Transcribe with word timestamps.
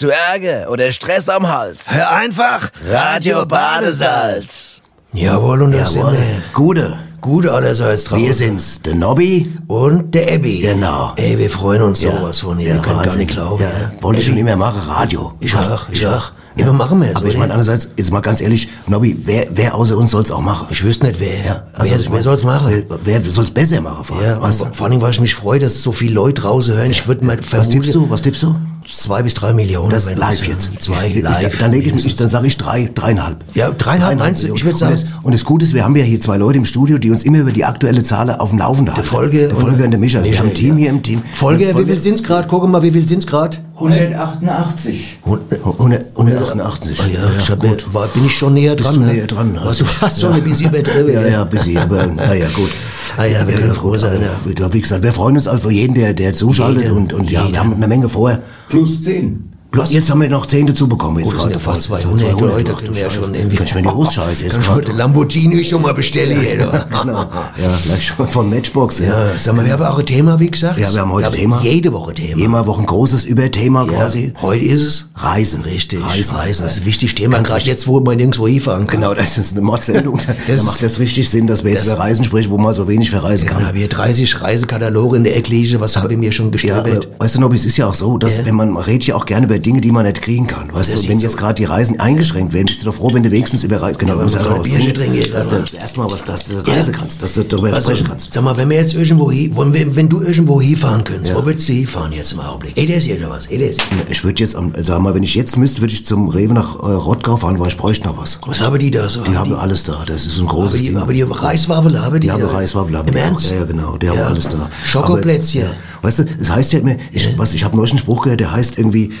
Hast 0.00 0.08
du 0.08 0.14
Ärger 0.32 0.70
oder 0.70 0.90
Stress 0.90 1.28
am 1.28 1.46
Hals? 1.46 1.94
Hör 1.94 2.08
einfach 2.10 2.70
Radio 2.90 3.44
Badesalz. 3.44 4.80
Jawohl, 5.12 5.60
und 5.60 5.72
das 5.72 5.94
Jawohl. 5.94 6.12
sind 6.14 6.22
wir. 6.26 6.42
Gute. 6.54 6.98
Gute 7.20 7.52
allerseits 7.52 8.04
drauf. 8.04 8.18
Wir 8.18 8.32
sind's, 8.32 8.80
der 8.80 8.94
Nobby. 8.94 9.52
Und 9.66 10.14
der 10.14 10.32
Ebbi. 10.32 10.60
Genau. 10.62 11.12
Ey, 11.16 11.38
wir 11.38 11.50
freuen 11.50 11.82
uns 11.82 12.00
Ja. 12.00 12.16
sowas 12.16 12.40
von. 12.40 12.58
Ihr 12.58 12.68
Ja, 12.68 12.74
könnt 12.76 12.86
gar 12.86 12.96
Wahnsinn. 13.04 13.18
nicht 13.18 13.32
glauben. 13.32 13.62
Ja, 13.62 13.68
wollte 14.00 14.20
ich 14.20 14.26
schon 14.26 14.38
immer 14.38 14.56
machen, 14.56 14.80
Radio. 14.88 15.34
Ich 15.38 15.54
auch, 15.54 15.86
ich 15.90 16.06
auch. 16.06 16.32
Ja, 16.56 16.64
wir 16.64 16.72
machen 16.72 16.98
wir 17.00 17.08
jetzt, 17.08 17.18
Aber 17.18 17.26
ich 17.26 17.36
meine, 17.36 17.52
andererseits, 17.52 17.90
jetzt 17.98 18.10
mal 18.10 18.20
ganz 18.20 18.40
ehrlich, 18.40 18.70
Nobby, 18.86 19.18
wer, 19.24 19.48
wer 19.50 19.74
außer 19.74 19.98
uns 19.98 20.10
soll's 20.12 20.30
auch 20.30 20.40
machen? 20.40 20.66
Ich 20.70 20.82
wüsste 20.82 21.06
nicht, 21.08 21.20
wer. 21.20 21.44
Ja, 21.46 21.62
also 21.74 21.92
wer, 21.94 22.00
ich 22.00 22.10
wer 22.10 22.22
soll's 22.22 22.42
machen? 22.42 22.84
Wer, 23.04 23.22
wer 23.24 23.30
soll's 23.30 23.50
besser 23.50 23.82
machen? 23.82 24.02
vor 24.04 24.16
allem, 24.18 24.26
Ja, 24.26 24.36
und 24.38 24.76
vor 24.76 24.86
allem, 24.86 25.00
weil 25.02 25.10
ich 25.10 25.20
mich 25.20 25.34
freue, 25.34 25.58
dass 25.60 25.82
so 25.82 25.92
viele 25.92 26.14
Leute 26.14 26.40
draußen 26.40 26.74
hören. 26.74 26.90
Ich 26.90 27.06
würde 27.06 27.24
mal 27.26 27.38
Was 27.50 27.68
tippst 27.68 27.94
du? 27.94 28.08
Was 28.08 28.22
tippst 28.22 28.42
du? 28.42 28.56
Zwei 28.92 29.22
bis 29.22 29.34
drei 29.34 29.52
Millionen. 29.52 29.90
Das 29.90 30.12
live 30.14 30.46
jetzt. 30.48 30.70
Zwei 30.78 31.06
ich, 31.08 31.22
live. 31.22 31.52
Ich, 31.52 31.58
dann 31.58 31.70
lege 31.72 31.90
ich 31.90 32.16
dann 32.16 32.28
sage 32.28 32.46
ich 32.46 32.56
drei, 32.56 32.90
dreieinhalb. 32.94 33.44
Ja, 33.54 33.70
dreieinhalb 33.70 34.18
meinst 34.18 34.42
du? 34.42 34.54
Ich 34.54 34.64
würd 34.64 34.76
sagen- 34.76 34.94
Und 34.94 35.00
das, 35.00 35.14
und 35.24 35.34
das 35.34 35.44
Gute 35.44 35.64
ist, 35.64 35.74
wir 35.74 35.84
haben 35.84 35.96
ja 35.96 36.04
hier 36.04 36.20
zwei 36.20 36.36
Leute 36.36 36.58
im 36.58 36.64
Studio, 36.64 36.98
die 36.98 37.10
uns 37.10 37.22
immer 37.22 37.38
über 37.38 37.52
die 37.52 37.64
aktuelle 37.64 38.02
Zahl 38.02 38.30
auf 38.30 38.50
dem 38.50 38.58
Laufenden 38.58 38.94
halten. 38.94 39.08
Folge 39.08 39.48
der 39.48 39.56
Folge 39.56 39.84
und- 39.84 39.90
der 39.90 40.00
Micha. 40.00 40.18
Also 40.18 40.30
wir 40.30 40.38
haben 40.38 40.48
ein 40.48 40.54
Team 40.54 40.74
ja. 40.74 40.80
hier 40.80 40.90
im 40.90 41.02
Team. 41.02 41.22
Folge, 41.32 41.74
wie 41.76 41.84
viel 41.84 42.00
sind's 42.00 42.22
grad? 42.22 42.48
Guck 42.48 42.68
mal, 42.68 42.82
wie 42.82 42.90
viel 42.90 43.06
sind's 43.06 43.26
grad? 43.26 43.60
188. 43.80 45.18
188. 45.24 47.00
Ah 47.00 47.06
ja, 47.06 47.20
ich 47.38 47.50
hab, 47.50 47.94
war, 47.94 48.06
bin 48.08 48.26
ich 48.26 48.36
schon 48.36 48.52
näher 48.52 48.74
Bist 48.76 48.90
dran. 48.90 49.00
du 49.00 49.06
ne? 49.06 49.12
näher 49.14 49.26
dran, 49.26 49.56
also. 49.56 49.84
du 49.84 49.90
hast 50.02 50.20
schon 50.20 50.32
ein 50.34 50.42
bisschen 50.42 50.68
übertrieben. 50.68 51.14
Ja, 51.14 51.26
ja, 51.26 51.44
busy, 51.44 51.78
aber 51.78 52.06
naja, 52.06 52.46
gut. 52.54 52.70
Ah 53.16 53.24
ja, 53.24 53.46
wir 53.46 53.54
können 53.54 53.74
froh 53.74 53.96
sein, 53.96 54.20
ja. 54.20 54.52
ja. 54.58 54.72
Wie 54.72 54.80
gesagt, 54.80 55.02
wir 55.02 55.12
freuen 55.12 55.36
uns 55.36 55.48
also 55.48 55.68
für 55.68 55.74
jeden, 55.74 55.94
der, 55.94 56.12
der 56.12 56.32
zuschaltet 56.34 56.90
und, 56.90 57.12
und 57.12 57.30
ja, 57.30 57.50
wir 57.50 57.58
haben 57.58 57.72
eine 57.72 57.88
Menge 57.88 58.08
vor. 58.08 58.38
Plus 58.80 59.02
10. 59.02 59.49
Bloß 59.70 59.92
jetzt 59.92 60.10
haben 60.10 60.20
wir 60.20 60.28
noch 60.28 60.46
10 60.46 60.66
dazu 60.66 60.88
bekommen. 60.88 61.20
Jetzt 61.20 61.28
Oh, 61.28 61.32
das 61.34 61.42
sind 61.42 61.52
ja 61.52 61.58
fast 61.60 61.82
200, 61.82 62.40
Leute, 62.40 62.72
können 62.74 62.94
wir 62.94 63.02
ja 63.02 63.10
schon 63.10 63.32
irgendwie... 63.32 63.54
Kannst 63.56 63.74
mir 63.76 63.82
die 63.82 63.88
Ostscheiße 63.94 64.44
jetzt 64.44 64.60
Kannst 64.60 64.88
du 64.88 64.92
Lamborghini 64.92 65.64
schon 65.64 65.82
mal 65.82 65.94
bestellen 65.94 66.36
du. 66.40 66.70
Genau. 67.00 67.18
Ja, 67.20 67.78
gleich 67.84 68.06
schon 68.06 68.28
von 68.28 68.50
Matchbox. 68.50 68.98
Ja. 68.98 69.06
Ja, 69.06 69.26
sag 69.38 69.54
mal, 69.54 69.64
wir 69.64 69.72
haben 69.72 69.84
auch 69.84 69.98
ein 69.98 70.06
Thema, 70.06 70.40
wie 70.40 70.50
gesagt. 70.50 70.78
Ja, 70.78 70.92
wir 70.92 71.00
haben 71.00 71.12
heute 71.12 71.30
Thema. 71.30 71.60
Jede 71.62 71.92
Woche 71.92 72.14
Thema. 72.14 72.42
Immer 72.44 72.66
Woche 72.66 72.80
ein 72.80 72.86
großes 72.86 73.24
Überthema 73.24 73.84
Ja, 73.84 73.92
quasi. 73.92 74.32
Heute 74.42 74.64
ist 74.64 74.82
es 74.82 75.10
Reisen. 75.14 75.62
Richtig, 75.62 76.04
Reisen. 76.04 76.34
Reisen, 76.36 76.62
das 76.64 76.72
ist 76.76 76.82
ein 76.82 76.86
wichtiges 76.86 77.14
Thema, 77.14 77.38
gerade 77.38 77.64
jetzt, 77.64 77.86
wo 77.86 78.00
man 78.00 78.16
nirgendwo 78.16 78.48
hinfahren 78.48 78.88
kann. 78.88 79.00
Genau, 79.00 79.14
das 79.14 79.38
ist 79.38 79.52
eine 79.52 79.60
Mordsendung. 79.60 80.18
Da, 80.18 80.62
macht 80.64 80.82
das 80.82 80.98
richtig 80.98 81.30
Sinn, 81.30 81.46
dass 81.46 81.62
wir 81.62 81.70
jetzt 81.72 81.86
über 81.86 81.98
Reisen 81.98 82.24
sprechen, 82.24 82.50
wo 82.50 82.58
man 82.58 82.74
so 82.74 82.88
wenig 82.88 83.10
verreisen 83.10 83.46
Ja, 83.46 83.54
kann. 83.54 83.66
habe 83.68 83.78
ich 83.78 83.88
30 83.88 84.42
Reisekataloge 84.42 85.16
in 85.18 85.24
der 85.24 85.36
Ecke 85.36 85.50
was 85.80 85.96
habe 85.96 86.12
ich 86.12 86.18
mir 86.18 86.32
schon 86.32 86.50
Ja, 86.52 86.78
aber, 86.78 86.82
gestöbert? 86.90 87.08
weißt 87.20 87.36
du, 87.36 87.40
Nobby, 87.40 87.56
es 87.56 87.64
ist 87.66 87.76
ja 87.76 87.86
auch 87.86 87.94
so, 87.94 88.18
dass 88.18 88.36
Ja. 88.38 88.44
wenn 88.46 88.54
man, 88.56 88.70
man 88.70 88.82
redet 88.82 89.04
ja 89.06 89.14
auch 89.14 89.26
gerne 89.26 89.46
über 89.46 89.59
Dinge, 89.60 89.80
die 89.80 89.90
man 89.90 90.04
nicht 90.06 90.20
kriegen 90.22 90.46
kann. 90.46 90.72
Weißt 90.72 90.92
Das 90.92 91.02
du, 91.02 91.08
wenn 91.08 91.16
ist 91.16 91.22
jetzt 91.22 91.32
so. 91.32 91.38
gerade 91.38 91.54
die 91.54 91.64
Reisen 91.64 91.98
eingeschränkt 92.00 92.52
werden, 92.52 92.66
bist 92.66 92.82
du 92.82 92.86
doch 92.86 92.94
froh, 92.94 93.12
wenn 93.12 93.22
du 93.22 93.30
wenigstens 93.30 93.62
über 93.64 93.80
Reisen, 93.80 93.98
genau, 93.98 94.14
Ja, 94.14 94.20
wenn 94.20 94.28
ja 94.28 94.42
man 94.42 94.54
ein 94.54 94.62
Bierchen 94.62 94.94
trinken, 94.94 95.32
dass 95.32 95.48
du 95.48 95.64
erstmal 95.76 96.10
was, 96.10 96.24
dass 96.24 96.44
du 96.44 96.54
das 96.54 96.66
Ja. 96.66 96.74
reisen 96.74 96.92
kannst, 96.92 97.22
dass 97.22 97.32
du 97.34 97.44
darüber 97.44 97.68
Also, 97.74 97.90
sprechen 97.90 98.06
kannst. 98.08 98.32
sag 98.32 98.42
mal, 98.44 98.56
wenn 98.56 98.68
wir 98.70 98.76
jetzt 98.78 98.94
irgendwo 98.94 99.30
hin, 99.30 99.52
wenn, 99.56 99.94
wenn, 99.96 100.08
du 100.08 100.20
irgendwo 100.22 100.60
hinfahren 100.60 101.04
könntest, 101.04 101.34
wo 101.34 101.44
würdest 101.44 101.68
du 101.68 101.72
hinfahren 101.72 102.12
jetzt 102.12 102.32
im 102.32 102.40
Augenblick? 102.40 102.76
Edersee 102.76 103.16
oder 103.18 103.30
was? 103.30 103.46
Edersee. 103.46 103.80
Ich 104.10 104.24
würde 104.24 104.40
jetzt, 104.42 104.56
sag 104.80 105.00
mal, 105.00 105.14
wenn 105.14 105.22
ich 105.22 105.34
jetzt 105.34 105.56
müsste, 105.56 105.80
würde 105.80 105.92
ich 105.92 106.04
zum 106.04 106.28
Rewe 106.28 106.54
nach 106.54 106.74
äh, 106.76 106.92
Rottgau 106.92 107.36
fahren, 107.36 107.58
weil 107.58 107.68
ich 107.68 107.76
bräuchte 107.76 108.06
noch 108.06 108.16
was. 108.18 108.38
Was 108.46 108.60
haben 108.60 108.78
die 108.78 108.90
da 108.90 109.08
so? 109.08 109.22
Die 109.22 109.36
haben 109.36 109.52
alles 109.54 109.84
da, 109.84 110.02
das 110.06 110.26
ist 110.26 110.38
ein 110.38 110.46
aber 110.48 110.54
großes 110.54 110.80
die, 110.80 110.86
Ding. 110.88 110.96
aber 110.96 111.12
die 111.12 111.22
Reiswaffel 111.22 112.00
haben 112.00 112.14
die 112.14 112.20
Die 112.20 112.30
haben? 112.32 112.42
Reiswaffel, 112.42 112.96
haben 112.96 113.08
Im 113.08 113.14
die 113.14 113.20
auch. 113.20 113.24
Ernst? 113.24 113.50
Ja, 113.50 113.56
ja, 113.56 113.64
genau, 113.64 113.96
die 113.96 114.08
haben 114.08 114.18
Ja. 114.18 114.26
alles 114.26 114.48
da. 114.48 114.68
Schokoplätzchen. 114.84 115.62
Aber, 115.64 115.70
ja, 115.72 115.76
Weißt 116.02 116.18
du, 116.20 116.24
es 116.40 116.50
heißt 116.50 116.72
ja 116.72 116.78
immer, 116.78 116.96
ich, 117.12 117.36
was, 117.38 117.52
ich 117.54 117.62
habe 117.64 117.76
neulich 117.76 117.92
einen 117.92 117.98
Spruch 117.98 118.22
gehört, 118.22 118.40
der 118.40 118.52
heißt 118.52 118.78
irgendwie, 118.78 119.12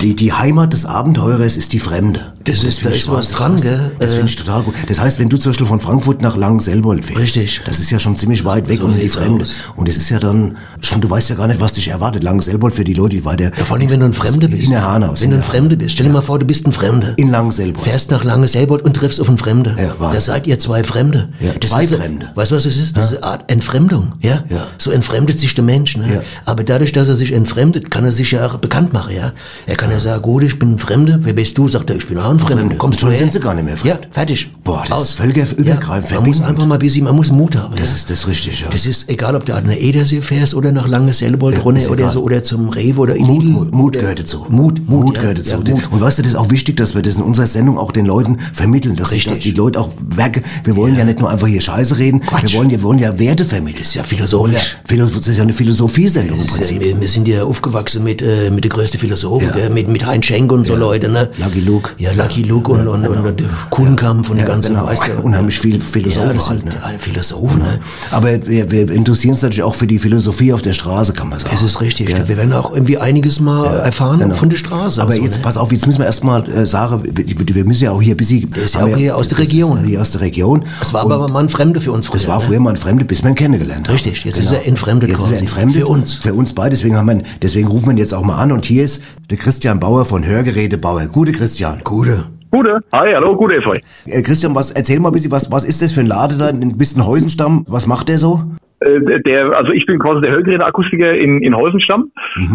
die, 0.00 0.14
die 0.14 0.32
Heimat 0.32 0.72
des 0.72 0.86
Abenteurers 0.86 1.56
ist 1.56 1.72
die 1.72 1.80
Fremde. 1.80 2.32
Das 2.44 2.62
ist- 2.64 2.78
find 2.80 2.92
da 2.92 2.96
ist 2.96 3.08
was 3.10 3.32
wahr. 3.32 3.38
dran, 3.38 3.52
Das- 3.54 3.62
gell? 3.62 3.90
Das 3.98 4.08
Äh, 4.10 4.12
finde 4.16 4.28
ich 4.28 4.36
total 4.36 4.62
gut. 4.62 4.74
Das 4.88 5.00
heißt, 5.00 5.18
wenn 5.18 5.28
du 5.28 5.36
zum 5.36 5.50
Beispiel 5.50 5.66
von 5.66 5.80
Frankfurt 5.80 6.22
nach 6.22 6.36
Langenselbold 6.36 7.04
fährst. 7.04 7.20
Richtig. 7.20 7.60
Das 7.66 7.78
ist 7.78 7.90
ja 7.90 7.98
schon 7.98 8.14
ziemlich 8.16 8.44
weit 8.44 8.68
weg 8.68 8.78
So 8.78 8.86
und 8.86 8.94
in 8.94 9.00
die 9.00 9.08
Fremde. 9.08 9.42
aus. 9.42 9.54
Und 9.76 9.88
es 9.88 9.96
ist 9.96 10.08
ja 10.08 10.18
dann, 10.18 10.56
schon, 10.80 11.00
du 11.00 11.10
weißt 11.10 11.28
ja 11.30 11.34
gar 11.36 11.46
nicht, 11.48 11.60
was 11.60 11.72
dich 11.74 11.88
erwartet. 11.88 12.22
Langenselbold 12.22 12.72
für 12.74 12.84
die 12.84 12.94
Leute, 12.94 13.16
die 13.16 13.24
weiter. 13.24 13.44
Ja, 13.56 13.64
vor 13.64 13.76
allem, 13.76 13.90
wenn 13.90 14.00
du 14.00 14.06
ein 14.06 14.12
Fremder 14.14 14.48
bist. 14.48 14.64
In 14.64 14.70
der 14.70 14.82
Hanau. 14.90 15.14
Wenn 15.18 15.30
du 15.30 15.36
ein 15.36 15.42
Fremder 15.42 15.76
bist. 15.76 15.92
Stell 15.92 16.06
dir 16.06 16.12
mal 16.12 16.22
vor, 16.22 16.38
du 16.38 16.46
bist 16.46 16.66
ein 16.66 16.72
Fremder. 16.72 17.14
In 17.16 17.28
Langenselbold. 17.30 17.84
Fährst 17.84 18.10
nach 18.10 18.24
Langeselbold 18.24 18.82
und 18.84 18.94
triffst 18.94 19.20
auf 19.20 19.28
einen 19.28 19.38
Fremder. 19.38 19.72
Ja, 19.78 19.94
Wahnsinn. 19.98 20.14
da 20.14 20.20
seid 20.20 20.46
ihr 20.46 20.58
zwei 20.58 20.84
Fremde. 20.84 21.28
Ja, 21.40 21.52
das 21.60 21.70
zwei 21.70 21.84
ist, 21.84 21.94
Fremde. 21.96 22.30
Weißt 22.34 22.50
du, 22.52 22.56
was 22.56 22.64
es 22.64 22.76
ist? 22.78 22.96
Das 22.96 23.10
ist 23.12 23.18
eine 23.18 23.26
Art 23.32 23.50
Entfremdung. 23.50 24.12
Ja? 24.20 24.44
Ja. 24.48 24.66
So 24.78 24.90
entfremdet 24.90 25.38
sich 25.40 25.54
der 25.54 25.64
Mensch. 25.64 25.96
Ne? 25.96 26.06
Ja. 26.14 26.20
Aber 26.46 26.62
dadurch, 26.64 26.92
dass 26.92 27.08
er 27.08 27.16
sich 27.16 27.32
entfremdet, 27.32 27.90
kann 27.90 28.04
er 28.04 28.12
sich 28.12 28.30
ja 28.30 28.46
auch 28.46 28.56
bekannt 28.58 28.92
machen. 28.92 29.14
Ja? 29.14 29.32
Er 29.66 29.76
kann 29.76 29.87
ja 29.90 30.00
sagen, 30.00 30.22
gut, 30.22 30.42
ich 30.44 30.58
bin 30.58 30.72
ein 30.72 30.78
Fremder. 30.78 31.18
Wer 31.22 31.32
bist 31.32 31.56
du? 31.58 31.68
Sagt 31.68 31.90
er, 31.90 31.96
ich 31.96 32.06
bin 32.06 32.18
auch 32.18 32.30
ein 32.30 32.38
Fremder. 32.38 32.58
Fremde. 32.58 32.76
Kommst 32.76 33.02
du 33.02 33.08
her? 33.08 33.18
sind 33.18 33.32
sie 33.32 33.40
gar 33.40 33.54
nicht 33.54 33.64
mehr 33.64 33.76
fremd. 33.76 33.94
Ja, 34.02 34.08
fertig. 34.10 34.50
Boah, 34.64 34.82
das 34.88 34.98
Aus. 34.98 35.04
ist 35.10 35.12
völkerübergreifend. 35.14 36.10
Ja, 36.10 36.20
man 36.20 36.28
muss 36.28 36.40
einfach 36.40 36.66
mal 36.66 36.78
bisschen, 36.78 37.04
man 37.04 37.16
muss 37.16 37.30
Mut 37.30 37.56
haben. 37.56 37.74
Das 37.76 37.90
ja? 37.90 37.96
ist 37.96 38.10
das 38.10 38.26
richtig, 38.26 38.60
ja. 38.60 38.68
Das 38.70 38.86
ist 38.86 39.08
egal, 39.08 39.34
ob 39.36 39.44
du 39.46 39.54
an 39.54 39.66
der 39.66 39.80
Edersee 39.80 40.20
fährst 40.20 40.54
oder 40.54 40.72
nach 40.72 40.86
Langeselbold 40.88 41.56
Ja, 41.56 41.62
runter 41.62 41.90
oder 41.90 42.10
so 42.10 42.22
oder 42.22 42.42
zum 42.42 42.68
Rewe 42.68 43.00
oder 43.00 43.16
in 43.16 43.26
Mut. 43.26 43.44
Mut, 43.44 43.72
Mut 43.74 43.92
gehört 43.94 44.18
dazu. 44.20 44.46
Mut, 44.48 44.80
Mut, 44.88 45.04
Mut 45.06 45.14
gehört 45.14 45.38
dazu. 45.38 45.56
Mut. 45.56 45.88
Und 45.90 46.00
weißt 46.00 46.18
du, 46.18 46.22
das 46.22 46.32
ist 46.32 46.36
auch 46.36 46.50
wichtig, 46.50 46.76
dass 46.76 46.94
wir 46.94 47.02
das 47.02 47.16
in 47.16 47.22
unserer 47.22 47.46
Sendung 47.46 47.78
auch 47.78 47.92
den 47.92 48.06
Leuten 48.06 48.38
vermitteln, 48.52 48.96
dass, 48.96 49.12
Richtig. 49.12 49.32
dass 49.32 49.40
die 49.40 49.52
Leute 49.52 49.80
auch 49.80 49.90
Werke, 50.14 50.42
wir 50.64 50.76
wollen 50.76 50.96
ja, 50.96 51.04
nicht 51.04 51.20
nur 51.20 51.30
einfach 51.30 51.46
hier 51.46 51.60
Scheiße 51.60 51.98
reden, 51.98 52.20
Quatsch. 52.20 52.52
wir 52.52 52.58
wollen, 52.58 52.70
wir 52.70 52.82
wollen 52.82 52.98
ja 52.98 53.18
Werte 53.18 53.44
vermitteln. 53.44 53.82
ist 53.82 53.94
ja 53.94 54.02
philosophisch. 54.04 54.76
Philo- 54.86 55.06
Das 55.06 55.26
ist 55.26 55.36
ja 55.36 55.42
eine 55.42 55.52
Philosophiesendung 55.52 56.38
im 56.38 56.44
Das 56.46 56.54
Prinzip. 56.56 56.80
wir 57.00 57.08
sind 57.08 57.28
ja 57.28 57.44
aufgewachsen 57.44 58.04
mit, 58.04 58.22
äh, 58.22 58.50
mit 58.50 58.64
der 58.64 58.70
größten 58.70 58.98
Philosophen, 59.00 59.48
Ja. 59.56 59.68
Mit, 59.78 59.88
mit 59.88 60.06
Heinz 60.06 60.26
Schenk 60.26 60.50
und 60.52 60.66
so 60.66 60.74
Leute, 60.74 61.10
ne? 61.10 61.28
Lucky 61.38 61.60
Luke. 61.60 61.90
Ja, 61.98 62.12
Lucky 62.12 62.42
Luke 62.42 62.70
und, 62.70 62.86
und, 62.88 63.06
und, 63.06 63.24
und 63.24 63.40
der 63.40 63.48
Kuhnkampf 63.70 64.30
und 64.30 64.38
Ja, 64.38 64.44
der 64.44 64.54
ganze, 64.54 64.70
genau. 64.70 64.86
weißt 64.86 65.08
du. 65.08 65.22
Unheimlich 65.22 65.58
viel 65.58 65.80
Philosophen 65.80 66.28
Ja, 66.28 66.34
das 66.34 66.50
halt, 66.50 66.64
ne? 66.64 66.72
alle 66.82 66.98
Philosophen, 66.98 67.58
ne? 67.60 67.78
Aber 68.10 68.46
wir, 68.46 68.70
wir 68.70 68.90
interessieren 68.90 69.32
uns 69.32 69.42
natürlich 69.42 69.62
auch 69.62 69.74
für 69.74 69.86
die 69.86 69.98
Philosophie 69.98 70.52
auf 70.52 70.62
der 70.62 70.72
Straße, 70.72 71.12
kann 71.12 71.28
man 71.28 71.38
sagen. 71.38 71.54
Es 71.54 71.62
ist 71.62 71.80
richtig. 71.80 72.10
Ja. 72.10 72.26
Wir 72.26 72.36
werden 72.36 72.52
auch 72.52 72.72
irgendwie 72.72 72.98
einiges 72.98 73.40
mal 73.40 73.66
erfahren 73.66 74.18
Genau. 74.18 74.34
von 74.34 74.50
der 74.50 74.56
Straße. 74.56 75.00
Aber 75.00 75.10
also, 75.10 75.22
jetzt, 75.22 75.36
ne? 75.36 75.42
pass 75.42 75.56
auf, 75.56 75.72
jetzt 75.72 75.86
müssen 75.86 76.00
wir 76.00 76.06
erstmal 76.06 76.48
äh, 76.48 76.66
sagen, 76.66 77.02
wir, 77.04 77.54
wir 77.54 77.64
müssen 77.64 77.84
ja 77.84 77.92
auch 77.92 78.02
hier 78.02 78.14
ein 78.14 78.16
bisschen... 78.16 78.50
ist 78.52 78.74
ja 78.74 78.84
auch 78.84 78.96
hier 78.96 79.16
aus 79.16 79.28
der 79.28 79.38
das 79.38 79.46
Region. 79.46 79.84
Hier 79.84 80.00
aus 80.00 80.10
der 80.10 80.20
Region. 80.22 80.64
Es 80.80 80.92
war 80.92 81.02
aber 81.02 81.28
mal 81.28 81.42
ein 81.42 81.48
Fremde 81.48 81.80
für 81.80 81.92
uns 81.92 82.06
früher. 82.06 82.18
Das 82.18 82.28
war 82.28 82.38
ne? 82.38 82.44
früher 82.44 82.60
mal 82.60 82.70
ein 82.70 82.76
Fremde, 82.76 83.04
bis 83.04 83.22
man 83.22 83.32
ihn 83.32 83.36
kennengelernt 83.36 83.88
hat. 83.88 83.94
Richtig, 83.94 84.24
jetzt 84.24 84.38
ist 84.38 84.52
er 84.52 84.66
entfremdet 84.66 85.10
Jetzt 85.10 85.20
ist 85.22 85.32
er 85.32 85.46
quasi. 85.46 85.78
Für 85.78 85.86
uns. 85.86 86.14
Für 86.14 86.34
uns 86.34 86.52
beide, 86.52 86.70
deswegen, 86.70 86.96
haben 86.96 87.06
wir, 87.06 87.22
deswegen 87.42 87.68
rufen 87.68 87.86
wir 87.86 87.92
ihn 87.92 87.98
jetzt 87.98 88.14
auch 88.14 88.22
mal 88.24 88.36
an. 88.36 88.52
Und 88.52 88.64
hier 88.64 88.84
ist 88.84 89.02
der 89.30 89.36
Christian 89.36 89.67
Bauer 89.74 90.04
von 90.04 90.26
Hörgeräte 90.26 90.78
Bauer. 90.78 91.06
Gute 91.06 91.32
Christian. 91.32 91.80
Gute. 91.84 92.24
Gute. 92.50 92.80
Hi, 92.92 93.12
hallo, 93.14 93.36
gute 93.36 93.54
ist 93.54 93.66
euch. 93.66 93.82
Äh, 94.06 94.22
Christian, 94.22 94.54
was, 94.54 94.70
erzähl 94.70 95.00
mal 95.00 95.10
ein 95.10 95.12
bisschen, 95.12 95.30
was, 95.30 95.52
was 95.52 95.64
ist 95.64 95.82
das 95.82 95.92
für 95.92 96.00
ein 96.00 96.06
Lade 96.06 96.36
da? 96.38 96.48
Ein 96.48 96.78
bisschen 96.78 97.06
Heusenstamm? 97.06 97.64
Was 97.68 97.86
macht 97.86 98.08
der 98.08 98.16
so? 98.16 98.42
Äh, 98.80 99.20
der, 99.22 99.52
also 99.52 99.72
ich 99.72 99.84
bin 99.86 99.98
quasi 99.98 100.20
der 100.22 100.30
Hörgeräteakustiker 100.30 101.12
in, 101.12 101.42
in 101.42 101.54
Heusenstamm. 101.56 102.10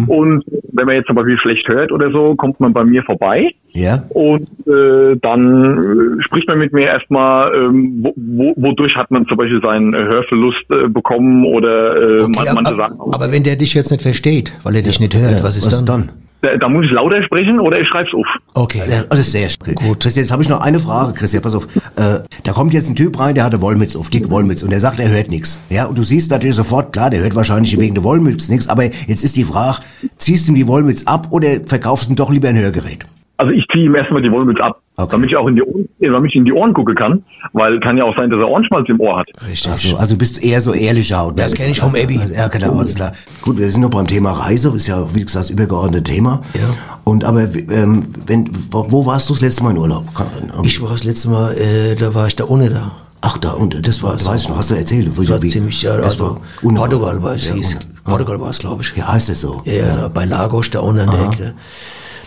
Und 0.08 0.44
wenn 0.72 0.86
man 0.86 0.96
jetzt 0.96 1.06
zum 1.06 1.16
Beispiel 1.16 1.38
schlecht 1.38 1.68
hört 1.68 1.92
oder 1.92 2.10
so, 2.10 2.34
kommt 2.34 2.58
man 2.58 2.72
bei 2.72 2.82
mir 2.82 3.02
vorbei. 3.02 3.50
Ja? 3.72 4.02
Und 4.08 4.48
äh, 4.66 5.16
dann 5.20 6.18
äh, 6.18 6.22
spricht 6.22 6.48
man 6.48 6.58
mit 6.58 6.72
mir 6.72 6.86
erstmal, 6.86 7.54
ähm, 7.54 8.00
wo, 8.02 8.14
wo, 8.16 8.54
wodurch 8.56 8.96
hat 8.96 9.10
man 9.10 9.26
zum 9.26 9.36
Beispiel 9.36 9.60
seinen 9.60 9.94
Hörverlust 9.94 10.64
äh, 10.70 10.88
bekommen 10.88 11.44
oder 11.44 11.96
äh, 11.96 12.22
Okay, 12.22 12.32
man, 12.46 12.54
manche 12.54 12.74
aber, 12.74 12.88
sagen, 12.88 13.00
aber 13.12 13.32
wenn 13.32 13.42
der 13.42 13.56
dich 13.56 13.74
jetzt 13.74 13.90
nicht 13.90 14.02
versteht, 14.02 14.54
weil 14.62 14.76
er 14.76 14.82
dich 14.82 15.00
nicht 15.00 15.14
hört, 15.14 15.44
was 15.44 15.56
ist 15.56 15.88
dann? 15.88 16.10
Da, 16.44 16.56
da 16.56 16.68
muss 16.68 16.84
ich 16.84 16.92
lauter 16.92 17.22
sprechen 17.22 17.58
oder 17.58 17.80
ich 17.80 17.88
schreib's 17.88 18.12
auf. 18.14 18.26
Okay. 18.54 18.82
Das 19.08 19.20
ist 19.20 19.32
sehr 19.32 19.48
gut. 19.74 20.00
Christian, 20.00 20.24
jetzt 20.24 20.32
habe 20.32 20.42
ich 20.42 20.48
noch 20.48 20.60
eine 20.60 20.78
Frage, 20.78 21.12
Christian, 21.12 21.42
pass 21.42 21.54
auf. 21.54 21.64
Äh, 21.96 22.20
da 22.44 22.52
kommt 22.52 22.74
jetzt 22.74 22.88
ein 22.88 22.96
Typ 22.96 23.18
rein, 23.18 23.34
der 23.34 23.44
hatte 23.44 23.60
Wollmütze 23.60 23.98
auf, 23.98 24.10
dick 24.10 24.30
Wollmütze, 24.30 24.64
und 24.64 24.70
der 24.70 24.80
sagt, 24.80 25.00
er 25.00 25.08
hört 25.08 25.30
nichts. 25.30 25.60
Ja, 25.70 25.86
und 25.86 25.98
du 25.98 26.02
siehst 26.02 26.30
natürlich 26.30 26.56
sofort, 26.56 26.92
klar, 26.92 27.10
der 27.10 27.20
hört 27.20 27.34
wahrscheinlich 27.34 27.78
wegen 27.78 27.94
der 27.94 28.04
Wollmütze 28.04 28.52
nichts, 28.52 28.68
aber 28.68 28.84
jetzt 28.84 29.24
ist 29.24 29.36
die 29.36 29.44
Frage, 29.44 29.78
ziehst 30.18 30.46
du 30.46 30.52
ihm 30.52 30.56
die 30.56 30.68
Wollmütze 30.68 31.06
ab 31.06 31.28
oder 31.30 31.48
verkaufst 31.66 32.06
du 32.06 32.12
ihm 32.12 32.16
doch 32.16 32.30
lieber 32.30 32.48
ein 32.48 32.58
Hörgerät? 32.58 33.06
Also 33.36 33.52
ich 33.52 33.66
ziehe 33.72 33.86
ihm 33.86 33.94
erstmal 33.94 34.22
die 34.22 34.30
Wollmütze 34.30 34.62
ab, 34.62 34.80
Okay. 34.96 35.08
damit 35.10 35.30
ich 35.30 35.36
auch 35.36 35.48
in 35.48 35.56
die 35.56 35.62
Ohren, 35.62 35.88
äh, 35.98 36.08
damit 36.08 36.30
ich 36.30 36.36
in 36.36 36.44
die 36.44 36.52
Ohren 36.52 36.72
gucken 36.72 36.94
kann, 36.94 37.24
weil 37.52 37.80
kann 37.80 37.96
ja 37.96 38.04
auch 38.04 38.14
sein, 38.16 38.30
dass 38.30 38.38
er 38.38 38.48
Ohrenschmalz 38.48 38.88
im 38.88 39.00
Ohr 39.00 39.18
hat. 39.18 39.26
Richtig. 39.48 39.70
Also, 39.72 39.96
also 39.96 40.14
du 40.14 40.18
bist 40.18 40.42
eher 40.42 40.60
so 40.60 40.72
ehrlicher 40.72 41.18
Haut. 41.18 41.36
Das 41.36 41.54
kenn 41.54 41.70
ich 41.70 41.80
vom 41.80 41.96
Ebi. 41.96 42.20
Ja, 42.32 42.46
genau, 42.46 42.78
alles 42.78 42.94
klar. 42.94 43.12
Gut, 43.42 43.58
wir 43.58 43.68
sind 43.72 43.82
noch 43.82 43.90
beim 43.90 44.06
Thema 44.06 44.30
Reise, 44.30 44.72
ist 44.74 44.86
ja, 44.86 45.12
wie 45.12 45.24
gesagt, 45.24 45.46
das 45.46 45.50
übergeordnete 45.50 46.04
Thema. 46.04 46.42
Ja. 46.54 46.70
Und 47.02 47.24
aber, 47.24 47.42
ähm, 47.42 48.04
wenn, 48.26 48.48
wo, 48.70 48.86
wo 48.88 49.04
warst 49.06 49.28
du 49.28 49.34
das 49.34 49.42
letzte 49.42 49.64
Mal 49.64 49.72
in 49.72 49.78
Urlaub? 49.78 50.14
Kann, 50.14 50.28
Ich 50.62 50.80
war 50.80 50.90
das 50.90 51.02
letzte 51.02 51.28
Mal, 51.28 51.52
äh, 51.54 51.96
da 51.96 52.14
war 52.14 52.28
ich 52.28 52.36
da 52.36 52.44
ohne 52.44 52.70
da. 52.70 52.92
Ach, 53.20 53.38
da, 53.38 53.52
und 53.52 53.88
das 53.88 54.00
war, 54.02 54.12
das 54.12 54.28
weiß 54.28 54.42
ich 54.42 54.48
noch, 54.48 54.58
hast 54.58 54.70
du 54.70 54.76
erzählt. 54.76 55.08
Das 55.08 55.28
war 55.28 55.40
ziemlich, 55.40 55.82
ja, 55.82 55.96
das 55.96 56.12
also 56.20 56.40
Portugal 56.62 57.20
war 57.20 57.34
es, 57.34 57.48
Ja, 57.48 57.54
hieß. 57.54 57.78
Portugal 58.04 58.40
war 58.40 58.50
es, 58.50 58.58
glaube 58.58 58.82
ich. 58.82 58.94
Ja, 58.96 59.12
heißt 59.12 59.30
das 59.30 59.40
so? 59.40 59.62
Ja, 59.64 59.72
ja, 59.72 60.08
bei 60.08 60.24
Lagos, 60.26 60.70
da 60.70 60.80
unten 60.80 61.00
an 61.00 61.10
der 61.10 61.24
Ecke. 61.26 61.54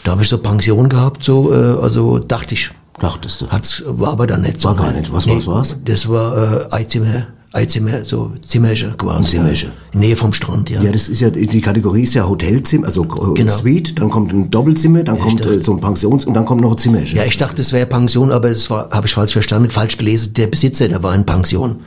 Da 0.03 0.11
habe 0.11 0.23
ich 0.23 0.29
so 0.29 0.37
Pension 0.37 0.89
gehabt, 0.89 1.23
so, 1.23 1.51
äh, 1.51 1.55
also 1.81 2.19
dachte 2.19 2.53
ich. 2.53 2.71
Dachtest 2.99 3.41
du? 3.41 3.47
Hat's, 3.49 3.83
war 3.85 4.11
aber 4.13 4.25
dann 4.25 4.41
nicht 4.41 4.59
so. 4.59 4.69
War 4.69 4.75
gar 4.75 4.91
nicht. 4.91 5.11
Was- 5.13 5.27
was 5.27 5.45
war's? 5.45 5.75
Das 5.85 6.09
war 6.09 6.35
äh, 6.71 6.73
Einzimmer, 6.75 7.27
ein 7.53 7.69
Zimmer, 7.69 8.03
so 8.03 8.31
Zimmerchen 8.41 8.97
quasi. 8.97 9.29
Zimmerchen. 9.31 9.71
Ja. 9.93 9.99
Nähe 9.99 10.15
vom 10.15 10.33
Strand, 10.33 10.69
ja. 10.71 10.81
Ja, 10.81 10.91
das 10.91 11.07
ist 11.07 11.19
ja, 11.21 11.29
die 11.29 11.61
Kategorie 11.61 12.03
ist 12.03 12.15
ja 12.15 12.27
Hotelzimmer, 12.27 12.87
also 12.87 13.03
äh, 13.03 13.33
Genau. 13.35 13.51
Suite, 13.53 13.99
dann 13.99 14.09
kommt 14.09 14.33
ein 14.33 14.49
Doppelzimmer, 14.49 15.03
dann 15.03 15.19
kommt 15.19 15.41
dachte- 15.41 15.53
äh, 15.55 15.63
so 15.63 15.73
ein 15.73 15.79
Pensions- 15.79 16.25
und 16.25 16.33
dann 16.33 16.45
kommt 16.45 16.61
noch 16.61 16.71
ein 16.71 16.77
Zimmer. 16.77 17.01
Ja, 17.03 17.23
ich 17.23 17.37
dachte, 17.37 17.61
es 17.61 17.71
wäre 17.71 17.85
Pension, 17.85 18.31
aber 18.31 18.49
es 18.49 18.67
war, 18.71 18.89
habe 18.91 19.05
ich 19.05 19.13
falsch 19.13 19.33
verstanden, 19.33 19.69
falsch 19.69 19.97
gelesen. 19.97 20.33
Der 20.33 20.47
Besitzer, 20.47 20.87
der 20.87 21.01
war 21.03 21.13
in 21.13 21.23
Pension. 21.25 21.77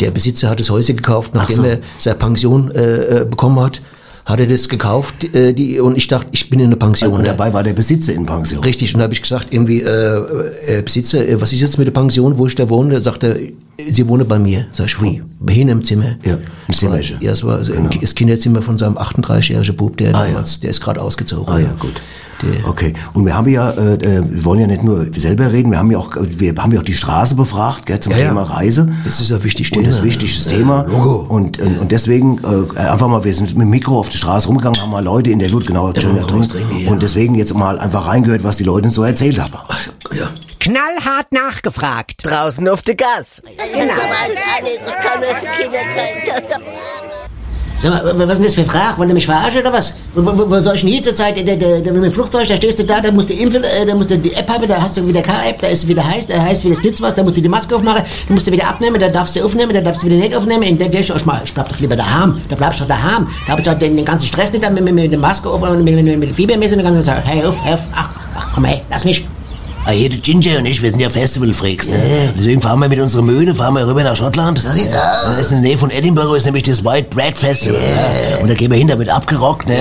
Der 0.00 0.10
Besitzer 0.10 0.50
hat 0.50 0.60
das 0.60 0.68
Häuschen 0.68 0.96
gekauft, 0.96 1.34
nachdem 1.34 1.56
so. 1.56 1.62
er 1.64 1.78
seine 1.98 2.16
Pension 2.18 2.70
äh, 2.72 3.20
äh, 3.22 3.24
bekommen 3.24 3.58
hat, 3.60 3.80
hat 4.24 4.38
er 4.40 4.46
das 4.46 4.68
gekauft. 4.68 5.24
Äh, 5.34 5.52
die, 5.52 5.80
und 5.80 5.96
ich 5.96 6.06
dachte, 6.08 6.28
ich 6.32 6.48
bin 6.50 6.60
in 6.60 6.66
einer 6.66 6.76
Pension. 6.76 7.12
Und 7.14 7.26
dabei 7.26 7.52
war 7.52 7.62
der 7.62 7.72
Besitzer 7.72 8.12
in 8.12 8.24
Pension. 8.26 8.62
Richtig, 8.62 8.94
und 8.94 8.98
da 8.98 9.04
habe 9.04 9.14
ich 9.14 9.22
gesagt, 9.22 9.48
irgendwie, 9.52 9.80
äh, 9.82 10.78
äh, 10.78 10.82
Besitzer, 10.82 11.26
äh, 11.28 11.40
was 11.40 11.52
ist 11.52 11.60
jetzt 11.60 11.78
mit 11.78 11.86
der 11.86 11.92
Pension, 11.92 12.38
wo 12.38 12.46
ich 12.46 12.54
da 12.54 12.68
wohne? 12.68 12.94
Da 12.94 13.00
sagt 13.00 13.24
er, 13.24 13.36
Sie 13.90 14.06
wohnen 14.06 14.28
bei 14.28 14.38
mir. 14.38 14.66
Sag 14.72 14.86
ich, 14.86 15.02
wie? 15.02 15.22
Bei 15.40 15.52
Ihnen 15.54 15.70
im 15.70 15.82
Zimmer? 15.82 16.16
Ja, 16.24 16.34
im 16.34 16.40
Das 16.68 16.82
war, 16.82 16.90
Zimmerchen. 16.90 17.16
ja, 17.20 17.32
es 17.32 17.42
war 17.42 17.56
also 17.56 17.72
das 18.00 18.14
Kinderzimmer 18.14 18.62
von 18.62 18.78
seinem 18.78 18.96
38-jährigen 18.98 19.74
Bub, 19.76 19.96
der 19.96 20.14
Ah, 20.14 20.24
ja. 20.24 20.28
damals, 20.32 20.60
der 20.60 20.70
ist 20.70 20.80
gerade 20.82 21.00
ausgezogen. 21.00 21.52
Ah 21.52 21.58
ja, 21.58 21.74
gut. 21.78 22.00
Okay. 22.66 22.92
Und 23.14 23.24
wir 23.26 23.36
haben 23.36 23.48
ja, 23.48 23.70
äh, 23.70 23.94
äh, 23.94 24.22
wir 24.28 24.44
wollen 24.44 24.60
ja 24.60 24.66
nicht 24.66 24.82
nur 24.82 25.06
selber 25.14 25.52
reden, 25.52 25.70
wir 25.70 25.78
haben 25.78 25.90
ja 25.90 25.98
auch, 25.98 26.10
wir 26.16 26.54
haben 26.56 26.72
ja 26.72 26.80
auch 26.80 26.84
die 26.84 26.94
Straße 26.94 27.34
befragt, 27.34 27.86
gell, 27.86 28.00
zum 28.00 28.12
Ja, 28.12 28.18
ja. 28.18 28.28
Thema 28.28 28.42
Reise. 28.42 28.88
Das 29.04 29.20
ist 29.20 29.32
ein 29.32 29.42
wichtiges 29.44 29.76
Und 29.76 29.86
das 29.86 29.96
Thema. 29.96 30.06
wichtigste 30.06 30.50
Ja, 30.50 30.56
Thema. 30.58 30.82
Logo. 30.88 31.26
Und, 31.28 31.58
und, 31.60 31.80
und 31.80 31.92
deswegen 31.92 32.40
äh, 32.44 32.78
einfach 32.78 33.08
mal, 33.08 33.24
wir 33.24 33.34
sind 33.34 33.50
mit 33.50 33.62
dem 33.62 33.70
Mikro 33.70 33.98
auf 33.98 34.08
die 34.08 34.16
Straße 34.16 34.48
rumgegangen, 34.48 34.80
haben 34.80 34.90
mal 34.90 35.04
Leute 35.04 35.30
in 35.30 35.38
der 35.38 35.48
Lut 35.50 35.66
genau 35.66 35.92
ja. 35.92 36.90
Und 36.90 37.02
deswegen 37.02 37.34
jetzt 37.34 37.54
mal 37.54 37.78
einfach 37.78 38.06
reingehört, 38.06 38.44
was 38.44 38.56
die 38.56 38.64
Leute 38.64 38.90
so 38.90 39.02
erzählt 39.04 39.38
haben. 39.40 39.52
Ja. 40.12 40.28
Knallhart 40.58 41.32
nachgefragt. 41.32 42.24
Draußen 42.24 42.68
auf 42.68 42.82
der 42.82 42.94
Gas. 42.94 43.42
Sag 47.82 48.16
mal, 48.16 48.28
was 48.28 48.34
ist 48.34 48.38
denn 48.38 48.44
das 48.44 48.54
für 48.54 48.64
Frage? 48.64 48.96
Wollen 48.98 49.08
die 49.08 49.14
mich 49.16 49.26
verarschen 49.26 49.60
oder 49.60 49.72
was? 49.72 49.94
Wo, 50.14 50.24
wo, 50.24 50.48
wo 50.48 50.60
soll 50.60 50.76
ich 50.76 50.82
denn 50.82 50.90
hier 50.90 51.02
zur 51.02 51.16
Zeit? 51.16 51.36
Der, 51.36 51.56
der, 51.56 51.80
der, 51.80 51.92
mit 51.92 52.04
dem 52.04 52.12
Flugzeug, 52.12 52.46
da 52.46 52.54
stehst 52.54 52.78
du 52.78 52.84
da, 52.84 53.00
da 53.00 53.10
musst 53.10 53.28
du 53.28 53.34
impfen, 53.34 53.64
äh, 53.64 53.84
da 53.84 53.96
musst 53.96 54.08
du 54.08 54.18
die 54.18 54.32
App 54.34 54.48
haben, 54.48 54.68
da 54.68 54.80
hast 54.80 54.96
du 54.96 55.06
wieder 55.06 55.20
K-App, 55.20 55.60
da 55.60 55.66
ist 55.66 55.82
es 55.82 55.88
wieder 55.88 56.06
heiß, 56.08 56.28
da 56.28 56.40
heißt 56.40 56.64
wieder, 56.64 56.74
es 56.74 56.82
nützt 56.82 57.02
was, 57.02 57.16
da 57.16 57.24
musst 57.24 57.36
du 57.36 57.40
die 57.40 57.48
Maske 57.48 57.74
aufmachen, 57.74 58.04
da 58.28 58.32
musst 58.32 58.46
du 58.46 58.52
wieder 58.52 58.68
abnehmen, 58.68 59.00
da 59.00 59.08
darfst 59.08 59.34
du 59.34 59.44
aufnehmen, 59.44 59.72
da 59.72 59.80
darfst 59.80 60.02
du 60.02 60.06
wieder 60.06 60.16
nicht 60.16 60.36
aufnehmen. 60.36 60.62
In 60.62 60.78
der, 60.78 60.90
der, 60.90 61.00
ich 61.00 61.26
mal, 61.26 61.42
ich 61.44 61.52
bleib 61.52 61.70
doch 61.70 61.80
lieber 61.80 61.96
daheim, 61.96 62.40
da 62.48 62.54
bleibst 62.54 62.78
du 62.78 62.84
doch 62.84 62.90
daheim. 62.90 63.26
Da 63.46 63.52
hab 63.52 63.58
ich 63.58 63.64
doch 63.64 63.74
den, 63.74 63.96
den 63.96 64.04
ganzen 64.04 64.26
Stress 64.26 64.52
nicht, 64.52 64.62
da 64.62 64.70
mit, 64.70 64.84
mit, 64.84 64.94
mit 64.94 65.10
der 65.10 65.18
Maske 65.18 65.50
auf 65.50 65.62
und 65.62 65.82
mit, 65.82 65.96
mit, 65.96 66.04
mit, 66.04 66.18
mit 66.20 66.28
der 66.28 66.36
Fiebermesse 66.36 66.76
und 66.76 66.84
dann 66.84 66.94
ganzen 66.94 67.02
Zeit, 67.04 67.24
hey, 67.26 67.42
auf, 67.42 67.60
auf, 67.66 67.80
ach, 67.96 68.10
ach, 68.36 68.50
komm, 68.54 68.64
hey, 68.64 68.82
lass 68.90 69.04
mich. 69.04 69.26
Ah, 69.84 69.90
hier, 69.90 70.08
der 70.08 70.18
Ginger 70.20 70.58
und 70.58 70.66
ich, 70.66 70.80
wir 70.80 70.90
sind 70.90 71.00
ja 71.00 71.10
Festival-Freaks, 71.10 71.88
ne? 71.88 71.96
Deswegen 72.38 72.60
fahren 72.60 72.78
wir 72.78 72.88
mit 72.88 73.00
unserer 73.00 73.22
Mühle, 73.22 73.52
fahren 73.52 73.74
wir 73.74 73.84
rüber 73.84 74.04
nach 74.04 74.14
Schottland. 74.14 74.60
So 74.60 74.70
sieht's 74.70 74.94
aus. 74.94 75.00
Das 75.24 75.38
ist 75.40 75.50
in 75.50 75.56
der 75.56 75.70
Nähe 75.70 75.76
von 75.76 75.90
Edinburgh, 75.90 76.36
ist 76.36 76.44
nämlich 76.44 76.62
das 76.62 76.84
White 76.84 77.08
Bread 77.10 77.36
Festival. 77.36 77.80
Ja. 77.80 78.38
Und 78.38 78.48
da 78.48 78.54
gehen 78.54 78.70
wir 78.70 78.78
hin, 78.78 78.86
damit 78.86 79.08
abgerockt, 79.08 79.66
ne? 79.66 79.74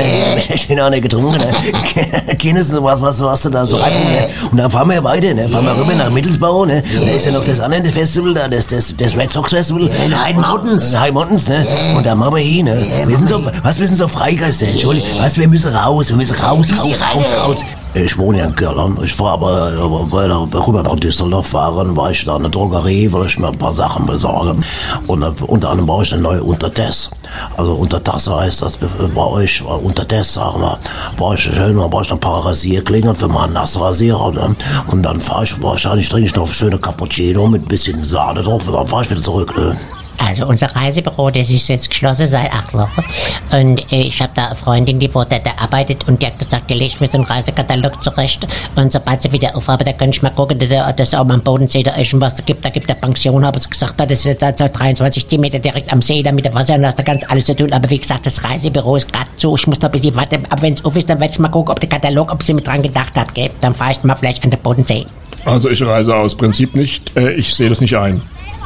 Schön 0.57 0.80
auch 0.80 0.89
nicht 0.89 1.03
getrunken, 1.03 1.38
ne? 1.38 2.36
Keines, 2.38 2.74
was, 2.81 3.00
was, 3.00 3.21
was 3.21 3.42
du 3.42 3.50
da 3.51 3.63
so 3.68 3.77
rein, 3.77 3.92
ne? 3.92 4.27
Und 4.51 4.57
dann 4.57 4.71
fahren 4.71 4.89
wir 4.89 5.03
weiter, 5.03 5.36
ne? 5.36 5.48
Fahren 5.48 5.65
wir 5.65 5.77
rüber 5.77 5.94
nach 5.94 6.09
Mittelsbau, 6.09 6.65
ne? 6.65 6.81
Da 7.06 7.12
ist 7.12 7.27
ja 7.27 7.31
noch 7.33 7.45
das 7.45 7.59
andere 7.59 7.83
Festival, 7.94 8.33
da, 8.33 8.48
das, 8.48 8.65
das, 8.65 8.95
das 8.98 9.15
Red 9.15 9.31
Sox 9.31 9.51
Festival. 9.51 9.88
in 10.03 10.19
High 10.19 10.36
Mountains. 10.36 10.94
In 10.94 11.00
High 11.00 11.12
Mountains, 11.12 11.48
ne? 11.48 11.63
Und 11.95 12.03
da 12.03 12.15
machen 12.15 12.36
wir 12.38 12.42
hin, 12.44 12.65
ne? 12.65 12.83
Wir 13.06 13.18
sind 13.18 13.30
so, 13.30 13.45
was, 13.62 13.80
wir 13.80 13.86
sind 13.86 13.98
so 13.98 14.07
Freigeister, 14.07 14.65
Entschuldigung. 14.65 15.09
Was, 15.19 15.38
wir 15.38 15.48
müssen 15.48 15.75
raus, 15.75 16.09
wir 16.09 16.15
müssen 16.18 16.36
raus, 16.38 16.68
raus, 16.75 17.00
raus, 17.13 17.25
raus. 17.45 17.57
Ich 17.93 18.17
wohne 18.17 18.38
ja 18.38 18.45
in 18.45 18.55
Köln. 18.55 18.97
Ich 19.03 19.13
fahre 19.13 19.33
aber 19.33 19.73
äh, 19.73 20.11
weiter 20.11 20.67
rüber 20.67 20.81
nach 20.81 20.95
Düsseldorf 20.95 21.47
fahren, 21.47 21.95
weil 21.97 22.13
ich 22.13 22.23
da 22.23 22.38
eine 22.38 22.49
Drogerie, 22.49 23.11
will 23.11 23.25
ich 23.25 23.38
mir 23.38 23.49
ein 23.49 23.57
paar 23.57 23.73
Sachen 23.73 24.05
besorgen. 24.05 24.63
Und 25.07 25.23
äh, 25.23 25.31
unter 25.47 25.71
anderem 25.71 25.88
brauche 25.88 26.03
ich 26.03 26.13
eine 26.13 26.21
neue 26.21 26.41
Untertasse. 26.41 27.09
Also 27.57 27.73
Untertasse 27.73 28.39
heißt 28.39 28.61
das 28.61 28.77
bei 28.77 29.21
euch, 29.21 29.61
äh, 29.61 29.63
Untertasse, 29.63 30.33
sagen 30.33 30.61
wir. 30.61 30.79
Brauche 31.17 31.35
ich 31.35 31.41
schön, 31.41 31.75
brauche 31.75 32.03
ich 32.03 32.11
ein 32.11 32.19
paar 32.19 32.45
Rasierklingen 32.45 33.13
für 33.13 33.27
meinen 33.27 33.53
Nassrasierer. 33.53 34.31
Ne? 34.31 34.55
Und 34.88 35.03
dann 35.03 35.19
fahre 35.19 35.43
ich, 35.43 35.61
wahrscheinlich 35.61 36.07
trinke 36.07 36.27
ich 36.27 36.35
noch 36.35 36.47
schöne 36.47 36.77
Cappuccino 36.77 37.45
mit 37.47 37.63
ein 37.63 37.67
bisschen 37.67 38.05
Sahne 38.05 38.41
drauf 38.41 38.67
und 38.67 38.73
dann 38.73 38.88
fahre 38.88 39.03
ich 39.03 39.11
wieder 39.11 39.21
zurück. 39.21 39.53
Ne? 39.57 39.77
Also 40.18 40.46
unser 40.46 40.68
Reisebüro, 40.75 41.30
das 41.31 41.50
ist 41.50 41.68
jetzt 41.68 41.90
geschlossen 41.90 42.28
seit 42.28 42.54
acht 42.54 42.74
Wochen. 42.74 43.04
Und 43.52 43.92
äh, 43.92 44.02
ich 44.02 44.22
habe 44.22 44.31
da 44.36 44.48
eine 44.48 44.56
Freundin, 44.56 45.00
die 45.00 45.13
wo 45.13 45.24
da, 45.24 45.38
arbeitet 45.58 46.08
und 46.08 46.22
die 46.22 46.28
hat 46.28 46.38
gesagt, 46.38 46.69
die 46.69 46.75
legt 46.75 47.02
mir 47.02 47.08
so 47.08 47.18
einen 47.18 47.25
Reisekatalog 47.25 48.02
zurecht. 48.04 48.46
Und 48.75 48.92
sobald 48.92 49.22
sie 49.22 49.31
wieder 49.31 49.56
aufhabe, 49.56 49.84
da 49.84 49.94
kann 49.94 50.10
ich 50.10 50.22
mal 50.22 50.30
gucken, 50.30 50.60
dass 50.60 50.69
das 50.96 51.13
auch 51.13 51.28
am 51.28 51.42
Bodensee 51.42 51.84
da 51.84 51.92
ist 51.96 52.13
und 52.13 52.22
was 52.22 52.36
da 52.36 52.44
gibt. 52.44 52.63
Da 52.63 52.69
gibt 52.69 52.90
der 52.90 52.96
Pension, 52.96 53.46
habe 53.46 53.60
sie 53.60 53.69
gesagt, 53.69 54.00
das 54.00 54.12
ist 54.12 54.25
jetzt 54.25 54.44
also 54.44 54.68
23 54.68 55.28
Kilometer 55.28 55.60
direkt 55.60 55.92
am 55.92 56.02
See, 56.02 56.22
da 56.22 56.31
mit 56.31 56.46
dem 56.46 56.54
Wasser 56.54 56.75
und 56.75 56.84
das 56.84 56.96
da 56.96 57.04
ganz 57.04 57.24
alles 57.30 57.46
zu 57.46 57.56
tun. 57.56 57.74
Aber 57.74 57.90
wie 57.90 58.00
gesagt, 58.00 58.25
das 58.25 58.44
Reisebüro 58.44 58.96
ist 58.96 59.12
gerade 59.12 59.30
zu. 59.38 59.56
Ich 59.56 59.68
muss 59.68 59.81
noch 59.81 59.90
ein 59.90 59.92
bisschen 59.92 60.16
warten. 60.16 60.46
Aber 60.50 60.62
wenn 60.62 60.74
es 60.74 60.86
auf 60.86 60.96
ist, 60.96 61.10
dann 61.10 61.19
werde 61.19 61.34
ich 61.34 61.40
mal 61.40 61.50
gucken, 61.50 61.72
ob 61.72 61.80
der 61.80 61.90
Katalog, 61.90 62.31
ob 62.31 62.44
sie 62.44 62.54
mit 62.54 62.68
dran 62.68 62.81
gedacht 62.81 63.16
hat. 63.16 63.34
Gell? 63.34 63.50
Dann 63.62 63.74
fahre 63.74 63.92
ich 63.92 64.04
mal 64.04 64.16
vielleicht 64.16 64.44
an 64.44 64.52
den 64.52 64.60
Bodensee. 64.60 65.06
Also 65.46 65.69
ich 65.69 65.86
reise 65.86 66.16
aus 66.16 66.36
Prinzip 66.36 66.75
nicht. 66.75 67.16
Äh, 67.18 67.34
ich 67.34 67.54
sehe 67.54 67.69
das 67.69 67.81
nicht 67.81 67.96
ein. 67.96 68.22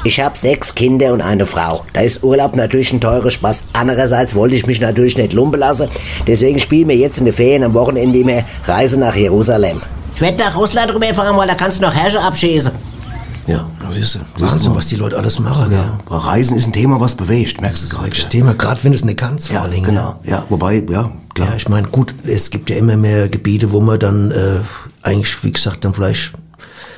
Ich 0.07 0.19
habe 0.19 0.37
sechs 0.37 0.75
Kinder 0.75 1.13
und 1.13 1.21
eine 1.21 1.47
Frau. 1.47 1.83
Da 1.93 2.01
ist 2.01 2.23
Urlaub 2.23 2.55
natürlich 2.55 2.93
ein 2.93 3.01
teurer 3.01 3.31
Spaß. 3.31 3.63
Andererseits 3.73 4.35
wollte 4.35 4.55
ich 4.55 4.67
mich 4.67 4.79
natürlich 4.79 5.17
nicht 5.17 5.33
lumpen 5.33 5.59
lassen. 5.59 5.87
Deswegen 6.27 6.59
spielen 6.59 6.87
wir 6.89 6.95
jetzt 6.95 7.17
in 7.17 7.25
den 7.25 7.33
Ferien 7.33 7.63
am 7.63 7.73
Wochenende 7.73 8.19
immer 8.19 8.43
Reise 8.67 8.99
nach 8.99 9.15
Jerusalem. 9.15 9.81
Ich 10.13 10.21
werde 10.21 10.37
nach 10.43 10.55
Russland 10.55 10.93
rüberfahren, 10.93 11.35
weil 11.35 11.47
da 11.47 11.55
kannst 11.55 11.79
du 11.79 11.81
noch 11.85 11.93
Herrscher 11.93 12.21
abschießen. 12.23 12.71
Ja. 13.47 13.55
Ja, 13.57 13.91
siehst 13.91 14.15
du, 14.15 14.19
Wahnsinn, 14.43 14.75
was 14.75 14.87
die 14.87 14.95
Leute 14.95 15.17
alles 15.17 15.39
machen. 15.39 15.71
Ja. 15.71 15.99
Aber 16.05 16.17
Reisen 16.17 16.55
ist 16.55 16.67
ein 16.67 16.73
Thema, 16.73 16.99
was 16.99 17.15
bewegt, 17.15 17.59
merkst 17.61 17.83
du 17.83 17.87
Das 17.87 17.97
gerade. 17.97 18.11
ein 18.15 18.29
Thema, 18.29 18.53
gerade 18.53 18.83
wenn 18.83 18.93
es 18.93 19.03
nicht 19.05 19.17
kannst, 19.17 19.47
vor 19.47 19.55
Ja, 19.55 19.61
allen 19.63 19.71
Dingen. 19.73 19.85
genau. 19.87 20.19
Ja, 20.23 20.43
wobei, 20.49 20.83
ja, 20.89 21.11
klar. 21.33 21.49
Ja, 21.49 21.55
ich 21.57 21.67
meine, 21.67 21.87
gut, 21.87 22.13
es 22.25 22.49
gibt 22.51 22.69
ja 22.69 22.75
immer 22.77 22.95
mehr 22.97 23.27
Gebiete, 23.27 23.71
wo 23.71 23.81
man 23.81 23.99
dann 23.99 24.29
äh, 24.31 24.59
eigentlich, 25.03 25.43
wie 25.43 25.51
gesagt, 25.51 25.83
dann 25.85 25.93
vielleicht 25.95 26.31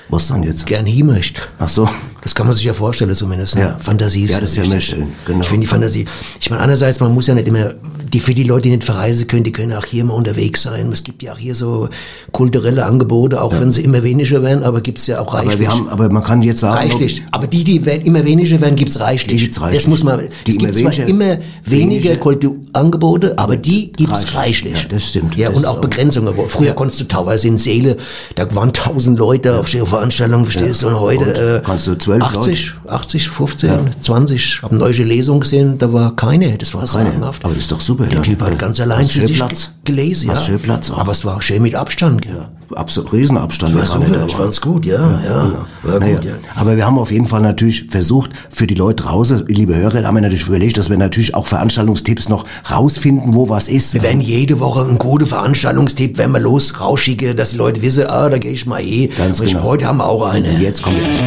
Was 0.09 0.27
dann 0.27 0.43
jetzt? 0.43 0.65
gern 0.65 0.85
hin 0.85 1.05
möchte. 1.07 1.41
Ach 1.59 1.67
so. 1.69 1.87
Das 2.21 2.33
kann 2.35 2.45
man 2.47 2.55
sich 2.55 2.65
ja 2.65 2.73
vorstellen 2.73 3.13
zumindest. 3.15 3.55
Ne? 3.55 3.61
Ja. 3.61 3.77
Fantasie 3.79 4.25
Ja, 4.25 4.39
das 4.39 4.51
ist 4.51 4.57
ja 4.57 4.63
immer 4.63 4.81
schön, 4.81 5.07
genau. 5.25 5.41
Ich 5.41 5.47
finde 5.47 5.61
die 5.61 5.67
Fantasie. 5.67 6.05
Ich 6.41 6.49
meine, 6.49 6.61
einerseits, 6.63 6.99
man 6.99 7.13
muss 7.13 7.27
ja 7.27 7.35
nicht 7.35 7.47
immer, 7.47 7.73
die 8.11 8.19
für 8.19 8.33
die 8.33 8.43
Leute, 8.43 8.63
die 8.63 8.69
nicht 8.71 8.83
verreisen 8.83 9.27
können, 9.27 9.43
die 9.43 9.51
können 9.51 9.73
auch 9.73 9.85
hier 9.85 10.03
mal 10.03 10.13
unterwegs 10.13 10.63
sein. 10.63 10.91
Es 10.91 11.03
gibt 11.03 11.23
ja 11.23 11.33
auch 11.33 11.37
hier 11.37 11.55
so 11.55 11.87
kulturelle 12.31 12.85
Angebote, 12.85 13.41
auch 13.41 13.53
wenn 13.59 13.71
sie 13.71 13.81
immer 13.81 14.03
weniger 14.03 14.41
werden, 14.43 14.63
aber 14.63 14.81
gibt's 14.81 15.07
ja 15.07 15.19
auch 15.21 15.33
reichlich. 15.33 15.51
Aber 15.53 15.59
wir 15.59 15.69
haben, 15.71 15.89
aber 15.89 16.09
man 16.09 16.23
kann 16.23 16.41
jetzt 16.41 16.59
sagen, 16.61 16.75
Reichlich. 16.77 17.21
Aber 17.31 17.47
die, 17.47 17.63
die 17.63 17.85
werden 17.85 18.05
immer 18.05 18.25
weniger 18.25 18.59
werden, 18.61 18.75
gibt's 18.75 18.99
reichlich. 18.99 19.37
Die 19.37 19.43
gibt's 19.45 19.61
reichlich. 19.61 19.83
Das 19.83 19.87
muss 19.87 20.03
man, 20.03 20.19
Die 20.45 20.51
es 20.51 20.57
gibt 20.57 20.75
zwar 20.75 20.91
weniger- 20.91 21.07
immer 21.07 21.37
weniger 21.63 22.09
weniger- 22.09 22.15
Kulturangebote, 22.17 23.37
aber 23.37 23.55
die 23.57 23.91
gibt's 23.91 24.33
Reichlich. 24.35 24.73
reichlich. 24.73 24.83
Ja, 24.83 24.89
das 24.89 25.03
stimmt. 25.09 25.35
Ja, 25.35 25.49
Das 25.49 25.57
und 25.57 25.63
ist 25.63 25.69
auch 25.69 25.77
Begrenzungen. 25.79 26.33
Früher 26.49 26.73
konntest 26.73 26.99
du 27.01 27.05
teilweise 27.05 27.47
in 27.47 27.57
Seele, 27.57 27.97
da 28.35 28.53
waren 28.55 28.73
tausend 28.73 29.19
Leute 29.19 29.57
auf 29.59 29.69
der 29.69 29.85
Veranstaltung, 29.85 30.43
verstehst 30.45 30.83
du, 30.83 30.87
und 30.87 30.99
heute, 30.99 31.23
Und 31.25 31.29
äh, 31.35 31.61
kannst 31.65 31.87
du 31.87 31.95
zwölf 32.07 32.23
80, 32.23 32.73
80, 32.87 33.29
15, 33.29 33.69
20. 33.99 34.61
Hab 34.63 34.71
eine 34.71 34.79
neue 34.79 35.03
Lesung 35.03 35.41
gesehen, 35.41 35.77
da 35.77 35.91
war 35.91 36.15
keine, 36.15 36.57
das 36.57 36.73
war 36.73 36.87
sagenhaft. 36.87 37.43
Aber 37.43 37.53
das 37.53 37.63
ist 37.63 37.71
doch 37.71 37.81
super, 37.81 38.05
Der 38.05 38.15
dann. 38.15 38.23
Typ 38.23 38.41
hat 38.41 38.57
ganz 38.57 38.79
allein 38.79 39.05
für 39.05 39.27
sich 39.27 39.35
Platz. 39.35 39.71
Gelesen, 39.87 40.29
ja. 40.29 40.35
Schön 40.37 40.59
Platz 40.59 40.91
auch. 40.91 40.99
Aber 40.99 41.11
es 41.11 41.25
war 41.25 41.41
schön 41.41 41.63
mit 41.63 41.73
Abstand, 41.73 42.25
ja. 42.25 42.49
Absolut 42.75 43.13
Riesenabstand. 43.13 43.73
War 43.73 43.81
wir 43.81 43.89
waren 43.89 44.27
super, 44.27 44.49
da, 44.51 44.71
gut, 44.71 44.85
ja, 44.85 45.21
ja. 45.25 45.65
War 45.83 45.99
Naja, 45.99 46.15
gut, 46.17 46.25
ja. 46.25 46.33
Aber 46.55 46.75
wir 46.75 46.85
haben 46.85 46.99
auf 46.99 47.11
jeden 47.11 47.25
Fall 47.25 47.41
natürlich 47.41 47.85
versucht, 47.89 48.31
für 48.49 48.67
die 48.67 48.75
Leute 48.75 49.03
draußen, 49.03 49.45
liebe 49.47 49.75
Hörer, 49.75 50.03
haben 50.03 50.15
wir 50.15 50.21
natürlich 50.21 50.47
überlegt, 50.47 50.77
dass 50.77 50.89
wir 50.89 50.97
natürlich 50.97 51.33
auch 51.33 51.47
Veranstaltungstipps 51.47 52.27
noch 52.27 52.45
rausfinden, 52.69 53.33
wo 53.33 53.47
was 53.49 53.69
ist. 53.69 53.93
Wir 53.93 54.03
werden 54.03 54.21
jede 54.21 54.59
Woche 54.59 54.81
einen 54.85 54.99
guten 54.99 55.27
Veranstaltungstipp, 55.27 56.17
wenn 56.17 56.31
wir 56.31 56.39
los 56.39 56.79
rausschicken, 56.79 57.37
dass 57.37 57.51
die 57.51 57.57
Leute 57.57 57.81
wissen, 57.81 58.05
ah, 58.07 58.29
da 58.29 58.37
gehe 58.37 58.51
ich 58.51 58.65
mal 58.65 58.81
eh. 58.81 59.07
Ganz 59.07 59.39
Und 59.39 59.47
genau. 59.47 59.63
Heute 59.63 59.85
haben 59.85 59.97
wir 59.97 60.05
auch 60.07 60.27
eine. 60.27 60.59
Jetzt 60.59 60.83
kommt 60.83 60.97
erst. 60.99 61.23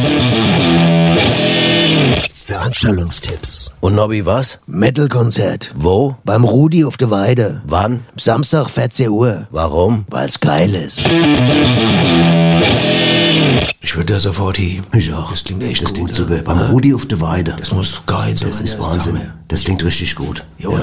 Veranstaltungstipps. 2.43 3.71
Und 3.81 3.95
Nobby, 3.95 4.25
was? 4.25 4.59
Metal-Konzert. 4.65 5.71
Wo? 5.75 6.15
Beim 6.23 6.43
Rudi 6.43 6.83
auf 6.85 6.97
der 6.97 7.11
Weide. 7.11 7.61
Wann? 7.65 8.01
Samstag 8.17 8.69
14 8.69 9.09
Uhr. 9.09 9.47
Warum? 9.51 10.05
Weil's 10.09 10.39
geil 10.39 10.73
ist. 10.73 10.99
Ich 13.83 13.95
würde 13.95 14.13
da 14.13 14.19
sofort 14.19 14.57
hin. 14.57 14.83
Ich 14.93 15.13
auch. 15.13 15.29
Das 15.29 15.43
klingt 15.43 15.63
echt 15.63 15.81
Das 15.83 15.87
gut. 15.89 15.95
klingt 15.95 16.09
ja. 16.11 16.15
super. 16.15 16.37
Beim 16.43 16.59
Rudi 16.59 16.93
auf 16.93 17.05
der 17.05 17.21
Weide. 17.21 17.55
Das 17.57 17.71
muss 17.71 18.01
geil 18.07 18.35
sein. 18.35 18.49
Das 18.49 18.61
ist 18.61 18.73
ja, 18.73 18.79
Wahnsinn. 18.79 19.15
Sache. 19.17 19.33
Das 19.47 19.63
klingt 19.63 19.83
richtig 19.83 20.15
gut. 20.15 20.43
Ja, 20.57 20.69
ja. 20.71 20.77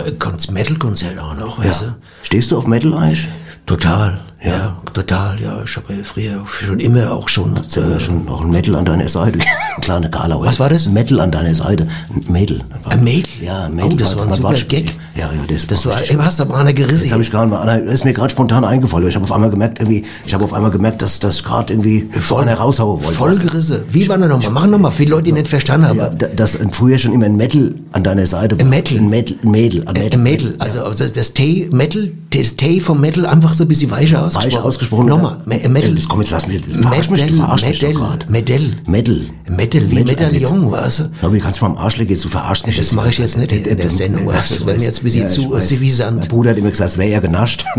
Metal-Konzert 0.52 1.18
auch 1.18 1.34
noch, 1.34 1.58
weißt 1.58 1.82
Ja. 1.82 1.86
du? 1.88 1.94
Stehst 2.22 2.50
du 2.52 2.58
auf 2.58 2.66
Metal 2.66 2.94
eigentlich? 2.94 3.28
Total. 3.66 4.20
Ja, 4.40 4.76
total, 4.94 5.40
ja. 5.40 5.60
Ich 5.64 5.76
habe 5.76 5.92
ja 5.92 5.98
früher 6.04 6.44
schon 6.46 6.78
immer 6.78 7.10
auch 7.12 7.28
schon. 7.28 7.56
Äh, 7.56 7.98
schon 7.98 8.24
noch 8.24 8.40
ein 8.42 8.50
Mädel 8.50 8.76
an 8.76 8.84
deiner 8.84 9.08
Seite. 9.08 9.40
Kleine 9.80 10.08
Karlauer. 10.10 10.46
Was 10.46 10.60
war 10.60 10.68
das? 10.68 10.86
Ein 10.86 10.92
Mädel 10.92 11.18
an 11.20 11.32
deiner 11.32 11.54
Seite. 11.56 11.88
Ein 12.14 12.32
Mädel. 12.32 12.60
Ein 12.88 13.02
Mädel? 13.02 13.24
Ja, 13.42 13.64
ein 13.64 13.72
Oh, 13.72 13.74
Mädel. 13.74 13.96
das 13.96 14.16
war 14.16 14.26
ein 14.28 14.32
super. 14.34 14.54
Gag. 14.68 14.96
Ja, 15.16 15.24
ja, 15.32 15.40
das, 15.52 15.66
Das 15.66 15.84
war, 15.86 15.94
du 16.08 16.24
hast 16.24 16.40
aber 16.40 16.56
einer 16.56 16.72
gerissen. 16.72 17.02
Jetzt 17.02 17.12
habe 17.12 17.22
ich 17.22 17.32
gerade 17.32 17.50
mal, 17.50 17.60
Anna, 17.62 17.74
ist 17.76 18.04
mir 18.04 18.12
gerade 18.12 18.30
spontan 18.30 18.64
eingefallen. 18.64 19.08
Ich 19.08 19.16
habe 19.16 19.24
auf 19.24 19.32
einmal 19.32 19.50
gemerkt, 19.50 19.80
irgendwie, 19.80 20.04
ich 20.24 20.32
habe 20.32 20.44
auf 20.44 20.52
einmal 20.52 20.70
gemerkt, 20.70 21.02
dass 21.02 21.18
das 21.18 21.42
gerade 21.42 21.72
irgendwie 21.72 22.08
voll 22.20 22.42
einer 22.42 22.54
raushauen 22.54 23.02
wollte. 23.02 23.16
Voll 23.18 23.36
gerissen. 23.36 23.80
Wie 23.90 24.08
war 24.08 24.18
das 24.18 24.28
nochmal? 24.28 24.50
Mach 24.52 24.66
nochmal, 24.68 24.92
viele 24.92 25.10
Leute, 25.10 25.24
die 25.24 25.32
nicht 25.32 25.48
verstanden 25.48 25.88
haben. 25.88 25.98
Ja, 25.98 26.10
da- 26.10 26.28
dass 26.28 26.56
früher 26.70 26.98
schon 26.98 27.12
immer 27.12 27.26
ein 27.26 27.36
Metal 27.36 27.74
an 27.90 28.04
deiner 28.04 28.26
Seite 28.26 28.56
war. 28.56 28.64
Ein 28.64 28.70
Metal? 28.70 28.98
Ein 28.98 29.08
Metal, 29.10 29.36
ein 29.42 29.50
Mädel. 29.50 29.82
Ein 29.86 30.60
also 30.60 30.84
also 30.84 31.02
das, 31.04 31.12
das 31.12 31.32
T, 31.34 31.68
Metal, 31.72 32.08
das 32.30 32.54
T 32.54 32.80
vom 32.80 33.00
Metal 33.00 33.26
einfach 33.26 33.52
so 33.54 33.64
ein 33.64 33.68
bisschen 33.68 33.90
weicher 33.90 34.27
ausgesprochen. 34.36 34.66
Ausgesprochen. 34.66 35.06
Nochmal, 35.06 35.38
Me- 35.44 35.68
Metal. 35.68 35.90
Ja, 35.90 35.94
Das 35.96 36.08
komm, 36.08 36.20
jetzt 36.20 36.30
lass 36.30 36.46
mich, 36.46 36.62
verarsch 36.64 37.10
mich, 37.10 37.22
verarsch 37.32 37.66
mich 37.66 37.80
grad. 37.94 38.28
Metal. 38.30 38.70
Metal. 38.86 39.20
Metal, 39.48 39.90
wie 39.90 40.04
Medaillon, 40.04 40.70
weißt 40.70 40.98
du? 41.00 41.10
Nobby, 41.22 41.40
kannst 41.40 41.60
du 41.60 41.64
mal 41.64 41.70
am 41.72 41.78
Arsch 41.78 41.96
legen, 41.96 42.10
jetzt 42.10 42.24
du 42.24 42.28
verarschst 42.28 42.66
mich. 42.66 42.76
Das 42.76 42.92
mache 42.92 43.08
ich 43.10 43.18
jetzt 43.18 43.38
nicht 43.38 43.52
in 43.52 43.76
der 43.76 43.90
Sendung, 43.90 44.26
weißt 44.26 44.50
du? 44.50 44.54
Das 44.54 44.66
wäre 44.66 44.76
mir 44.78 44.84
jetzt 44.84 45.00
ein 45.00 45.04
bisschen 45.04 45.26
ich 45.26 45.32
zu 45.32 45.50
weiß. 45.50 45.68
civilisant. 45.68 46.18
Mein 46.20 46.28
Bruder 46.28 46.50
hat 46.50 46.58
immer 46.58 46.70
gesagt, 46.70 46.90
es 46.90 46.98
wäre 46.98 47.10
ja 47.10 47.20
genascht. 47.20 47.64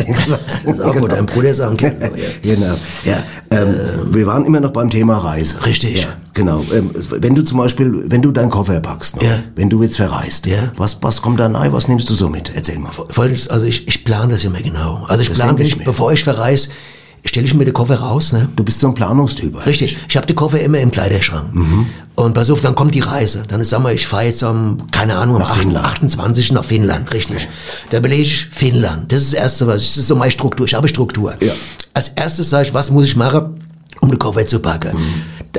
Das 0.66 0.74
ist 0.78 0.82
auch 0.82 0.96
gut, 0.96 1.12
dein 1.12 1.26
Bruder 1.26 1.54
sagen 1.54 1.78
kann. 1.78 1.96
Genau. 2.42 2.76
Ja, 3.06 3.24
ähm, 3.52 3.76
wir 4.14 4.26
waren 4.28 4.46
immer 4.46 4.60
noch 4.60 4.72
beim 4.72 4.90
Thema 4.90 5.18
Reise. 5.18 5.66
Richtig. 5.66 6.06
Genau. 6.40 6.64
Ähm, 6.74 6.92
wenn 7.20 7.36
du 7.36 7.44
zum 7.44 7.58
Beispiel, 7.58 8.04
wenn 8.08 8.22
du 8.22 8.32
deinen 8.32 8.50
Koffer 8.50 8.80
packst, 8.80 9.16
noch, 9.18 9.24
Ja. 9.24 9.40
wenn 9.56 9.70
du 9.70 9.84
jetzt 9.84 9.98
verreist, 9.98 10.46
Ja. 10.46 10.72
was, 10.78 10.98
was 11.02 11.22
kommt 11.22 11.40
da 11.40 11.48
rein? 11.48 11.74
Was 11.74 11.88
nimmst 11.90 12.10
du 12.10 12.14
so 12.14 12.30
mit? 12.30 12.52
Erzähl 12.56 12.80
mal. 12.80 12.92
Folgendes, 13.10 13.48
also 13.50 13.66
ich, 13.66 13.88
ich 13.88 14.06
plane 14.06 14.34
das 14.34 14.44
immer 14.46 14.62
genau. 14.62 15.04
Also 15.08 15.22
ich 15.24 15.30
Das 15.30 15.38
plane, 15.38 15.62
ich 15.62 15.76
ich, 15.78 15.84
bevor 15.84 16.14
ich 16.14 16.24
verreise, 16.24 16.70
stelle 17.26 17.46
ich 17.46 17.54
mir 17.54 17.66
den 17.66 17.74
Koffer 17.74 17.96
raus, 18.00 18.32
ne? 18.32 18.48
Du 18.56 18.64
bist 18.64 18.80
so 18.80 18.88
ein 18.88 18.94
Planungstyp. 18.94 19.66
Richtig. 19.66 19.98
Ich 20.08 20.16
habe 20.16 20.26
den 20.26 20.38
Koffer 20.38 20.62
immer 20.62 20.80
im 20.80 20.90
Kleiderschrank. 20.92 21.54
Mhm. 21.54 21.88
Und 22.16 22.34
pass 22.34 22.50
auf, 22.50 22.62
dann 22.62 22.76
kommt 22.76 22.96
die 22.96 23.02
Reise. 23.02 23.44
Dann 23.48 23.60
ist, 23.60 23.70
sag 23.72 23.84
mal, 23.84 23.94
ich 23.94 24.08
fahre 24.08 24.24
jetzt 24.26 24.42
am, 24.44 24.78
keine 24.92 25.18
Ahnung, 25.18 25.36
am 25.36 25.42
Nach 25.42 25.52
8, 25.52 25.60
Finnland. 25.60 25.86
28. 25.86 26.54
nach 26.54 26.64
Finnland. 26.64 27.12
Richtig. 27.14 27.48
Da 27.90 28.00
belege 28.00 28.22
ich 28.22 28.46
Finnland. 28.50 29.12
Das 29.12 29.22
ist 29.24 29.34
das 29.34 29.40
Erste, 29.42 29.68
was, 29.68 29.76
das 29.84 29.98
ist 29.98 30.08
so 30.08 30.16
meine 30.16 30.32
Struktur. 30.32 30.66
Ich 30.66 30.74
habe 30.74 30.88
Struktur. 30.88 31.34
Ja. 31.44 31.52
Als 31.94 32.10
erstes 32.16 32.50
sage 32.50 32.70
ich, 32.70 32.74
was 32.74 32.90
muss 32.90 33.04
ich 33.06 33.16
machen, 33.18 33.60
um 34.00 34.10
den 34.10 34.18
Koffer 34.20 34.46
zu 34.48 34.60
packen? 34.60 34.96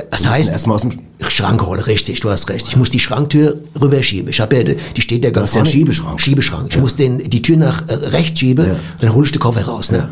Das 0.09 0.25
heißt, 0.29 0.49
erstmal 0.49 0.75
aus 0.75 0.81
dem 0.81 0.91
Schrank 1.27 1.65
holen, 1.65 1.81
richtig, 1.81 2.21
du 2.21 2.29
hast 2.29 2.49
recht. 2.49 2.65
Ich 2.67 2.77
muss 2.77 2.89
die 2.89 2.99
Schranktür 2.99 3.61
rüberschieben. 3.79 4.29
Ich 4.29 4.39
habe 4.39 4.55
ja, 4.57 4.63
die 4.63 5.01
steht 5.01 5.23
ja 5.25 5.31
ganz 5.31 5.51
ja 5.53 5.57
einen 5.57 5.65
vorne. 5.65 5.71
Schiebeschrank. 5.71 6.21
Schiebeschrank. 6.21 6.67
Ich 6.71 6.79
muss 6.79 6.95
den, 6.95 7.17
die 7.19 7.41
Tür 7.41 7.57
nach 7.57 7.87
äh, 7.89 7.93
rechts 7.95 8.39
schieben, 8.39 8.65
Ja. 8.65 8.75
dann 9.01 9.13
hole 9.13 9.25
ich 9.25 9.31
den 9.33 9.39
Koffer 9.41 9.63
raus. 9.65 9.91
Ne? 9.91 10.09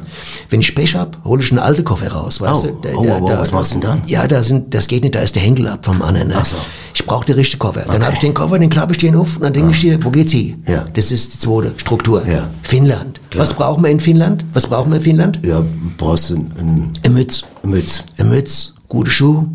Wenn 0.49 0.59
ich 0.59 0.75
Pech 0.75 0.95
hab, 0.95 1.23
hole 1.23 1.41
ich 1.41 1.49
einen 1.51 1.59
alten 1.59 1.83
Koffer 1.85 2.11
raus, 2.11 2.41
weißt 2.41 2.65
Oh, 2.65 2.67
du? 2.67 2.87
Da- 2.89 2.95
oh, 2.97 3.05
da- 3.05 3.17
oh, 3.21 3.27
da- 3.29 3.39
was 3.39 3.51
machst 3.53 3.71
du 3.73 3.79
denn 3.79 3.89
dann? 3.89 4.01
Ja, 4.05 4.27
da 4.27 4.43
sind, 4.43 4.73
das 4.73 4.87
geht 4.87 5.03
nicht, 5.03 5.15
da 5.15 5.21
ist 5.21 5.35
der 5.35 5.41
Henkel 5.43 5.67
ab 5.67 5.85
vom 5.85 6.01
anderen. 6.01 6.27
Ne? 6.27 6.35
Ach 6.37 6.45
so. 6.45 6.57
Ich 6.93 7.05
brauche 7.05 7.25
den 7.25 7.35
richtigen 7.35 7.59
Koffer. 7.59 7.85
Dann 7.87 8.03
habe 8.03 8.13
ich 8.13 8.19
den 8.19 8.33
Koffer, 8.33 8.59
den 8.59 8.69
klappe 8.69 8.91
ich 8.91 8.97
den 8.97 9.15
auf 9.15 9.37
und 9.37 9.43
dann 9.43 9.53
denke 9.53 9.71
ich 9.71 9.79
dir, 9.79 10.03
wo 10.03 10.09
geht's 10.11 10.33
hin? 10.33 10.61
Ja. 10.67 10.85
Das 10.93 11.09
ist 11.11 11.33
die 11.35 11.39
zweite 11.39 11.73
Struktur. 11.77 12.27
Ja. 12.27 12.49
Finnland. 12.63 13.19
Was 13.35 13.53
brauchen 13.53 13.81
wir 13.83 13.89
in 13.89 13.99
Finnland? 14.01 14.43
Was 14.53 14.67
brauchen 14.67 14.91
wir 14.91 14.97
in 14.97 15.03
Finnland? 15.03 15.39
Ja, 15.45 15.63
brauchst 15.97 16.31
du 16.31 16.35
ein, 16.35 16.91
Eine 17.03 17.13
Mütze. 17.13 17.45
ein 17.63 17.69
Mütz. 17.69 18.03
Eine 18.17 18.29
Mütze, 18.29 18.73
gute 18.89 19.11
Schuhe, 19.11 19.47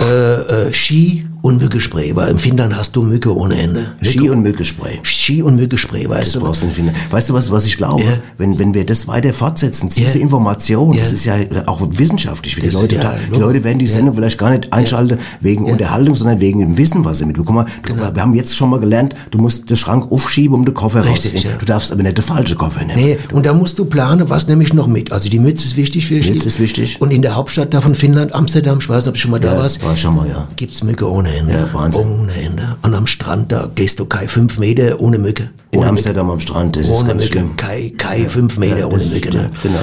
äh, 0.00 0.04
äh, 0.04 0.72
Ski 0.72 1.26
und 1.46 1.58
Mückespray, 1.62 2.16
weil 2.16 2.28
im 2.30 2.38
Finnland 2.40 2.76
hast 2.76 2.96
du 2.96 3.02
Mücke 3.04 3.34
ohne 3.36 3.54
Ende. 3.56 3.86
Ski 4.02 4.28
und 4.30 4.42
Mückespray. 4.42 4.98
Ski 5.02 5.42
und 5.42 5.54
Mückespray, 5.56 6.08
weißt 6.08 6.22
Das 6.22 6.32
du? 6.32 6.40
brauchst 6.40 6.62
du 6.64 6.68
Finnland. 6.68 6.96
Weißt 7.10 7.28
du 7.30 7.34
was, 7.34 7.50
was 7.52 7.66
ich 7.66 7.76
glaube? 7.76 8.02
Ja. 8.02 8.08
Wenn, 8.36 8.58
wenn 8.58 8.74
wir 8.74 8.84
das 8.84 9.06
weiter 9.06 9.32
fortsetzen, 9.32 9.88
diese 9.88 10.18
Ja. 10.18 10.22
Information, 10.24 10.96
das 10.96 11.10
Ja. 11.24 11.36
ist 11.36 11.52
ja 11.52 11.66
auch 11.66 11.80
wissenschaftlich 11.92 12.54
für 12.56 12.62
die 12.62 12.66
Das- 12.70 12.74
Leute. 12.80 12.96
ja, 12.96 13.02
da. 13.02 13.14
die. 13.32 13.38
Leute 13.38 13.62
werden 13.62 13.78
die 13.78 13.86
Sendung 13.86 14.14
vielleicht 14.16 14.38
gar 14.38 14.50
nicht 14.50 14.72
einschalten 14.72 15.18
wegen 15.40 15.64
Unterhaltung, 15.66 16.16
sondern 16.16 16.40
wegen 16.40 16.58
dem 16.58 16.76
Wissen, 16.76 17.04
was 17.04 17.18
sie 17.18 17.26
mitbekommen. 17.26 17.66
Du, 17.84 17.94
Genau. 17.94 18.12
Wir 18.14 18.22
haben 18.22 18.34
jetzt 18.34 18.56
schon 18.56 18.68
mal 18.70 18.80
gelernt, 18.80 19.14
du 19.30 19.38
musst 19.38 19.70
den 19.70 19.76
Schrank 19.76 20.10
aufschieben, 20.10 20.54
um 20.56 20.64
den 20.64 20.74
Koffer 20.74 21.04
Richtig, 21.04 21.12
rauszunehmen. 21.34 21.50
ja. 21.52 21.58
Du 21.58 21.64
darfst 21.66 21.92
aber 21.92 22.02
nicht 22.02 22.18
den 22.18 22.24
falschen 22.24 22.58
Koffer 22.58 22.84
nehmen. 22.84 23.00
Nee, 23.00 23.18
und 23.32 23.46
da 23.46 23.52
musst 23.54 23.78
du 23.78 23.84
planen, 23.84 24.28
was 24.28 24.48
nehme 24.48 24.64
ich 24.64 24.72
noch 24.72 24.88
mit. 24.88 25.12
Also 25.12 25.28
die 25.28 25.38
Mütze 25.38 25.64
ist 25.66 25.76
wichtig 25.76 26.06
für. 26.06 26.14
Mütze 26.16 26.48
ist 26.48 26.58
wichtig. 26.58 27.00
Und 27.00 27.12
in 27.12 27.22
der 27.22 27.36
Hauptstadt 27.36 27.72
da 27.72 27.80
von 27.80 27.94
Finnland, 27.94 28.34
Amsterdam, 28.34 28.78
ich 28.80 28.88
weiß 28.88 29.04
nicht, 29.04 29.08
ob 29.08 29.14
du 29.14 29.20
schon 29.20 29.30
mal 29.30 29.38
da 29.38 29.52
Ja, 29.52 29.58
warst, 29.60 29.82
war 29.84 29.96
schon 29.96 30.16
mal, 30.16 30.28
ja. 30.28 30.48
gibt's 30.56 30.82
Mücke 30.82 31.08
ohne 31.08 31.35
Ende. 31.36 31.52
Ja, 31.52 31.68
Wahnsinn. 31.74 32.06
Ohne 32.20 32.32
Ende. 32.34 32.76
Und 32.82 32.94
am 32.94 33.06
Strand, 33.06 33.52
da 33.52 33.68
gehst 33.74 33.98
du 33.98 34.06
keine 34.06 34.28
fünf 34.28 34.58
Meter 34.58 35.00
ohne 35.00 35.18
Mücke. 35.18 35.50
In 35.70 35.80
ohne 35.80 35.88
Amsterdam 35.90 36.30
am 36.30 36.40
Strand, 36.40 36.76
das 36.76 36.86
Mücke. 36.86 36.94
ist 36.94 37.00
Ohne 37.00 37.08
ganz 37.08 37.22
Mücke. 37.22 37.32
schlimm. 37.32 37.56
Keine, 37.56 37.90
keine 37.92 38.28
fünf 38.28 38.58
Meter 38.58 38.78
Ja, 38.80 38.86
ohne 38.86 38.96
ist 38.96 39.14
Mücke. 39.14 39.30
Ne? 39.36 39.50
genau. 39.62 39.78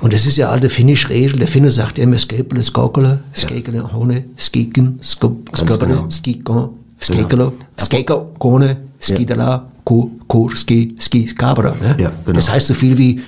Und 0.00 0.12
das 0.14 0.24
ist 0.26 0.36
ja 0.36 0.48
alte 0.48 0.70
finnische 0.70 1.10
Regel. 1.10 1.38
Der 1.38 1.46
Finne 1.48 1.70
sagt 1.70 1.98
immer 1.98 2.16
skepele, 2.18 2.62
skokele, 2.62 3.20
skekele, 3.34 3.84
ohne, 3.94 4.24
skiken, 4.38 4.98
skop, 5.02 5.36
skopele, 5.54 6.04
skikon, 6.08 6.70
skekele, 6.98 7.52
skeko, 7.78 8.32
kone, 8.38 8.76
skidala, 8.98 9.68
ku, 9.84 10.10
kur, 10.26 10.56
ski, 10.56 10.94
ski, 10.98 11.28
skabra. 11.28 11.74
Ne? 11.82 11.96
Ja, 12.02 12.12
genau. 12.24 12.36
Das 12.36 12.48
heißt 12.48 12.68
so 12.68 12.74
viel 12.74 12.96
wie, 12.96 13.20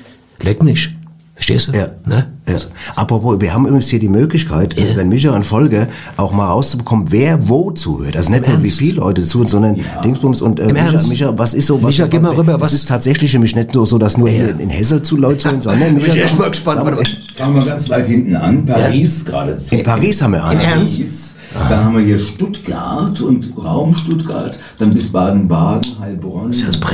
leck 0.42 0.62
mich. 0.62 0.96
Verstehst 1.42 1.68
du? 1.68 1.72
Ja. 1.72 1.88
Ne? 2.06 2.26
ja. 2.46 2.54
Apropos, 2.94 3.40
wir 3.40 3.52
haben 3.52 3.66
übrigens 3.66 3.88
hier 3.88 3.98
die 3.98 4.08
Möglichkeit, 4.08 4.78
Ja. 4.78 4.86
wenn 4.94 5.08
Micha 5.08 5.32
an 5.34 5.42
Folge 5.42 5.88
auch 6.16 6.30
mal 6.32 6.46
rauszubekommen, 6.46 7.10
wer 7.10 7.48
wo 7.48 7.72
zuhört. 7.72 8.16
Also 8.16 8.30
nicht 8.30 8.44
Im 8.44 8.52
nur 8.52 8.58
wie 8.62 8.66
Ernst? 8.66 8.78
viele 8.78 9.00
Leute 9.00 9.24
zuhören, 9.24 9.48
sondern 9.48 9.80
Dingsbums 10.04 10.40
und 10.40 10.60
äh, 10.60 10.66
Im 10.68 10.74
Micha, 10.74 10.86
Ernst? 10.86 11.08
Micha, 11.08 11.36
was 11.36 11.54
ist 11.54 11.66
so? 11.66 11.82
Was, 11.82 11.96
Micha, 11.98 12.06
geh 12.06 12.20
mal 12.20 12.32
rüber, 12.36 12.60
was- 12.60 12.72
ist 12.72 12.86
tatsächlich 12.86 13.32
nämlich 13.32 13.56
nicht 13.56 13.74
nur 13.74 13.86
so, 13.86 13.98
dass 13.98 14.16
nur 14.16 14.28
hier 14.28 14.54
in 14.60 14.70
Hesse 14.70 15.02
zu 15.02 15.16
Leute 15.16 15.38
zuhören, 15.38 15.60
sondern 15.62 15.94
Micha, 15.94 16.14
Ich 16.14 16.30
bin 16.30 16.38
mal 16.38 16.50
gespannt. 16.50 17.08
Fangen 17.34 17.54
wir 17.56 17.64
ganz 17.64 17.90
weit 17.90 18.06
hinten 18.06 18.36
an. 18.36 18.64
Paris 18.64 19.24
geradezu. 19.24 19.74
in 19.74 19.82
Paris 19.82 20.22
haben 20.22 20.34
wir 20.34 20.44
einen. 20.44 20.60
Ernst? 20.60 20.98
Paris. 20.98 21.28
Dann 21.68 21.84
haben 21.84 21.96
wir 21.96 22.04
hier 22.04 22.18
Stuttgart 22.18 23.20
und 23.20 23.52
Raum 23.62 23.94
Stuttgart, 23.94 24.58
dann 24.78 24.94
bis 24.94 25.10
Baden-Baden, 25.12 25.98
Heilbronn? 26.00 26.50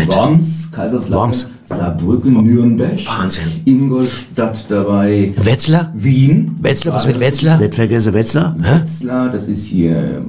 Worms, 0.08 0.70
Kaiserslautern, 0.72 1.20
Worms. 1.20 1.46
Saarbrücken, 1.68 2.44
Nürnberg, 2.46 2.98
Wahnsinn. 3.06 3.44
Ingolstadt 3.66 4.64
dabei, 4.70 5.32
Wetzlar? 5.36 5.92
Wien, 5.94 6.56
Wetzlar, 6.62 6.94
was 6.94 7.06
mit 7.06 7.20
Wetzlar? 7.20 7.58
Nicht 7.58 7.74
vergessen 7.74 8.14
Wetzlar. 8.14 8.56
Wetzlar, 8.58 9.28
das 9.30 9.48
ist 9.48 9.64
hier, 9.66 10.22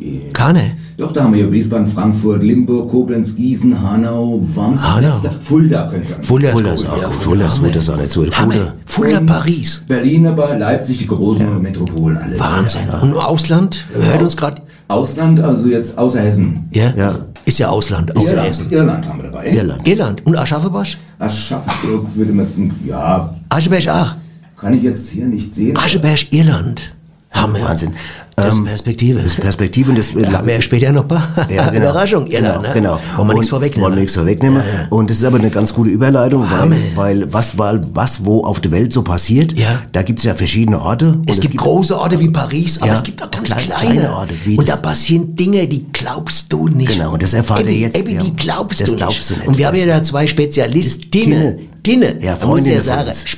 eh, 0.00 0.30
Keine. 0.32 0.72
doch, 0.96 1.12
da 1.12 1.24
haben 1.24 1.34
wir 1.34 1.42
hier 1.44 1.52
Wiesbaden, 1.52 1.86
Frankfurt, 1.86 2.42
Limburg, 2.42 2.90
Koblenz, 2.90 3.36
Gießen, 3.36 3.78
Hanau, 3.82 4.40
Worms, 4.54 4.82
Hanau. 4.90 5.16
Wetzlar, 5.16 5.34
Fulda 5.42 5.88
könnte 5.90 6.04
ich 6.04 6.08
sagen. 6.10 6.22
Fulda, 6.22 6.48
Fulda 6.48 6.72
ist 6.72 6.86
auch, 6.88 7.12
Fulda 7.12 7.46
ist 7.46 7.62
gut, 7.62 7.76
das 7.76 7.90
auch 7.90 7.96
nicht 7.98 8.10
so. 8.10 8.24
Fulda. 8.24 8.74
Fulda, 8.86 9.20
Paris. 9.20 9.82
Berlin 9.86 10.24
dabei, 10.24 10.56
Leipzig, 10.56 10.98
die 10.98 11.06
großen 11.06 11.60
Metropolen 11.60 12.16
alle. 12.16 12.38
Wahnsinn. 12.40 12.88
Und 13.02 13.10
im 13.10 13.18
Ausland? 13.18 13.84
Hört 13.92 14.22
uns 14.22 14.34
gerade. 14.36 14.62
Ausland, 14.88 15.40
also 15.40 15.66
jetzt 15.66 15.98
außer 15.98 16.20
Hessen. 16.20 16.68
Ja? 16.72 16.94
Ja. 16.96 17.18
Ist 17.46 17.60
ja 17.60 17.68
Ausland, 17.68 18.14
außer 18.16 18.30
Irland, 18.30 18.48
Hessen. 18.48 18.70
Irland 18.72 19.08
haben 19.08 19.18
wir 19.22 19.30
dabei. 19.30 19.48
Irland. 19.48 19.86
Irland 19.86 20.26
und 20.26 20.36
Aschaffenburg? 20.36 20.88
Aschaffenburg 21.20 22.08
würde 22.16 22.32
man 22.32 22.44
jetzt, 22.44 22.56
ja, 22.84 23.32
Ascheberg 23.48 23.88
auch. 23.88 24.16
kann 24.60 24.74
ich 24.74 24.82
jetzt 24.82 25.08
hier 25.10 25.26
nicht 25.26 25.54
sehen. 25.54 25.76
Ascheberg, 25.78 26.32
Irland. 26.34 26.95
Hammer. 27.36 27.60
Wahnsinn. 27.60 27.92
Das 28.38 28.48
ist 28.52 28.58
Ähm, 28.58 28.64
Perspektive. 28.66 29.16
Das 29.22 29.30
ist 29.32 29.40
Perspektive 29.40 29.90
und 29.90 29.98
das 29.98 30.12
Da 30.12 30.30
haben 30.32 30.46
wir 30.46 30.54
ja 30.56 30.60
später 30.60 30.92
noch 30.92 31.02
ein 31.02 31.08
paar 31.08 31.26
Ja, 31.50 31.70
genau. 31.70 31.84
Überraschung. 31.90 32.26
Genau, 32.28 32.60
ne? 32.60 32.68
genau. 32.74 32.90
Wollen 32.92 33.00
wir 33.16 33.20
Und 33.20 33.28
nichts 33.36 33.48
vorwegnehmen. 33.48 33.82
Wollen 33.84 33.94
wir 33.94 34.00
nichts 34.00 34.14
vorwegnehmen. 34.14 34.62
Und 34.90 35.08
das 35.10 35.16
ist 35.18 35.24
aber 35.24 35.38
eine 35.38 35.48
ganz 35.48 35.72
gute 35.72 35.88
Überleitung, 35.88 36.46
weil, 36.50 36.72
weil 36.94 37.32
was, 37.32 37.56
weil 37.56 37.80
was 37.94 38.26
wo 38.26 38.44
auf 38.44 38.60
der 38.60 38.72
Welt 38.72 38.92
so 38.92 39.00
passiert, 39.02 39.58
Ja. 39.58 39.82
da 39.92 40.02
gibt's 40.02 40.22
ja 40.24 40.34
verschiedene 40.34 40.82
Orte. 40.82 41.12
Und 41.12 41.30
Es 41.30 41.40
gibt 41.40 41.56
große 41.56 41.98
Orte 41.98 42.20
wie 42.20 42.28
Paris, 42.28 42.76
aber 42.78 42.88
Ja, 42.88 42.94
es 42.94 43.02
gibt 43.02 43.22
auch 43.22 43.30
ganz 43.30 43.48
kleine- 43.48 43.68
kleine. 43.94 44.12
Orte, 44.14 44.34
wie 44.44 44.58
und 44.58 44.68
da 44.68 44.76
passieren 44.76 45.34
Dinge, 45.34 45.66
die 45.66 45.86
glaubst 45.92 46.52
du 46.52 46.68
nicht. 46.68 46.92
Genau, 46.92 47.14
und 47.14 47.22
das 47.22 47.32
erfahrt 47.32 47.66
ihr 47.66 47.72
jetzt, 47.74 47.96
ja. 47.96 48.22
die 48.22 48.36
glaubst 48.36 48.82
Das 48.82 48.90
du 48.90 48.96
glaubst 48.96 49.18
nicht. 49.18 49.30
du 49.30 49.34
nicht. 49.36 49.48
Und 49.48 49.56
wir 49.56 49.66
haben 49.66 49.76
ja 49.78 49.86
da 49.86 50.02
zwei 50.02 50.26
Spezialistinnen. 50.26 51.70
Dinne. 51.86 52.16
Ja, 52.20 52.34
da 52.34 52.46
muss 52.48 52.66
ich 52.66 52.74
ja 52.74 52.80
sagen, 52.82 53.08
uns. 53.08 53.28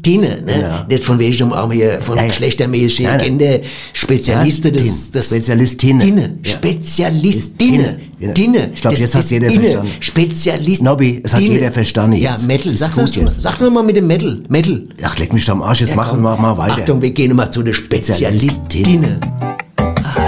Spezialistinnen. 0.00 0.44
Ne? 0.44 0.60
Ja. 0.62 0.86
Nicht 0.88 1.04
von 1.04 1.18
welchem 1.18 1.52
auch 1.52 1.72
hier, 1.72 2.00
von 2.00 2.16
Ja, 2.16 2.22
ja. 2.22 2.28
geschlechtermäßig, 2.28 3.06
Nein, 3.06 3.16
nein. 3.18 3.38
Gender, 3.38 3.58
Spezialisten, 3.92 4.74
Ja, 4.74 4.82
das, 4.82 5.10
das 5.10 5.26
Spezialistinnen. 5.26 5.98
Dinne. 6.00 6.38
Ja. 6.44 6.50
Spezialistinnen. 6.52 7.96
Dinne. 8.20 8.32
Dinne. 8.34 8.70
Ich 8.74 8.80
glaub, 8.80 8.92
Das 8.92 9.00
jetzt 9.00 9.14
hat 9.14 9.30
jeder 9.30 9.48
Dinne. 9.48 9.62
verstanden. 9.62 9.92
Spezialist. 10.00 10.82
Nobby, 10.82 11.20
es 11.24 11.32
hat 11.32 11.40
Dinne. 11.40 11.52
jeder 11.54 11.72
verstanden 11.72 12.16
Ja, 12.16 12.32
jetzt. 12.32 12.46
Metal. 12.46 12.72
Ist 12.72 12.78
Sag 12.80 12.92
gut 12.94 13.02
das, 13.04 13.16
jetzt. 13.16 13.42
sag 13.42 13.58
doch 13.58 13.70
mal 13.70 13.82
mit 13.82 13.96
dem 13.96 14.06
Metal. 14.06 14.42
Metal. 14.48 14.82
Ach, 15.02 15.18
leck 15.18 15.32
mich 15.32 15.44
doch 15.44 15.52
am 15.54 15.62
Arsch, 15.62 15.80
jetzt 15.80 15.90
Ja, 15.90 15.96
machen 15.96 16.20
wir 16.22 16.36
mal 16.36 16.56
weiter. 16.56 16.74
Achtung, 16.78 17.00
wir 17.02 17.10
gehen 17.10 17.34
mal 17.36 17.50
zu 17.50 17.62
der 17.62 17.74
Spezialistinnen. 17.74 19.18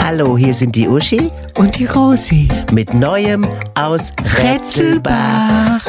Hallo, 0.05 0.37
hier 0.37 0.55
sind 0.55 0.75
die 0.77 0.89
Uschi 0.89 1.31
und 1.59 1.79
die 1.79 1.87
Rosi 1.87 2.49
mit 2.73 2.93
Neuem 2.95 3.47
aus 3.75 4.13
Rätselbach. 4.43 5.81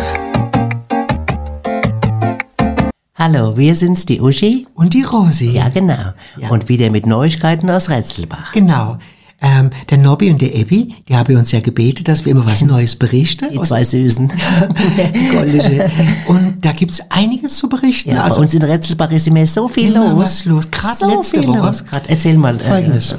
Hallo, 3.23 3.55
wir 3.55 3.73
sind's, 3.73 4.05
die 4.05 4.19
Uschi. 4.19 4.67
Und 4.75 4.93
die 4.93 5.03
Rosi. 5.03 5.51
Ja, 5.51 5.69
genau. 5.69 6.11
Und 6.49 6.67
wieder 6.67 6.89
mit 6.89 7.05
Neuigkeiten 7.05 7.69
aus 7.69 7.89
Rätselbach. 7.89 8.51
Genau. 8.51 8.97
Ähm, 9.41 9.69
der 9.89 9.97
Nobby 9.97 10.29
und 10.29 10.41
der 10.41 10.53
Ebbi, 10.53 10.93
die 11.07 11.15
haben 11.15 11.37
uns 11.37 11.53
ja 11.53 11.61
gebetet, 11.61 12.09
dass 12.09 12.25
wir 12.25 12.33
immer 12.33 12.45
was 12.45 12.65
Neues 12.65 12.97
berichten. 12.97 13.47
Die 13.53 13.61
zwei 13.61 13.85
Süßen. 13.85 14.29
Und 16.27 16.65
da 16.65 16.73
gibt's 16.73 17.01
einiges 17.11 17.57
zu 17.57 17.69
berichten. 17.69 18.11
Ja, 18.11 18.23
also 18.23 18.35
bei 18.37 18.41
uns 18.41 18.53
in 18.53 18.61
Retzelbach 18.61 19.11
ist 19.11 19.25
immer 19.27 19.47
so 19.47 19.69
viel 19.69 19.93
los. 19.93 20.17
was 20.17 20.45
los. 20.45 20.69
Gerade 20.69 20.97
so 20.97 21.07
letzte 21.07 21.47
Woche. 21.47 21.59
Los. 21.59 21.85
Grad, 21.85 22.09
erzähl 22.09 22.37
mal. 22.37 22.59
äh, 22.59 23.17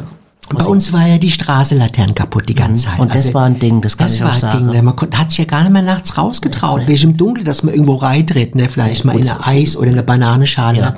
Bei 0.52 0.64
uns 0.64 0.92
war 0.92 1.06
ja 1.06 1.18
die 1.18 1.30
Straßenlaternen 1.30 2.14
kaputt 2.14 2.48
die 2.48 2.54
ganze 2.54 2.84
Zeit. 2.84 2.94
Mhm. 2.96 3.00
Und 3.02 3.14
das 3.14 3.32
war 3.32 3.44
ein 3.46 3.58
Ding, 3.58 3.80
das 3.80 3.96
kann 3.96 4.06
das 4.08 4.16
ich 4.16 4.22
war 4.22 4.28
auch 4.30 4.34
ein 4.34 4.40
sagen. 4.40 4.58
Ding. 4.58 4.76
ne? 4.76 4.82
Man 4.82 4.94
hat 5.16 5.30
sich 5.30 5.38
ja 5.38 5.44
gar 5.44 5.62
nicht 5.62 5.72
mehr 5.72 5.82
nachts 5.82 6.18
rausgetraut. 6.18 6.86
Welch 6.86 7.02
im 7.04 7.16
Dunkeln, 7.16 7.44
dass 7.46 7.62
man 7.62 7.72
irgendwo 7.74 7.94
reintritt, 7.94 8.54
ne? 8.54 8.68
Vielleicht 8.68 9.04
mal 9.04 9.16
in 9.18 9.28
eine 9.28 9.46
Eis- 9.46 9.76
oder 9.76 9.90
eine 9.90 10.02
Bananenschale. 10.02 10.94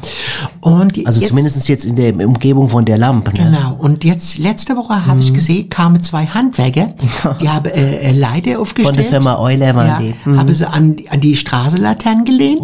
Und 0.60 0.96
die- 0.96 1.06
Also 1.06 1.20
jetzt, 1.20 1.28
zumindest 1.28 1.68
jetzt 1.68 1.84
in 1.84 1.96
der 1.96 2.14
Umgebung 2.26 2.68
von 2.68 2.84
der 2.84 2.98
Lampe. 2.98 3.30
Ne? 3.32 3.44
Genau. 3.50 3.74
Und 3.78 4.04
jetzt, 4.04 4.38
letzte 4.38 4.76
Woche 4.76 5.06
habe 5.06 5.14
Mhm. 5.16 5.20
ich 5.20 5.32
gesehen, 5.34 5.70
kamen 5.70 6.02
zwei 6.02 6.26
Handwerker, 6.26 6.88
die 7.40 7.48
haben 7.48 7.66
äh, 7.66 7.96
äh, 8.08 8.12
Leiter 8.12 8.58
aufgestellt. 8.60 8.96
Von 8.96 8.96
der 8.96 9.04
Firma 9.12 9.38
Euler 9.38 9.74
waren 9.74 9.86
ja, 9.86 9.98
die. 10.00 10.14
Mhm. 10.28 10.38
Haben 10.38 10.54
sie 10.54 10.68
an, 10.68 10.96
an 11.10 11.20
die 11.20 11.36
Straßenlaternen 11.36 12.24
gelehnt. 12.24 12.60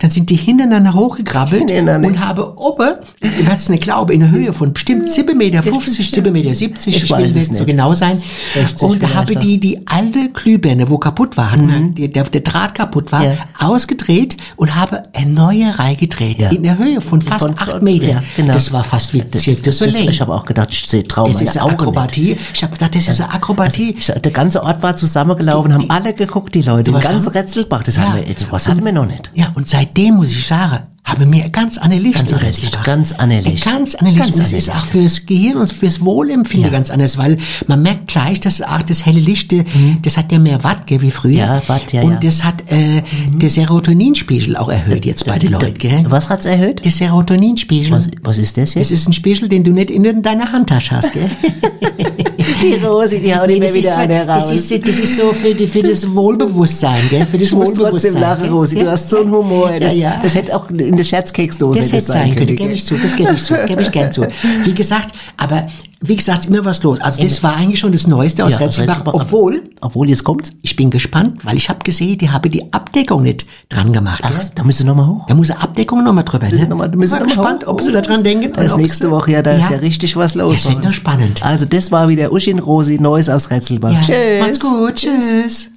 Dann 0.00 0.10
sind 0.10 0.30
die 0.30 0.36
hintereinander 0.36 0.94
hochgekrabbelt 0.94 1.70
Hintereinander. 1.70 2.08
und 2.08 2.20
habe 2.26 2.58
oben, 2.58 2.94
ich 3.20 3.46
werde 3.46 3.56
es 3.56 3.68
nicht 3.68 3.82
glauben, 3.82 4.12
in 4.12 4.20
der 4.20 4.30
Höhe 4.30 4.52
von 4.52 4.72
bestimmt 4.72 5.08
7 5.08 5.36
Meter, 5.36 5.62
50, 5.62 6.06
7 6.24 6.32
Meter, 6.32 6.54
70, 6.54 6.96
Ich 6.96 7.02
ich, 7.04 7.10
will 7.10 7.18
weiß 7.18 7.28
es 7.28 7.34
nicht 7.34 7.46
so 7.46 7.52
nicht. 7.52 7.66
genau 7.66 7.94
sein. 7.94 8.20
60 8.54 8.82
und 8.88 9.02
da 9.02 9.14
habe 9.14 9.36
die 9.36 9.58
die 9.60 9.86
alte 9.86 10.30
Glühbirne, 10.30 10.88
wo 10.90 10.98
kaputt 10.98 11.36
war, 11.36 11.52
die, 11.56 12.08
der, 12.10 12.24
der 12.24 12.40
Draht 12.40 12.74
kaputt 12.74 13.12
war, 13.12 13.20
Mhm. 13.20 13.24
Ja. 13.60 13.66
ausgedreht 13.68 14.36
und 14.56 14.74
habe 14.74 15.02
eine 15.14 15.30
neue 15.30 15.78
Reihe 15.78 15.96
gedreht. 15.96 16.38
Ja. 16.38 16.50
In 16.50 16.62
der 16.62 16.78
Höhe 16.78 17.00
von 17.00 17.20
fast 17.22 17.46
Von- 17.46 17.58
8 17.58 17.82
Meter. 17.82 18.06
ja, 18.08 18.22
genau. 18.36 18.52
Das 18.54 18.72
war 18.72 18.84
fast 18.84 19.12
wie 19.14 19.22
Cirque 19.34 19.58
du 19.62 19.70
Das, 19.70 19.78
Soleil. 19.78 20.08
ich 20.08 20.20
habe 20.20 20.34
auch 20.34 20.44
gedacht, 20.44 20.68
ich 20.72 20.86
sehe 20.86 21.06
Traum 21.06 21.30
Das 21.32 21.40
ist 21.40 21.56
eine. 21.56 21.70
Akrobatie. 21.70 22.36
Ich 22.52 22.62
habe 22.62 22.72
gedacht, 22.72 22.94
das 22.94 23.08
ist 23.08 23.20
eine 23.20 23.32
Akrobatie. 23.32 23.96
Sag, 24.00 24.22
der 24.22 24.32
ganze 24.32 24.62
Ort 24.62 24.82
war 24.82 24.96
zusammengelaufen, 24.96 25.72
haben 25.72 25.90
alle 25.90 26.12
geguckt, 26.14 26.54
die 26.54 26.62
Leute. 26.62 26.90
Den 26.92 27.00
ganzen 27.00 27.28
Retzelbach, 27.30 27.82
das 27.82 27.98
hatten 27.98 28.16
wir, 28.16 28.24
was 28.50 28.68
hatten 28.68 28.84
wir 28.84 28.92
noch 28.92 29.06
nicht. 29.06 29.30
Ja, 29.34 29.52
und 29.54 29.68
seitdem 29.68 30.14
muss 30.16 30.30
ich 30.30 30.46
sagen, 30.46 30.78
haben 31.04 31.30
wir 31.30 31.48
ganz 31.50 31.78
Licht. 32.00 32.26
Ganz. 32.26 32.60
Licht, 32.60 32.82
ganz 32.84 33.12
andere 33.12 33.40
Licht. 33.40 33.64
Ganz 33.64 33.94
Licht. 34.00 34.18
Ganz 34.18 34.36
das 34.38 34.52
ist 34.52 34.70
auch 34.70 34.84
fürs 34.86 35.26
Gehirn 35.26 35.58
und 35.58 35.70
fürs 35.70 36.00
Wohlempfinden 36.00 36.72
ganz 36.72 36.90
anders, 36.90 37.18
weil 37.18 37.36
man 37.66 37.82
merkt 37.82 38.08
gleich, 38.08 38.40
dass 38.40 38.62
auch 38.62 38.82
das 38.82 39.04
helle 39.04 39.20
Licht, 39.20 39.52
äh, 39.52 39.64
das 40.02 40.16
hat 40.16 40.32
ja 40.32 40.38
mehr 40.38 40.64
Watt, 40.64 40.86
gell, 40.86 41.02
wie 41.02 41.10
früher. 41.10 41.32
Mhm. 41.32 41.38
Ja, 41.38 41.62
Watt, 41.68 41.92
ja, 41.92 42.02
Und 42.02 42.10
ja. 42.10 42.16
Mhm. 42.16 42.20
das 42.20 42.44
hat 42.44 42.62
äh, 42.72 43.02
der 43.28 43.50
Serotoninspiegel 43.50 44.56
auch 44.56 44.70
erhöht 44.70 45.04
jetzt 45.04 45.26
bei 45.26 45.38
den 45.38 45.52
Leuten, 45.52 45.74
gell? 45.74 46.04
Was 46.08 46.30
hat's 46.30 46.46
erhöht? 46.46 46.84
Der 46.84 46.92
Serotoninspiegel. 46.92 47.90
Was, 47.90 48.08
was 48.22 48.38
ist 48.38 48.56
das 48.56 48.72
das 48.72 48.74
jetzt? 48.74 48.90
ist 48.90 49.08
ein 49.08 49.12
Spiegel, 49.12 49.48
den 49.48 49.62
du 49.62 49.72
nicht 49.72 49.90
in 49.90 50.22
deiner 50.22 50.52
Handtasche 50.52 50.96
hast, 50.96 51.12
gell? 51.12 51.30
die 52.62 52.74
Rosi, 52.84 53.20
die 53.20 53.34
haut 53.34 53.46
Nee, 53.46 53.54
immer 53.56 53.66
das, 53.66 53.74
wieder 53.74 53.96
eine 53.96 54.26
das, 54.26 54.44
raus. 54.50 54.70
ist, 54.70 54.88
das 54.88 54.98
ist 54.98 55.16
so 55.16 55.32
für, 55.32 55.54
die, 55.54 55.66
für 55.66 55.82
das 55.82 56.12
Wohlbewusstsein, 56.14 57.00
gell? 57.10 57.26
Für 57.26 57.38
das 57.38 57.48
Ich 57.48 57.52
muss 57.54 57.68
trotzdem 57.74 57.82
Wohlbewusstsein. 57.84 58.20
lachen, 58.20 58.42
gell? 58.44 58.52
Rosi. 58.52 58.78
Du 58.80 58.90
hast 58.90 59.10
so 59.10 59.20
einen 59.20 59.30
Humor. 59.30 59.70
Das, 59.78 59.94
Ja, 59.96 60.10
ja. 60.10 60.20
das 60.22 60.34
hätte 60.34 60.54
auch 60.56 60.68
in 60.70 60.96
der 60.96 61.04
Scherzkeksdose 61.04 61.78
Das 61.80 61.92
hätte 61.92 62.02
sein 62.04 62.34
können, 62.34 62.56
gebe 62.56 62.72
ich 62.72 62.84
zu, 62.84 62.94
das 62.96 63.14
gebe 63.16 63.32
ich 63.34 63.42
zu, 63.42 63.54
gebe 63.66 63.82
ich 63.82 63.90
gern 63.90 64.12
zu. 64.12 64.26
Wie 64.64 64.74
gesagt, 64.74 65.14
aber 65.36 65.66
wie 66.06 66.16
gesagt, 66.16 66.40
ist 66.40 66.48
immer 66.48 66.64
was 66.64 66.82
los. 66.82 67.00
Also 67.00 67.22
das 67.22 67.42
war 67.42 67.56
eigentlich 67.56 67.78
schon 67.80 67.92
das 67.92 68.06
Neueste 68.06 68.44
aus 68.44 68.52
Ja, 68.52 68.58
Retzelbach, 68.58 68.96
Retzelbach. 68.98 69.14
obwohl, 69.14 69.62
Obwohl, 69.80 70.08
jetzt 70.10 70.22
kommt's. 70.24 70.52
ich 70.62 70.76
bin 70.76 70.90
gespannt, 70.90 71.44
weil 71.44 71.56
ich 71.56 71.68
habe 71.68 71.78
gesehen, 71.82 72.18
die 72.18 72.30
haben 72.30 72.50
die 72.50 72.72
Abdeckung 72.72 73.22
nicht 73.22 73.46
dran 73.68 73.92
gemacht. 73.92 74.20
Ach, 74.24 74.30
gell? 74.30 74.50
da 74.54 74.64
müssen 74.64 74.86
wir 74.86 74.94
nochmal 74.94 75.06
hoch. 75.08 75.26
Da 75.28 75.34
muss 75.34 75.50
eine 75.50 75.60
Abdeckung 75.62 76.04
nochmal 76.04 76.24
drüber. 76.24 76.46
Müssen 76.50 76.62
Ne? 76.64 76.68
noch 76.68 76.76
mal- 76.76 76.88
müssen 76.90 77.12
Mal 77.12 77.18
noch 77.20 77.26
mal 77.26 77.34
gespannt, 77.34 77.64
hoch. 77.66 77.70
ob 77.72 77.82
sie 77.82 77.92
da 77.92 78.00
dran 78.00 78.22
denken. 78.22 78.52
Das 78.54 78.72
ob 78.72 78.80
nächste 78.80 79.10
Woche, 79.10 79.30
ja, 79.32 79.42
da 79.42 79.52
ist 79.52 79.70
ja 79.70 79.76
richtig 79.78 80.16
was 80.16 80.34
los. 80.34 80.52
Das 80.64 80.68
wird 80.72 80.84
noch 80.84 80.90
spannend. 80.92 81.42
Also, 81.42 81.64
das 81.64 81.90
war 81.90 82.08
wieder 82.08 82.32
Uschin 82.32 82.58
Rosi, 82.58 82.98
Neues 82.98 83.28
aus 83.28 83.50
Retzelbach. 83.50 83.92
Ja, 83.92 84.00
Tschüss. 84.00 84.40
macht's 84.40 84.60
gut, 84.60 84.94
tschüss. 84.96 85.70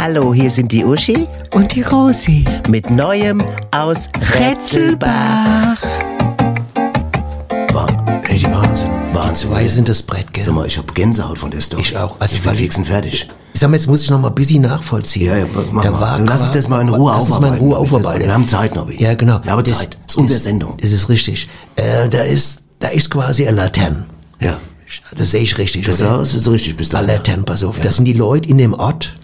Hallo, 0.00 0.34
hier 0.34 0.50
sind 0.50 0.72
die 0.72 0.84
Uschi 0.84 1.26
Und 1.54 1.74
die 1.74 1.82
Rosi. 1.82 2.44
mit 2.68 2.90
Neuem 2.90 3.40
aus 3.70 4.08
Retzelbach. 4.38 5.78
Ey, 5.82 6.11
Zwei 9.34 9.66
sind 9.68 9.88
das 9.88 10.02
Brett, 10.02 10.32
gell? 10.32 10.44
Sag 10.44 10.54
mal, 10.54 10.66
ich 10.66 10.78
hab 10.78 10.94
Gänsehaut 10.94 11.38
von 11.38 11.50
der 11.50 11.60
Story. 11.60 11.82
Ich 11.82 11.96
auch. 11.96 12.20
Also 12.20 12.34
ich 12.34 12.42
bin 12.42 12.50
weil- 12.50 12.56
fix 12.56 12.76
und 12.76 12.86
fertig. 12.86 13.28
Ich 13.54 13.60
sag 13.60 13.68
mal, 13.70 13.76
jetzt 13.76 13.86
muss 13.86 14.02
ich 14.02 14.10
noch 14.10 14.18
mal 14.20 14.28
ein 14.28 14.34
bisschen 14.34 14.62
nachvollziehen. 14.62 15.26
Ja, 15.26 15.36
ja, 15.36 15.46
mach 15.72 15.82
da 15.84 15.90
mal. 15.90 16.00
war 16.00 16.18
Lass 16.20 16.46
qua- 16.46 16.54
das 16.54 16.68
mal 16.68 16.80
in 16.80 16.88
Ruhe 16.88 17.12
Lass 17.12 17.26
uns 17.26 17.30
mal 17.30 17.36
in 17.38 17.44
aufarbeiten. 17.44 17.64
Ruhe 17.66 17.76
aufarbeiten. 17.78 18.24
Wir 18.24 18.34
haben 18.34 18.48
Zeit, 18.48 18.74
Nobby. 18.74 18.96
Ja, 19.02 19.14
genau. 19.14 19.40
Wir 19.42 19.52
haben 19.52 19.64
Das- 19.64 19.78
Zeit. 19.78 19.98
Das 20.06 20.14
ist 20.14 20.16
unsere 20.16 20.40
Sendung. 20.40 20.76
Das 20.80 20.90
ist 20.92 21.08
richtig. 21.08 21.48
Äh, 21.76 22.08
da 22.08 22.22
ist, 22.22 22.62
da 22.78 22.88
ist 22.88 23.10
quasi 23.10 23.46
eine 23.46 23.56
Laterne. 23.56 24.04
Ja. 24.40 24.58
Das 25.16 25.30
sehe 25.30 25.42
ich 25.42 25.56
richtig. 25.58 25.86
Das 25.86 26.00
oder? 26.00 26.20
ist 26.22 26.48
richtig, 26.48 26.76
bist 26.76 26.92
du. 26.92 26.98
Eine 26.98 27.08
Laterne, 27.08 27.42
pass 27.44 27.62
auf. 27.64 27.78
Das 27.80 27.96
sind 27.96 28.04
die 28.06 28.12
Leute 28.14 28.48
in 28.48 28.58
dem 28.58 28.74
Ort 28.74 29.14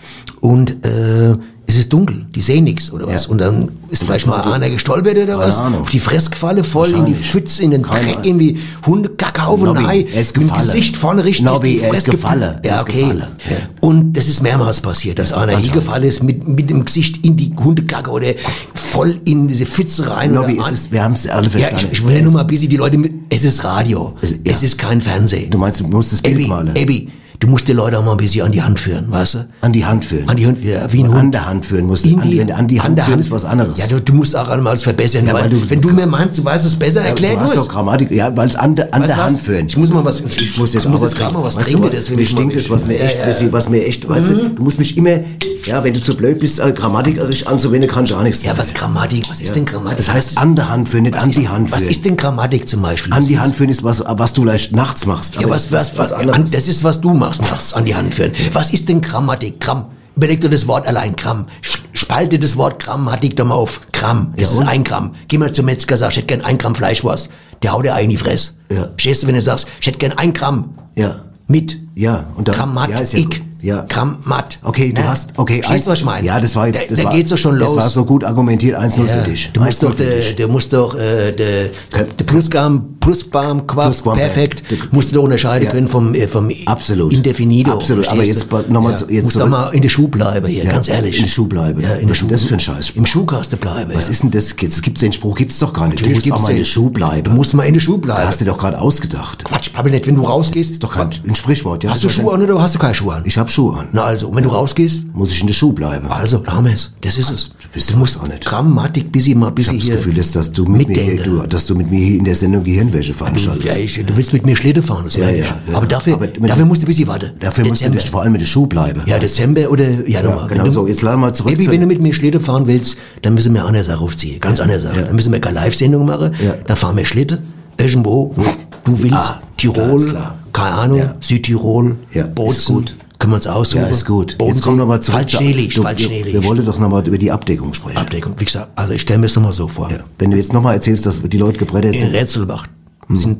und 0.40 0.85
äh, 0.87 1.31
es 1.31 1.37
ist 1.79 1.93
dunkel, 1.93 2.27
die 2.35 2.41
sehen 2.41 2.64
nichts 2.64 2.93
oder 2.93 3.07
was. 3.07 3.25
Ja. 3.25 3.31
Und 3.31 3.38
dann 3.38 3.69
ist 3.91 4.03
vielleicht 4.05 4.27
mal 4.27 4.41
einer 4.53 4.69
gestolpert 4.71 5.17
oder 5.17 5.38
was, 5.38 5.61
auf 5.61 5.91
die 5.91 6.01
Fresse 6.01 6.31
gefallen, 6.31 6.64
voll 6.64 6.88
in 6.91 7.07
die. 7.07 7.14
Pfütze, 7.14 7.62
in 7.62 7.71
den 7.71 7.83
Keine 7.83 8.12
Dreck, 8.14 8.27
in 8.27 8.38
die 8.38 8.59
Hundekacke 8.87 9.43
auf 9.45 9.61
und 9.61 9.77
Ei. 9.79 10.01
ist 10.01 10.37
Mit 10.37 10.45
dem 10.47 10.49
gefallen. 10.49 10.67
Gesicht 10.67 10.97
vorne 10.97 11.25
richtig. 11.25 11.45
Nobby, 11.47 11.79
er 11.79 11.95
ist 11.95 12.11
gefallen. 12.11 12.61
Ja, 12.64 12.81
okay. 12.83 13.01
gefallen. 13.01 13.19
Ja. 13.49 13.57
Und 13.81 14.12
das 14.14 14.29
ist 14.29 14.43
mehrmals 14.43 14.81
passiert, 14.81 15.19
dass 15.19 15.33
einer 15.33 15.57
hingefallen 15.57 16.09
ist 16.09 16.23
mit, 16.23 16.47
mit 16.47 16.69
dem 16.71 16.85
Gesicht 16.85 17.25
in 17.25 17.37
die 17.37 17.53
Hundekacke 17.62 18.11
oder 18.11 18.29
voll 18.75 19.21
in 19.25 19.49
diese 19.49 19.67
Pfütze 19.67 20.11
rein. 20.11 20.33
Nobby, 20.33 20.59
es 20.61 20.71
ist, 20.73 20.93
wir 20.93 21.03
haben 21.03 21.14
es 21.14 21.27
alle 21.29 21.45
ja, 21.47 21.51
verstanden. 21.51 21.87
ich, 21.93 21.99
ich 21.99 22.07
will 22.07 22.14
ja 22.17 22.23
nur 22.23 22.33
mal 22.33 22.41
ein 22.41 22.47
bisschen 22.47 22.69
die 22.69 22.77
Leute 22.77 22.99
mit, 22.99 23.12
es 23.31 23.45
ist 23.45 23.64
Radio, 23.64 24.14
Es- 24.21 24.33
es, 24.45 24.61
ja. 24.61 24.67
ist 24.67 24.79
kein 24.79 25.01
Fernsehen. 25.01 25.51
Du 25.51 25.59
meinst, 25.59 25.81
du 25.81 25.87
musst 25.87 26.12
das 26.12 26.23
Bild 26.23 26.47
malen? 26.49 26.75
Ebi, 26.77 27.09
du 27.40 27.46
musst 27.46 27.68
die 27.68 27.72
Leute 27.72 27.98
auch 27.98 28.05
mal 28.05 28.12
ein 28.12 28.16
bisschen 28.16 28.44
an 28.46 28.53
die 28.53 28.62
Hand 28.62 28.81
führen, 28.81 29.11
weißt 29.11 29.35
du? 29.35 29.38
An 29.61 29.72
die 29.72 29.85
Hand 29.85 30.05
führen. 30.05 30.29
An 30.29 30.37
die 30.37 30.46
Hand, 30.46 30.62
ja, 30.64 30.92
wie 30.92 31.01
ein 31.03 31.07
Und 31.09 31.12
Hund. 31.14 31.18
An 31.27 31.33
der 31.33 31.46
Hand 31.46 31.66
führen 31.66 31.87
musst 31.87 32.05
du. 32.05 32.16
An 32.18 32.29
die, 32.29 32.40
an 32.53 32.66
die 32.68 32.81
Hand 32.81 32.98
der 32.98 33.05
führen 33.05 33.20
ist 33.20 33.31
was 33.31 33.44
anderes. 33.44 33.79
Ja, 33.79 33.87
du, 33.87 34.01
du 34.01 34.12
musst 34.14 34.37
auch 34.37 34.48
einmal 34.48 34.77
verbessern, 34.77 35.27
Ja, 35.27 35.35
weil, 35.35 35.42
weil 35.42 35.51
du- 35.51 35.70
wenn 35.70 35.81
du 35.81 35.90
mir 35.90 36.07
meinst, 36.07 36.38
du 36.38 36.44
weißt 36.44 36.64
es 36.66 36.74
besser, 36.77 37.01
Ja, 37.03 37.07
erklär 37.09 37.35
du 37.35 37.40
hast 37.40 37.57
doch 37.57 37.68
Grammatik, 37.68 38.11
ja, 38.11 38.37
weil 38.37 38.48
es 38.48 38.57
an, 38.57 38.74
der- 38.74 38.92
an 38.92 39.03
Weißt 39.03 39.11
der 39.11 39.18
was? 39.18 39.24
Hand 39.24 39.42
führen. 39.42 39.66
Ich 39.66 39.77
muss 39.77 39.88
mal 39.90 40.05
was, 40.05 40.20
Ich 40.20 40.59
muss 40.59 40.72
jetzt, 40.74 40.85
ich 40.85 40.90
muss 40.90 41.01
jetzt 41.03 41.16
gerade 41.16 41.33
mal 41.35 41.42
was 41.44 41.57
weißt 41.57 41.66
trinken, 41.66 41.83
was, 41.85 41.94
das 41.94 42.11
mir 42.11 42.20
ich 42.22 42.33
mal- 42.33 42.38
stinkt 42.38 42.57
das, 42.57 42.70
was 42.70 42.87
mir 42.87 42.98
echt, 42.98 43.18
Ja, 43.18 43.29
was, 43.29 43.53
was 43.53 43.68
mir 43.68 43.87
echt, 43.87 44.09
weißt 44.09 44.31
du, 44.31 44.35
du 44.51 44.62
musst 44.62 44.79
mich 44.79 44.96
immer, 44.96 45.20
ja, 45.64 45.85
wenn 45.85 45.94
du 45.94 46.01
zu 46.01 46.16
blöd 46.16 46.38
bist, 46.40 46.59
äh, 46.61 46.72
grammatikerisch 46.72 47.46
anzuwenden, 47.46 47.88
kannst 47.90 48.11
du 48.12 48.16
auch 48.16 48.22
nichts. 48.22 48.42
Ja, 48.42 48.51
sagen. 48.55 48.61
was 48.68 48.74
Grammatik, 48.74 49.29
was 49.31 49.40
ist 49.40 49.55
denn 49.55 49.64
Grammatik? 49.64 49.98
Das 49.98 50.12
heißt 50.12 50.38
an 50.38 50.57
der 50.57 50.68
Hand 50.70 50.88
führen, 50.88 51.03
nicht 51.05 51.14
was 51.14 51.24
an 51.24 51.31
die 51.31 51.48
Hand 51.48 51.70
Was 51.70 51.79
führen. 51.83 51.90
ist 51.90 52.05
denn 52.05 52.16
Grammatik 52.16 52.68
zum 52.68 52.83
Beispiel? 52.83 53.12
An 53.12 53.20
Was 53.20 53.27
die 53.29 53.38
Hand 53.38 53.55
führen 53.55 53.70
ist 53.70 53.85
was, 53.85 54.03
was 54.07 54.33
du 54.33 54.42
vielleicht 54.42 54.72
nachts 54.72 55.07
machst. 55.07 55.37
Ja, 55.40 55.48
was, 55.48 55.70
was, 55.70 55.96
was, 55.98 56.12
an, 56.12 56.44
das 56.51 56.66
ist, 56.68 56.83
was 56.85 57.01
du 57.01 57.12
machst, 57.12 57.28
nachts 57.38 57.75
an 57.75 57.85
die 57.85 57.95
Hand 57.95 58.14
führen. 58.14 58.33
Was 58.53 58.71
ist 58.73 58.88
denn 58.88 59.01
Grammatik? 59.01 59.61
Gramm. 59.61 59.87
Überleg 60.17 60.41
dir 60.41 60.49
das 60.51 60.67
Wort 60.67 60.87
allein, 60.87 61.14
Gramm. 61.14 61.47
Spalte 61.93 62.38
das 62.38 62.57
Wort 62.57 62.83
Grammatik 62.83 63.37
doch 63.37 63.45
mal 63.45 63.55
auf. 63.55 63.81
Gramm. 63.93 64.33
Das 64.37 64.53
Ja, 64.55 64.61
ist 64.62 64.69
ein 64.69 64.83
Gramm. 64.85 65.14
Geh 65.29 65.38
mal 65.38 65.53
zum 65.53 65.67
Metzger, 65.67 65.97
sag, 65.97 66.11
ich 66.11 66.17
hätte 66.19 66.27
gern 66.27 66.41
ein 66.43 66.59
Gramm 66.59 66.75
Fleischwurst. 66.75 67.31
Der 67.62 67.73
haut 67.73 67.85
dir 67.85 67.93
eigentlich 67.95 68.05
in 68.05 68.11
die 68.11 68.17
Fresse. 68.17 68.53
Ja. 68.71 68.85
Verstehst 68.97 69.23
du, 69.23 69.27
wenn 69.29 69.35
du 69.35 69.43
sagst, 69.43 69.67
ich 69.81 69.87
hätte 69.87 69.99
gern 69.99 70.12
ein 70.12 70.33
Gramm. 70.33 70.75
Ja. 70.97 71.21
Mit. 71.47 71.79
Ja, 71.95 72.27
und 72.37 72.49
dann- 72.49 72.55
Grammatik. 72.57 72.95
ja, 72.97 73.01
ist 73.01 73.12
ja 73.14 73.23
gut. 73.23 73.41
Ja. 73.61 73.85
Grammat. 73.88 74.59
Okay, 74.62 74.92
du 74.92 75.01
Ne? 75.03 75.09
hast, 75.09 75.33
okay. 75.37 75.61
Verstehst 75.62 75.87
du, 75.87 75.90
was 75.90 75.99
ich 75.99 76.05
meine? 76.05 76.27
Ja, 76.27 76.38
das 76.40 76.55
war 76.55 76.68
jetzt, 76.68 76.83
Da, 76.85 76.87
das 76.90 76.99
da 76.99 77.05
war, 77.07 77.12
geht's 77.12 77.31
doch 77.31 77.38
schon 77.38 77.57
los. 77.57 77.75
Das 77.75 77.85
war 77.85 77.90
so 77.90 78.05
gut 78.05 78.23
argumentiert, 78.25 78.79
1-0 78.79 79.07
Ja, 79.07 79.12
für 79.18 79.29
dich. 79.31 79.51
Du 79.53 79.61
musst 79.61 79.83
1-0 79.83 79.87
doch, 79.88 79.94
für 79.97 80.05
der, 80.05 80.16
dich. 80.16 80.37
der 80.37 80.49
muss 80.49 80.68
doch, 80.68 80.94
äh, 80.94 81.33
der, 81.33 81.71
der 82.18 82.25
Plusgarm, 82.25 82.94
Plusbarm, 83.01 83.66
Plusquamperfekt. 83.66 84.62
perfekt, 84.64 84.71
Der- 84.71 84.79
musst 84.92 85.11
du 85.11 85.16
doch 85.16 85.23
unterscheiden 85.25 85.64
Ja. 85.66 85.71
können 85.73 85.88
vom, 85.88 86.14
äh, 86.14 86.29
vom 86.29 86.51
Absolut. 86.66 87.12
Indefinido. 87.12 87.73
Absolut, 87.73 88.07
aber 88.09 88.23
jetzt 88.23 88.42
du? 88.42 88.47
ba- 88.47 88.64
noch 88.68 88.81
mal 88.83 88.97
zu- 88.97 89.11
jetzt 89.11 89.25
musst 89.25 89.37
doch 89.37 89.49
mal 89.49 89.71
in 89.75 89.83
der 89.83 89.88
Schuh 89.88 90.09
bleiben 90.09 90.47
hier, 90.47 90.64
Ja, 90.64 90.73
ganz 90.73 90.88
ehrlich. 90.88 91.16
in 91.16 91.23
der 91.25 91.31
Schuh 91.31 91.47
bleiben. 91.47 91.81
Ja, 91.81 91.94
in 91.94 92.07
der 92.07 92.14
Schuh. 92.14 92.27
ist 92.27 92.33
das 92.35 92.44
für 92.44 92.55
ein 92.55 92.61
Scheißspruch? 92.61 92.97
Im 92.99 93.07
Schuhkasten 93.07 93.59
bleiben. 93.59 93.90
Was 93.94 94.05
ja. 94.07 94.11
ist 94.12 94.23
denn 94.23 94.31
das? 94.31 94.55
Jetzt 94.61 94.83
gibt's 94.83 95.01
den 95.01 95.12
Spruch, 95.12 95.35
gibt's 95.37 95.59
doch 95.59 95.73
gar 95.73 95.88
nicht. 95.88 96.01
Natürlich 96.01 96.23
du 96.25 96.31
musst 96.31 96.38
auch 96.38 96.42
mal 96.44 96.51
in 96.51 96.57
den. 96.57 96.62
der 96.62 96.68
Schuh 96.71 96.90
bleiben. 96.90 97.25
Du 97.25 97.31
musst 97.33 97.55
mal 97.55 97.64
in 97.64 97.75
der 97.75 97.81
Schuh 97.81 97.99
bleiben. 97.99 98.27
Hast 98.29 98.40
du 98.40 98.44
doch 98.44 98.59
gerade 98.59 98.79
ausgedacht. 98.81 99.42
Quatsch, 99.44 99.73
Pappel 99.73 99.90
nicht, 99.90 100.07
wenn 100.07 100.14
du 100.16 100.23
rausgehst. 100.23 100.73
Ist 100.73 100.85
doch 100.85 100.92
kein 100.94 101.11
ein 101.27 101.35
Sprichwort. 101.35 101.83
Ja, 101.85 101.90
Hast 101.90 102.05
du 102.05 102.09
Schuhe 102.09 102.33
an 102.35 102.42
oder 102.42 102.61
hast 102.61 102.75
du 102.75 102.79
keine 102.79 102.94
Schuhe 102.94 103.14
an? 103.14 103.23
Ich 103.25 103.37
hab 103.49 103.53
Schuhe 103.53 103.79
an. 103.79 103.89
Na 103.93 104.03
also, 104.05 104.35
wenn 104.35 104.43
du 104.45 104.51
rausgehst, 104.51 105.03
Muss 105.15 105.33
ich 105.33 105.41
in 105.41 105.47
der 105.47 105.55
Schuh 105.55 105.73
bleiben? 105.73 106.07
also, 106.09 106.39
da 106.39 106.53
haben 106.53 106.67
wir 106.67 106.73
es. 106.75 106.93
Das 107.01 107.17
ist 107.17 107.31
es. 107.31 107.51
bist 107.73 107.89
du 107.91 107.95
du 107.95 107.99
musst 108.01 108.21
auch 108.21 108.29
nicht. 108.29 108.45
Grammatik, 108.45 109.11
bis 109.11 109.27
ich 109.27 109.35
mal, 109.35 109.51
bis 109.51 109.69
Ich 109.69 109.73
ich 109.75 109.79
das 109.81 109.87
hier 109.87 109.97
Gefühl, 109.97 110.15
dass, 110.15 110.33
dass, 110.33 110.53
du 110.53 110.65
mit 110.67 110.89
mir 110.89 111.17
du, 111.23 111.47
dass 111.47 111.67
du 111.67 111.75
mit 111.75 111.91
mir 111.91 111.99
hier 112.05 112.19
in 112.19 112.25
der 112.25 112.35
Sendung 112.35 112.63
Gehirnwäsche 112.65 113.13
Du, 113.13 113.19
veranstaltest. 113.19 113.65
ja, 113.79 113.85
ich, 113.85 113.95
du 114.05 114.17
willst 114.17 114.33
mit 114.33 114.45
mir 114.47 114.57
Schlitten 114.57 114.83
fahren, 114.83 115.05
das 115.05 115.15
Ja, 115.17 115.31
ja, 115.31 115.45
ja. 115.45 115.47
Aber 115.77 115.87
dafür, 115.87 116.15
Aber 116.15 116.27
dafür 116.27 116.65
musst 116.65 116.83
du 116.83 116.87
ein 116.87 116.89
bisschen 116.89 117.09
warten. 117.09 117.33
Dafür 117.41 117.65
musst 117.67 117.81
du 117.81 117.91
Dezember. 117.91 118.11
vor 118.13 118.23
allem 118.23 118.33
mit 118.33 118.41
der 118.43 118.47
Schuh 118.47 118.67
bleiben. 118.67 119.03
Ja, 119.07 119.19
Dezember 119.19 119.71
oder 119.71 119.85
Januar. 120.09 120.47
genau 120.49 120.61
Wenn 120.61 120.65
du- 120.67 120.71
so. 120.71 120.87
Jetzt 120.87 121.03
laden 121.03 121.21
wir 121.21 121.33
zurück 121.35 121.53
Ebi, 121.53 121.65
zu- 121.65 121.71
wenn 121.71 121.81
du 121.81 121.87
mit 121.87 122.01
mir 122.01 122.13
Schlitten 122.15 122.41
fahren 122.41 122.67
willst, 122.67 122.97
dann 123.23 123.35
müssen 123.35 123.55
wir 123.55 123.65
eine 123.67 123.83
Sache 123.85 124.01
aufziehen. 124.03 124.41
Ganz 124.41 124.61
andere 124.61 124.81
Sache. 124.81 124.97
Ja. 125.01 125.07
Dann 125.07 125.17
müssen 125.17 125.33
wir 125.33 125.41
keine 125.41 125.57
Live-Sendung 125.57 126.05
machen. 126.07 126.33
Ja. 126.45 126.55
Dann 126.67 126.77
fahren 126.77 126.97
wir 126.97 127.05
Schlitten. 127.05 127.39
Irgendwo, 127.81 128.33
wo 128.35 128.43
du 128.85 129.03
willst. 129.03 129.15
Ah, 129.31 129.41
Tirol, 129.57 130.17
keine 130.53 130.75
Ahnung, 130.77 130.99
Ja. 130.99 131.15
Südtirol, 131.21 131.97
Ja, 132.15 132.27
Bozen. 132.27 132.85
Können 133.29 133.43
wir 133.43 133.47
uns 133.47 133.47
aussuchen. 133.47 133.83
Ja, 133.83 133.88
ist 133.88 134.07
gut. 134.07 134.38
Bodensee, 134.38 134.57
Jetzt 134.57 134.64
kommen 134.64 134.79
wir 134.79 134.87
mal 134.87 135.01
zu- 135.03 135.12
Schneelicht, 135.12 135.77
Du, 135.77 135.83
falsch 135.83 136.09
wir, 136.09 136.45
wollten 136.45 136.64
doch 136.64 136.79
nochmal 136.79 137.07
über 137.07 137.19
die 137.19 137.31
Abdeckung 137.31 137.75
sprechen. 137.75 137.99
Abdeckung. 137.99 138.33
Wie 138.38 138.45
gesagt, 138.47 138.71
also 138.75 138.95
ich 138.95 139.03
stelle 139.03 139.19
mir 139.19 139.27
das 139.27 139.37
nochmal 139.37 139.53
so 139.53 139.69
vor. 139.69 139.91
Ja. 139.91 139.99
Wenn 140.19 140.31
du 140.31 140.38
jetzt 140.38 140.55
nochmal 140.55 140.75
erzählst, 140.77 141.05
dass 141.05 141.21
die 141.21 141.37
Leute 141.37 141.59
gebrettert 141.59 141.95
In 141.95 142.01
sind. 142.01 142.14
Rätselbach 142.14 142.67
Hm. 143.07 143.17
sind 143.17 143.38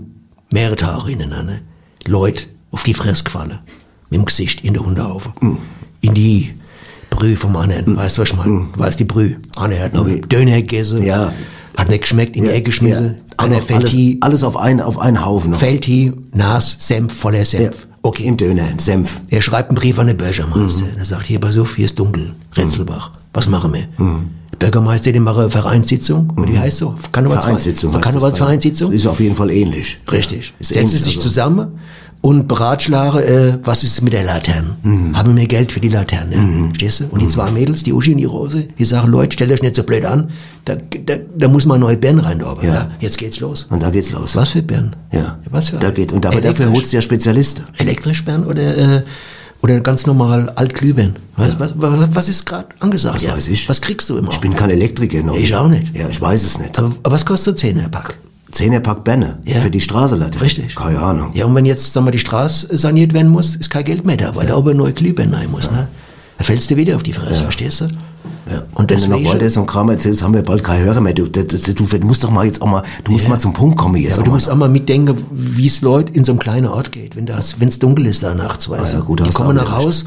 mehrere 0.53 0.77
Tage 0.77 1.07
hintereinander, 1.09 1.61
Leute 2.07 2.45
auf 2.71 2.83
die 2.83 2.93
Fresse 2.93 3.25
gefallen. 3.25 3.61
Mit 4.11 4.21
dem 4.21 4.27
Gesicht 4.27 4.63
in 4.63 4.75
der 4.75 4.85
Hundehaufe. 4.85 5.33
In 6.03 6.13
die 6.15 6.53
Brühe 7.09 7.37
vom 7.37 7.57
anderen. 7.57 7.97
Weißt 7.97 8.19
du, 8.19 8.23
was 8.23 8.31
ich 8.31 8.37
meine? 8.37 8.67
Weißt 8.77 9.01
die 9.01 9.05
Brühe? 9.05 9.37
Einer 9.57 9.79
hat 9.81 9.95
noch 9.95 10.07
Döner 10.07 10.57
gegessen. 10.57 11.03
Ja. 11.03 11.33
Hat 11.79 11.89
nicht 11.89 12.03
geschmeckt, 12.03 12.37
in 12.37 12.45
die 12.45 12.51
Ecke 12.51 12.65
geschmissen. 12.65 13.07
Ja. 13.07 13.15
Einer 13.39 13.57
Alles, 13.57 13.65
fällt 13.67 13.89
hier, 13.89 14.17
alles 14.21 14.43
auf 14.43 14.57
einen, 14.59 14.81
auf 14.81 14.99
einen 14.99 15.25
Haufen. 15.25 15.55
fällt 15.55 15.85
hier, 15.87 16.13
Nas, 16.33 16.77
Senf, 16.79 17.13
voller 17.15 17.45
Senf. 17.47 17.87
Okay. 18.09 18.25
Im 18.25 18.37
Döner, 18.37 18.69
Senf. 18.79 19.21
Er 19.29 19.43
schreibt 19.43 19.69
einen 19.71 19.79
Brief 19.79 19.99
an 19.99 20.07
den 20.07 20.17
Bürgermeister. 20.17 20.87
Er 20.97 21.05
sagt, 21.05 21.27
hier, 21.27 21.39
pass 21.41 21.59
auf, 21.59 21.77
hier 21.77 21.85
ist 21.85 21.99
dunkel. 21.99 22.33
Retzelbach. 22.55 23.11
Was 23.35 23.49
machen 23.49 23.73
wir? 23.75 23.87
Der 24.53 24.57
Bürgermeister, 24.59 25.13
die 25.13 25.21
machen 25.21 25.43
eine 25.43 25.51
Vereinssitzung. 25.51 26.33
Oder 26.37 26.51
wie 26.53 26.59
heißt 26.59 26.79
so? 26.79 26.95
Vereinssitzung. 27.13 27.91
heißt 27.91 27.95
das 27.97 28.13
Karnevalsvereinssitzung? 28.13 28.89
bei- 28.89 28.95
Ist 28.97 29.07
auf 29.07 29.21
jeden 29.21 29.37
Fall 29.37 29.51
ähnlich. 29.51 29.99
Richtig. 30.11 30.55
Ist 30.59 30.69
Setzen 30.69 30.87
ähnlich, 30.87 31.03
sich 31.03 31.17
also. 31.17 31.29
zusammen 31.29 31.79
und 32.21 32.49
beratschlagen, 32.49 33.21
äh, 33.23 33.59
was 33.63 33.85
ist 33.85 34.03
mit 34.03 34.13
der 34.13 34.25
Laterne? 34.25 34.77
Mhm. 34.83 35.17
Haben 35.17 35.37
wir 35.37 35.47
Geld 35.47 35.71
für 35.73 35.81
die 35.81 35.89
Laterne? 35.89 36.67
Verstehst 36.69 37.01
du? 37.01 37.05
Und 37.11 37.21
die 37.23 37.29
zwei 37.29 37.51
Mädels, 37.51 37.83
die 37.85 37.93
Uschi 37.93 38.13
und 38.13 38.19
die 38.19 38.25
Rose, 38.25 38.67
die 38.79 38.85
sagen, 38.85 39.09
Leute, 39.11 39.35
stellt 39.35 39.53
euch 39.53 39.63
nicht 39.63 39.77
so 39.77 39.83
blöd 39.85 40.05
an, 40.05 40.29
da, 40.65 40.75
da, 40.75 41.15
da 41.37 41.49
muss 41.49 41.65
man 41.65 41.81
neue 41.81 41.97
Bären 41.97 42.19
rein, 42.19 42.43
aber 42.43 42.63
Ja. 42.65 42.75
ja. 42.75 42.91
jetzt 43.01 43.19
geht's 43.19 43.41
los. 43.41 43.69
Und 43.71 43.83
da 43.83 43.91
geht's 43.91 44.11
los. 44.13 44.35
Was 44.37 44.51
für 44.51 44.63
Bären? 44.63 44.95
Ja. 45.13 45.39
Was 45.51 45.69
für 45.71 45.77
Da 45.77 45.91
geht, 45.91 46.13
und 46.13 46.25
Elektrisch? 46.25 46.57
dafür 46.59 46.73
holst 46.73 46.93
du 46.93 46.97
ja 46.97 47.03
Spezialisten. 47.03 47.65
Elektrisch 47.79 48.25
Bären 48.25 48.45
oder, 48.45 48.77
äh, 48.77 49.03
oder 49.63 49.81
ganz 49.81 50.07
normal 50.07 50.51
Altglühbirnen? 50.57 51.17
Was, 51.37 51.59
was, 51.59 51.73
was, 51.77 52.09
was 52.15 52.29
ist 52.29 52.45
gerade 52.47 52.67
angesagt? 52.81 53.15
Was 53.17 53.23
ja. 53.23 53.33
weiß 53.37 53.49
ich? 53.49 53.69
Was 53.69 53.81
kriegst 53.81 54.11
du 54.11 54.17
immer? 54.19 54.31
Ich 54.33 54.41
bin 54.41 54.55
kein 54.55 54.71
Elektriker 54.71 55.23
noch. 55.23 55.37
Ich 55.37 55.55
auch 55.55 55.69
nicht. 55.69 55.97
Ja, 55.97 56.09
ich 56.09 56.21
weiß 56.21 56.43
es 56.43 56.59
nicht. 56.59 56.79
aber, 56.79 56.89
aber 57.03 57.13
was 57.15 57.25
kostet 57.25 57.59
so 57.59 57.61
10 57.61 57.91
Pack? 57.91 58.19
Zehnerpack 58.53 59.05
Benne 59.05 59.39
Ja. 59.45 59.61
für 59.61 59.71
die 59.71 59.81
Straßenlatte. 59.81 60.41
Richtig. 60.41 60.75
Keine 60.75 61.01
Ahnung. 61.01 61.31
Ja, 61.35 61.45
und 61.47 61.55
wenn 61.55 61.67
jetzt, 61.67 61.93
sagen 61.93 62.07
wir, 62.07 62.11
die 62.13 62.19
Straße 62.19 62.77
saniert 62.77 63.13
werden 63.13 63.31
muss, 63.31 63.57
ist 63.57 63.71
kein 63.71 63.85
Geld 63.85 64.07
mehr 64.07 64.17
da, 64.17 64.35
weil 64.35 64.47
da 64.47 64.57
oben 64.57 64.77
neue 64.77 64.93
Glühbirnen 64.93 65.35
rein 65.35 65.51
muss, 65.51 65.71
ne? 65.71 65.89
Da 66.39 66.45
fällst 66.45 66.71
du 66.71 66.77
wieder 66.77 66.97
auf 66.97 67.03
die 67.03 67.13
Fresse, 67.13 67.43
verstehst 67.43 67.81
du? 67.81 67.87
Ja. 68.51 68.63
Und 68.75 68.89
wenn 68.91 68.99
du 69.01 69.09
noch 69.09 69.25
weiter 69.25 69.51
so 69.51 69.61
einen 69.61 69.67
Kram 69.67 69.91
erzählst, 69.91 70.23
haben 70.23 70.33
wir 70.33 70.43
bald 70.43 70.63
keine 70.65 70.85
Hörer 70.85 71.01
mehr. 71.01 71.13
Du, 71.13 71.27
du, 71.29 71.45
du, 71.45 71.57
du 71.85 72.07
musst 72.07 72.23
doch 72.25 72.31
mal 72.31 72.47
jetzt 72.47 72.63
auch 72.63 72.67
mal, 72.67 72.83
du 73.05 73.13
musst 73.13 73.29
mal 73.29 73.39
zum 73.39 73.53
Punkt 73.53 73.77
kommen 73.77 73.97
Ja, 73.97 74.03
jetzt. 74.09 74.15
aber 74.15 74.23
auch 74.23 74.25
du 74.27 74.31
musst 74.33 74.49
auch 74.51 74.57
mal 74.57 74.69
mitdenken, 74.69 75.17
wie 75.31 75.67
es 75.67 75.83
Leute 75.83 76.13
in 76.15 76.25
so 76.25 76.33
einem 76.33 76.39
kleinen 76.39 76.67
Ort 76.69 76.93
geht, 76.93 77.17
wenn 77.17 77.27
es 77.29 77.79
dunkel 77.81 78.07
ist 78.07 78.23
da 78.23 78.35
nachts, 78.35 78.71
weißt 78.71 78.95
Ah 78.95 78.97
ja, 78.99 79.01
du. 79.01 79.05
gut, 79.07 79.21
die 79.21 79.25
du 79.25 79.31
kommen 79.31 79.57
nach 79.57 79.77
recht. 79.77 79.87
Haus 79.87 80.05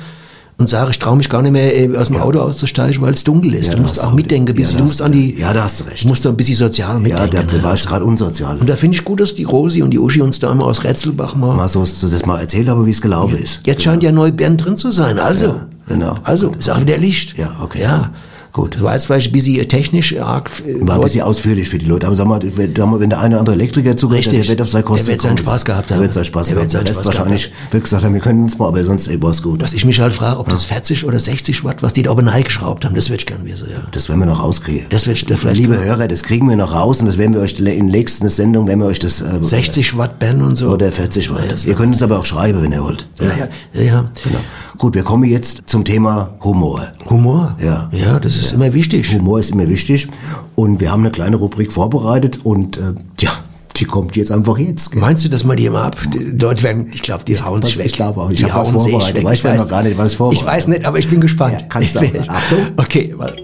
und 0.62 0.67
sagen, 0.67 0.89
ich 0.91 1.00
traue 1.00 1.17
mich 1.17 1.30
gar 1.30 1.41
nicht 1.41 1.52
mehr 1.52 1.78
äh, 1.78 1.97
aus 1.97 2.08
dem 2.08 2.17
Auto 2.17 2.39
auszusteigen, 2.39 3.02
weil 3.02 3.13
es 3.13 3.24
dunkel 3.24 3.54
ist. 3.56 3.65
Ja, 3.67 3.71
du 3.71 3.78
da 3.78 3.84
musst 3.84 4.04
auch 4.04 4.10
du- 4.12 4.15
mitdenken, 4.15 4.47
ja, 4.50 4.54
bisschen, 4.54 4.74
da 4.74 4.78
du 4.80 4.84
musst 4.86 5.00
du- 5.00 5.04
an 5.04 5.12
die, 5.12 5.38
ja, 5.39 5.52
da 5.54 5.63
hast 5.63 5.80
du 5.82 5.84
recht. 5.86 6.04
du 6.04 6.08
musst 6.08 6.24
da 6.26 6.30
ein 6.30 6.38
bisschen 6.38 6.56
sozial 6.56 6.93
ja, 6.93 7.00
mitdenken. 7.00 7.47
da 7.47 7.58
ne? 7.58 7.63
war 7.63 7.74
ich 7.74 7.86
gerade 7.86 8.06
unsozial. 8.06 8.58
und 8.60 8.69
da 8.69 8.76
finde 8.76 8.95
ich 8.97 9.04
gut, 9.04 9.19
dass 9.19 9.36
die 9.36 9.43
Rosi 9.43 9.82
und 9.84 9.91
die 9.91 10.00
Uschi 10.00 10.21
uns 10.21 10.39
da 10.39 10.52
immer 10.52 10.65
aus 10.65 10.84
Rätselbach 10.84 11.36
mal 11.36 11.56
Mal 11.56 11.67
so, 11.67 11.82
das 11.82 12.26
mal 12.26 12.39
erzählt 12.39 12.67
habe, 12.67 12.86
wie 12.86 12.91
es 12.91 13.02
gelaufen 13.02 13.38
ist. 13.38 13.62
Jetzt 13.65 13.84
scheint 13.84 14.04
ja 14.04 14.12
neue 14.12 14.32
Bären 14.32 14.58
drin 14.58 14.76
zu 14.78 14.91
sein. 14.91 15.19
Also, 15.19 15.45
Ja, 15.47 15.67
genau. 15.88 16.15
Also, 16.24 16.52
ist 16.58 16.69
auch 16.69 16.80
wieder 16.82 16.97
Licht. 16.97 17.38
Ja, 17.38 17.56
okay. 17.62 17.82
Ja. 17.82 18.12
Gut. 18.52 18.76
Das 18.76 18.82
war 18.84 18.94
jetzt 18.94 19.06
vielleicht 19.06 19.30
ein 19.30 19.34
bisschen 19.34 19.68
technisch 19.70 20.18
arg. 20.18 20.52
äh, 20.68 20.86
War 20.88 20.96
ein 20.96 21.02
bisschen 21.02 21.22
ausführlich 21.24 21.70
für 21.70 21.78
die 21.78 21.86
Leute. 21.86 22.06
Aber 22.08 22.16
sag 22.16 22.28
mal, 22.28 22.40
wenn 22.44 22.76
sag 22.76 22.88
mal, 22.90 23.00
wenn 23.00 23.10
der 23.10 23.20
eine 23.20 23.36
oder 23.36 23.40
andere 23.40 23.56
Elektriker 23.56 23.96
zugehört, 23.96 24.26
Richtig. 24.26 24.40
der 24.42 24.50
wird 24.50 24.62
auf 24.62 24.70
seine 24.70 24.84
Kosten 24.84 25.06
Der 25.06 25.14
wird 25.14 25.22
seinen. 25.22 25.38
Spaß 25.38 25.66
gehabt 25.66 25.90
Der 25.90 25.96
haben. 25.98 26.04
wird 26.04 26.14
seinen 26.14 26.26
Spaß 26.26 26.48
Der 26.48 26.56
gehabt 26.58 26.74
wird 26.74 26.80
haben. 26.80 26.86
Der 26.86 26.94
Spaß 26.94 27.08
Rest 27.08 27.18
wahrscheinlich 27.20 27.52
wird 27.72 27.84
gesagt 27.84 28.04
haben, 28.04 28.14
wir 28.14 28.22
können 28.22 28.44
uns 28.44 28.58
mal, 28.58 28.68
aber 28.68 28.84
sonst 28.84 29.08
ey, 29.08 29.22
war's 29.22 29.42
gut. 29.42 29.62
Was 29.62 29.74
ich 29.74 29.86
mich 29.86 30.00
halt 30.00 30.14
frage, 30.14 30.40
ob 30.40 30.50
das 30.50 30.66
40 30.66 31.06
oder 31.06 31.20
60 31.20 31.64
Watt, 31.64 31.82
was 31.82 31.94
die 31.94 32.04
da 32.04 32.12
oben 32.12 32.28
reingeschraubt 32.28 32.84
haben, 32.86 32.96
das 32.96 33.10
würde 33.10 33.22
ich 33.22 33.26
gern 33.26 33.46
wissen, 33.46 33.68
ja. 33.72 33.80
Das 33.92 34.10
werden 34.10 34.20
wir 34.20 34.26
noch 34.26 34.44
rauskriegen. 34.44 34.88
Das 34.90 35.08
wird 35.08 35.30
Ja, 35.30 35.38
vielleicht 35.38 35.58
liebe 35.58 35.80
Hörer, 35.82 36.08
das 36.08 36.24
kriegen 36.24 36.50
wir 36.50 36.56
noch 36.58 36.74
raus 36.74 37.00
und 37.00 37.06
das 37.06 37.18
werden 37.18 37.34
wir 37.34 37.42
euch 37.42 37.58
in 37.60 37.66
der 37.66 37.76
nächsten 37.84 38.28
Sendung, 38.30 38.68
werden 38.68 38.80
wir 38.80 38.88
euch 38.88 39.00
das 39.00 39.22
äh, 39.22 39.26
60 39.42 39.98
Watt 39.98 40.20
Band 40.20 40.42
und 40.42 40.58
so. 40.58 40.70
oder 40.70 40.92
40 40.92 41.32
Watt. 41.34 41.52
das 41.52 41.64
Ihr 41.66 41.76
könnt 41.76 41.96
es 41.96 42.04
aber 42.04 42.20
auch 42.20 42.26
schreiben, 42.26 42.62
wenn 42.62 42.72
ihr 42.74 42.84
wollt. 42.84 43.08
ja, 43.20 43.26
ja, 43.28 43.48
ja, 43.74 43.82
ja. 43.82 44.12
Genau. 44.24 44.40
Gut, 44.82 44.96
wir 44.96 45.04
kommen 45.04 45.26
jetzt 45.30 45.62
zum 45.67 45.86
Thema 45.86 46.34
Humor. 46.44 46.88
Humor. 47.08 47.56
Ja. 47.63 47.88
Ja, 47.91 48.20
das 48.20 48.36
ist 48.36 48.52
immer 48.52 48.74
wichtig. 48.74 49.13
Humor 49.13 49.38
ist 49.39 49.52
immer 49.52 49.70
wichtig 49.70 50.08
und 50.56 50.82
wir 50.82 50.91
haben 50.91 51.02
eine 51.02 51.12
kleine 51.12 51.36
Rubrik 51.36 51.72
vorbereitet 51.72 52.39
und 52.44 52.80
äh, 52.80 52.96
ja, 53.20 53.30
die 53.78 53.86
kommt 53.86 54.15
jetzt 54.15 54.32
einfach 54.32 54.58
jetzt. 54.58 54.91
gell? 54.91 55.00
Meinst 55.00 55.24
du, 55.24 55.30
dass 55.30 55.44
man 55.44 55.58
die 55.58 55.67
immer 55.67 55.84
ab? 55.84 55.98
Die 56.12 56.17
Leute 56.32 56.63
werden, 56.63 56.89
ich 56.91 57.04
glaube, 57.04 57.24
die 57.26 57.39
hauen 57.39 57.62
sich 57.62 57.74
ich 57.74 57.78
weg. 57.78 57.94
glaube 57.94 58.22
auch. 58.22 58.32
Ich 58.32 58.39
Die 58.39 58.52
hab 58.52 58.62
was 58.62 58.70
hauen 58.74 58.80
sich 58.80 58.89
vorbereitet. 58.89 59.17
weg. 59.17 59.24
Weiß 59.26 59.38
Ich 59.38 59.44
ja 59.44 59.54
noch 59.56 59.70
gar 59.70 59.84
nicht, 59.84 60.00
was 60.00 60.13
ich 60.13 60.17
vorbereitet 60.17 60.48
Ich 60.48 60.52
weiß 60.52 60.67
nicht, 60.70 60.84
aber 60.84 60.98
ich 60.98 61.08
bin 61.08 61.22
gespannt. 61.22 61.62
Ja, 61.62 61.67
kannst 61.70 61.94
du 61.94 62.00
Ich 62.04 62.10
auch 62.10 62.13
sagen. 62.26 62.30
Achtung. 62.32 62.60
Okay, 62.78 63.13
warte. 63.15 63.36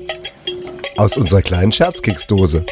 Aus 0.98 1.18
unserer 1.18 1.44
kleinen 1.44 1.72
Scherzkeksdose. 1.72 2.66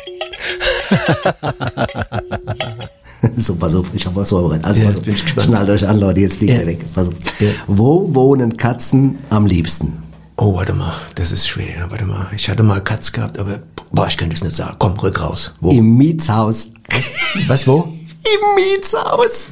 So, 3.38 3.56
pass 3.56 3.75
auf, 3.75 3.88
ich 3.93 4.06
habe 4.06 4.15
was 4.17 4.30
vorbereitet. 4.30 4.65
Also, 4.65 4.82
Ja, 4.82 4.88
pass 4.88 4.97
auf. 4.97 5.04
bin 5.04 5.13
ich 5.15 5.23
gespannt. 5.23 5.47
Schnallt 5.47 5.69
euch 5.69 5.88
an, 5.88 5.99
Leute, 5.99 6.21
jetzt 6.21 6.38
fliegt 6.38 6.54
Ja. 6.54 6.60
er 6.60 6.67
weg. 6.67 6.86
Pass 6.93 7.08
auf. 7.08 7.15
Ja. 7.39 7.49
Wo 7.67 8.13
wohnen 8.13 8.56
Katzen 8.58 9.17
am 9.30 9.45
liebsten? 9.45 9.93
Oh, 10.38 10.56
warte 10.56 10.73
mal, 10.73 10.93
das 11.15 11.32
ist 11.32 11.47
schwer. 11.47 11.86
Warte 11.89 12.06
mal, 12.06 12.28
ich 12.36 12.49
hatte 12.49 12.62
mal 12.62 12.82
Katz 12.84 13.12
gehabt, 13.12 13.39
aber 13.39 13.60
boah, 13.91 14.08
ich 14.08 14.17
könnte 14.17 14.36
es 14.36 14.43
nicht 14.43 14.56
sagen. 14.56 14.75
Komm, 14.80 14.93
rück 14.99 15.21
raus. 15.21 15.54
Wo? 15.62 15.71
Im 15.71 15.95
Mietshaus. 15.97 16.71
Was, 17.47 17.65
wo? 17.67 17.80
Im 18.25 18.56
Mietshaus. 18.56 19.47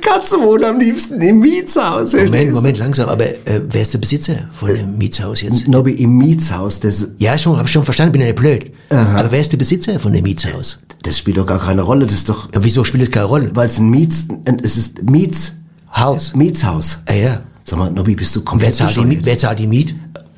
Katzen 0.00 0.42
wohnen 0.42 0.64
am 0.64 0.80
liebsten 0.80 1.20
im 1.20 1.38
Mietshaus. 1.40 2.12
Moment, 2.12 2.52
Moment, 2.52 2.78
langsam. 2.78 3.08
Aber 3.08 3.24
äh, 3.26 3.60
wer 3.68 3.82
ist 3.82 3.92
der 3.94 3.98
Besitzer 3.98 4.48
von 4.52 4.68
dem 4.74 4.98
Mietshaus 4.98 5.40
jetzt? 5.42 5.68
Nobby, 5.68 5.92
im 5.92 6.16
Mietshaus, 6.18 6.80
das, 6.80 7.08
Ja, 7.18 7.36
schon, 7.38 7.56
hab 7.56 7.66
ich 7.66 7.72
schon 7.72 7.84
verstanden, 7.84 8.12
bin 8.12 8.20
ja 8.22 8.28
nicht 8.28 8.36
blöd. 8.38 8.70
Aber 8.90 9.30
wer 9.30 9.40
ist 9.40 9.52
der 9.52 9.56
Besitzer 9.58 9.98
von 10.00 10.12
dem 10.12 10.22
Mietshaus? 10.24 10.80
das 11.02 11.18
spielt 11.18 11.36
doch 11.36 11.46
gar 11.46 11.58
keine 11.58 11.82
Rolle. 11.82 12.06
Das 12.06 12.14
ist 12.14 12.28
doch, 12.28 12.48
Ja, 12.54 12.62
wieso 12.62 12.84
spielt 12.84 13.02
es 13.02 13.10
keine 13.10 13.26
Rolle? 13.26 13.50
weil 13.54 13.66
es 13.66 13.78
ein 13.78 13.90
Miets, 13.90 14.28
es 14.62 14.76
ist 14.76 15.02
Miets, 15.02 15.52
Haus. 15.94 16.34
Mietshaus. 16.34 16.98
Ja, 17.08 17.14
ja. 17.14 17.40
Sag 17.64 17.78
mal, 17.78 17.90
Nobby, 17.90 18.14
bist 18.14 18.34
du 18.36 18.40
Und 18.40 18.46
wer 18.46 18.70
komplett 18.70 18.74
zahlt, 18.76 18.96
die, 18.96 19.24
wer 19.24 19.36
zahlt 19.38 19.58
die 19.58 19.66
Miet? 19.66 19.94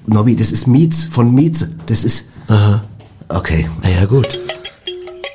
Nobby, 0.06 0.34
das 0.36 0.52
ist 0.52 0.66
Miets, 0.66 1.04
von 1.04 1.32
Mieze. 1.34 1.70
Das 1.86 2.04
ist, 2.04 2.24
Aha. 2.48 2.82
okay. 3.28 3.68
Na 3.82 3.88
ja, 3.90 4.04
gut. 4.06 4.38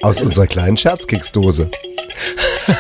Aus 0.02 0.22
unserer 0.22 0.48
kleinen 0.48 0.78
Scherzkeksdose. 0.78 1.70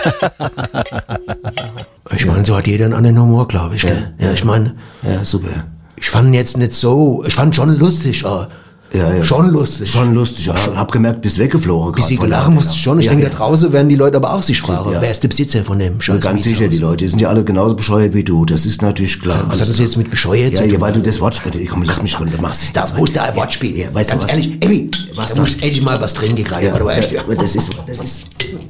Ich 2.15 2.25
meine, 2.25 2.43
so 2.43 2.57
hat 2.57 2.65
jeder 2.67 2.85
einen 2.85 2.95
anderen 2.95 3.21
Humor, 3.21 3.47
glaube 3.47 3.75
ich. 3.75 3.83
Gell? 3.83 4.11
Ja, 4.19 4.33
ich 4.33 4.43
meine, 4.43 4.73
Ja, 5.03 5.23
super. 5.23 5.47
ich 5.95 6.09
fand 6.09 6.33
jetzt 6.33 6.57
nicht 6.57 6.73
so, 6.73 7.23
ich 7.25 7.33
fand 7.35 7.55
schon 7.55 7.77
lustig, 7.77 8.25
aber 8.25 8.49
Ja, 8.91 9.13
ja. 9.13 9.23
schon 9.23 9.49
lustig. 9.49 9.91
Schon 9.91 10.15
lustig. 10.15 10.47
Ja, 10.47 10.55
hab 10.75 10.91
gemerkt, 10.91 11.21
bist 11.21 11.37
weggeflogen. 11.37 11.93
Bis 11.93 12.07
sie 12.07 12.17
gelachen 12.17 12.55
musste 12.55 12.73
ich 12.73 12.81
schon. 12.81 12.99
Ich 12.99 13.05
ja, 13.05 13.11
denke, 13.11 13.25
ja. 13.25 13.29
da 13.29 13.37
draußen 13.37 13.71
werden 13.71 13.87
die 13.87 13.95
Leute 13.95 14.17
aber 14.17 14.33
auch 14.33 14.41
sich 14.41 14.59
fragen, 14.59 14.95
wer 14.99 15.11
ist 15.11 15.21
der 15.21 15.27
Besitzer 15.27 15.63
von 15.63 15.77
dem 15.77 16.01
scheiß 16.01 16.21
ganz 16.21 16.43
sicher, 16.43 16.67
die 16.67 16.79
Leute 16.79 16.97
die 16.97 17.07
sind 17.07 17.21
ja 17.21 17.29
alle 17.29 17.43
genauso 17.43 17.75
bescheuert 17.75 18.13
wie 18.13 18.23
du. 18.23 18.45
Das 18.45 18.65
ist 18.65 18.81
natürlich 18.81 19.21
klar. 19.21 19.43
Was 19.47 19.61
hat 19.61 19.69
das 19.69 19.75
klar. 19.75 19.87
jetzt 19.87 19.97
mit 19.97 20.09
bescheuert 20.09 20.53
Ja, 20.53 20.63
zu 20.63 20.67
ja, 20.67 20.81
weil 20.81 20.93
du 20.93 21.01
das 21.01 21.19
Wortspiel, 21.19 21.67
komm, 21.67 21.83
lass 21.83 22.01
mich 22.01 22.11
schon, 22.11 22.31
du 22.31 22.41
machst 22.41 22.63
es. 22.63 22.73
Da 22.73 22.85
muss 22.97 23.13
da 23.13 23.23
ein 23.23 23.35
Wortspiel. 23.35 23.77
Ja, 23.77 23.93
weißt 23.93 24.09
Ganz 24.11 24.23
du 24.23 24.27
was? 24.27 24.33
ehrlich, 24.33 24.57
Emmy, 24.63 24.89
Was 25.15 25.29
da 25.29 25.35
da- 25.35 25.41
muss 25.41 25.53
endlich 25.53 25.81
mal 25.81 26.01
was 26.01 26.13
drin 26.15 26.35
gekriegt. 26.35 26.63
Ja, 26.63 26.75
ja, 26.75 27.35
das 27.35 27.55
ist, 27.55 27.69
das 27.85 28.01
ist, 28.01 28.23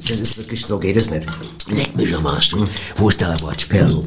das 0.06 0.20
ist 0.20 0.38
wirklich, 0.38 0.64
so 0.66 0.78
geht 0.78 0.96
es 0.96 1.10
nicht. 1.10 1.26
Leck 1.70 1.96
mich 1.96 2.14
am 2.14 2.26
Arsch. 2.26 2.50
du. 2.50 2.64
Wo 2.96 3.08
ist 3.08 3.22
da 3.22 3.30
ein 3.32 3.40
Wortspiel? 3.40 4.02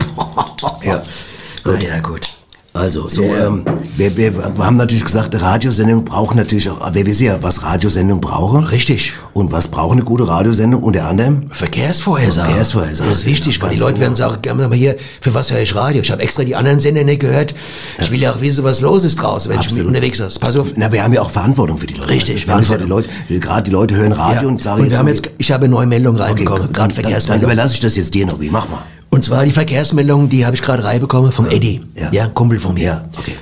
Ja. 0.83 1.01
Na 1.65 1.79
ja, 1.79 1.99
gut. 1.99 2.32
Also, 2.75 3.07
so, 3.07 3.21
ähm, 3.21 3.63
wir, 3.97 4.17
wir 4.17 4.33
haben 4.57 4.77
natürlich 4.77 5.05
gesagt, 5.05 5.39
Radiosendung 5.39 6.03
braucht 6.03 6.35
natürlich 6.35 6.67
auch, 6.71 6.91
wir 6.91 7.05
wissen 7.05 7.25
ja, 7.25 7.37
was 7.39 7.61
Radiosendung 7.61 8.19
brauchen. 8.19 8.63
Richtig. 8.63 9.13
Und 9.33 9.51
was 9.51 9.67
braucht 9.67 9.91
eine 9.91 10.03
gute 10.03 10.27
Radiosendung? 10.27 10.81
Unter 10.81 11.05
anderem 11.05 11.51
Verkehrsvorhersage. 11.51 12.47
Verkehrsvorhersage, 12.47 13.09
Das 13.09 13.19
ist 13.19 13.25
wichtig, 13.27 13.57
ja, 13.57 13.61
weil 13.61 13.69
die 13.75 13.77
Leute 13.77 13.93
genau. 13.93 14.01
werden 14.01 14.15
sagen, 14.15 14.41
gerne 14.41 14.67
mal 14.67 14.75
hier, 14.75 14.95
für 15.21 15.35
was 15.35 15.51
höre 15.51 15.59
ich 15.61 15.75
Radio? 15.75 16.01
Ich 16.01 16.11
habe 16.11 16.23
extra 16.23 16.43
die 16.43 16.55
anderen 16.55 16.79
Sender 16.79 17.03
nicht 17.03 17.19
gehört. 17.19 17.53
Ich 17.99 18.09
will 18.09 18.19
ja 18.19 18.31
auch 18.31 18.41
wissen, 18.41 18.63
was 18.63 18.81
los 18.81 19.03
ist 19.03 19.17
draußen, 19.21 19.51
wenn 19.51 19.59
ich 19.59 19.67
Absolut. 19.67 19.85
mit 19.91 19.95
unterwegs 19.95 20.17
bin. 20.17 20.27
Pass 20.39 20.57
auf. 20.57 20.73
Na, 20.75 20.91
wir 20.91 21.03
haben 21.03 21.13
ja 21.13 21.21
auch 21.21 21.29
Verantwortung 21.29 21.77
für 21.77 21.85
die 21.85 21.93
Leute. 21.93 22.09
Richtig, 22.09 22.47
wir 22.47 22.55
haben 22.55 22.63
ja 22.63 22.77
die 22.79 22.85
Leute, 22.85 23.07
gerade 23.39 23.63
die 23.63 23.71
Leute 23.71 23.95
hören 23.95 24.13
Radio 24.13 24.41
Ja. 24.43 24.47
und 24.47 24.63
sagen 24.63 24.81
und 24.81 24.89
wir 24.89 24.97
haben 24.97 25.07
jetzt, 25.07 25.29
ich 25.37 25.51
habe 25.51 25.67
neue 25.67 25.85
Meldung 25.85 26.15
reinbekommen, 26.15 26.63
dann, 26.63 26.73
gerade 26.73 27.01
dann, 27.03 27.21
dann 27.27 27.41
überlasse 27.41 27.75
ich 27.75 27.81
das 27.81 27.95
jetzt 27.95 28.15
dir, 28.15 28.25
Nobby. 28.25 28.49
Mach 28.51 28.67
mal. 28.67 28.81
Und 29.13 29.23
zwar 29.23 29.45
die 29.45 29.51
Verkehrsmeldung, 29.51 30.27
die 30.27 30.43
habe 30.43 30.55
ich 30.55 30.63
gerade 30.63 30.83
reinbekommen 30.83 31.31
vom 31.31 31.45
Eddie. 31.45 31.81
Ja. 31.95 32.11
Ja. 32.11 32.27
Kumpel 32.29 32.59
von 32.59 32.73
mir. 32.73 32.83
Ja, 32.83 33.09
okay. 33.15 33.35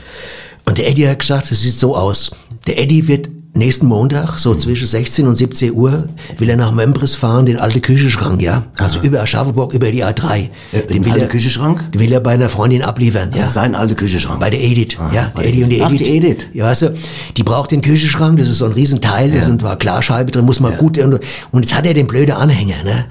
Und 0.66 0.78
der 0.78 0.90
Eddie 0.90 1.08
hat 1.08 1.20
gesagt, 1.20 1.50
es 1.50 1.62
sieht 1.62 1.76
so 1.76 1.96
aus. 1.96 2.32
Der 2.68 2.78
Eddie 2.78 3.08
wird 3.08 3.30
nächsten 3.54 3.86
Montag, 3.86 4.38
so 4.40 4.56
zwischen 4.56 4.88
16 4.88 5.28
und 5.28 5.36
17 5.36 5.74
Uhr, 5.74 6.06
will 6.38 6.50
er 6.50 6.56
nach 6.56 6.72
Membris 6.72 7.16
fahren, 7.16 7.46
den 7.46 7.58
alten 7.58 7.82
Küchenschrank, 7.82 8.42
ja? 8.42 8.64
Also 8.78 9.00
über 9.02 9.22
Aschaffenburg, 9.22 9.74
über 9.74 9.92
die 9.92 10.04
A3. 10.04 10.50
Äh, 10.72 10.94
den 10.94 11.10
alten 11.12 11.28
Küchenschrank? 11.28 11.92
Den 11.92 12.00
will 12.00 12.12
er 12.12 12.22
bei 12.22 12.32
einer 12.32 12.50
Freundin 12.50 12.82
abliefern, 12.82 13.32
ja? 13.32 13.38
Das 13.38 13.48
ist 13.48 13.54
sein 13.56 13.76
alter 13.76 13.96
Küchenschrank. 13.96 14.40
Bei 14.40 14.50
der 14.50 14.62
Edith, 14.62 14.98
ja, 15.14 15.32
bei 15.34 15.44
der 15.44 15.50
Eddie 15.52 15.64
und 15.64 15.70
die 15.70 15.82
Ach, 15.82 15.92
Edith. 15.92 16.08
die 16.08 16.18
Edith. 16.18 16.48
Ja, 16.54 16.66
weißt 16.66 16.82
du, 16.84 16.94
die 17.36 17.44
braucht 17.44 17.72
den 17.72 17.82
Küchenschrank, 17.82 18.38
das 18.38 18.48
ist 18.48 18.60
so 18.60 18.66
ein 18.66 18.72
Riesenteil, 18.72 19.32
da 19.32 19.42
sind 19.42 19.62
zwar 19.62 19.76
Klarscheibe 19.78 20.32
drin, 20.32 20.46
muss 20.46 20.60
man 20.60 20.78
gut, 20.78 20.98
und, 20.98 21.20
und 21.52 21.64
jetzt 21.64 21.76
hat 21.76 21.86
er 21.86 21.94
den 21.94 22.08
blöden 22.08 22.34
Anhänger, 22.34 22.84
ne? 22.84 23.06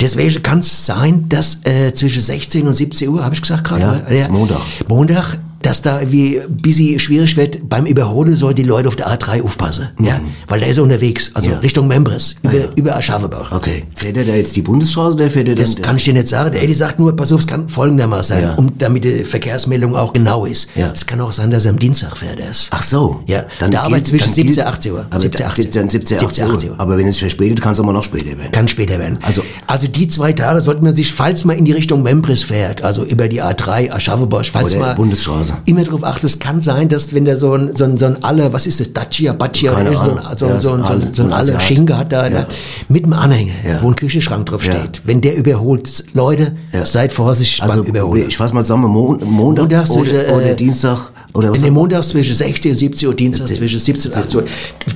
Deswegen 0.00 0.42
kann 0.42 0.60
es 0.60 0.86
sein, 0.86 1.28
dass 1.28 1.60
äh, 1.64 1.92
zwischen 1.94 2.22
16 2.22 2.66
und 2.66 2.74
17 2.74 3.08
Uhr, 3.08 3.24
habe 3.24 3.34
ich 3.34 3.40
gesagt 3.40 3.64
gerade? 3.64 4.02
Ja, 4.12 4.28
Montag. 4.28 4.60
Montag 4.88 5.38
dass 5.62 5.82
da 5.82 6.00
wie 6.10 6.40
busy 6.48 6.98
schwierig 6.98 7.36
wird, 7.36 7.68
beim 7.68 7.86
Überholen 7.86 8.36
soll 8.36 8.54
die 8.54 8.62
Leute 8.62 8.88
auf 8.88 8.96
der 8.96 9.08
A3 9.08 9.42
aufpassen. 9.42 9.88
Ja, 10.00 10.20
weil 10.48 10.60
der 10.60 10.68
ist 10.68 10.78
unterwegs, 10.78 11.30
also 11.34 11.50
Ja. 11.50 11.58
Richtung 11.58 11.88
Membres, 11.88 12.36
über, 12.42 12.76
über 12.76 12.96
Aschaffenbach. 12.96 13.50
Okay. 13.52 13.84
Fährt 13.96 14.16
er 14.16 14.24
da 14.24 14.34
jetzt 14.34 14.54
die 14.54 14.62
Bundesstraße 14.62 15.16
oder 15.16 15.30
fährt 15.30 15.48
er 15.48 15.54
Das 15.54 15.74
dann... 15.74 15.82
kann 15.82 15.96
ich 15.96 16.04
dir 16.04 16.12
nicht 16.12 16.28
sagen. 16.28 16.52
Der 16.52 16.62
Eddie 16.62 16.74
sagt 16.74 16.98
nur, 17.00 17.14
pass 17.16 17.32
auf, 17.32 17.40
es 17.40 17.46
kann 17.46 17.68
folgendermaßen 17.68 18.36
sein, 18.36 18.42
Ja. 18.44 18.54
um, 18.54 18.72
damit 18.78 19.04
die 19.04 19.24
Verkehrsmeldung 19.24 19.96
auch 19.96 20.12
genau 20.12 20.44
ist. 20.44 20.68
Ja. 20.76 20.90
Es 20.92 21.04
kann 21.06 21.20
auch 21.20 21.32
sein, 21.32 21.50
dass 21.50 21.64
er 21.64 21.72
am 21.72 21.78
Dienstag 21.78 22.16
fährt 22.16 22.38
erst. 22.40 22.68
Ach 22.70 22.82
so. 22.82 23.20
Ja, 23.26 23.44
dann 23.58 23.70
der 23.70 23.82
arbeitet 23.82 24.08
zwischen 24.08 24.26
dann 24.26 24.34
gilt- 24.34 24.54
17 24.54 24.62
und 24.64 24.68
18 24.72 24.92
Uhr. 24.92 25.06
Aber 25.10 25.20
17, 25.20 25.46
18 25.46 25.62
17, 25.64 25.90
17, 25.90 26.18
18 26.26 26.46
Uhr. 26.46 26.60
17, 26.60 26.78
Aber 26.80 26.98
wenn 26.98 27.06
es 27.06 27.18
verspätet, 27.18 27.60
kann 27.60 27.72
es 27.72 27.78
immer 27.78 27.92
noch 27.92 28.04
später 28.04 28.26
werden. 28.38 28.52
Kann 28.52 28.68
später 28.68 28.98
werden. 28.98 29.18
Also- 29.22 29.42
also 29.66 29.86
die 29.88 30.08
zwei 30.08 30.32
Tage 30.32 30.60
sollte 30.60 30.82
man 30.84 30.94
sich, 30.94 31.12
falls 31.12 31.44
man 31.44 31.56
in 31.56 31.64
die 31.64 31.72
Richtung 31.72 32.02
Membris 32.02 32.42
fährt, 32.44 32.82
also 32.82 33.04
über 33.04 33.28
die 33.28 33.42
A3, 33.42 33.90
Aschaffenburg, 33.90 34.46
falls 34.46 34.74
man 34.76 34.94
Bundesstraße. 34.96 35.45
Immer 35.64 35.84
darauf 35.84 36.04
achtet, 36.04 36.24
es 36.24 36.38
kann 36.38 36.60
sein, 36.62 36.88
dass 36.88 37.14
wenn 37.14 37.24
der 37.24 37.36
so 37.36 37.54
ein, 37.54 37.74
so 37.74 37.84
ein, 37.84 37.96
so 37.98 38.06
ein 38.06 38.22
Aller, 38.24 38.52
was 38.52 38.66
ist 38.66 38.80
das, 38.80 38.92
Dacia, 38.92 39.32
Baccia, 39.32 39.72
oder 39.72 39.92
so 39.92 40.10
ein, 40.12 40.18
so, 40.36 40.46
Ja, 40.46 40.54
ein- 40.54 40.60
so, 40.60 40.72
ein- 40.72 40.84
so, 40.84 40.92
ein- 40.92 41.14
so 41.14 41.22
ein 41.24 41.32
Aller. 41.32 41.60
Schinke 41.60 41.96
hat 41.98 42.12
da, 42.12 42.24
Ja. 42.24 42.30
ne, 42.40 42.46
mit 42.88 43.04
dem 43.04 43.12
Anhänger, 43.12 43.52
Ja. 43.66 43.82
wo 43.82 43.88
ein 43.88 43.96
Küchenschrank 43.96 44.46
drauf 44.46 44.62
steht. 44.62 45.02
Wenn 45.04 45.20
der 45.20 45.36
überholt, 45.36 46.04
Leute, 46.14 46.52
seid 46.84 47.12
vorsichtig 47.12 47.62
Also, 47.62 47.82
beim 47.82 47.90
Überholen. 47.90 48.28
ich 48.28 48.36
fasse 48.36 48.54
mal 48.54 48.62
zusammen, 48.62 48.90
Mon 48.90 49.18
Montag 49.24 49.64
Montags 49.64 49.90
oder, 49.90 50.04
zwischen, 50.04 50.16
äh, 50.16 50.32
oder 50.34 50.54
Dienstag 50.54 50.98
oder 51.36 51.50
was? 51.50 51.58
In 51.58 51.64
den 51.64 51.74
Montags 51.74 52.08
zwischen 52.08 52.34
16 52.34 52.72
und 52.72 52.76
17 52.78 53.08
Uhr, 53.08 53.14
Dienstag 53.14 53.46
17. 53.46 53.62
zwischen 53.62 53.78
17 53.78 54.10
und 54.12 54.18
18 54.18 54.40
Uhr. 54.40 54.44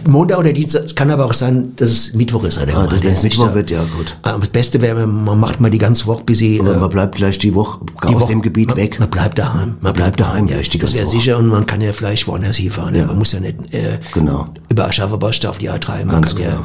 Montag 0.09 0.39
oder 0.39 0.53
Dienstag, 0.53 0.97
kann 0.97 1.11
aber 1.11 1.27
auch 1.27 1.33
sein, 1.35 1.73
dass 1.77 1.91
es 1.91 2.15
Mittwoch 2.15 2.45
ist. 2.45 2.59
Oder 2.61 2.77
Ah, 2.77 2.87
das- 2.87 3.03
wenn 3.03 3.13
es 3.13 3.23
Mittwoch 3.23 3.49
da- 3.49 3.55
wird, 3.55 3.71
ja, 3.71 3.85
gut. 3.97 4.17
Ah, 4.23 4.37
Das 4.39 4.49
Beste 4.49 4.81
wäre, 4.81 5.07
man 5.07 5.39
macht 5.39 5.61
mal 5.61 5.71
die 5.71 5.79
ganze 5.79 6.07
Woche 6.07 6.25
bis 6.25 6.39
sie, 6.39 6.59
Aber 6.61 6.75
äh, 6.75 6.79
man 6.79 6.91
bleibt 6.91 7.15
gleich 7.17 7.39
die 7.39 7.55
Woche 7.55 7.81
die 8.03 8.15
aus 8.15 8.23
Woche- 8.23 8.33
dem 8.33 8.43
Gebiet 8.43 8.69
man, 8.69 8.77
weg. 8.77 8.99
Man 8.99 9.11
bleibt 9.11 9.39
daheim. 9.39 9.77
Man 9.81 9.93
bleibt 9.93 10.19
daheim. 10.21 10.47
ja, 10.47 10.55
Ja, 10.55 10.61
ist 10.61 10.73
die 10.75 10.79
das 10.79 10.91
ganze 10.91 10.99
wäre 11.03 11.07
Woche. 11.09 11.17
sicher 11.17 11.39
und 11.39 11.47
man 11.49 11.67
kann 11.67 11.81
ja 11.81 11.93
vielleicht 11.93 12.27
woanders 12.27 12.57
hinfahren. 12.57 12.95
Ja. 12.95 13.07
Man 13.07 13.19
muss 13.19 13.33
ja 13.33 13.41
nicht 13.41 13.57
äh, 13.75 13.99
Genau. 14.15 14.47
über 14.71 14.89
Aschaffenburg 14.89 15.45
auf 15.47 15.59
die 15.59 15.71
A3. 15.71 16.05
Man 16.05 16.17
Ganz 16.17 16.35
kann 16.35 16.43
ja 16.45 16.51
genau. 16.51 16.65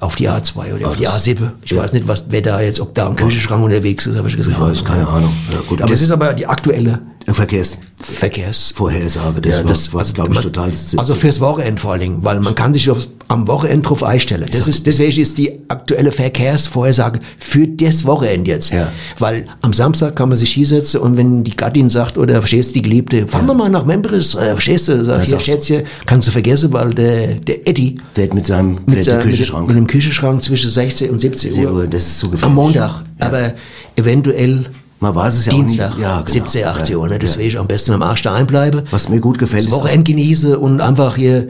auf 0.00 0.16
die 0.16 0.28
A2 0.28 0.74
oder 0.74 0.88
auf 0.88 0.96
die 0.96 1.04
das- 1.04 1.24
A7. 1.26 1.50
Ich 1.64 1.70
ja. 1.70 1.78
weiß 1.82 1.92
nicht, 1.94 2.06
was, 2.06 2.26
wer 2.28 2.42
da 2.42 2.60
jetzt, 2.60 2.80
ob 2.80 2.94
da 2.94 3.08
ein 3.08 3.16
Küchenschrank 3.16 3.64
unterwegs 3.64 4.06
ist, 4.06 4.16
habe 4.18 4.28
ich 4.28 4.36
gesagt. 4.36 4.56
Ich 4.58 4.62
weiß, 4.62 4.84
keine 4.84 5.08
Ahnung. 5.08 5.32
Ja, 5.50 5.58
gut, 5.68 5.80
aber 5.80 5.90
das 5.90 6.02
ist 6.02 6.10
aber 6.10 6.34
die 6.34 6.46
aktuelle 6.46 7.00
Verkehrs 7.26 7.78
Verkehrsvorhersage. 8.04 9.40
Vorhersage, 9.40 9.40
das 9.68 9.92
war- 9.92 10.00
was, 10.00 10.12
glaub 10.14 10.30
ich, 10.32 10.38
total- 10.40 10.70
Also 10.96 11.14
fürs 11.14 11.40
Wochenende 11.40 11.80
vor 11.80 11.92
allen 11.92 12.00
Dingen, 12.00 12.18
weil 12.24 12.40
man 12.40 12.54
kann 12.54 12.74
sich 12.74 12.90
aufs, 12.90 13.08
am 13.28 13.48
Wochenende 13.48 13.86
drauf 13.88 14.02
einstellen. 14.02 14.46
Das 14.52 14.68
ist, 14.68 14.86
deswegen 14.86 15.20
ist 15.20 15.38
die 15.38 15.52
aktuelle 15.68 16.12
Verkehrsvorhersage 16.12 17.20
für 17.38 17.66
das 17.66 18.04
Wochenende 18.04 18.50
jetzt. 18.50 18.70
Ja. 18.70 18.92
Weil 19.18 19.46
am 19.62 19.72
Samstag 19.72 20.14
kann 20.16 20.28
man 20.28 20.36
sich 20.36 20.52
hinsetzen 20.52 21.00
und 21.00 21.16
wenn 21.16 21.42
die 21.44 21.56
Gattin 21.56 21.88
sagt, 21.88 22.18
oder 22.18 22.34
verstehst 22.36 22.70
du, 22.70 22.74
die 22.74 22.82
Geliebte, 22.82 23.26
fahren 23.26 23.46
wir 23.46 23.54
mal 23.54 23.70
nach 23.70 23.84
Membris, 23.86 24.34
äh, 24.34 24.52
verstehst 24.52 24.88
du, 24.88 25.02
sag, 25.02 25.20
Ja, 25.20 25.24
hier. 25.24 25.40
Schätzchen, 25.40 25.82
kannst 26.06 26.28
du 26.28 26.32
vergessen, 26.32 26.72
weil 26.72 26.92
der, 26.92 27.36
der 27.36 27.66
Eddie 27.66 27.96
fährt 28.12 28.34
mit 28.34 28.46
seinem 28.46 28.80
mit, 28.86 29.02
seinem- 29.04 29.22
Küchenschrank. 29.22 29.68
mit, 29.68 29.76
dem 29.76 29.86
Küchenschrank 29.86 30.42
zwischen 30.42 30.70
16 30.70 31.10
und 31.10 31.20
17 31.20 31.52
Sehr 31.52 31.72
Uhr. 31.72 31.86
das 31.86 32.02
ist 32.02 32.18
so 32.20 32.26
Am 32.26 32.32
gefährlich. 32.32 32.54
Montag. 32.56 33.04
Aber 33.20 33.54
eventuell 33.96 34.66
Man 35.04 35.14
weiß 35.14 35.34
es 35.38 35.44
ja 35.44 35.52
Dienstag, 35.52 35.90
auch 35.92 35.96
nicht. 35.96 36.02
Ja, 36.02 36.16
genau. 36.22 36.30
17, 36.30 36.64
18 36.66 36.96
Uhr. 36.96 37.06
Ne? 37.08 37.12
Ja. 37.12 37.18
Deswegen 37.18 37.58
am 37.58 37.66
besten 37.66 37.92
am 37.92 38.00
Arsch 38.02 38.22
daheim 38.22 38.46
bleiben. 38.46 38.80
Was 38.90 39.10
mir 39.10 39.20
gut 39.20 39.38
gefällt, 39.38 39.66
das 39.66 39.72
Wochenende 39.72 40.10
genieße 40.10 40.58
und 40.58 40.80
einfach 40.80 41.16
hier 41.16 41.48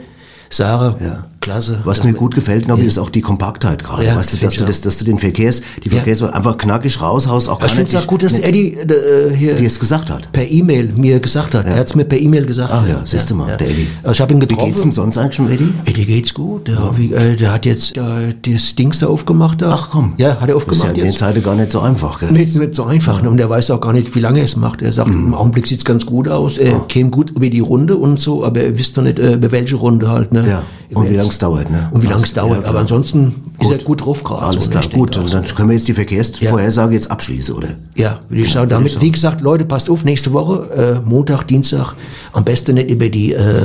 sagen, 0.49 0.95
Ja. 1.01 1.25
Klasse. 1.45 1.79
Was 1.83 2.03
mir 2.03 2.13
gut 2.13 2.33
gefällt, 2.35 2.67
Nobby, 2.67 2.83
ist 2.85 2.97
auch 2.97 3.09
die 3.11 3.21
Kompaktheit 3.21 3.83
gerade. 3.83 4.03
Ja, 4.05 4.15
weißt 4.15 4.33
du, 4.33 4.37
dass 4.37 4.53
ich 4.53 4.59
du, 4.59 4.65
das, 4.65 4.81
dass 4.81 4.97
du 4.97 5.05
den 5.05 5.19
Verkehrs, 5.19 5.61
die 5.83 5.89
Ja. 5.89 5.97
Verkehrs 5.97 6.23
einfach 6.23 6.57
knackig 6.57 6.99
raushaust, 7.01 7.47
auch 7.49 7.63
ich 7.63 7.71
finde 7.71 7.95
es 7.95 8.03
auch 8.03 8.07
gut, 8.07 8.23
dass 8.23 8.39
Eddie 8.39 8.73
äh, 8.73 9.33
hier 9.35 9.55
die 9.55 9.65
es 9.65 9.79
gesagt 9.79 10.09
hat. 10.09 10.31
per 10.31 10.49
E-Mail 10.49 10.91
mir 10.97 11.19
gesagt 11.19 11.53
hat. 11.53 11.65
Er 11.65 11.75
hat 11.75 11.87
es 11.87 11.95
mir 11.95 12.03
per 12.05 12.19
E-Mail 12.19 12.45
gesagt. 12.45 12.71
Ach 12.73 12.87
ja, 12.87 13.01
siehst 13.05 13.29
du 13.29 13.35
mal, 13.35 13.55
der 13.57 13.69
Eddie. 13.69 13.87
Ich 14.11 14.19
habe 14.21 14.33
ihn 14.33 14.41
Wie 14.41 14.47
getroffen. 14.47 14.71
geht's 14.73 14.83
ihm 14.83 14.91
sonst 14.91 15.17
eigentlich 15.17 15.35
schon, 15.35 15.51
Eddie? 15.51 15.73
Eddie 15.85 16.05
geht's 16.05 16.33
gut. 16.33 16.67
Der, 16.67 16.77
wie, 16.97 17.13
äh, 17.13 17.35
der 17.35 17.53
hat 17.53 17.65
jetzt 17.65 17.95
äh, 17.95 18.01
das 18.41 18.75
Dings 18.75 18.99
da 18.99 19.07
aufgemacht. 19.07 19.61
Da. 19.61 19.69
Ach 19.71 19.89
komm. 19.91 20.13
Ja, 20.17 20.39
hat 20.41 20.49
er 20.49 20.55
Das 20.55 20.63
ist 20.63 20.69
ja 20.69 20.73
aufgemacht 20.73 20.97
in 20.97 21.03
der. 21.03 21.13
Zeit 21.13 21.43
gar 21.43 21.55
nicht 21.55 21.71
so 21.71 21.79
einfach, 21.79 22.19
gell? 22.19 22.31
Nee, 22.31 22.43
ist 22.43 22.57
nicht 22.57 22.73
so 22.75 22.83
einfach. 22.85 23.21
Ne? 23.21 23.29
Und 23.29 23.39
er 23.39 23.49
weiß 23.49 23.69
auch 23.71 23.81
gar 23.81 23.93
nicht, 23.93 24.13
wie 24.15 24.19
lange 24.19 24.39
er 24.39 24.45
es 24.45 24.55
macht. 24.55 24.81
Er 24.81 24.91
sagt, 24.91 25.09
im 25.09 25.33
Augenblick 25.35 25.67
sieht's 25.67 25.85
ganz 25.85 26.05
gut 26.05 26.27
aus. 26.27 26.57
Er 26.57 26.79
käme 26.87 27.11
gut 27.11 27.29
über 27.31 27.49
die 27.49 27.59
Runde 27.59 27.95
und 27.97 28.19
so, 28.19 28.43
aber 28.43 28.61
er 28.61 28.77
wisst 28.77 28.97
noch 28.97 29.03
nicht, 29.03 29.19
äh, 29.19 29.33
über 29.35 29.51
welche 29.51 29.75
Runde 29.75 30.09
halt. 30.09 30.33
Ne? 30.33 30.43
Ja. 30.47 30.61
Und 30.93 31.09
wie 31.09 31.15
lange 31.15 31.29
es 31.29 31.37
dauert, 31.39 31.69
ne? 31.69 31.89
Und 31.91 32.03
wie 32.03 32.07
lange 32.07 32.23
es 32.23 32.29
Ja, 32.35 32.43
dauert. 32.43 32.59
klar. 32.59 32.69
aber 32.69 32.79
ansonsten 32.79 33.35
ist 33.59 33.71
er 33.71 33.77
gut 33.79 34.01
drauf 34.05 34.23
gerade. 34.23 34.43
Alles 34.43 34.65
so, 34.65 34.69
ne? 34.69 34.71
klar, 34.71 34.81
denke 34.83 34.97
gut. 34.97 35.17
Und 35.17 35.33
dann 35.33 35.43
können 35.43 35.69
wir 35.69 35.75
jetzt 35.75 35.87
die 35.87 35.93
Verkehrsvorhersage 35.93 36.93
jetzt 36.93 37.09
abschließen, 37.09 37.55
oder? 37.55 37.69
Ja, 37.95 38.19
würde 38.29 38.43
ich 38.43 38.51
sagen. 38.51 38.69
Damit, 38.69 38.99
wie 39.01 39.11
gesagt, 39.11 39.41
Leute, 39.41 39.65
passt 39.65 39.89
auf, 39.89 40.03
nächste 40.05 40.31
Woche, 40.33 41.01
äh, 41.03 41.07
Montag, 41.07 41.45
Dienstag, 41.47 41.93
am 42.33 42.43
besten 42.43 42.75
nicht 42.75 42.89
über 42.89 43.09
die 43.09 43.33
äh, 43.33 43.63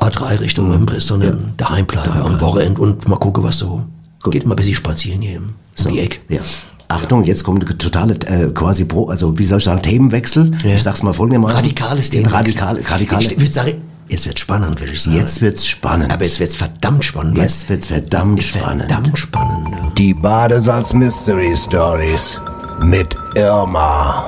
A3 0.00 0.40
Richtung 0.40 0.68
Membris, 0.68 1.06
sondern 1.06 1.52
daheim 1.56 1.86
bleiben 1.86 2.12
am 2.12 2.40
Wochenende 2.40 2.80
und 2.80 3.08
mal 3.08 3.16
gucken, 3.16 3.44
was 3.44 3.58
so 3.58 3.82
geht. 4.30 4.46
Mal 4.46 4.54
ein 4.54 4.56
bisschen 4.56 4.74
spazieren 4.74 5.20
hier 5.22 5.36
im, 5.36 5.50
So. 5.74 5.90
Eck. 5.90 6.20
Ja. 6.28 6.40
Achtung, 6.88 7.24
jetzt 7.24 7.44
kommt 7.44 7.64
eine 7.64 7.78
totale, 7.78 8.14
äh, 8.26 8.48
quasi 8.52 8.84
pro, 8.84 9.06
also 9.08 9.38
wie 9.38 9.46
soll 9.46 9.58
ich 9.58 9.64
sagen, 9.64 9.80
Themenwechsel. 9.82 10.52
Ja. 10.64 10.74
Ich 10.74 10.82
sag's 10.82 11.02
mal 11.02 11.12
folgendermaßen. 11.14 11.56
Radikales 11.56 12.06
Ja, 12.12 12.20
Thema. 12.22 12.36
Radikal, 12.36 12.80
radikale. 12.86 13.22
Ich 13.24 13.38
würde 13.38 13.52
sagen, 13.52 13.72
jetzt 14.08 14.26
wird's 14.26 14.40
spannend, 14.40 14.80
würde 14.80 14.92
ich 14.92 15.02
sagen. 15.02 15.16
Jetzt 15.16 15.40
wird's 15.40 15.66
spannend. 15.66 16.12
Aber 16.12 16.24
jetzt 16.24 16.40
wird's 16.40 16.56
verdammt 16.56 17.04
spannend. 17.04 17.38
Jetzt 17.38 17.68
wird's 17.68 17.86
verdammt 17.88 18.42
spannend. 18.42 18.90
Verdammt 18.90 19.18
spannend. 19.18 19.70
ne? 19.70 19.92
Die 19.98 20.14
Badesalz 20.14 20.92
Mystery 20.92 21.56
Stories 21.56 22.40
mit 22.82 23.16
Irma. 23.34 24.24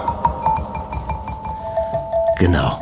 Genau. 2.39 2.79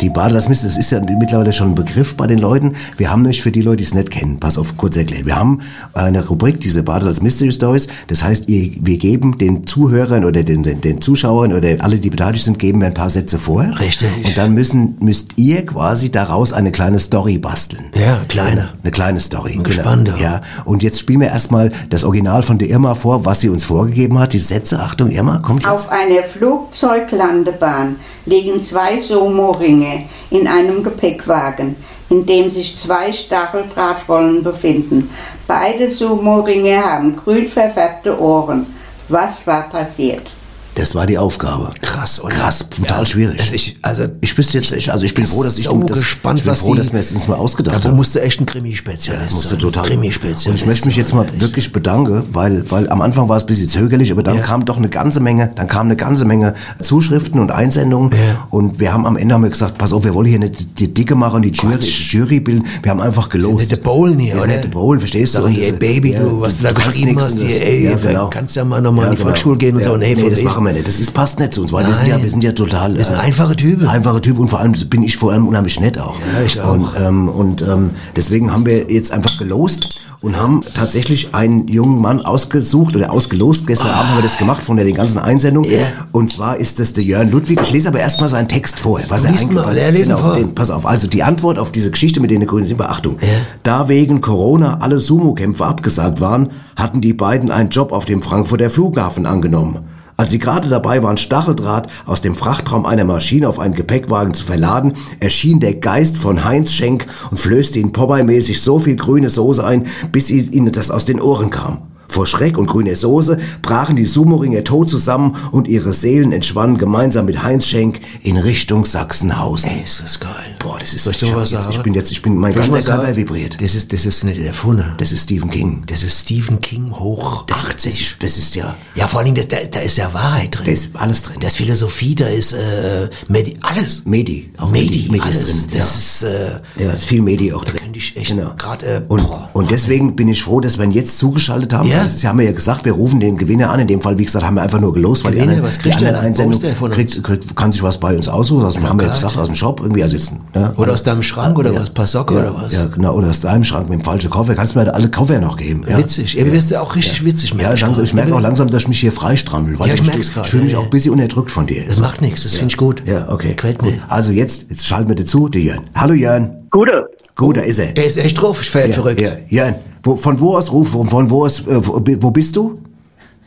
Die 0.00 0.10
Badesalzmist, 0.10 0.64
das 0.64 0.78
ist 0.78 0.92
ja 0.92 1.00
mittlerweile 1.00 1.52
schon 1.52 1.70
ein 1.70 1.74
Begriff 1.74 2.16
bei 2.16 2.28
den 2.28 2.38
Leuten. 2.38 2.74
Wir 2.96 3.10
haben 3.10 3.22
nämlich 3.22 3.42
für 3.42 3.50
die 3.50 3.62
Leute, 3.62 3.78
die 3.78 3.84
es 3.84 3.94
nicht 3.94 4.12
kennen, 4.12 4.38
pass 4.38 4.56
auf, 4.56 4.76
kurz 4.76 4.96
erklärt. 4.96 5.26
Wir 5.26 5.34
haben 5.34 5.60
eine 5.92 6.24
Rubrik, 6.24 6.60
diese 6.60 6.84
Badesalz 6.84 7.20
Mystery 7.20 7.50
Stories. 7.50 7.88
Das 8.06 8.22
heißt, 8.22 8.46
wir 8.46 8.98
geben 8.98 9.38
den 9.38 9.66
Zuhörern 9.66 10.24
oder 10.24 10.44
den, 10.44 10.62
den, 10.62 10.80
den 10.80 11.00
Zuschauern 11.00 11.52
oder 11.52 11.68
alle, 11.80 11.98
die 11.98 12.10
beteiligt 12.10 12.44
sind, 12.44 12.60
geben 12.60 12.80
wir 12.80 12.86
ein 12.86 12.94
paar 12.94 13.10
Sätze 13.10 13.40
vor. 13.40 13.64
Richtig. 13.80 14.08
Und 14.24 14.38
dann 14.38 14.54
müssen, 14.54 14.96
müsst 15.00 15.32
ihr 15.36 15.66
quasi 15.66 16.12
daraus 16.12 16.52
eine 16.52 16.70
kleine 16.70 17.00
Story 17.00 17.38
basteln. 17.38 17.86
Ja, 17.94 18.20
kleine. 18.28 18.70
Eine 18.82 18.92
kleine 18.92 19.18
Story. 19.18 19.54
Bin 19.54 19.64
gespannt, 19.64 20.12
ja. 20.20 20.22
Ja. 20.22 20.42
Und 20.64 20.84
jetzt 20.84 21.00
spielen 21.00 21.20
wir 21.20 21.28
erstmal 21.28 21.72
das 21.90 22.04
Original 22.04 22.44
von 22.44 22.58
der 22.58 22.68
Irma 22.68 22.94
vor, 22.94 23.24
was 23.24 23.40
sie 23.40 23.48
uns 23.48 23.64
vorgegeben 23.64 24.18
hat. 24.20 24.32
Die 24.32 24.38
Sätze, 24.38 24.78
Achtung, 24.78 25.10
Irma, 25.10 25.38
kommt 25.38 25.62
jetzt. 25.62 25.72
Auf 25.72 25.90
einer 25.90 26.22
Flugzeuglandebahn 26.22 27.96
liegen 28.26 28.62
zwei 28.62 29.00
Sumo-Ringe 29.00 29.87
in 30.30 30.46
einem 30.46 30.82
Gepäckwagen, 30.82 31.76
in 32.10 32.24
dem 32.26 32.50
sich 32.50 32.76
zwei 32.76 33.12
Stacheldrahtrollen 33.12 34.42
befinden. 34.42 35.10
Beide 35.46 35.90
Sumo-Ringe 35.90 36.84
haben 36.84 37.16
grün 37.16 37.46
verfärbte 37.46 38.18
Ohren. 38.20 38.66
Was 39.08 39.46
war 39.46 39.68
passiert? 39.68 40.32
Das 40.78 40.94
war 40.94 41.06
die 41.06 41.18
Aufgabe. 41.18 41.72
Krass, 41.82 42.22
oder? 42.22 42.32
Krass, 42.34 42.62
brutal 42.64 43.00
Ja, 43.00 43.04
schwierig. 43.04 43.36
das 43.38 43.52
ich, 43.52 43.76
also, 43.82 44.04
Ich 44.20 44.36
wüsste 44.38 44.58
jetzt, 44.58 44.70
ich, 44.72 44.92
also 44.92 45.04
ich 45.04 45.12
bin 45.12 45.24
froh, 45.24 45.42
dass 45.42 45.58
ich 45.58 45.64
so 45.64 45.76
das, 45.82 45.98
gespannt, 45.98 46.38
ich 46.38 46.44
bin 46.44 46.52
was 46.52 46.60
froh, 46.60 46.72
die, 46.74 46.78
dass 46.78 46.92
wir 46.92 47.00
es 47.00 47.10
uns 47.12 47.26
mal 47.26 47.34
ausgedacht 47.36 47.84
Da 47.84 47.88
haben. 47.88 47.96
musste 47.96 48.22
echt 48.22 48.40
ein 48.40 48.46
Krimi-Spezialist 48.46 49.28
Ja, 49.30 49.34
musste 49.34 49.48
sein. 49.50 49.58
total. 49.58 49.84
Krimi-Spezialist. 49.86 50.46
Und 50.46 50.54
ich 50.54 50.66
möchte 50.66 50.86
mich 50.86 50.96
jetzt 50.96 51.12
mal 51.14 51.26
sein, 51.26 51.40
wirklich 51.40 51.72
bedanken, 51.72 52.22
weil, 52.32 52.70
weil 52.70 52.88
am 52.90 53.00
Anfang 53.00 53.28
war 53.28 53.36
es 53.36 53.42
ein 53.42 53.46
bisschen 53.46 53.68
zögerlich, 53.68 54.12
aber 54.12 54.22
dann 54.22 54.36
Ja. 54.36 54.42
kam 54.42 54.64
doch 54.64 54.76
eine 54.76 54.88
ganze 54.88 55.18
Menge, 55.20 55.50
dann 55.54 55.66
kam 55.66 55.86
eine 55.88 55.96
ganze 55.96 56.24
Menge 56.24 56.54
Zuschriften 56.80 57.40
und 57.40 57.50
Einsendungen. 57.50 58.10
Und 58.50 58.78
wir 58.78 58.92
haben 58.92 59.04
am 59.04 59.16
Ende 59.16 59.34
haben 59.34 59.42
wir 59.42 59.50
gesagt, 59.50 59.78
pass 59.78 59.92
auf, 59.92 60.04
wir 60.04 60.14
wollen 60.14 60.28
hier 60.28 60.38
nicht 60.38 60.78
die 60.78 60.94
Dicke 60.94 61.16
machen, 61.16 61.42
die 61.42 61.50
Jury, 61.50 61.78
die 61.78 61.88
Jury 61.88 62.40
bilden. 62.40 62.66
Wir 62.82 62.90
haben 62.92 63.00
einfach 63.00 63.28
gelost. 63.28 63.56
nicht 63.58 63.72
der 63.72 63.76
Bowlen 63.78 64.18
hier, 64.20 64.34
Wir 64.34 64.42
oder? 64.42 64.52
nicht 64.52 64.64
der 64.64 64.68
Bowl, 64.68 64.98
verstehst 65.00 65.36
du? 65.38 65.46
Ich, 65.46 65.58
ey, 65.64 65.72
Baby, 65.72 66.12
du, 66.14 66.40
was 66.40 66.58
du 66.58 66.62
da 66.64 66.72
kannst 66.72 66.92
geschrieben 66.96 67.20
hast, 67.20 67.36
das- 67.36 67.46
hier, 67.46 67.62
ey, 67.66 67.84
ja, 67.86 67.96
genau. 67.96 68.30
kannst 68.30 68.54
ja 68.54 68.64
mal 68.64 68.80
nochmal 68.80 69.06
in 69.06 69.10
die 69.12 69.16
genau. 69.16 69.28
Volksschule 69.30 69.56
gehen 69.58 69.74
und 69.74 69.82
so. 69.82 69.96
Nee, 69.96 70.14
das 70.14 70.42
machen 70.42 70.67
wir 70.68 70.72
nicht. 70.74 70.86
Das 70.88 70.98
ist, 71.00 71.12
passt 71.12 71.38
nicht 71.40 71.52
zu 71.52 71.62
uns, 71.62 71.72
weil 71.72 71.86
wir 71.86 71.94
sind 71.94 72.06
ja, 72.08 72.22
wir 72.22 72.30
sind 72.30 72.44
ja 72.44 72.52
total. 72.52 72.96
Wir 72.96 73.04
sind 73.04 73.16
äh, 73.16 73.20
einfache 73.20 73.56
Typen. 73.56 73.86
Einfache 73.88 74.20
Typ 74.20 74.38
und 74.38 74.48
vor 74.48 74.60
allem 74.60 74.72
bin 74.88 75.02
ich 75.02 75.16
vor 75.16 75.32
allem 75.32 75.48
unheimlich 75.48 75.80
nett 75.80 75.98
auch. 75.98 76.14
Ja, 76.34 76.44
ich 76.46 76.60
auch. 76.60 76.72
Und, 76.72 76.86
ähm, 76.98 77.28
und 77.28 77.62
ähm, 77.62 77.90
deswegen 78.16 78.52
haben 78.52 78.64
wir 78.64 78.90
jetzt 78.90 79.12
einfach 79.12 79.38
gelost 79.38 80.04
und 80.20 80.36
haben 80.36 80.62
tatsächlich 80.74 81.32
einen 81.34 81.68
jungen 81.68 82.00
Mann 82.00 82.20
ausgesucht 82.22 82.96
oder 82.96 83.12
ausgelost. 83.12 83.66
Gestern 83.68 83.90
Abend 83.90 84.10
haben 84.10 84.18
wir 84.18 84.22
das 84.22 84.36
gemacht 84.36 84.64
von 84.64 84.76
der 84.76 84.84
den 84.84 84.96
ganzen 84.96 85.18
Einsendungen. 85.18 85.70
Ja. 85.70 85.78
Und 86.10 86.30
zwar 86.30 86.56
ist 86.56 86.80
das 86.80 86.92
der 86.92 87.04
Jörn 87.04 87.30
Ludwig. 87.30 87.60
Ich 87.62 87.70
lese 87.70 87.88
aber 87.88 88.00
erstmal 88.00 88.28
seinen 88.28 88.48
Text 88.48 88.80
vor. 88.80 89.00
Was 89.08 89.24
er 89.24 89.30
Lies 89.30 89.42
eigentlich- 89.42 89.64
mal, 89.64 89.76
er 89.76 89.90
lesen 89.92 90.16
vor. 90.16 90.34
den, 90.34 90.54
pass 90.56 90.70
auf, 90.70 90.86
also 90.86 91.06
die 91.06 91.22
Antwort 91.22 91.58
auf 91.58 91.70
diese 91.70 91.90
Geschichte 91.92 92.18
mit 92.20 92.30
den 92.32 92.44
grünen 92.46 92.64
sind 92.66 92.78
Beachtung. 92.78 93.16
Ja. 93.20 93.28
Da 93.62 93.88
wegen 93.88 94.20
Corona 94.20 94.78
alle 94.80 94.98
Sumo-Kämpfe 94.98 95.64
abgesagt 95.64 96.20
waren, 96.20 96.50
hatten 96.74 97.00
die 97.00 97.12
beiden 97.12 97.50
einen 97.52 97.68
Job 97.70 97.92
auf 97.92 98.04
dem 98.04 98.20
Frankfurter 98.22 98.70
Flughafen 98.70 99.24
angenommen. 99.24 99.78
Als 100.18 100.32
sie 100.32 100.40
gerade 100.40 100.68
dabei 100.68 101.04
waren, 101.04 101.16
Stacheldraht 101.16 101.86
aus 102.04 102.20
dem 102.20 102.34
Frachtraum 102.34 102.86
einer 102.86 103.04
Maschine 103.04 103.48
auf 103.48 103.60
einen 103.60 103.74
Gepäckwagen 103.74 104.34
zu 104.34 104.42
verladen, 104.44 104.94
erschien 105.20 105.60
der 105.60 105.74
Geist 105.74 106.18
von 106.18 106.44
Heinz 106.44 106.72
Schenk 106.72 107.06
und 107.30 107.38
flößte 107.38 107.78
ihnen 107.78 107.92
Popeye-mäßig 107.92 108.60
so 108.60 108.80
viel 108.80 108.96
grüne 108.96 109.30
Soße 109.30 109.64
ein, 109.64 109.86
bis 110.10 110.28
ihnen 110.28 110.72
das 110.72 110.90
aus 110.90 111.04
den 111.04 111.20
Ohren 111.20 111.50
kam. 111.50 111.87
Vor 112.08 112.26
Schreck 112.26 112.56
und 112.58 112.66
grüner 112.66 112.96
Soße 112.96 113.38
brachen 113.62 113.94
die 113.96 114.06
Sumo-Ringer 114.06 114.64
tot 114.64 114.88
zusammen 114.88 115.36
und 115.52 115.68
ihre 115.68 115.92
Seelen 115.92 116.32
entschwannen 116.32 116.78
gemeinsam 116.78 117.26
mit 117.26 117.42
Heinz 117.42 117.66
Schenk 117.66 118.00
in 118.22 118.36
Richtung 118.38 118.84
Sachsenhausen. 118.86 119.70
Ey, 119.70 119.82
ist 119.84 120.02
das 120.02 120.18
geil. 120.20 120.30
Boah, 120.58 120.78
das 120.78 120.94
ist 120.94 121.04
Soll 121.04 121.12
ich 121.14 121.30
hab 121.30 121.36
was 121.40 121.50
sagen? 121.50 121.66
ich 121.70 121.78
bin 121.82 121.94
jetzt, 121.94 122.10
ich 122.10 122.22
bin, 122.22 122.36
mein 122.36 122.54
ganzer 122.54 122.80
Körper 122.80 123.14
vibriert. 123.14 123.60
Das 123.60 123.74
ist, 123.74 123.92
das 123.92 124.06
ist 124.06 124.24
nicht 124.24 124.38
erfunden. 124.40 124.84
Das 124.98 125.12
ist 125.12 125.24
Stephen 125.24 125.50
King. 125.50 125.82
Das 125.86 126.02
ist 126.02 126.22
Stephen 126.22 126.60
King 126.60 126.92
hoch 126.92 127.44
Das, 127.46 127.64
80. 127.66 127.90
das, 127.92 128.00
ist, 128.00 128.22
das 128.22 128.38
ist 128.38 128.54
ja, 128.54 128.74
Ja, 128.94 129.06
vor 129.06 129.20
allen 129.20 129.34
Dingen, 129.34 129.46
da, 129.48 129.56
da 129.70 129.80
ist 129.80 129.96
ja 129.98 130.12
Wahrheit 130.14 130.56
drin. 130.56 130.64
da 130.66 130.72
ist 130.72 130.90
alles 130.94 131.22
drin. 131.22 131.36
Da 131.40 131.48
ist 131.48 131.56
Philosophie, 131.56 132.14
da 132.14 132.26
ist 132.26 132.52
äh, 132.52 133.08
Medi 133.28 133.56
alles. 133.62 134.04
Medi, 134.06 134.50
auch 134.56 134.70
Medi, 134.70 135.08
Medi, 135.10 135.20
alles. 135.22 135.42
ist 135.44 135.70
drin. 135.70 135.78
Das 135.78 136.22
ja. 136.22 136.28
ist, 136.28 136.34
äh, 136.78 136.84
ja, 136.84 136.92
ist 136.92 137.04
viel 137.04 137.20
Medi 137.22 137.52
auch 137.52 137.64
drin. 137.64 137.80
könnte 137.80 137.98
ich 137.98 138.16
echt 138.16 138.28
Genau. 138.30 138.54
gerade, 138.56 138.86
äh, 138.86 139.02
Und, 139.08 139.26
boah. 139.26 139.50
und 139.52 139.70
deswegen 139.70 140.16
bin 140.16 140.28
ich 140.28 140.42
froh, 140.42 140.60
dass 140.60 140.78
wir 140.78 140.84
ihn 140.84 140.92
jetzt 140.92 141.18
zugeschaltet 141.18 141.72
haben. 141.72 141.86
Ja. 141.88 141.97
Das 142.04 142.14
ist, 142.14 142.24
haben 142.24 142.40
ja 142.40 142.52
gesagt, 142.52 142.84
wir 142.84 142.92
rufen 142.92 143.20
den 143.20 143.36
Gewinner 143.36 143.70
an. 143.70 143.80
In 143.80 143.86
dem 143.88 144.00
Fall, 144.00 144.18
wie 144.18 144.24
gesagt, 144.24 144.44
haben 144.44 144.54
wir 144.54 144.62
einfach 144.62 144.80
nur 144.80 144.92
gelost, 144.92 145.24
weil 145.24 145.32
die 145.32 145.38
Gewinner, 145.38 145.54
anderen, 145.54 145.68
was 145.68 145.78
die 145.78 145.92
anderen? 145.92 146.14
Wo 146.14 146.18
ist 146.18 146.24
Einsendungen 146.24 146.92
kriegt, 146.92 147.22
kriegt, 147.22 147.56
kann 147.56 147.72
sich 147.72 147.82
was 147.82 147.98
bei 147.98 148.14
uns 148.16 148.28
aussuchen. 148.28 148.64
Aus 148.64 148.74
dem, 148.74 148.88
haben 148.88 148.98
wir 148.98 149.06
ja 149.06 149.12
gesagt, 149.12 149.36
aus 149.36 149.46
dem 149.46 149.54
Shop 149.54 149.80
irgendwie. 149.80 150.02
Also 150.02 150.16
jetzt, 150.16 150.32
ne? 150.54 150.72
Oder 150.76 150.92
aus 150.94 151.02
deinem 151.02 151.22
Schrank 151.22 151.58
oder 151.58 151.74
was? 151.74 151.90
Paar 151.90 152.06
Socken 152.06 152.36
ja, 152.36 152.42
oder 152.42 152.54
was? 152.62 152.74
Ja, 152.74 152.86
genau. 152.86 153.14
Oder 153.14 153.30
aus 153.30 153.40
deinem 153.40 153.64
Schrank 153.64 153.88
mit 153.88 154.00
dem 154.00 154.04
falschen 154.04 154.30
Koffer. 154.30 154.54
Kannst 154.54 154.74
du 154.74 154.80
mir 154.80 154.92
alle 154.94 155.10
Koffer 155.10 155.40
noch 155.40 155.56
geben. 155.56 155.84
Ja. 155.88 155.98
Witzig. 155.98 156.34
Ja. 156.34 156.50
wirst 156.50 156.70
du 156.70 156.80
auch 156.80 156.94
richtig 156.94 157.24
witzig 157.24 157.54
Ja, 157.58 157.74
ich 157.74 157.80
langsam, 157.80 158.04
ich 158.04 158.14
merke 158.14 158.34
auch 158.34 158.40
langsam, 158.40 158.70
dass 158.70 158.82
ich 158.82 158.88
mich 158.88 159.00
hier 159.00 159.12
freistrampel. 159.12 159.78
weil 159.78 159.88
Ja, 159.88 159.94
ich 159.94 160.00
ich, 160.00 160.32
grad, 160.34 160.46
ich 160.46 160.50
fühle 160.50 160.64
mich 160.64 160.72
ja, 160.72 160.78
auch 160.78 160.82
ja. 160.82 160.88
ein 160.88 160.90
bisschen 160.90 161.12
unterdrückt 161.12 161.50
von 161.50 161.66
dir. 161.66 161.84
Das 161.86 162.00
macht 162.00 162.20
nichts, 162.20 162.42
das 162.42 162.56
finde 162.56 162.72
ich 162.72 162.76
gut. 162.76 163.02
Ja, 163.06 163.26
okay. 163.28 163.54
Gefällt 163.54 163.82
mir. 163.82 163.94
Also 164.08 164.32
jetzt, 164.32 164.66
jetzt 164.70 164.86
schalten 164.86 165.08
wir 165.08 165.16
dazu, 165.16 165.48
der 165.48 165.62
Jörn. 165.62 165.80
Hallo 165.94 166.14
Jörn. 166.14 166.50
Gute. 166.70 167.08
Gut, 167.34 167.56
da 167.56 167.60
ist 167.60 167.78
er. 167.78 167.92
Der 167.92 168.04
ist 168.06 168.18
echt 168.18 168.40
drauf, 168.40 168.60
ich 168.60 168.72
Ja, 168.72 168.88
verrückt. 168.88 169.20
ja, 169.20 169.30
Jörn, 169.48 169.76
wo, 170.02 170.16
von 170.16 170.38
wo 170.40 170.56
aus 170.56 170.72
ruf, 170.72 170.92
von, 170.92 171.08
von 171.08 171.30
wo 171.30 171.44
aus, 171.44 171.60
äh, 171.66 171.80
wo, 171.84 172.30
bist 172.30 172.56
du? 172.56 172.80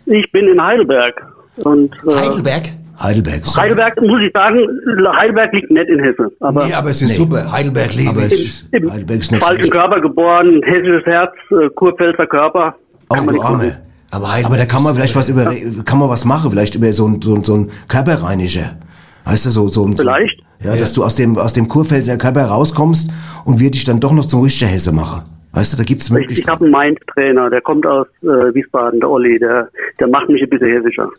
Ich 0.05 0.31
bin 0.31 0.47
in 0.47 0.61
Heidelberg. 0.61 1.25
Und, 1.57 1.91
äh, 2.07 2.15
Heidelberg? 2.15 2.69
Heidelberg. 3.01 3.43
Heidelberg, 3.57 4.01
muss 4.01 4.21
ich 4.21 4.31
sagen, 4.31 4.59
Heidelberg 5.17 5.53
liegt 5.53 5.71
nicht 5.71 5.89
in 5.89 5.99
Hessen. 5.99 6.27
Aber 6.39 6.67
nee, 6.67 6.73
aber 6.73 6.89
es 6.89 7.01
ist 7.01 7.15
super. 7.15 7.51
Heidelberg 7.51 7.95
liebe 7.95 8.11
Aber 8.11 8.25
ist, 8.25 8.67
im 8.71 8.91
Heidelberg 8.91 9.19
ist 9.19 9.31
nicht 9.31 9.43
falschen 9.43 9.61
schlecht. 9.61 9.73
Körper 9.73 10.01
geboren, 10.01 10.61
hessisches 10.63 11.05
Herz, 11.05 11.31
äh, 11.49 11.69
Kurpfälzer 11.75 12.27
Körper. 12.27 12.75
Oh, 13.09 13.15
du 13.15 13.41
Arme. 13.41 13.77
Aber 14.11 14.31
Heidelberg 14.31 14.45
Aber 14.45 14.57
da 14.57 14.65
kann 14.65 14.83
man 14.83 14.93
vielleicht 14.93 15.15
was 15.15 15.29
über, 15.29 15.53
kann 15.85 15.97
man 15.97 16.09
was 16.09 16.25
machen, 16.25 16.51
vielleicht 16.51 16.75
über 16.75 16.91
so 16.93 17.07
ein, 17.07 17.21
so 17.21 17.33
ein, 17.33 17.43
so 17.43 17.55
ein 17.55 17.71
Körperreiniger. 17.87 18.77
Weißt 19.25 19.45
du, 19.45 19.49
so, 19.49 19.67
so, 19.67 19.87
so 19.87 19.97
Vielleicht. 19.97 20.41
Ja, 20.63 20.75
dass 20.75 20.93
du 20.93 21.03
aus 21.03 21.15
dem, 21.15 21.37
aus 21.37 21.53
dem 21.53 21.67
Kurpfälzer 21.67 22.17
Körper 22.17 22.45
rauskommst 22.45 23.09
und 23.45 23.59
wir 23.59 23.71
dich 23.71 23.83
dann 23.83 23.99
doch 23.99 24.11
noch 24.11 24.25
zum 24.25 24.43
richtigen 24.43 24.69
Hesse 24.69 24.91
machen. 24.91 25.23
Weißt 25.53 25.73
du, 25.73 25.77
da 25.77 25.83
gibt's 25.83 26.05
Ich, 26.05 26.11
ich 26.11 26.17
habe 26.17 26.21
Möglichkeiten. 26.21 26.63
einen 26.63 26.71
Mainz-Trainer, 26.71 27.49
der 27.49 27.61
kommt 27.61 27.85
aus 27.85 28.07
äh, 28.23 28.53
Wiesbaden, 28.53 28.99
der 29.01 29.09
Olli, 29.09 29.37
der, 29.37 29.69
der 29.99 30.07
macht 30.07 30.29
mich 30.29 30.41
ein 30.41 30.49
bisschen 30.49 30.69
hessischer. 30.71 31.09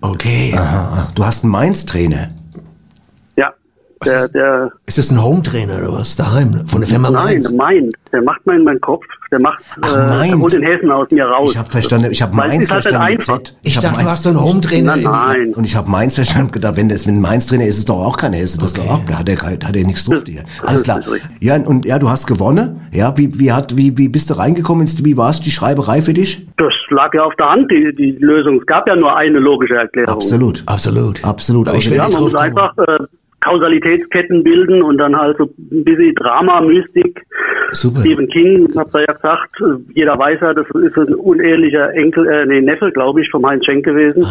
Okay. 0.00 0.52
Aha, 0.56 1.10
du 1.14 1.24
hast 1.24 1.44
einen 1.44 1.52
Mainz-Trainer. 1.52 2.28
Der, 4.04 4.28
der, 4.28 4.72
Ist 4.84 4.98
das 4.98 5.10
ein 5.10 5.22
Home-Trainer 5.22 5.78
oder 5.78 5.92
was? 5.94 6.16
Daheim? 6.16 6.66
Von 6.68 6.80
der 6.82 6.88
Firma 6.90 7.10
nein, 7.10 7.24
Mainz? 7.24 7.48
der 7.48 7.56
Mainz, 7.56 7.92
der 8.12 8.22
macht 8.22 8.44
meinen, 8.46 8.62
meinen 8.64 8.80
Kopf, 8.82 9.04
der 9.32 9.40
macht, 9.40 9.62
Ach, 9.80 10.22
äh, 10.22 10.28
der 10.28 10.38
holt 10.38 10.52
den 10.52 10.62
Hessen 10.62 10.90
aus 10.90 11.08
mir 11.10 11.24
raus. 11.24 11.52
Ich 11.52 11.58
habe 11.58 11.70
verstanden, 11.70 12.12
ich 12.12 12.20
habe 12.20 12.36
Mainz 12.36 12.64
ist 12.66 12.72
halt 12.72 12.82
verstanden. 12.82 13.20
Z. 13.20 13.56
Ich 13.62 13.74
dachte, 13.74 13.88
du 13.88 13.94
Mainz- 13.96 14.08
hast 14.10 14.22
so 14.24 14.28
einen 14.28 14.40
Home-Trainer. 14.40 14.96
Nein. 14.96 15.54
Und 15.54 15.64
ich 15.64 15.74
habe 15.74 15.90
Mainz 15.90 16.14
verstanden 16.14 16.52
gedacht, 16.52 16.76
wenn 16.76 16.90
das 16.90 17.06
einem 17.06 17.20
Mainz-Trainer 17.22 17.64
ist, 17.64 17.70
ist 17.70 17.78
es 17.78 17.84
doch 17.86 18.04
auch 18.04 18.18
kein 18.18 18.34
Hesse. 18.34 18.58
Das 18.58 18.68
ist 18.68 18.78
doch 18.78 18.86
auch, 18.90 19.00
da 19.06 19.18
hat 19.20 19.28
er, 19.30 19.36
hat 19.40 19.74
er 19.76 19.84
nichts 19.84 20.04
drauf. 20.04 20.22
hier. 20.26 20.44
Alles 20.62 20.82
klar. 20.82 20.98
ist. 21.00 21.08
Ja, 21.40 21.56
und 21.56 21.86
ja, 21.86 21.98
du 21.98 22.10
hast 22.10 22.26
gewonnen. 22.26 22.80
Ja, 22.92 23.16
wie, 23.16 23.38
wie, 23.40 23.50
hat, 23.52 23.76
wie, 23.78 23.96
wie 23.96 24.08
bist 24.10 24.28
du 24.28 24.34
reingekommen? 24.34 24.86
Wie 25.04 25.16
war 25.16 25.30
es 25.30 25.40
die 25.40 25.50
Schreiberei 25.50 26.02
für 26.02 26.12
dich? 26.12 26.46
Das 26.58 26.72
lag 26.90 27.14
ja 27.14 27.22
auf 27.24 27.34
der 27.38 27.48
Hand, 27.48 27.70
die, 27.70 27.92
die 27.96 28.12
Lösung. 28.20 28.60
Es 28.60 28.66
gab 28.66 28.86
ja 28.88 28.94
nur 28.94 29.16
eine 29.16 29.38
logische 29.38 29.74
Erklärung. 29.74 30.12
Absolut. 30.14 30.62
Absolut. 30.66 31.24
Absolut. 31.24 31.68
Ich 31.70 31.74
Außer- 31.86 31.90
will 31.92 31.96
Ja, 31.96 32.08
man 32.10 32.20
muss 32.22 32.34
einfach 32.34 32.76
äh, 32.78 32.98
Kausalitätsketten 33.40 34.42
bilden 34.42 34.82
und 34.82 34.98
dann 34.98 35.16
halt 35.16 35.36
so 35.38 35.44
ein 35.44 35.84
bisschen 35.84 36.14
Drama, 36.16 36.60
Mystik. 36.60 37.22
Super. 37.72 38.00
Stephen 38.00 38.28
King 38.28 38.68
hat 38.76 38.88
da 38.92 39.00
ja 39.00 39.06
gesagt, 39.06 39.50
jeder 39.94 40.18
weiß 40.18 40.38
ja, 40.40 40.54
das 40.54 40.66
ist 40.82 40.96
ein 40.96 41.14
unehelicher 41.14 41.92
Enkel, 41.94 42.26
äh, 42.26 42.46
nee, 42.46 42.60
Neffe, 42.60 42.90
glaube 42.92 43.20
ich, 43.22 43.30
vom 43.30 43.44
Heinz 43.46 43.64
Schenk 43.64 43.84
gewesen. 43.84 44.24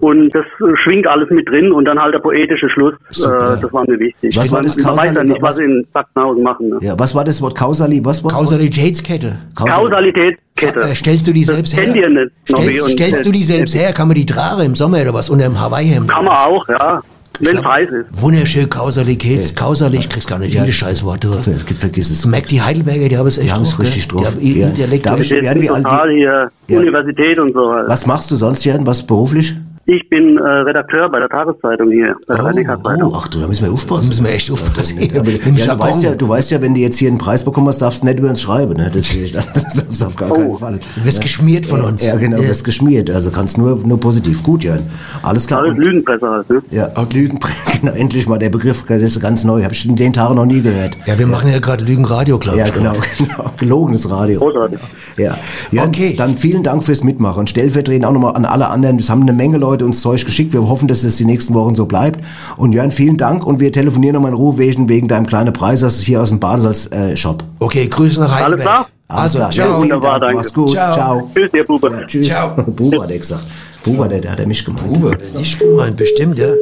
Und 0.00 0.34
das 0.34 0.44
schwingt 0.82 1.06
alles 1.06 1.30
mit 1.30 1.48
drin 1.48 1.70
und 1.72 1.84
dann 1.84 1.98
halt 2.00 2.14
der 2.14 2.18
poetische 2.20 2.68
Schluss. 2.70 2.94
Super. 3.10 3.54
Äh, 3.56 3.60
das 3.62 3.72
war 3.72 3.84
mir 3.88 3.98
wichtig. 3.98 4.36
Was 4.36 4.50
war 4.50 4.62
das 4.62 4.76
Man 4.76 4.86
weiß 4.96 5.04
ja 5.04 5.10
Kausali- 5.12 5.24
nicht, 5.28 5.42
was 5.42 5.48
was- 5.50 5.56
sie 5.56 5.64
in 5.64 5.86
Sachsenhausen 5.92 6.42
machen. 6.42 6.68
Ne? 6.70 6.78
Ja, 6.80 6.98
was 6.98 7.14
war 7.14 7.24
das 7.24 7.40
Wort 7.42 7.56
Kausali? 7.56 8.04
Was 8.04 8.24
was? 8.24 8.32
Kausalitätskette. 8.32 9.36
Kausalitätskette. 9.54 10.80
Äh, 10.80 10.94
stellst 10.94 11.26
du 11.28 11.32
die 11.32 11.44
selbst 11.44 11.76
her? 11.76 11.84
kennt 11.84 11.96
ihr 11.96 12.08
nicht, 12.10 12.30
Stellst, 12.48 12.82
und- 12.82 12.90
stellst 12.90 13.26
du 13.26 13.32
die 13.32 13.42
selbst 13.42 13.74
her? 13.74 13.92
Kann 13.92 14.08
man 14.08 14.14
die 14.16 14.26
tragen 14.26 14.62
im 14.62 14.74
Sommer 14.74 15.02
oder 15.02 15.14
was? 15.14 15.30
Unter 15.30 15.44
dem 15.44 15.60
Hawaii-Hemd? 15.60 16.08
Kann 16.08 16.24
man 16.24 16.34
auch, 16.36 16.68
ja. 16.68 17.02
Wenn 17.40 17.56
es 17.56 17.64
heiß 17.64 17.88
ist. 17.90 18.06
Wunderschön 18.22 18.68
Kausalität. 18.70 19.56
Kausal, 19.56 19.92
ich 19.94 20.08
krieg's 20.08 20.26
gar 20.26 20.38
nicht 20.38 20.54
jedes 20.54 20.74
Scheißwort 20.74 21.24
durch. 21.24 21.42
Ver, 21.42 21.54
vergiss 21.78 22.10
es. 22.10 22.20
Du 22.22 22.28
merkst 22.28 22.52
die 22.52 22.62
Heidelberger, 22.62 23.08
die 23.08 23.16
haben 23.16 23.26
es 23.26 23.38
echt 23.38 23.48
Die 23.48 23.52
haben 23.52 23.62
es 23.62 23.70
drauf, 23.70 23.80
richtig 23.80 24.06
drauf. 24.08 24.20
Die 24.40 24.50
haben 24.52 24.60
Ja. 24.60 24.66
ihr 24.68 24.72
Dialekt 24.74 25.06
Darf 25.06 25.20
ich- 25.20 25.30
werden 25.30 25.60
wie 25.62 25.70
alt- 25.70 25.86
hier 26.12 26.50
Ja. 26.68 26.78
Universität 26.78 27.38
und 27.40 27.52
so. 27.52 27.60
Was 27.86 28.06
machst 28.06 28.30
du 28.30 28.36
sonst, 28.36 28.64
Jan? 28.64 28.86
Was 28.86 29.02
beruflich? 29.04 29.54
Ich 29.84 30.08
bin 30.08 30.38
äh, 30.38 30.42
Redakteur 30.42 31.08
bei 31.10 31.18
der 31.18 31.28
Tageszeitung 31.28 31.90
hier, 31.90 32.14
bei 32.28 32.36
der 32.36 32.44
Rhein-Neckar-Zeitung. 32.44 33.10
Oh, 33.12 33.16
ach 33.16 33.26
du, 33.26 33.40
da 33.40 33.48
müssen 33.48 33.64
wir 33.64 33.72
aufpassen. 33.72 34.02
Da 34.02 34.08
müssen 34.08 34.24
wir 34.24 34.32
echt 34.32 34.50
aufpassen. 34.52 34.98
Aber, 35.16 35.28
Im 35.28 35.56
ja, 35.56 35.74
du, 35.74 35.80
weißt 35.80 36.02
ja, 36.04 36.14
du 36.14 36.28
weißt 36.28 36.50
ja, 36.52 36.62
wenn 36.62 36.74
du 36.74 36.80
jetzt 36.80 36.98
hier 36.98 37.08
einen 37.08 37.18
Preis 37.18 37.44
bekommen 37.44 37.66
hast, 37.66 37.82
darfst 37.82 38.02
du 38.02 38.06
nicht 38.06 38.18
über 38.20 38.28
uns 38.28 38.40
schreiben. 38.40 38.74
Ne? 38.74 38.90
Das, 38.94 39.08
das 39.32 39.74
darfst 39.74 40.00
du 40.02 40.06
auf 40.06 40.16
gar 40.16 40.30
keinen 40.32 40.54
Fall. 40.56 40.78
Du 40.96 41.04
wirst 41.04 41.20
geschmiert 41.20 41.66
von 41.66 41.80
uns. 41.80 42.06
Ja, 42.06 42.14
genau, 42.14 42.36
du 42.36 42.42
Ja. 42.44 42.48
wirst 42.50 42.64
geschmiert. 42.64 43.10
Also 43.10 43.32
kannst 43.32 43.58
nur, 43.58 43.76
nur 43.76 43.98
positiv. 43.98 44.42
Gut, 44.44 44.62
Jan. 44.62 44.88
Alles 45.22 45.48
klar. 45.48 45.62
Alles 45.62 45.76
Lügenpresse 45.76 46.30
halt, 46.30 46.48
ne? 46.48 46.62
Ja, 46.70 46.88
Lügenpresse. 47.12 47.71
Genau, 47.82 47.94
endlich 47.96 48.28
mal 48.28 48.38
der 48.38 48.48
Begriff, 48.48 48.84
das 48.86 49.02
ist 49.02 49.20
ganz 49.20 49.42
neu. 49.42 49.64
Habe 49.64 49.74
ich 49.74 49.84
in 49.84 49.96
den 49.96 50.12
Tagen 50.12 50.36
noch 50.36 50.46
nie 50.46 50.62
gehört. 50.62 50.96
Ja, 51.04 51.18
wir 51.18 51.26
machen 51.26 51.50
ja 51.50 51.58
gerade 51.58 51.82
Lügenradio, 51.84 52.38
glaube 52.38 52.58
Ja, 52.58 52.66
ich. 52.66 52.72
genau, 52.72 52.92
genau. 53.18 53.50
Gelogenes 53.56 54.08
Radio. 54.08 54.38
Großartig. 54.38 54.78
Ja. 55.16 55.36
ja 55.72 55.84
Okay. 55.84 56.14
Dann 56.16 56.36
vielen 56.36 56.62
Dank 56.62 56.84
fürs 56.84 57.02
Mitmachen. 57.02 57.48
Stellvertretend 57.48 58.04
auch 58.06 58.12
nochmal 58.12 58.36
an 58.36 58.44
alle 58.44 58.68
anderen. 58.68 59.00
Es 59.00 59.10
haben 59.10 59.22
eine 59.22 59.32
Menge 59.32 59.58
Leute 59.58 59.84
uns 59.84 60.00
Zeug 60.00 60.24
geschickt. 60.24 60.52
Wir 60.52 60.66
hoffen, 60.68 60.86
dass 60.86 61.02
es 61.02 61.16
die 61.16 61.24
nächsten 61.24 61.54
Wochen 61.54 61.74
so 61.74 61.86
bleibt. 61.86 62.20
Und 62.56 62.72
Jörn, 62.72 62.92
vielen 62.92 63.16
Dank. 63.16 63.44
Und 63.44 63.58
wir 63.58 63.72
telefonieren 63.72 64.14
nochmal 64.14 64.30
in 64.30 64.36
Ruhe 64.36 64.58
wegen, 64.58 64.88
wegen 64.88 65.08
deinem 65.08 65.26
kleinen 65.26 65.52
Preis, 65.52 65.80
das 65.80 65.96
ist 65.96 66.04
hier 66.04 66.22
aus 66.22 66.28
dem 66.28 66.38
Badesalz-Shop. 66.38 67.42
Okay, 67.58 67.88
Grüße 67.88 68.20
nach 68.20 68.30
Alles 68.32 68.44
Heidelberg. 68.44 68.62
klar? 68.74 68.86
Also, 69.08 69.38
klar. 69.38 69.50
ciao. 69.50 69.68
Ja, 69.72 69.78
Wunderbar, 69.78 70.10
Dank. 70.12 70.22
danke. 70.22 70.36
Mach's 70.36 70.54
gut. 70.54 70.70
Ciao. 70.70 70.92
Ciao. 70.94 71.30
Tschüss, 71.34 71.50
ihr 71.52 71.64
Bube. 71.64 71.90
Ja, 71.90 72.06
tschüss. 72.06 72.28
Ciao. 72.28 72.54
Buber 72.64 73.02
hat 73.02 73.10
er 73.10 73.18
gesagt. 73.18 73.42
Buber, 73.84 74.06
der, 74.08 74.20
der 74.20 74.30
hat 74.32 74.40
er 74.40 74.46
mich 74.46 74.64
gemeint. 74.64 74.86
Uwe, 74.96 75.18
nicht 75.36 75.58
gemeint, 75.58 75.96
bestimmt, 75.96 76.38
ja. 76.38 76.52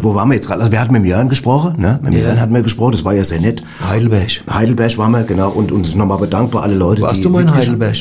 Wo- 0.00 0.14
waren 0.14 0.28
wir 0.30 0.34
jetzt 0.36 0.46
gerade? 0.46 0.60
Also 0.60 0.72
wir 0.72 0.80
hatten 0.80 0.92
mit 0.92 1.02
dem 1.02 1.06
Jörn 1.06 1.28
gesprochen, 1.28 1.74
ne? 1.78 1.98
Mit 2.02 2.14
dem 2.14 2.20
Jörn 2.22 2.40
hatten 2.40 2.54
wir 2.54 2.62
gesprochen, 2.62 2.92
das 2.92 3.04
war 3.04 3.12
ja 3.14 3.22
sehr 3.24 3.40
nett. 3.40 3.62
Heidelberg. 3.86 4.42
Heidelberg 4.50 4.96
waren 4.98 5.10
wir, 5.12 5.24
genau, 5.24 5.50
und 5.50 5.70
uns 5.72 5.94
nochmal 5.94 6.18
bedankt 6.18 6.52
bei 6.52 6.60
alle 6.60 6.74
Leute, 6.74 7.02
Warst 7.02 7.18
die 7.18 7.22
du 7.24 7.30
mal 7.30 7.42
in 7.42 7.52
Heidelberg? 7.54 7.96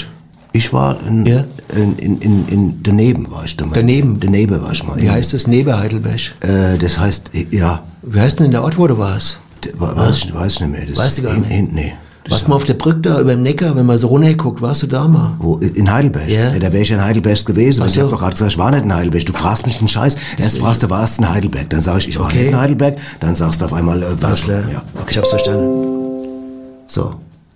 Ich 0.55 0.71
war 0.71 0.97
in, 1.07 1.25
Ja. 1.25 1.43
in, 1.75 1.95
in, 1.97 2.21
in, 2.21 2.47
in 2.47 2.83
daneben 2.83 3.29
war 3.31 3.43
ich 3.43 3.57
da 3.57 3.65
mal. 3.65 3.73
Daneben? 3.73 4.19
Daneben 4.19 4.61
war 4.61 4.71
ich 4.71 4.83
mal. 4.83 5.01
Wie 5.01 5.09
heißt 5.09 5.33
das 5.33 5.47
neben 5.47 5.75
Heidelberg? 5.75 6.19
Äh, 6.41 6.77
das 6.77 6.99
heißt, 6.99 7.31
ja, 7.51 7.83
Wie 8.03 8.19
heißt 8.19 8.39
denn 8.39 8.51
der 8.51 8.63
Ort, 8.63 8.77
wo 8.77 8.85
du 8.87 8.97
warst? 8.97 9.39
weiß, 9.77 10.25
ich, 10.25 10.33
weiß 10.35 10.59
nicht 10.59 10.71
mehr. 10.71 10.85
Das 10.85 10.97
Weißt 10.99 11.17
du 11.17 11.21
gar 11.23 11.35
nicht? 11.37 11.49
Hin, 11.49 11.69
nee. 11.73 11.93
Warst 12.29 12.45
du 12.45 12.49
mal 12.49 12.55
auf 12.55 12.63
der 12.63 12.75
Brücke 12.75 13.01
da 13.01 13.19
über 13.19 13.31
dem 13.31 13.43
Neckar, 13.43 13.75
wenn 13.75 13.85
man 13.85 13.97
so 13.97 14.07
runterguckt, 14.07 14.61
warst 14.61 14.83
du 14.83 14.87
da 14.87 15.07
mal? 15.07 15.33
Wo, 15.39 15.57
in 15.57 15.91
Heidelberg? 15.91 16.29
Ja. 16.29 16.51
da 16.51 16.71
wäre 16.71 16.81
ich 16.83 16.91
in 16.91 17.03
Heidelberg 17.03 17.45
gewesen. 17.45 17.79
Ach 17.79 17.83
weil 17.83 17.87
Ich 17.89 17.95
so. 17.95 18.01
habe 18.01 18.11
doch 18.11 18.19
gerade 18.19 18.31
gesagt, 18.33 18.51
ich 18.53 18.57
war 18.57 18.71
nicht 18.71 18.83
in 18.85 18.93
Heidelberg. 18.95 19.25
Du 19.25 19.33
fragst 19.33 19.65
mich 19.65 19.79
einen 19.79 19.89
Scheiß. 19.89 20.15
Erst 20.37 20.59
fragst 20.59 20.83
du, 20.83 20.89
warst 20.89 21.17
du 21.17 21.23
in 21.23 21.29
Heidelberg. 21.29 21.69
Dann 21.69 21.81
sage 21.81 21.99
ich, 21.99 22.07
ich 22.09 22.19
war 22.19 22.25
Okay. 22.27 22.37
nicht 22.43 22.51
in 22.51 22.57
Heidelberg. 22.57 22.97
Dann 23.19 23.35
sagst 23.35 23.61
du 23.61 23.65
auf 23.65 23.73
einmal, 23.73 24.01
äh, 24.01 24.05
Alles 24.21 24.43
klar. 24.43 24.63
Ja, 24.71 24.81
Ich 25.09 25.17
hab's 25.17 25.29
verstanden. 25.31 25.67
so. 26.87 27.15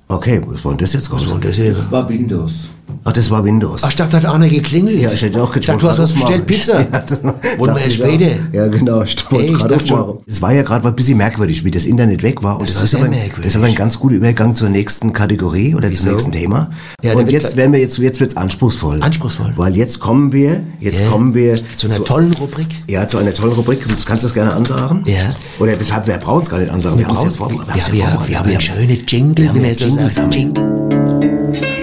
Okay, 0.09 0.41
was 0.45 0.63
war 0.63 0.71
denn 0.73 0.79
das 0.79 0.93
jetzt? 0.93 1.11
Was 1.11 1.25
war 1.27 1.33
denn 1.37 1.49
das 1.49 1.55
hier? 1.57 1.73
Das 1.73 1.91
war 1.91 2.07
Windows. 2.09 2.69
Ach, 3.03 3.11
das 3.13 3.29
war 3.31 3.43
Windows. 3.43 3.83
Ach, 3.83 3.89
ich 3.89 3.95
dachte, 3.95 4.19
da 4.19 4.27
hat 4.27 4.35
einer 4.35 4.49
geklingelt. 4.49 4.99
Ja, 4.99 5.11
ich 5.11 5.21
hätte 5.21 5.41
auch 5.41 5.55
Ich 5.55 5.65
dachte, 5.65 5.79
du 5.79 5.87
hast 5.89 5.99
was 5.99 6.13
bestellt, 6.13 6.45
Pizza. 6.45 6.79
Ja, 6.91 6.99
das 6.99 7.23
Wollen 7.23 7.75
wir 7.75 7.81
auch. 7.81 7.89
später? 7.89 8.35
Ja, 8.51 8.67
genau. 8.67 9.01
Ich 9.03 9.15
wollte 9.31 9.53
gerade 9.53 9.75
aufmachen. 9.75 10.17
Es 10.25 10.41
war 10.41 10.53
ja 10.53 10.63
gerade 10.63 10.87
ein 10.87 10.95
bisschen 10.95 11.17
merkwürdig, 11.17 11.63
wie 11.63 11.71
das 11.71 11.85
Internet 11.85 12.23
weg 12.23 12.43
war. 12.43 12.59
Und 12.59 12.67
Das 12.69 12.75
das, 12.75 12.83
ist, 12.83 12.95
aber, 12.95 13.05
ein- 13.05 13.11
merkwürdig. 13.11 13.37
das 13.43 13.45
ist 13.47 13.55
aber 13.55 13.65
ein 13.67 13.75
ganz 13.75 13.99
guter 13.99 14.15
Übergang 14.15 14.55
zur 14.55 14.69
nächsten 14.69 15.13
Kategorie 15.13 15.75
oder 15.75 15.89
Wieso? 15.89 16.03
zum 16.03 16.11
nächsten 16.13 16.31
Thema. 16.31 16.69
Ja, 17.01 17.11
und 17.13 17.19
wird 17.19 17.31
jetzt 17.31 17.55
werden 17.55 17.71
wir 17.73 17.79
jetzt, 17.79 17.97
jetzt 17.97 18.19
wird's 18.19 18.35
anspruchsvoll. 18.37 19.01
Anspruchsvoll. 19.01 19.53
Weil 19.55 19.75
jetzt 19.75 19.99
kommen 19.99 20.31
wir, 20.31 20.63
jetzt 20.79 20.99
Ja. 20.99 21.07
kommen 21.09 21.33
wir 21.33 21.59
Zu 21.75 21.87
einer 21.87 22.03
tollen 22.03 22.33
Rubrik. 22.33 22.67
ja, 22.87 23.07
zu 23.07 23.17
einer 23.17 23.33
tollen 23.33 23.53
Rubrik. 23.53 23.87
Du 23.87 23.93
kannst 24.05 24.23
das 24.23 24.33
gerne 24.33 24.53
ansagen. 24.53 25.03
Ja. 25.05 25.15
Oder 25.59 25.79
weshalb, 25.79 26.07
wir 26.07 26.17
brauchen 26.17 26.41
es 26.41 26.49
gar 26.49 26.59
nicht 26.59 26.71
ansagen. 26.71 26.99
Wir, 26.99 27.07
haben 27.07 27.15
es 27.17 27.23
ja 27.23 27.29
vor, 27.31 27.49
wir, 27.51 27.59
wir, 27.59 27.91
wir, 27.93 27.99
ja 27.99 28.19
wir, 28.27 28.39
haben 28.39 28.49
einen 28.49 28.61
schönen 28.61 29.05
Jingle, 29.07 29.45
wir 29.53 29.61
man 29.61 29.65
ja 29.65 30.09
so 30.09 30.21
wir. 30.21 30.29
Jingle. 30.29 31.76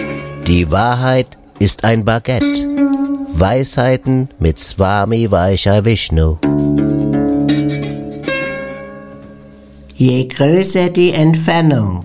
Die 0.47 0.71
Wahrheit 0.71 1.39
ist 1.59 1.85
ein 1.85 2.05
Baguette. 2.05 2.69
Weisheiten 3.33 4.29
mit 4.39 4.59
Swami 4.59 5.31
Vaishya 5.31 5.83
Vishnu. 5.83 6.37
Je 9.95 10.29
größer 10.29 10.91
die 10.91 11.13
Entfernung 11.13 12.05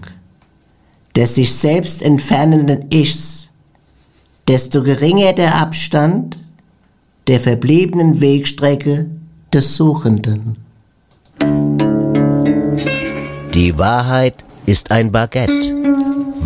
des 1.18 1.36
sich 1.36 1.54
selbst 1.54 2.02
entfernenden 2.02 2.86
Ichs, 2.92 3.50
desto 4.48 4.84
geringer 4.84 5.34
der 5.34 5.56
Abstand 5.56 6.38
der 7.28 7.42
verbliebenen 7.42 8.22
Wegstrecke 8.22 9.08
des 9.52 9.76
Suchenden. 9.76 10.56
Die 13.54 13.78
Wahrheit 13.78 14.46
ist 14.66 14.92
ein 14.92 15.12
Baguette. 15.12 15.79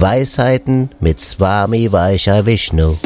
Weisheiten 0.04 0.90
mit 1.00 1.22
Swami 1.22 1.90
Vaishya 1.90 2.46
Vishnu. 2.46 2.98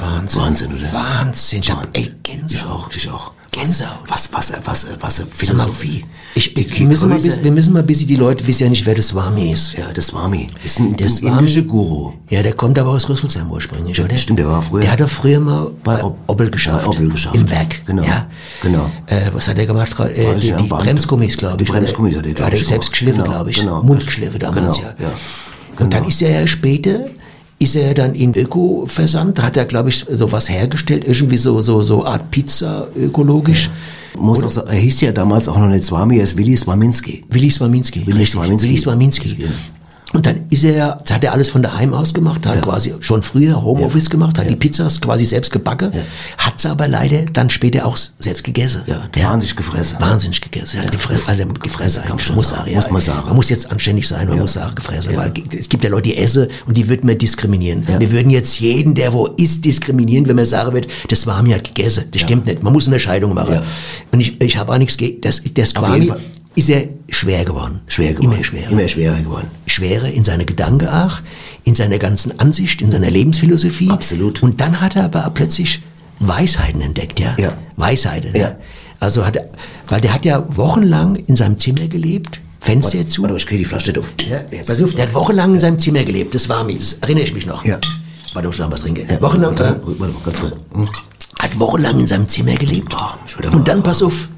Wahnsinn. 0.00 0.40
Wahnsinn, 0.42 0.72
oder? 0.74 0.92
Wahnsinn. 0.92 1.60
Ich 1.60 1.70
hab, 1.70 1.96
ey, 1.96 2.02
Ich 2.02 2.12
Gänsehaut. 2.24 2.86
auch, 2.86 2.90
ich 2.90 3.08
auch. 3.08 3.35
Gänsehaut. 3.56 3.98
Was, 4.08 4.28
was, 4.32 4.52
was, 4.64 4.86
was, 5.00 5.22
Philosophie. 5.30 6.04
Ich, 6.34 6.56
ich, 6.56 6.78
wir, 6.78 6.86
müssen 6.86 7.08
mal, 7.08 7.18
bis- 7.18 7.42
wir 7.42 7.50
müssen 7.50 7.72
mal 7.72 7.82
bisschen, 7.82 8.06
die 8.08 8.16
Leute 8.16 8.46
wissen 8.46 8.64
ja 8.64 8.68
nicht, 8.68 8.84
wer 8.84 8.94
das 8.94 9.08
Swami 9.08 9.50
ist. 9.52 9.72
Ja, 9.78 9.90
das 9.94 10.08
Swami. 10.08 10.46
Ist 10.62 10.78
ein, 10.78 10.96
Das 10.96 11.14
das 11.14 11.22
ein 11.22 11.38
indischer 11.38 11.60
Swami- 11.60 11.66
Guru. 11.66 12.12
Ja, 12.28 12.42
der 12.42 12.52
kommt 12.52 12.78
aber 12.78 12.90
aus 12.90 13.08
Rüsselsheim 13.08 13.50
ursprünglich, 13.50 13.98
oder? 14.00 14.16
Stimmt, 14.18 14.38
der 14.40 14.48
war 14.48 14.60
früher. 14.60 14.82
Der 14.82 14.92
hat 14.92 15.00
doch 15.00 15.08
früher 15.08 15.40
mal 15.40 15.70
bei 15.82 16.02
Obbel 16.26 16.50
geschafft. 16.50 16.86
Obbel 16.86 17.08
geschafft. 17.08 17.36
Im 17.36 17.48
Werk. 17.50 17.84
Genau. 17.86 18.02
Ja. 18.04 18.26
Genau. 18.62 18.90
Äh, 19.06 19.30
was 19.32 19.48
hat 19.48 19.58
er 19.58 19.66
gemacht? 19.66 19.98
Äh, 20.00 20.34
die 20.38 20.52
die. 20.52 20.68
Bremsgummis, 20.68 21.36
glaube 21.36 21.62
ich. 21.62 21.66
Die 21.66 21.72
Bremsgummis 21.72 22.16
hat 22.16 22.26
er, 22.26 22.44
hat 22.46 22.52
er 22.52 22.64
selbst 22.64 22.90
geschliffen, 22.90 23.22
Genau, 23.22 23.30
glaube 23.30 23.50
ich. 23.50 23.60
genau. 23.60 23.82
Mundgeschliffen 23.82 24.38
damals, 24.38 24.76
Genau, 24.76 24.88
ja. 24.98 25.06
ja. 25.06 25.10
Und 25.78 25.92
dann 25.92 26.00
Genau. 26.00 26.08
ist 26.08 26.20
er 26.22 26.40
ja 26.40 26.46
später, 26.46 27.06
ist 27.58 27.74
er 27.74 27.94
dann 27.94 28.14
in 28.14 28.34
Öko-Versand, 28.34 29.40
hat 29.42 29.56
er, 29.56 29.64
glaube 29.64 29.88
ich, 29.88 30.04
so 30.08 30.30
was 30.30 30.50
hergestellt, 30.50 31.04
irgendwie 31.06 31.38
so, 31.38 31.60
so, 31.60 31.82
so 31.82 32.04
Art 32.04 32.30
Pizza 32.30 32.88
ökologisch. 32.94 33.70
Muss 34.14 34.42
auch 34.42 34.66
er 34.66 34.74
hieß 34.74 35.02
ja 35.02 35.12
damals 35.12 35.48
auch 35.48 35.58
noch 35.58 35.68
nicht 35.68 35.84
Swami, 35.84 36.18
er 36.18 36.24
ist 36.24 36.36
Willi 36.36 36.56
Swaminski. 36.56 37.24
Willi 37.28 37.50
Swaminski. 37.50 38.06
Willi 38.06 38.18
richtig. 38.18 38.32
Swaminski. 38.32 38.68
Willi 38.68 38.78
Swaminski. 38.78 39.36
Ja. 40.12 40.16
Und 40.16 40.24
dann 40.24 40.46
ist 40.50 40.64
er, 40.64 40.74
ja- 40.76 40.98
hat 41.10 41.24
er 41.24 41.32
alles 41.32 41.50
von 41.50 41.62
daheim 41.62 41.92
aus 41.92 42.14
gemacht, 42.14 42.46
hat 42.46 42.62
quasi 42.62 42.94
schon 43.00 43.22
früher 43.22 43.62
Homeoffice 43.62 44.08
gemacht, 44.08 44.38
hat 44.38 44.48
die 44.48 44.56
Pizzas 44.56 45.00
quasi 45.00 45.24
selbst 45.24 45.52
gebacken, 45.52 45.90
hat 46.38 46.60
sie 46.60 46.68
aber 46.70 46.86
leider 46.88 47.22
dann 47.32 47.50
später 47.50 47.86
auch 47.86 47.96
selbst 48.18 48.44
gegessen. 48.44 48.82
Ja, 48.86 49.02
wahnsinnig 49.22 49.56
gefressen. 49.56 49.98
Wahnsinnig 50.00 50.40
gegessen. 50.40 50.80
Ja, 50.82 50.88
gefressen, 50.90 51.24
also 51.28 51.46
gefressen 51.60 52.02
eigentlich, 52.04 52.34
muss, 52.34 52.48
sagen. 52.50 52.70
ja. 52.70 52.76
Muss 52.76 52.90
man 52.90 53.02
sagen. 53.02 53.26
Man 53.26 53.36
muss 53.36 53.48
jetzt 53.50 53.70
anständig 53.70 54.06
sein, 54.06 54.28
man 54.28 54.38
muss 54.38 54.52
sagen, 54.52 54.74
gefressen. 54.74 55.16
Weil 55.16 55.32
es 55.58 55.68
gibt 55.68 55.82
ja 55.84 55.90
Leute, 55.90 56.04
die 56.10 56.16
essen 56.16 56.46
und 56.66 56.76
die 56.76 56.88
würden 56.88 57.08
wir 57.08 57.18
diskriminieren. 57.18 57.84
Ja. 57.88 57.98
Wir 57.98 58.10
würden 58.12 58.30
jetzt 58.30 58.60
jeden, 58.60 58.94
der 58.94 59.12
wo 59.12 59.26
isst, 59.26 59.64
diskriminieren, 59.64 60.26
wenn 60.28 60.36
man 60.36 60.46
sagen 60.46 60.72
wird, 60.72 60.86
das 61.08 61.26
war 61.26 61.42
mir 61.42 61.58
gegessen. 61.58 62.04
Das 62.12 62.22
stimmt 62.22 62.46
nicht. 62.46 62.62
Man 62.62 62.72
muss 62.72 62.86
eine 62.86 62.94
Unterscheidung 62.94 63.34
machen. 63.34 63.54
Ja. 63.54 63.62
Und 64.12 64.20
ich, 64.20 64.40
ich 64.40 64.56
habe 64.56 64.72
auch 64.72 64.78
nichts 64.78 64.96
gegen, 64.96 65.20
das, 65.20 65.42
das 65.54 65.72
Fall. 65.72 66.16
Ist 66.56 66.68
er 66.70 66.88
schwer 67.10 67.44
geworden. 67.44 67.80
Schwer 67.86 68.14
geworden. 68.14 68.32
Immer 68.34 68.44
schwerer. 68.44 68.70
Immer 68.70 68.88
schwerer 68.88 69.18
geworden. 69.20 69.46
Schwere 69.66 70.10
in 70.10 70.24
seiner 70.24 70.44
Gedanken 70.44 70.88
auch, 70.88 71.20
in 71.64 71.74
seiner 71.74 71.98
ganzen 71.98 72.38
Ansicht, 72.40 72.82
in 72.82 72.90
seiner 72.90 73.10
Lebensphilosophie. 73.10 73.90
Absolut. 73.90 74.42
Und 74.42 74.60
dann 74.60 74.80
hat 74.80 74.96
er 74.96 75.04
aber 75.04 75.30
plötzlich 75.32 75.82
Weisheiten 76.18 76.80
entdeckt, 76.80 77.20
ja? 77.20 77.34
Ja. 77.38 77.56
Weisheiten, 77.76 78.34
Ja. 78.34 78.40
ja. 78.40 78.56
Also 78.98 79.26
hat 79.26 79.36
er, 79.36 79.48
weil 79.88 80.00
der 80.00 80.14
hat 80.14 80.24
ja 80.24 80.44
wochenlang 80.56 81.16
in 81.16 81.36
seinem 81.36 81.58
Zimmer 81.58 81.86
gelebt, 81.86 82.40
Fenster 82.60 83.06
zu. 83.06 83.22
Warte, 83.22 83.36
ich 83.36 83.46
kriege 83.46 83.58
die 83.58 83.64
Flasche 83.66 83.88
nicht 83.90 83.98
auf. 83.98 84.14
Ja, 84.28 84.40
pass 84.64 84.82
auf, 84.82 84.94
der 84.94 85.04
hat 85.06 85.14
wochenlang 85.14 85.52
in 85.52 85.60
seinem 85.60 85.78
Zimmer 85.78 86.02
gelebt, 86.02 86.34
das 86.34 86.48
war 86.48 86.64
mir, 86.64 86.74
das 86.76 86.94
erinnere 86.94 87.24
ich 87.24 87.34
mich 87.34 87.44
noch. 87.46 87.62
Ja. 87.66 87.78
Warte, 88.32 88.48
ich 88.48 88.58
noch 88.58 88.70
was 88.70 88.80
trinken. 88.80 89.06
Wochenlang, 89.20 89.54
äh, 89.54 89.60
Warte, 89.60 89.80
warte 89.98 90.14
ganz 90.24 90.40
kurz. 90.40 90.52
Hm? 90.72 90.88
hat 91.38 91.60
wochenlang 91.60 92.00
in 92.00 92.06
seinem 92.06 92.26
Zimmer 92.28 92.54
gelebt. 92.54 92.92
Mal- 92.94 93.18
und 93.52 93.68
dann, 93.68 93.82
pass 93.82 94.02
auf, 94.02 94.28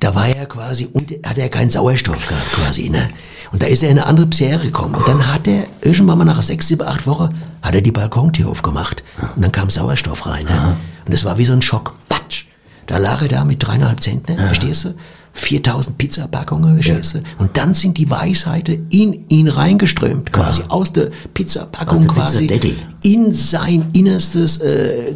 da 0.00 0.14
war 0.14 0.28
er 0.28 0.46
quasi, 0.46 0.88
und 0.92 1.10
hat 1.24 1.38
er 1.38 1.48
keinen 1.48 1.70
Sauerstoff 1.70 2.26
gehabt, 2.26 2.52
quasi, 2.52 2.90
ne? 2.90 3.08
Und 3.52 3.62
da 3.62 3.66
ist 3.66 3.82
er 3.82 3.90
in 3.90 3.98
eine 3.98 4.06
andere 4.08 4.26
Sphäre 4.32 4.64
gekommen. 4.64 4.96
Und 4.96 5.06
dann 5.06 5.32
hat 5.32 5.46
er, 5.46 5.64
irgendwann 5.82 6.18
mal 6.18 6.24
nach 6.24 6.42
sechs, 6.42 6.66
sieben, 6.66 6.82
acht 6.82 7.06
Wochen, 7.06 7.28
hat 7.62 7.74
er 7.74 7.82
die 7.82 7.92
Balkontür 7.92 8.48
aufgemacht. 8.48 9.04
Und 9.36 9.42
dann 9.42 9.52
kam 9.52 9.70
Sauerstoff 9.70 10.26
rein, 10.26 10.44
ne? 10.46 10.76
Und 11.04 11.12
das 11.14 11.24
war 11.24 11.38
wie 11.38 11.44
so 11.44 11.52
ein 11.52 11.62
Schock. 11.62 11.94
Patsch! 12.08 12.46
Da 12.86 12.98
lag 12.98 13.22
er 13.22 13.28
da 13.28 13.44
mit 13.44 13.62
dreieinhalb 13.62 14.00
Zentner, 14.00 14.36
verstehst 14.36 14.84
du? 14.86 14.94
4000 15.34 15.98
Pizzapackungen, 15.98 16.74
verstehst 16.74 17.14
du? 17.14 17.18
Und 17.38 17.56
dann 17.56 17.74
sind 17.74 17.98
die 17.98 18.08
Weisheiten 18.08 18.86
in 18.90 19.28
ihn 19.28 19.48
reingeströmt, 19.48 20.32
quasi 20.32 20.62
aus 20.68 20.92
der 20.92 21.10
Pizzapackung 21.34 21.98
Aus 21.98 22.04
der 22.04 22.08
quasi 22.12 22.46
Pizzadeckel. 22.46 22.76
in 23.02 23.32
sein 23.34 23.86
innerstes 23.92 24.58
äh, 24.58 25.12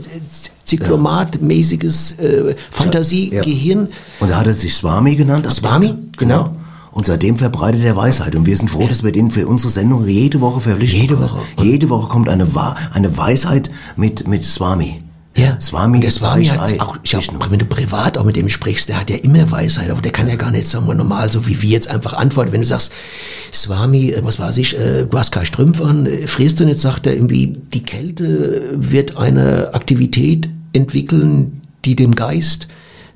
Zyklomat-mäßiges 0.64 2.18
äh, 2.18 2.54
Fantasiegehirn. 2.70 3.88
Und 4.20 4.30
da 4.30 4.38
hat 4.38 4.46
er 4.46 4.54
sich 4.54 4.74
Swami 4.74 5.16
genannt. 5.16 5.50
Swami, 5.50 5.94
genau. 6.16 6.50
Und 6.90 7.06
seitdem 7.06 7.36
verbreitet 7.36 7.84
er 7.84 7.94
Weisheit. 7.94 8.34
Und 8.34 8.44
wir 8.46 8.56
sind 8.56 8.70
froh, 8.70 8.86
dass 8.88 9.04
wir 9.04 9.12
den 9.12 9.30
für 9.30 9.46
unsere 9.46 9.70
Sendung 9.70 10.06
jede 10.08 10.40
Woche 10.40 10.60
verpflichten. 10.60 11.00
Jede. 11.00 11.20
Woche. 11.20 11.38
Jede 11.62 11.90
Woche 11.90 12.08
kommt 12.08 12.28
eine, 12.28 12.46
eine 12.92 13.16
Weisheit 13.16 13.70
mit, 13.96 14.26
mit 14.26 14.44
Swami. 14.44 15.02
Ja, 15.38 15.56
Swami, 15.60 16.00
der 16.00 16.10
Swami 16.10 16.46
hat 16.46 16.58
Weichei, 16.58 16.80
auch, 16.80 16.98
ich 17.02 17.14
hab, 17.14 17.50
wenn 17.50 17.58
du 17.58 17.64
privat 17.64 18.18
auch 18.18 18.24
mit 18.24 18.36
dem 18.36 18.48
sprichst, 18.48 18.88
der 18.88 19.00
hat 19.00 19.08
ja 19.08 19.16
immer 19.16 19.48
Weisheit, 19.50 19.88
aber 19.88 20.00
der 20.00 20.10
kann 20.10 20.28
ja 20.28 20.34
gar 20.34 20.50
nicht, 20.50 20.66
sagen 20.66 20.86
wir 20.88 20.94
normal, 20.94 21.30
so 21.30 21.46
wie 21.46 21.62
wir 21.62 21.70
jetzt 21.70 21.88
einfach 21.88 22.14
antworten. 22.14 22.52
Wenn 22.52 22.62
du 22.62 22.66
sagst, 22.66 22.92
Swami, 23.52 24.10
äh, 24.10 24.24
was 24.24 24.40
weiß 24.40 24.56
ich, 24.58 24.76
äh, 24.76 25.06
du 25.06 25.18
hast 25.18 25.30
keine 25.30 25.46
Strümpfe 25.46 25.84
an, 25.84 26.06
äh, 26.06 26.26
frierst 26.26 26.58
du 26.58 26.64
nicht, 26.64 26.80
sagt 26.80 27.06
er 27.06 27.14
irgendwie, 27.14 27.52
die 27.72 27.84
Kälte 27.84 28.62
wird 28.74 29.16
eine 29.16 29.72
Aktivität 29.74 30.48
entwickeln, 30.72 31.62
die 31.84 31.94
dem 31.94 32.14
Geist 32.14 32.66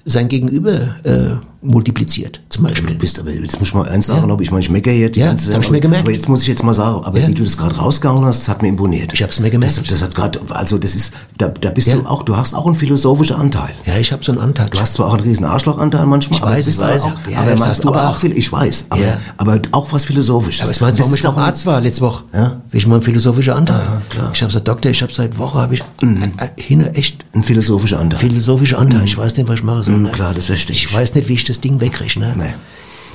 sein 0.04 0.28
Gegenüber 0.28 0.94
äh, 1.04 1.36
multipliziert, 1.62 2.40
zum 2.48 2.64
Beispiel. 2.64 2.88
Du 2.90 2.94
bist 2.98 3.18
aber, 3.18 3.30
jetzt 3.32 3.58
muss 3.58 3.68
ich 3.68 3.74
mal 3.74 3.88
eins 3.88 4.06
sagen, 4.08 4.30
ob 4.30 4.40
ich 4.40 4.50
meine, 4.50 4.60
ich 4.62 4.70
meckere 4.70 4.92
hier 4.92 5.10
die 5.10 5.20
Ja, 5.20 5.26
ganze 5.28 5.46
das 5.46 5.54
hab 5.56 5.62
ich 5.62 5.70
mir 5.70 5.80
gemerkt. 5.80 6.04
Aber 6.04 6.12
jetzt 6.12 6.28
muss 6.28 6.42
ich 6.42 6.48
jetzt 6.48 6.62
mal 6.64 6.74
sagen, 6.74 7.04
aber 7.04 7.18
Ja. 7.20 7.28
wie 7.28 7.34
du 7.34 7.44
das 7.44 7.56
gerade 7.56 7.76
rausgehauen 7.76 8.24
hast, 8.24 8.48
hat 8.48 8.62
mir 8.62 8.68
imponiert. 8.68 9.12
Ich 9.14 9.22
hab's 9.22 9.38
mir 9.40 9.50
gemerkt. 9.50 9.76
Das, 9.78 9.84
das 9.86 10.02
hat 10.02 10.14
gerade, 10.14 10.40
also 10.50 10.76
das 10.78 10.94
ist, 10.94 11.12
da, 11.38 11.48
da 11.48 11.70
bist 11.70 11.88
Ja. 11.88 11.96
du 11.96 12.06
auch, 12.06 12.24
du 12.24 12.36
hast 12.36 12.54
auch 12.54 12.66
einen 12.66 12.74
philosophischen 12.74 13.36
Anteil. 13.36 13.70
Ja, 13.86 13.96
ich 13.98 14.12
habe 14.12 14.24
so 14.24 14.32
einen 14.32 14.40
Anteil. 14.40 14.68
Du 14.70 14.80
hast 14.80 14.94
zwar 14.94 15.06
auch 15.08 15.14
einen 15.14 15.22
riesen 15.22 15.44
Arschlochanteil 15.44 16.06
manchmal. 16.06 16.36
Ich 16.38 16.42
aber 16.42 16.52
weiß, 16.52 16.66
ich 16.66 16.78
weiß. 16.80 17.02
Auch, 17.02 17.12
Ja, 17.30 17.38
aber 17.40 17.66
hast 17.66 17.84
du 17.84 17.88
aber 17.88 18.08
auch. 18.08 18.16
viel, 18.16 18.36
ich 18.36 18.50
weiß, 18.52 18.86
aber, 18.90 19.00
Ja. 19.00 19.18
aber 19.36 19.60
auch 19.72 19.92
was 19.92 20.04
Philosophisches. 20.04 20.62
Aber 20.68 20.86
meinst 20.86 20.98
du, 20.98 21.02
warum 21.04 21.14
ich 21.14 21.26
auch 21.26 21.36
ein- 21.36 21.42
Arzt 21.44 21.64
war 21.66 21.80
letzte 21.80 22.02
Woche? 22.02 22.24
Ja? 22.34 22.60
Wie 22.70 22.78
ich 22.78 22.86
mal 22.86 22.96
einen 22.96 23.04
philosophischen 23.04 23.52
Anteil. 23.52 23.80
klar. 24.10 24.30
Ich 24.34 24.40
habe 24.42 24.48
gesagt, 24.48 24.66
Doktor, 24.68 24.90
ich 24.90 25.00
habe 25.02 25.12
seit 25.12 25.38
Woche 25.38 25.58
habe 25.58 25.74
ich 25.74 25.80
äh, 25.80 26.60
hin 26.60 26.80
echt 26.94 27.24
Ein 27.32 27.42
philosophischer 27.42 28.00
Anteil. 28.00 28.18
philosophischer 28.18 28.78
Anteil. 28.78 29.02
Ich 29.04 29.16
weiß 29.16 29.36
nicht, 29.36 29.48
was 29.48 29.56
ich 29.60 29.64
mache. 29.64 29.90
Mhm, 29.90 30.02
ne? 30.02 30.10
klar, 30.10 30.34
das 30.34 30.46
verstehe 30.46 30.74
ich. 30.74 30.84
Ich 30.86 30.94
weiß 30.94 31.14
nicht, 31.14 31.28
wie 31.28 31.34
ich 31.34 31.44
das 31.44 31.51
Ding 31.58 31.78
wegkriege. 31.78 32.18
Ne? 32.18 32.34
Nee. 32.36 32.54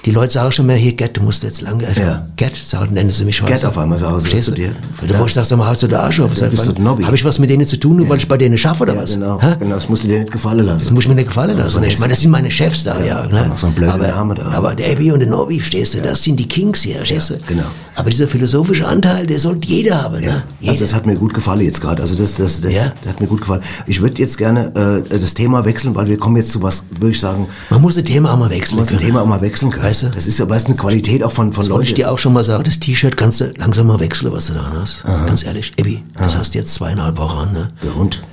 Die 0.08 0.14
Leute 0.14 0.32
sagen 0.32 0.54
schon 0.54 0.68
mal, 0.68 0.78
hier, 0.78 0.94
Gerd, 0.94 1.18
du 1.18 1.22
musst 1.22 1.44
jetzt 1.44 1.60
lange, 1.60 1.84
äh, 1.86 2.00
Ja. 2.00 2.26
Gerd, 2.38 2.56
sagen, 2.56 2.94
nennen 2.94 3.10
sie 3.10 3.26
mich 3.26 3.42
was. 3.42 3.50
Gerd 3.50 3.66
auf 3.66 3.78
einmal 3.78 4.00
sagen 4.00 4.18
sie 4.22 4.40
zu 4.40 4.52
du? 4.52 4.56
dir. 4.56 4.72
Du 5.06 5.20
wo 5.20 5.26
ich 5.26 5.34
sag, 5.34 5.44
sag 5.44 5.58
mal, 5.58 5.68
hast 5.68 5.84
du 5.84 5.88
da 5.88 6.04
Arsch 6.04 6.22
auf? 6.22 6.32
Seit 6.38 6.50
bist 6.52 6.66
wann? 6.66 6.76
du. 6.98 7.06
Habe 7.06 7.16
ich 7.18 7.26
was 7.26 7.40
mit 7.40 7.50
denen 7.50 7.68
zu 7.68 7.78
tun, 7.78 7.98
nur 7.98 8.08
weil 8.08 8.18
ich 8.18 8.26
bei 8.26 8.38
denen 8.38 8.58
schaffe 8.58 8.84
oder 8.84 8.96
Ja, 8.96 9.02
was? 9.02 9.12
genau, 9.16 9.38
genau, 9.60 9.76
das 9.76 9.90
musst 9.90 10.06
du 10.06 10.08
dir 10.08 10.20
nicht 10.20 10.32
gefallen 10.32 10.66
lassen. 10.66 10.80
Das 10.80 10.92
muss 10.92 11.04
ich 11.04 11.10
mir 11.10 11.16
nicht 11.16 11.28
gefallen 11.28 11.58
lassen. 11.58 11.84
Ich 11.84 12.00
meine, 12.00 12.12
das 12.14 12.22
sind 12.22 12.32
meine 12.32 12.50
Chefs 12.50 12.86
da, 12.86 13.04
ja. 13.04 13.28
ne? 13.28 13.48
noch 13.50 13.58
so 13.58 13.68
aber, 13.68 14.08
Namen 14.08 14.38
da. 14.38 14.46
aber 14.52 14.76
der 14.76 14.94
Abby 14.94 15.12
und 15.12 15.20
der 15.20 15.28
Nobby, 15.28 15.60
verstehst 15.60 15.96
du, 15.96 16.02
das 16.02 16.24
sind 16.24 16.38
die 16.40 16.48
Kings 16.48 16.84
hier, 16.84 16.96
verstehst 17.00 17.32
du? 17.32 17.38
genau. 17.46 17.64
Aber 17.96 18.10
dieser 18.12 18.28
philosophische 18.28 18.88
Anteil, 18.88 19.26
der 19.26 19.40
sollte 19.40 19.68
jeder 19.68 20.04
haben, 20.04 20.22
ne? 20.22 20.44
Jeder. 20.62 20.72
Also 20.72 20.86
das 20.86 20.94
hat 20.94 21.08
mir 21.08 21.16
gut 21.16 21.34
gefallen 21.34 21.62
jetzt 21.62 21.82
gerade. 21.82 22.02
Also 22.04 22.14
das, 22.16 22.36
das, 22.36 22.62
das, 22.62 22.76
Ja. 22.76 22.94
das 23.04 23.14
hat 23.14 23.22
mir 23.22 23.26
gut 23.28 23.42
gefallen. 23.42 23.62
Ich 23.88 24.02
würde 24.02 24.22
jetzt 24.22 24.38
gerne 24.38 24.72
äh, 25.12 25.18
das 25.20 25.34
Thema 25.34 25.66
wechseln, 25.66 25.96
weil 25.96 26.06
wir 26.08 26.18
kommen 26.18 26.38
jetzt 26.38 26.52
zu 26.52 26.62
was, 26.62 26.84
würde 26.92 27.10
ich 27.10 27.20
sagen, 27.20 27.48
Man 27.72 27.82
muss 27.82 27.96
das 27.96 28.04
Thema 28.04 28.34
auch 28.34 28.38
mal 28.38 28.52
wechseln 28.52 28.76
man 28.78 28.84
muss 28.84 28.92
das. 28.94 29.02
Thema 29.02 29.22
auch 29.24 29.26
mal 29.26 29.42
wechseln 29.42 29.72
können. 29.72 29.84
Weißt 30.04 30.12
du? 30.14 30.16
Das 30.16 30.28
ist 30.28 30.40
aber 30.42 30.56
ist 30.56 30.68
eine 30.68 30.76
Qualität 30.76 31.24
auch 31.24 31.32
von, 31.32 31.52
von 31.54 31.64
Das 31.64 31.70
wollte 31.72 31.84
ich 31.86 31.90
Leuten. 31.92 32.02
dir 32.02 32.12
auch 32.12 32.18
schon 32.18 32.34
mal 32.34 32.44
sagen. 32.44 32.64
Das 32.64 32.80
T-Shirt 32.80 33.18
kannst 33.18 33.42
du 33.42 33.52
langsam 33.58 33.88
mal 33.88 34.00
wechseln, 34.00 34.32
was 34.32 34.48
du 34.48 34.54
da 34.54 34.72
hast. 34.80 35.04
Ganz 35.06 35.44
ehrlich. 35.44 35.74
Ebi, 35.78 36.04
das 36.16 36.38
hast 36.38 36.54
du 36.54 36.60
jetzt 36.60 36.74
zweieinhalb 36.74 37.18
Wochen 37.18 37.38
an, 37.40 37.52
ne? 37.54 37.72
Der 37.84 37.96
Hund. 37.96 38.24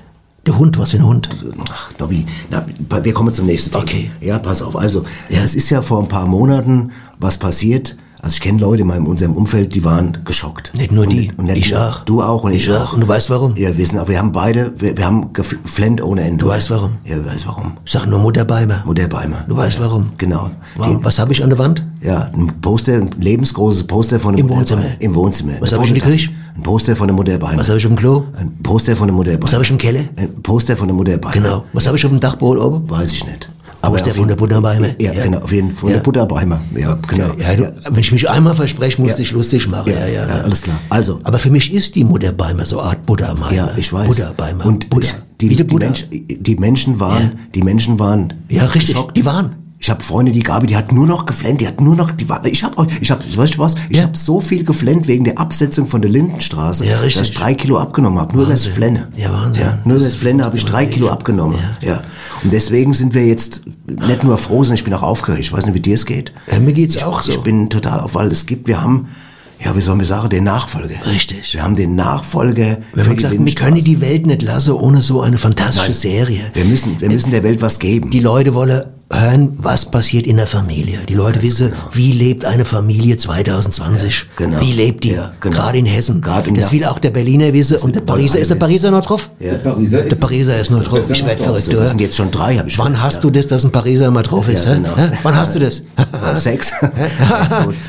Der 0.46 0.58
Hund, 0.58 0.78
was 0.78 0.90
für 0.90 0.98
ein 0.98 1.06
Hund? 1.06 1.30
Ach, 1.70 1.90
Nobby, 1.98 2.26
na, 2.50 2.66
wir 3.02 3.14
kommen 3.14 3.32
zum 3.32 3.46
nächsten 3.46 3.70
Thema. 3.70 3.82
Okay. 3.82 4.10
Ja, 4.20 4.38
pass 4.38 4.60
auf. 4.60 4.76
Also, 4.76 5.04
es 5.30 5.54
ist 5.54 5.70
ja 5.70 5.80
vor 5.80 6.02
ein 6.02 6.08
paar 6.08 6.26
Monaten 6.26 6.90
was 7.18 7.38
passiert. 7.38 7.96
Also 8.24 8.36
ich 8.36 8.40
kenne 8.40 8.58
Leute 8.58 8.80
in 8.80 8.88
meinem, 8.88 9.06
unserem 9.06 9.34
Umfeld, 9.34 9.74
die 9.74 9.84
waren 9.84 10.16
geschockt. 10.24 10.72
Nicht 10.74 10.90
nur 10.92 11.04
und, 11.04 11.12
die, 11.12 11.30
Und 11.36 11.44
nicht 11.44 11.58
ich 11.58 11.76
auch. 11.76 12.04
Du 12.04 12.22
auch 12.22 12.42
und 12.42 12.52
ich, 12.52 12.66
Ich 12.66 12.72
auch. 12.74 12.94
Und 12.94 13.02
du 13.02 13.08
weißt 13.08 13.28
warum? 13.28 13.54
Ja, 13.54 13.76
wir 13.76 13.86
sind, 13.86 13.98
aber 13.98 14.08
wir 14.08 14.18
haben 14.18 14.32
beide, 14.32 14.72
wir, 14.78 14.96
wir 14.96 15.04
haben 15.04 15.34
geflennt 15.34 16.02
ohne 16.02 16.22
Ende. 16.22 16.38
Du 16.38 16.48
weißt 16.48 16.70
warum? 16.70 16.92
Ja, 17.04 17.18
ich 17.18 17.26
weiß 17.26 17.46
warum. 17.46 17.72
Ich 17.84 17.92
sag 17.92 18.06
nur 18.06 18.18
Mutter 18.18 18.46
Beimer. 18.46 18.82
Mutter 18.86 19.08
Beimer. 19.08 19.44
Du 19.46 19.54
weißt 19.54 19.78
warum? 19.78 20.12
Genau. 20.16 20.50
Warum? 20.76 21.04
Was 21.04 21.18
habe 21.18 21.32
ich 21.34 21.42
an 21.42 21.50
der 21.50 21.58
Wand? 21.58 21.84
Die, 22.02 22.06
ja, 22.06 22.30
ein 22.32 22.46
Poster, 22.62 22.94
ein 22.94 23.10
lebensgroßes 23.18 23.84
Poster 23.84 24.18
von 24.18 24.34
der 24.34 24.40
Im 24.42 24.46
Mutter 24.46 24.60
Wohnzimmer. 24.60 24.80
Beimer. 24.80 24.94
Im 25.00 25.14
Wohnzimmer. 25.14 25.52
Was 25.60 25.72
Ein 25.74 25.78
hab 25.78 25.84
ich 25.84 25.90
in 25.90 26.00
der 26.00 26.04
Küche? 26.10 26.30
Ein 26.56 26.62
Poster 26.62 26.96
von 26.96 27.08
der 27.08 27.14
Mutter 27.16 27.36
Beimer. 27.36 27.58
Was 27.58 27.68
habe 27.68 27.76
ich 27.76 27.84
dem 27.84 27.96
Klo? 27.96 28.24
Ein 28.38 28.56
Poster 28.62 28.96
von 28.96 29.06
der 29.06 29.14
Mutter 29.14 29.32
Beimer. 29.32 29.42
Was 29.42 29.52
habe 29.52 29.64
ich 29.64 29.70
im 29.70 29.76
Keller? 29.76 30.00
Ein 30.16 30.42
Poster 30.42 30.76
von 30.76 30.88
der 30.88 30.94
Mutter 30.96 31.18
Beimer. 31.18 31.34
Genau. 31.34 31.64
Was 31.74 31.86
habe 31.86 31.98
ich 31.98 32.04
auf 32.06 32.10
dem 32.10 32.20
Dachboden 32.20 32.62
oben? 32.62 32.88
Weiß 32.88 33.12
ich 33.12 33.26
nicht. 33.26 33.50
Poster 33.90 34.10
auf 34.10 34.16
von 34.16 34.28
der 34.28 34.36
Butter 34.36 34.60
Beimer. 34.60 34.88
Ja, 35.00 35.12
Ja. 35.12 35.24
genau, 35.24 35.38
auf 35.38 35.52
jeden 35.52 35.68
Fall. 35.70 35.78
Von 35.80 35.88
Ja. 35.90 35.96
der 35.96 36.02
Butter 36.02 36.26
Beimer. 36.26 36.60
Ja, 36.76 36.98
genau. 37.08 37.26
Ja, 37.38 37.54
du, 37.54 37.74
wenn 37.90 38.00
ich 38.00 38.12
mich 38.12 38.28
einmal 38.28 38.54
verspreche, 38.54 39.00
musst 39.00 39.18
du 39.18 39.22
dich 39.22 39.32
lustig 39.32 39.68
machen. 39.68 39.92
Ja, 39.92 40.06
ja, 40.06 40.26
ja, 40.26 40.42
alles 40.42 40.62
klar. 40.62 40.76
Also, 40.90 41.18
Aber 41.24 41.38
für 41.38 41.50
mich 41.50 41.72
ist 41.72 41.94
die 41.94 42.04
Mutter 42.04 42.32
Beimer 42.32 42.64
so 42.64 42.78
eine 42.80 42.90
Art 42.90 43.06
Beimer. 43.06 43.52
ja, 43.52 43.70
ich 43.76 43.92
weiß. 43.92 44.32
Beimer. 44.36 44.66
Und 44.66 44.88
die, 45.40 45.50
Wie 45.50 45.56
der 45.56 45.64
die, 45.66 45.72
Buddha. 45.72 45.86
Mensch, 45.86 46.06
die 46.10 46.56
Menschen 46.56 47.00
waren, 47.00 47.22
Ja. 47.22 47.30
die 47.54 47.62
Menschen 47.62 47.98
waren 47.98 48.32
Ja, 48.48 48.64
richtig. 48.66 48.94
geschockt. 48.94 49.16
Die 49.16 49.24
waren. 49.24 49.56
Ich 49.84 49.90
habe 49.90 50.02
Freunde, 50.02 50.32
die 50.32 50.42
Gabi, 50.42 50.66
die 50.66 50.78
hat 50.78 50.92
nur 50.92 51.06
noch 51.06 51.26
geflennt, 51.26 51.60
die 51.60 51.68
hat 51.68 51.78
nur 51.78 51.94
noch, 51.94 52.10
die 52.10 52.26
war, 52.26 52.42
ich 52.46 52.64
habe, 52.64 52.86
ich 53.02 53.10
habe, 53.10 53.22
weißt 53.36 53.56
du 53.56 53.58
was? 53.58 53.74
Ich 53.90 54.00
habe 54.00 54.16
so 54.16 54.40
viel 54.40 54.64
geflennt 54.64 55.08
wegen 55.08 55.24
der 55.26 55.38
Absetzung 55.38 55.86
von 55.86 56.00
der 56.00 56.10
Lindenstraße, 56.10 56.86
Ja, 56.86 57.00
richtig. 57.00 57.18
dass 57.18 57.28
ich 57.28 57.34
drei 57.34 57.52
Kilo 57.52 57.78
abgenommen 57.78 58.18
habe. 58.18 58.34
Nur 58.34 58.46
das. 58.46 58.64
Flenne. 58.64 59.08
Ja, 59.14 59.30
Wahnsinn. 59.30 59.62
Ja, 59.62 59.78
nur 59.84 59.98
das 59.98 60.16
Flenne 60.16 60.42
habe 60.42 60.56
ich 60.56 60.64
drei 60.64 60.86
Kilo 60.86 61.10
abgenommen. 61.10 61.58
Ja. 61.82 62.02
Und 62.42 62.50
deswegen 62.54 62.94
sind 62.94 63.12
wir 63.12 63.26
jetzt 63.26 63.60
nicht 63.86 64.24
nur 64.24 64.38
froh, 64.38 64.64
sondern 64.64 64.76
ich 64.76 64.84
bin 64.84 64.94
auch 64.94 65.02
aufgeregt. 65.02 65.42
Ich 65.42 65.52
weiß 65.52 65.66
nicht, 65.66 65.74
wie 65.74 65.80
dir 65.80 65.96
es 65.96 66.06
geht. 66.06 66.32
Ja, 66.50 66.60
mir 66.60 66.72
geht's 66.72 66.96
ich, 66.96 67.04
auch 67.04 67.20
so. 67.20 67.32
Ich 67.32 67.40
bin 67.42 67.68
total 67.68 68.00
auf, 68.00 68.14
weil 68.14 68.28
es 68.28 68.46
gibt, 68.46 68.66
wir 68.66 68.80
haben, 68.80 69.08
ja, 69.62 69.76
wie 69.76 69.82
sollen 69.82 69.98
wir 69.98 70.06
sagen, 70.06 70.30
den 70.30 70.44
Nachfolger. 70.44 70.94
Richtig. 71.04 71.52
Wir 71.52 71.62
haben 71.62 71.76
den 71.76 71.94
Nachfolger 71.94 72.78
Wir 72.94 73.04
haben 73.04 73.16
gesagt, 73.16 73.36
wir 73.38 73.54
können 73.54 73.84
die 73.84 74.00
Welt 74.00 74.26
nicht 74.26 74.40
lassen 74.40 74.72
ohne 74.72 75.02
so 75.02 75.20
eine 75.20 75.36
fantastische 75.36 75.88
Nein. 75.88 75.92
Serie. 75.92 76.40
Wir 76.54 76.64
müssen, 76.64 76.98
wir 77.02 77.12
müssen 77.12 77.32
der 77.32 77.42
Welt 77.42 77.60
was 77.60 77.78
geben. 77.78 78.08
Die 78.08 78.20
Leute 78.20 78.54
wollen 78.54 78.84
hören, 79.12 79.54
was 79.58 79.84
passiert 79.90 80.26
in 80.26 80.36
der 80.38 80.46
Familie. 80.46 80.98
Die 81.08 81.14
Leute 81.14 81.40
wissen, 81.42 81.72
wie 81.92 82.12
lebt 82.12 82.44
eine 82.44 82.64
Familie 82.64 83.16
2020? 83.16 84.26
genau. 84.36 84.60
Wie 84.60 84.72
lebt 84.72 85.04
die? 85.04 85.12
Ja, 85.12 85.32
genau. 85.40 85.56
Gerade 85.56 85.78
in 85.78 85.86
Hessen. 85.86 86.20
Gerade 86.20 86.48
in- 86.48 86.56
das 86.56 86.66
ja. 86.66 86.72
will 86.72 86.84
auch 86.86 86.98
der 86.98 87.10
Berliner 87.10 87.52
wissen. 87.52 87.76
Und 87.78 87.94
der 87.94 88.00
Pariser, 88.00 88.38
ist 88.38 88.50
der 88.50 88.56
Pariser 88.56 88.90
noch 88.90 89.04
drauf? 89.04 89.30
Ja, 89.40 89.52
Der 89.52 89.58
Pariser 89.70 90.00
Der 90.02 90.16
Pariser 90.16 90.60
ist 90.60 90.70
noch 90.70 90.82
drauf. 90.82 91.00
Ich 91.10 91.24
werde 91.24 91.42
verrückt, 91.42 91.64
so, 91.64 91.72
das 91.72 91.90
sind 91.90 92.00
jetzt 92.00 92.16
schon 92.16 92.30
drei, 92.30 92.56
habe 92.56 92.68
ich 92.68 92.78
Wann 92.78 93.00
hast 93.02 93.22
du 93.22 93.30
das, 93.30 93.46
dass 93.46 93.64
ein 93.64 93.72
Pariser 93.72 94.10
mal 94.10 94.22
drauf 94.22 94.48
ist? 94.48 94.64
Ja, 94.66 94.74
genau. 94.74 94.94
Wann 95.22 95.36
hast 95.36 95.54
du 95.54 95.58
das? 95.60 95.82
Sechs. 96.42 96.72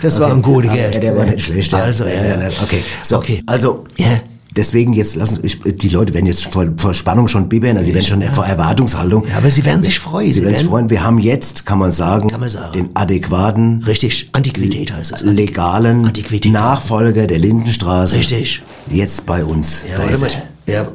Das 0.01 0.20
war 0.20 0.32
ein 0.32 0.41
gutes 0.41 0.70
Aber, 0.70 0.80
Geld. 0.80 0.93
Ja, 0.95 0.99
der 0.99 1.18
war 1.18 1.26
nicht 1.26 1.41
schlecht. 1.45 1.72
Ja. 1.72 1.80
Also, 1.80 2.03
ja, 2.05 2.11
ja. 2.39 2.49
Okay, 2.63 2.82
so, 3.03 3.18
Okay. 3.18 3.41
also, 3.47 3.84
Ja. 3.97 4.07
Deswegen 4.55 4.93
jetzt 4.93 5.15
lassen 5.15 5.39
ich, 5.43 5.59
die 5.63 5.89
Leute 5.89 6.13
werden 6.13 6.25
jetzt 6.25 6.45
vor, 6.45 6.65
vor 6.77 6.93
Spannung 6.93 7.27
schon 7.27 7.49
bibbern, 7.49 7.77
also 7.77 7.85
sie 7.87 7.93
werden 7.93 8.05
schon 8.05 8.21
vor 8.23 8.45
Erwartungshaltung. 8.45 9.25
Ja, 9.29 9.37
aber 9.37 9.49
sie 9.49 9.65
werden 9.65 9.83
sich 9.83 9.99
freuen. 9.99 10.27
Sie 10.27 10.39
Sie 10.39 10.45
werden 10.45 10.57
sich 10.57 10.67
freuen. 10.67 10.89
Wir 10.89 11.03
haben 11.03 11.19
jetzt, 11.19 11.65
kann 11.65 11.79
man 11.79 11.91
sagen, 11.91 12.29
Kann 12.29 12.39
man 12.39 12.49
sagen. 12.49 12.73
den 12.73 12.89
adäquaten, 12.93 13.83
Richtig, 13.85 14.29
Antiquität 14.31 14.93
heißt 14.93 15.11
es. 15.13 15.21
legalen 15.23 16.05
Antiquität. 16.05 16.51
Nachfolger 16.51 17.27
der 17.27 17.39
Lindenstraße. 17.39 18.17
Richtig. 18.17 18.61
Jetzt 18.89 19.25
bei 19.25 19.43
uns. 19.43 19.83
Ja, 19.89 19.97
da 19.97 20.09
ist 20.09 20.23
er. 20.23 20.43
Ja. 20.67 20.87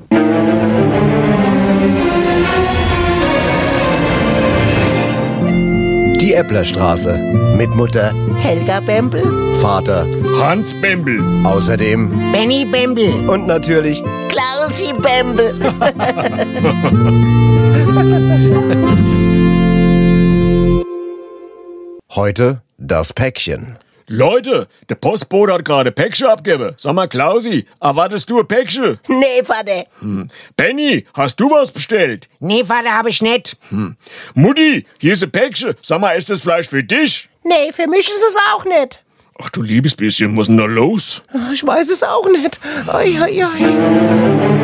Die 6.41 6.47
Äpplerstraße. 6.47 7.19
Mit 7.59 7.69
Mutter, 7.77 8.15
Helga 8.39 8.81
Bembel, 8.81 9.23
Vater, 9.57 10.07
Hans 10.41 10.73
Bembel. 10.81 11.21
außerdem 11.45 12.09
Benny 12.33 12.65
Bembel. 12.65 13.13
und 13.29 13.47
natürlich 13.47 14.03
Klausi 14.31 14.95
Bembel. 15.03 15.61
heute 22.17 22.63
das 22.79 23.13
Päckchen. 23.13 23.77
Leute, 24.13 24.67
der 24.89 24.97
Postbote 24.97 25.53
hat 25.53 25.65
gerade 25.65 25.93
Päckchen 25.93 26.27
abgegeben. 26.27 26.75
Sag 26.77 26.95
mal, 26.95 27.07
Klausi, 27.07 27.65
erwartest 27.81 28.29
du 28.29 28.41
ein 28.41 28.49
Päckchen? 28.49 28.99
nee, 29.07 29.45
Vater. 29.45 29.85
Benny, 30.57 31.07
hast 31.15 31.39
du 31.39 31.49
was 31.49 31.71
bestellt? 31.71 32.29
Nee, 32.41 32.65
Vater, 32.65 32.91
hab 32.99 33.07
ich 33.07 33.23
nicht. 33.23 33.57
Mutti, 34.35 34.85
hier 34.99 35.13
ist 35.13 35.23
ein 35.23 35.31
Päckchen. 35.31 35.75
Sag 35.81 36.01
mal, 36.01 36.11
ist 36.19 36.29
das 36.29 36.41
Fleisch 36.41 36.69
für 36.69 36.83
dich? 36.83 37.29
Nee, 37.45 37.71
für 37.71 37.87
mich 37.87 38.09
ist 38.09 38.25
es 38.29 38.37
auch 38.53 38.65
nicht. 38.65 39.01
Ach 39.41 39.49
du 39.51 39.63
liebes 39.63 39.95
bisschen, 39.95 40.37
was 40.37 40.43
ist 40.43 40.49
denn 40.49 40.57
da 40.57 40.65
los? 40.65 41.23
Ich 41.53 41.65
weiß 41.65 41.89
es 41.89 42.03
auch 42.03 42.29
nicht. 42.31 42.59
Ei, 42.89 43.17
ei, 43.17 43.45
ei. 43.45 44.61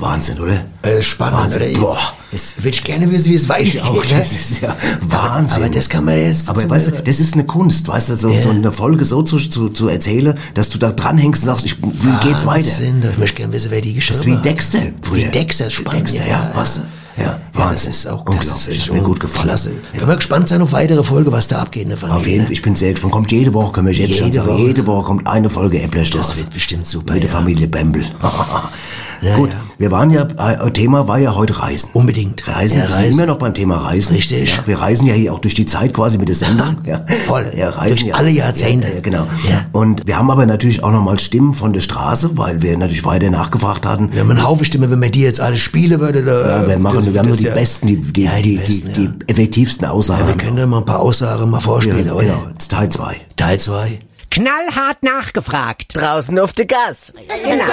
Wahnsinn, 0.00 0.38
oder? 0.40 0.64
Äh, 0.82 1.02
spannend, 1.02 1.38
Wahnsinn. 1.54 1.76
oder? 1.76 1.80
Boah. 1.80 1.98
jetzt 2.32 2.56
würde 2.58 2.68
ich 2.70 2.82
gerne 2.84 3.10
wissen, 3.10 3.30
wie 3.30 3.34
es 3.34 3.48
weitergeht. 3.48 3.82
auch, 3.84 3.94
ne? 3.94 4.02
das 4.18 4.32
ist 4.32 4.60
ja 4.60 4.76
Wahnsinn. 5.02 5.56
Aber 5.56 5.68
das 5.68 5.88
kann 5.88 6.04
man 6.04 6.16
jetzt... 6.16 6.48
Aber 6.48 6.68
weißt 6.68 6.86
du, 6.88 7.02
das 7.02 7.20
ist 7.20 7.34
eine 7.34 7.44
Kunst, 7.44 7.86
weißt 7.88 8.10
du, 8.10 8.16
so, 8.16 8.32
so 8.40 8.50
eine 8.50 8.72
Folge 8.72 9.04
so 9.04 9.22
zu, 9.22 9.38
zu, 9.38 9.68
zu 9.68 9.88
erzählen, 9.88 10.36
dass 10.54 10.68
du 10.70 10.78
da 10.78 10.90
dranhängst 10.92 11.42
und 11.42 11.46
sagst, 11.46 11.66
ich, 11.66 11.76
wie 11.82 12.26
geht's 12.28 12.46
weiter? 12.46 12.66
Wahnsinn, 12.66 13.02
Ich 13.12 13.18
möchte 13.18 13.36
gerne 13.36 13.52
wissen, 13.52 13.70
wer 13.70 13.80
die 13.80 13.94
Das 13.94 14.06
geschrieben 14.06 14.20
ist 14.20 14.26
wie 14.26 14.36
hat. 14.36 14.44
Dexter. 14.44 14.78
Wie 15.12 15.24
Dexter, 15.24 15.70
spannend. 15.70 16.08
Dexter, 16.12 16.28
ja, 16.28 16.50
weißt 16.54 16.76
du? 16.78 16.80
Ja, 17.16 17.24
Ja, 17.24 17.40
Wahnsinn. 17.52 17.90
das 17.90 17.98
ist 17.98 18.06
auch 18.06 18.20
Unglaublich. 18.20 18.48
das 18.48 18.66
ist 18.68 18.86
Hat 18.86 18.92
mir 18.94 19.02
gut 19.02 19.20
gefallen. 19.20 19.48
Klasse. 19.48 19.72
Können 19.96 20.08
wir 20.08 20.16
gespannt 20.16 20.48
sein 20.48 20.62
auf 20.62 20.72
weitere 20.72 21.02
Folge, 21.04 21.30
was 21.32 21.48
da 21.48 21.58
abgeht 21.58 21.82
in 21.82 21.88
der 21.90 21.98
Familie. 21.98 22.18
Auf 22.18 22.26
jeden 22.26 22.44
Fall, 22.44 22.52
ich 22.52 22.62
bin 22.62 22.76
sehr 22.76 22.92
gespannt. 22.92 23.12
Kommt 23.12 23.32
jede 23.32 23.52
Woche, 23.52 23.72
können 23.72 23.88
wir 23.88 23.92
jetzt 23.94 24.16
schon 24.16 24.26
Jede 24.28 24.38
sagen. 24.38 24.48
Woche. 24.48 24.62
Jede 24.62 24.86
Woche 24.86 25.04
kommt 25.04 25.26
eine 25.26 25.50
Folge 25.50 25.82
Äpplerstraße. 25.82 26.30
Das 26.30 26.38
wird 26.38 26.50
bestimmt 26.54 26.86
super. 26.86 27.12
Jede 27.14 27.26
ja. 27.26 27.32
Familie 27.32 27.66
Bembel. 27.68 28.06
Ja, 29.22 29.36
Gut, 29.36 29.50
ja. 29.50 29.56
wir 29.78 29.90
waren 29.90 30.10
ja, 30.10 30.22
äh, 30.38 30.70
Thema 30.70 31.06
war 31.06 31.18
ja 31.18 31.34
heute 31.34 31.58
Reisen. 31.60 31.90
Unbedingt. 31.92 32.46
Reisen, 32.48 32.78
Ja, 32.78 32.84
wir 32.88 32.94
sind 32.94 33.04
Reisen. 33.04 33.18
immer 33.18 33.26
noch 33.26 33.36
beim 33.38 33.52
Thema 33.52 33.76
Reisen. 33.76 34.14
Richtig. 34.14 34.56
Ja, 34.56 34.66
wir 34.66 34.80
reisen 34.80 35.06
ja 35.06 35.12
hier 35.14 35.32
auch 35.34 35.38
durch 35.40 35.54
die 35.54 35.66
Zeit 35.66 35.92
quasi 35.92 36.16
mit 36.16 36.28
der 36.28 36.36
Sendung. 36.36 36.76
ja. 36.86 37.04
Voll. 37.26 37.52
Ja, 37.56 37.68
reisen 37.70 37.88
Durch 37.96 38.02
ja. 38.08 38.14
alle 38.14 38.30
Jahrzehnte. 38.30 38.88
Ja, 38.94 39.00
genau. 39.00 39.26
Ja. 39.48 39.66
Und 39.72 40.06
wir 40.06 40.16
haben 40.18 40.30
aber 40.30 40.46
natürlich 40.46 40.82
auch 40.82 40.90
nochmal 40.90 41.18
Stimmen 41.18 41.52
von 41.52 41.72
der 41.72 41.80
Straße, 41.80 42.30
weil 42.38 42.62
wir 42.62 42.76
natürlich 42.78 43.04
weiter 43.04 43.28
nachgefragt 43.30 43.84
hatten. 43.86 44.12
Wir 44.12 44.20
haben 44.20 44.30
einen 44.30 44.42
Haufen 44.46 44.64
Stimme, 44.64 44.90
wenn 44.90 44.98
man 45.00 45.12
die 45.12 45.20
jetzt 45.22 45.40
alle 45.40 45.58
spielen 45.58 46.00
würde. 46.00 46.22
Da, 46.24 46.62
Ja, 46.62 46.68
wir 46.68 46.78
machen, 46.78 46.96
das- 46.96 47.12
wir 47.12 47.18
haben 47.20 47.28
nur 47.28 47.36
die 47.36 47.44
besten, 47.44 47.86
die, 47.88 47.96
die, 47.96 48.12
die 48.12 48.42
die, 48.42 48.56
besten, 48.56 48.92
die, 48.94 49.08
die 49.08 49.10
effektivsten 49.26 49.86
Aussagen. 49.86 50.20
Ja, 50.22 50.28
wir 50.28 50.36
können 50.36 50.56
ja 50.56 50.66
mal 50.66 50.78
ein 50.78 50.84
paar 50.84 51.00
Aussagen 51.00 51.50
mal 51.50 51.60
vorspielen, 51.60 52.06
ja, 52.06 52.12
oder? 52.12 52.24
genau. 52.24 52.42
Teil 52.68 52.88
2. 52.88 53.16
Teil 53.36 53.58
2. 53.58 53.98
Knallhart 54.30 55.02
nachgefragt. 55.02 55.96
Draußen 55.96 56.38
auf 56.38 56.52
der 56.52 56.66
Gas. 56.66 57.12
Genau. 57.44 57.64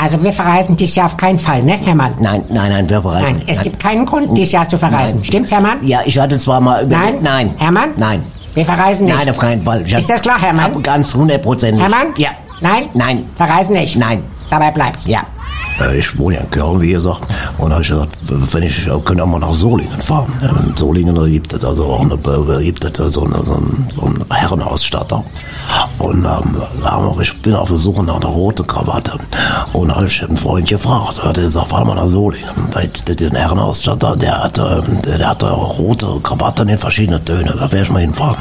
Also 0.00 0.22
wir 0.22 0.32
verreisen 0.32 0.76
dieses 0.76 0.96
Jahr 0.96 1.06
auf 1.06 1.16
keinen 1.16 1.38
Fall, 1.38 1.62
ne, 1.62 1.78
Hermann? 1.78 2.16
Nein, 2.18 2.44
nein, 2.48 2.70
nein, 2.70 2.88
wir 2.90 3.00
verreisen. 3.00 3.32
Nein, 3.38 3.42
es 3.46 3.60
gibt 3.60 3.80
keinen 3.80 4.04
Grund, 4.04 4.36
dieses 4.36 4.52
Jahr 4.52 4.66
zu 4.66 4.76
verreisen. 4.78 5.18
Nein. 5.20 5.24
Stimmt's, 5.24 5.52
Hermann? 5.52 5.86
Ja, 5.86 6.00
ich 6.04 6.18
hatte 6.18 6.38
zwar 6.38 6.60
mal 6.60 6.84
Nein? 6.84 6.86
überlegt. 6.86 7.22
Nein. 7.22 7.54
Hermann? 7.58 7.90
Nein. 7.96 8.24
Wir 8.54 8.64
verreisen 8.66 9.06
nicht. 9.06 9.16
Nein, 9.16 9.30
auf 9.30 9.38
keinen 9.38 9.62
Fall. 9.62 9.82
Ich 9.86 9.92
Ist 9.94 10.10
das 10.10 10.20
klar, 10.20 10.40
Hermann? 10.40 10.64
hab 10.74 10.82
Ganz 10.82 11.14
hundertprozentig. 11.14 11.80
Hermann? 11.80 12.08
Ja. 12.18 12.30
Nein? 12.60 12.88
Nein. 12.94 13.26
Verreisen 13.36 13.74
nicht? 13.74 13.96
Nein. 13.96 14.24
Dabei 14.50 14.70
bleibt's. 14.70 15.06
Ja. 15.06 15.22
Äh, 15.80 15.98
Ich 15.98 16.16
wohne 16.18 16.36
ja 16.36 16.42
in 16.42 16.50
Köln, 16.50 16.80
wie 16.80 16.92
gesagt. 16.92 17.22
Und 17.58 17.70
da 17.70 17.74
habe 17.76 17.82
ich 17.82 17.88
gesagt, 17.90 18.16
wenn 18.28 18.62
ich, 18.62 18.88
können 19.04 19.20
auch 19.20 19.26
mal 19.26 19.38
nach 19.38 19.52
Solingen 19.54 20.00
fahren. 20.00 20.32
In 20.68 20.74
Solingen 20.74 21.14
gibt 21.30 21.52
es 21.52 21.64
also 21.64 21.84
auch 21.86 22.00
eine, 22.00 22.14
äh, 22.14 22.64
gibt 22.64 22.84
es 22.84 23.12
so, 23.14 23.24
eine, 23.24 23.42
so, 23.42 23.54
einen, 23.54 23.88
so 23.94 24.02
einen 24.02 24.24
Herrenausstatter. 24.30 25.24
Und 25.98 26.24
ähm, 26.24 26.54
wir- 26.54 27.20
ich 27.20 27.40
bin 27.42 27.54
auf 27.54 27.68
der 27.68 27.78
Suche 27.78 28.02
nach 28.04 28.16
einer 28.16 28.26
roten 28.26 28.66
Krawatte. 28.66 29.18
Und 29.72 29.88
da 29.88 29.96
habe 29.96 30.06
ich 30.06 30.22
einen 30.22 30.36
Freund 30.36 30.68
gefragt. 30.68 31.18
Da 31.22 31.28
hat 31.28 31.38
er 31.38 31.44
gesagt, 31.44 31.68
fahr 31.68 31.84
mal 31.84 31.94
nach 31.94 32.08
Solingen. 32.08 32.48
Weil 32.72 32.88
der- 33.06 33.14
Den 33.14 33.34
Herrenausstatter, 33.34 34.16
der 34.16 34.44
hat, 34.44 34.58
ähm, 34.58 35.00
der, 35.02 35.18
der 35.18 35.28
hat 35.30 35.42
rote 35.44 36.18
Krawatten 36.22 36.68
in 36.68 36.78
verschiedenen 36.78 37.24
Tönen. 37.24 37.46
Da 37.56 37.60
werde 37.72 37.82
ich 37.82 37.90
mal 37.90 38.00
hinfahren. 38.00 38.36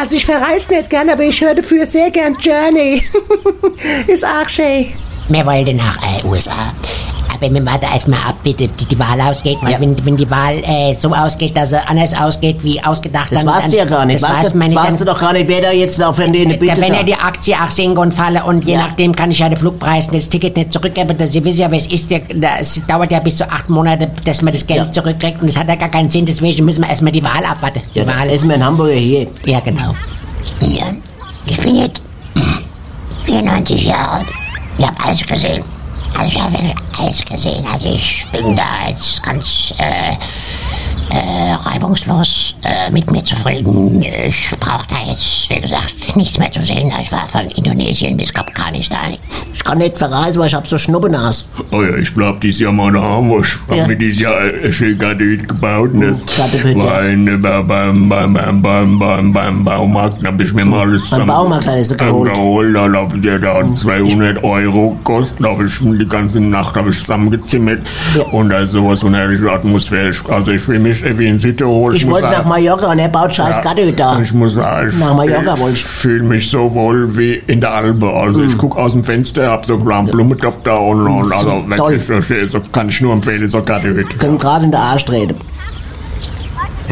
Also 0.00 0.16
ich 0.16 0.24
verreise 0.24 0.72
nicht 0.72 0.88
gern, 0.90 1.10
aber 1.10 1.22
ich 1.24 1.40
höre 1.40 1.54
dafür 1.54 1.84
sehr 1.86 2.10
gern 2.10 2.34
Journey. 2.40 3.02
Ist 4.06 4.24
auch 4.24 4.48
schön. 4.48 4.86
Wir 5.32 5.46
wollten 5.46 5.76
nach 5.76 5.96
äh, 5.98 6.26
USA. 6.26 6.50
Aber 7.34 7.52
wir 7.52 7.64
warten 7.64 7.86
erstmal 7.92 8.20
ab, 8.20 8.36
wie 8.44 8.52
die, 8.52 8.68
die, 8.68 8.98
Wahl 8.98 9.18
ausgeht. 9.20 9.56
Weil 9.62 9.80
wenn, 9.80 10.04
wenn 10.04 10.16
die 10.16 10.30
Wahl 10.30 10.62
äh, 10.62 10.94
so 10.94 11.12
ausgeht, 11.12 11.56
dass 11.56 11.70
sie 11.70 11.88
anders 11.88 12.12
ausgeht, 12.14 12.62
wie 12.62 12.82
ausgedacht, 12.84 13.28
Das 13.32 13.38
dann... 13.42 13.48
weißt 13.54 13.64
dann, 13.64 13.70
du 13.70 13.76
ja 13.78 13.84
gar 13.86 14.04
nicht. 14.04 14.22
Das 14.22 14.30
Weißt 14.30 14.54
nicht. 14.54 14.74
weißt 14.76 14.88
Dann- 14.90 14.98
du 14.98 15.04
doch 15.06 15.18
gar 15.18 15.32
nicht, 15.32 15.48
wer 15.48 15.62
da 15.62 15.70
jetzt 15.72 16.00
auf 16.02 16.16
den 16.16 16.32
Bitte 16.32 16.58
Da, 16.58 16.76
wenn 16.76 16.92
ja 16.92 17.02
die 17.02 17.14
Aktie 17.14 17.54
auch 17.56 17.70
sinken 17.70 17.96
und 17.98 18.12
falle 18.12 18.44
und 18.44 18.64
je 18.66 18.74
Ja. 18.74 18.80
nachdem 18.80 19.16
kann 19.16 19.30
ich 19.30 19.38
ja 19.38 19.48
den 19.48 19.56
Flugpreis 19.58 20.06
und 20.08 20.14
das 20.16 20.28
Ticket 20.28 20.54
nicht 20.56 20.72
zurückgeben. 20.72 21.16
Das, 21.16 21.32
Sie 21.32 21.42
wissen 21.44 21.60
ja, 21.60 21.70
es 21.72 21.86
ist. 21.86 22.12
Das 22.34 22.82
dauert 22.86 23.10
ja 23.10 23.20
bis 23.20 23.36
zu 23.36 23.50
acht 23.50 23.70
Monate, 23.70 24.10
dass 24.24 24.42
man 24.42 24.52
das 24.52 24.66
Geld 24.66 24.80
Ja. 24.80 24.92
zurückkriegt 24.92 25.40
und 25.40 25.46
das 25.48 25.56
hat 25.58 25.68
ja 25.68 25.76
gar 25.76 25.88
keinen 25.88 26.10
Sinn. 26.10 26.26
Deswegen 26.26 26.64
müssen 26.66 26.82
wir 26.82 26.90
erstmal 26.90 27.12
die 27.12 27.22
Wahl 27.24 27.44
abwarten. 27.50 27.80
Die 27.94 28.00
Ja, 28.00 28.06
Wahl 28.06 28.28
ist 28.28 28.44
mir 28.44 28.54
in 28.54 28.64
Hamburger 28.64 28.92
hier. 28.92 29.26
Ja, 29.46 29.60
genau. 29.60 29.94
Ja, 30.60 30.84
ich 31.46 31.56
bin 31.58 31.76
jetzt 31.76 32.02
94 33.24 33.84
Jahre 33.86 34.18
alt. 34.18 34.26
Ich 34.78 34.86
habe 34.86 35.04
alles 35.04 35.26
gesehen. 35.26 35.64
Also 36.18 36.32
ich 36.36 36.42
habe 36.42 36.58
alles 36.98 37.24
gesehen. 37.24 37.66
Also 37.72 37.86
ich 37.86 38.26
bin 38.32 38.56
da 38.56 38.88
jetzt 38.88 39.22
ganz 39.22 39.74
äh, 39.78 40.14
äh, 41.12 41.52
reibungslos 41.68 42.54
äh, 42.64 42.90
mit 42.90 43.10
mir 43.10 43.22
zufrieden. 43.24 44.02
Ich 44.02 44.50
brauche 44.58 44.86
da 44.88 44.96
jetzt, 45.10 45.50
wie 45.50 45.60
gesagt, 45.60 46.16
nichts 46.16 46.38
mehr 46.38 46.50
zu 46.50 46.62
sehen. 46.62 46.90
Ich 47.02 47.12
war 47.12 47.26
von 47.28 47.42
Indonesien 47.42 48.16
bis 48.16 48.34
Afghanistan. 48.34 49.14
Ich 49.52 49.62
kann 49.62 49.78
nicht 49.78 49.98
verreisen, 49.98 50.40
weil 50.40 50.48
ich 50.48 50.54
hab 50.54 50.66
so 50.66 50.78
Schnuppenas. 50.78 51.46
Oh 51.70 51.82
ja, 51.82 51.96
ich 51.96 52.12
bleib 52.14 52.40
dieses 52.40 52.60
Jahr 52.60 52.72
mal 52.72 52.92
daheim. 52.92 53.30
Ich 53.40 53.56
hab 53.68 53.76
Ja. 53.76 53.86
mir 53.86 53.96
dieses 53.96 54.20
Jahr 54.20 54.38
ein 54.38 54.72
schön 54.72 54.98
Garten 54.98 55.46
gebaut, 55.46 55.92
ne? 55.94 56.18
Gartenhütte. 56.36 56.78
Weil, 56.78 57.16
ne, 57.16 57.36
bei- 57.38 57.62
beim, 57.62 58.08
beim, 58.08 58.32
beim, 58.32 58.62
beim, 58.62 58.98
beim, 58.98 59.32
beim 59.32 59.64
Baumarkt 59.64 60.24
hab 60.26 60.40
ich 60.40 60.52
mir 60.54 60.64
mal 60.64 60.80
alles 60.88 61.10
Beim 61.10 61.26
Baumarkt 61.26 61.66
hat 61.66 61.74
er 61.76 61.84
sie 61.84 61.96
geholt. 61.96 62.32
geholt. 62.32 62.74
Da 62.74 62.90
hab 62.92 63.14
ich, 63.14 63.22
der 63.22 63.40
hat 63.42 63.78
200 63.78 64.42
Euro 64.42 64.90
gekostet. 64.92 65.44
Da 65.44 65.50
hab 65.50 65.60
ich 65.62 65.72
die 65.78 66.06
ganze 66.08 66.40
Nacht 66.40 66.76
hab 66.76 66.86
ich 66.88 66.98
zusammengezimmert. 66.98 67.80
Ja. 68.16 68.22
Und 68.32 68.48
da 68.48 68.60
ist 68.60 68.72
sowas 68.72 69.00
von 69.00 69.14
herrliche 69.14 69.50
Atmosphäre. 69.50 70.08
Ich- 70.10 70.22
Also 70.28 70.52
ich 70.52 70.62
fühle 70.62 70.78
mich 70.78 71.01
wie 71.04 71.26
in 71.26 71.38
Südtirol. 71.38 71.94
Ich 71.94 72.06
muss 72.06 72.14
wollte 72.22 72.36
nach 72.36 72.44
Mallorca 72.44 72.90
und 72.90 72.98
er 72.98 73.08
baut 73.08 73.34
scheiß 73.34 73.60
ja, 73.64 73.92
da. 73.92 74.20
Ich 74.20 74.32
muss 74.32 74.54
sagen, 74.54 74.88
ich, 74.90 74.98
Nach 74.98 75.14
Mallorca 75.14 75.56
ich 75.66 75.72
ich. 75.74 75.84
fühle 75.84 76.22
mich 76.22 76.50
so 76.50 76.72
wohl 76.72 77.16
wie 77.16 77.42
in 77.46 77.60
der 77.60 77.72
Alpe. 77.72 78.08
Also 78.08 78.42
ich 78.42 78.52
ich 78.52 78.58
guck 78.58 78.76
aus 78.76 78.92
dem 78.92 79.02
Fenster, 79.02 79.50
hab 79.50 79.64
so 79.64 79.74
einen 79.74 79.86
kleinen 79.86 80.06
Blumentopf 80.08 80.56
da 80.62 80.76
und, 80.76 81.06
und 81.06 81.32
also 81.32 81.64
Toll. 81.76 82.00
wirklich, 82.08 82.52
das 82.52 82.62
kann 82.72 82.88
ich 82.88 83.00
nur 83.00 83.14
empfehlen, 83.14 83.46
so 83.46 83.62
Gardehütte. 83.62 84.16
Können 84.18 84.38
gerade 84.38 84.64
in 84.66 84.70
der 84.70 84.80
Arsch 84.80 85.04
treten. 85.04 85.34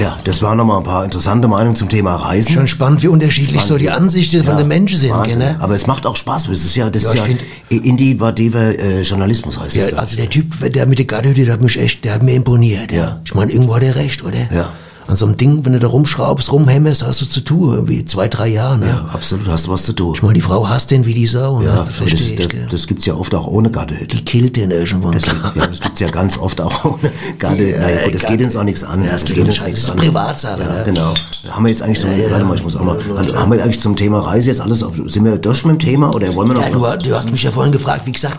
Ja, 0.01 0.19
das 0.25 0.41
waren 0.43 0.57
nochmal 0.57 0.79
ein 0.79 0.83
paar 0.85 1.05
interessante 1.05 1.47
Meinungen 1.47 1.77
zum 1.77 1.89
Thema 1.89 2.17
Reisen. 2.17 2.53
Schon 2.53 2.67
spannend, 2.67 3.03
wie 3.03 3.09
unterschiedlich 3.09 3.61
so 3.63 3.77
die 3.77 3.91
Ansichten 3.91 4.43
von 4.45 4.57
den 4.57 4.67
Menschen 4.69 4.97
sind, 4.99 5.11
Wahnsinn. 5.13 5.39
gell, 5.39 5.53
ne? 5.53 5.57
Aber 5.61 5.75
es 5.75 5.87
macht 5.87 6.07
auch 6.07 6.17
Spaß. 6.17 6.45
Das 6.49 6.65
ist 6.65 6.75
ja, 6.75 6.89
das 6.89 7.03
Ja, 7.03 7.13
ist 7.13 7.29
ja 7.29 7.79
indivativer 7.79 8.79
äh, 8.79 9.03
Journalismus 9.03 9.59
heißt 9.59 9.77
Ja, 9.77 9.91
das. 9.91 9.99
also 9.99 10.17
der 10.17 10.31
Typ, 10.31 10.47
der 10.73 10.87
mit 10.87 10.99
der 10.99 11.07
Gardehütte, 11.07 11.45
der 11.45 11.55
hat 11.55 11.63
mich 11.63 11.79
echt, 11.79 12.05
der 12.05 12.15
hat 12.15 12.23
mir 12.23 12.35
imponiert. 12.35 12.93
Ja. 12.93 13.21
Ich 13.25 13.35
meine, 13.35 13.53
irgendwo 13.53 13.75
hat 13.77 13.83
er 13.83 13.95
recht, 13.97 14.25
oder? 14.25 14.39
Ja. 14.53 14.71
An 15.11 15.17
so 15.17 15.27
einem 15.27 15.37
Ding, 15.37 15.65
wenn 15.65 15.73
du 15.73 15.81
da 15.81 15.89
rumschraubst, 15.89 16.53
rumhämmerst, 16.53 17.05
hast 17.05 17.21
du 17.21 17.27
zu 17.27 17.41
tun, 17.41 17.75
irgendwie 17.75 18.05
zwei, 18.05 18.29
drei 18.29 18.47
Jahre, 18.47 18.79
ne? 18.79 18.87
Ja, 18.87 19.09
absolut, 19.13 19.49
hast 19.49 19.67
du 19.67 19.73
was 19.73 19.83
zu 19.83 19.93
tun. 19.93 20.13
Ich 20.15 20.23
meine, 20.23 20.35
die 20.35 20.41
Frau 20.41 20.69
hasst 20.69 20.93
den 20.93 21.05
wie 21.05 21.15
die 21.15 21.27
Sau, 21.27 21.59
ne? 21.59 21.67
Ja, 21.67 21.77
Das 21.79 21.87
das, 21.89 21.97
verstehe 21.97 22.39
ich, 22.39 22.47
das, 22.47 22.69
das 22.71 22.87
gibt's 22.87 23.07
ja 23.07 23.15
oft 23.15 23.35
auch 23.35 23.49
ohne 23.49 23.73
Gardehütte. 23.73 24.17
Die 24.17 24.25
killt 24.25 24.55
den 24.55 24.71
irgendwann. 24.71 25.11
Das, 25.11 25.27
ja, 25.27 25.67
das 25.67 25.81
gibt's 25.81 25.99
ja 25.99 26.11
ganz 26.11 26.39
oft 26.39 26.61
auch 26.61 26.85
ohne 26.93 27.11
Garde. 27.41 27.57
Die, 27.57 27.73
äh, 27.73 27.81
naja, 27.81 28.05
gut, 28.05 28.15
das 28.15 28.23
geht 28.25 28.41
uns 28.41 28.55
auch 28.55 28.63
nichts 28.63 28.85
an. 28.85 29.03
Ja, 29.05 29.11
das 29.11 29.25
geht 29.25 29.39
uns 29.39 29.61
nichts. 29.65 29.81
Das 29.83 29.91
an. 29.91 29.99
ist 29.99 30.05
Privatsache, 30.05 30.61
Ja, 30.63 30.69
ne? 30.69 30.83
genau. 30.85 31.15
Haben 31.51 31.65
wir 31.65 31.71
jetzt 31.71 31.83
eigentlich 31.83 31.99
zum, 32.01 32.11
warte 32.11 32.45
mal, 32.45 32.55
ich 32.55 32.63
muss 32.63 32.77
auch 32.77 32.85
mal, 32.85 32.97
haben 33.35 33.51
wir 33.51 33.65
eigentlich 33.65 33.81
zum 33.81 33.97
Thema 33.97 34.21
Reise 34.21 34.51
jetzt 34.51 34.61
alles, 34.61 34.79
sind 35.07 35.25
wir 35.25 35.39
durch 35.39 35.65
mit 35.65 35.75
dem 35.75 35.79
Thema 35.81 36.15
oder 36.15 36.33
wollen 36.35 36.47
wir 36.51 36.55
noch? 36.55 36.63
Ja, 36.63 36.97
du, 36.97 37.09
du 37.09 37.17
hast 37.17 37.29
mich 37.29 37.43
ja 37.43 37.51
vorhin 37.51 37.73
gefragt, 37.73 38.03
wie 38.07 38.13
gesagt, 38.13 38.39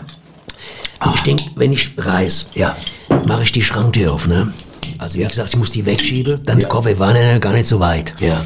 ich 1.14 1.20
denke, 1.22 1.44
wenn 1.56 1.72
ich 1.72 1.92
reise, 1.98 2.46
ja. 2.54 2.74
mache 3.26 3.42
ich 3.42 3.52
die 3.52 3.62
Schranktür 3.62 4.14
auf, 4.14 4.26
ne? 4.26 4.52
Also 5.02 5.18
wie 5.18 5.24
gesagt, 5.24 5.48
ich 5.48 5.56
muss 5.56 5.70
die 5.70 5.84
wegschieben, 5.84 6.40
dann 6.44 6.62
Koffer 6.68 6.98
waren 6.98 7.16
ja 7.16 7.38
gar 7.38 7.52
nicht 7.52 7.66
so 7.66 7.80
weit. 7.80 8.14
Ja. 8.20 8.42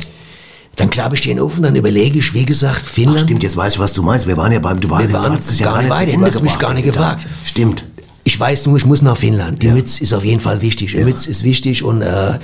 Dann 0.76 0.90
klappe 0.90 1.14
ich 1.14 1.22
den 1.22 1.40
Ofen, 1.40 1.62
dann 1.62 1.74
überlege 1.74 2.18
ich, 2.18 2.34
wie 2.34 2.44
gesagt, 2.44 2.82
Finnland. 2.86 3.20
Ach, 3.20 3.24
stimmt, 3.24 3.42
jetzt 3.42 3.56
weiß 3.56 3.74
ich, 3.74 3.78
was 3.78 3.94
du 3.94 4.02
meinst. 4.02 4.26
Wir 4.26 4.36
waren 4.36 4.52
ja 4.52 4.58
beim, 4.58 4.78
du, 4.78 4.90
war, 4.90 5.00
Wir 5.00 5.06
du 5.06 5.14
waren 5.14 5.32
hast 5.32 5.50
es 5.50 5.58
ja 5.58 5.72
gar 5.72 5.80
nicht 5.80 5.90
weit, 5.90 6.14
du 6.14 6.24
hast 6.24 6.42
mich 6.42 6.58
gar 6.58 6.74
nicht 6.74 6.84
gefragt. 6.84 7.26
Stimmt. 7.44 7.84
Ich 8.24 8.38
weiß 8.38 8.66
nur, 8.66 8.76
ich 8.76 8.84
muss 8.84 9.02
nach 9.02 9.16
Finnland. 9.16 9.62
Die 9.62 9.68
Mütze 9.68 10.02
ist 10.02 10.12
auf 10.12 10.24
jeden 10.24 10.40
Fall 10.40 10.60
wichtig. 10.60 10.92
Die 10.92 11.04
Mütze 11.04 11.30
ist 11.30 11.44
wichtig 11.44 11.84
und 11.84 12.02
äh, 12.02 12.38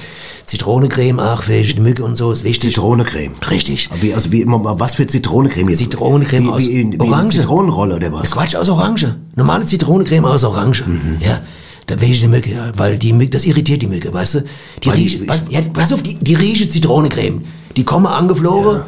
Zitronecreme 0.46 1.18
auch 1.18 1.42
für 1.42 1.60
die 1.60 1.80
Mücke 1.80 2.04
und 2.04 2.16
so 2.16 2.30
ist 2.30 2.44
wichtig. 2.44 2.74
Zitronecreme. 2.74 3.34
Richtig. 3.50 3.90
Wie, 4.00 4.14
also 4.14 4.30
wie 4.30 4.42
immer, 4.42 4.78
was 4.78 4.94
für 4.94 5.08
Zitronecreme 5.08 5.70
jetzt? 5.70 5.80
Zitronecreme 5.80 6.46
wie, 6.46 6.50
aus 6.50 6.68
wie, 6.68 6.92
wie 6.92 7.00
Orange. 7.00 7.40
Zitronenrolle 7.40 7.96
oder 7.96 8.12
was? 8.12 8.30
Quatsch 8.30 8.54
aus 8.54 8.68
Orange. 8.68 9.16
Normale 9.34 9.66
Zitronecreme 9.66 10.24
aus 10.24 10.44
Orange. 10.44 10.84
Mhm. 10.86 11.16
Ja. 11.20 11.40
Da 11.92 12.00
wäre 12.00 12.10
ich 12.10 12.20
die 12.22 12.28
Mücke, 12.28 12.50
ja, 12.50 12.72
weil 12.74 12.96
die 12.96 13.12
Mücke, 13.12 13.28
das 13.32 13.44
irritiert 13.44 13.82
die 13.82 13.86
Mücke, 13.86 14.14
weißt 14.14 14.36
du? 14.36 14.44
Die 14.82 14.88
rieche, 14.88 15.18
pass, 15.26 15.42
ja, 15.50 15.60
pass 15.74 15.92
auf, 15.92 16.02
die, 16.02 16.14
die 16.14 16.34
rieche 16.34 16.66
Zitronecreme. 16.66 17.42
Die 17.76 17.84
kommen 17.84 18.06
angeflogen 18.06 18.80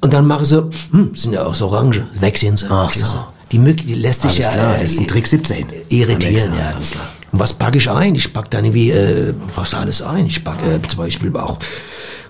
und 0.00 0.12
dann 0.14 0.26
machen 0.26 0.46
sie, 0.46 0.66
hm, 0.92 1.14
sind 1.14 1.34
ja 1.34 1.42
aus 1.42 1.60
Orange, 1.60 2.06
weg 2.20 2.38
sind 2.38 2.58
sie. 2.58 2.66
Ach 2.70 2.90
so. 2.90 3.18
Die 3.50 3.58
Mücke, 3.58 3.84
die 3.84 3.96
lässt 3.96 4.22
sich 4.22 4.38
ja 4.38 4.48
klar, 4.48 4.78
äh, 4.78 4.84
ist 4.86 4.98
ein 4.98 5.06
Trick 5.06 5.26
17. 5.26 5.66
irritieren, 5.90 6.54
ja. 6.58 6.74
alles 6.74 6.92
klar. 6.92 7.04
Und 7.32 7.38
was 7.38 7.52
packe 7.52 7.76
ich 7.76 7.90
ein? 7.90 8.14
Ich 8.14 8.32
packe 8.32 8.48
dann 8.48 8.64
irgendwie, 8.64 8.92
äh, 8.92 9.34
was 9.54 9.74
alles 9.74 10.00
ein? 10.00 10.24
Ich 10.24 10.42
packe 10.42 10.76
äh, 10.76 10.80
zum 10.88 11.00
Beispiel 11.00 11.36
auch, 11.36 11.58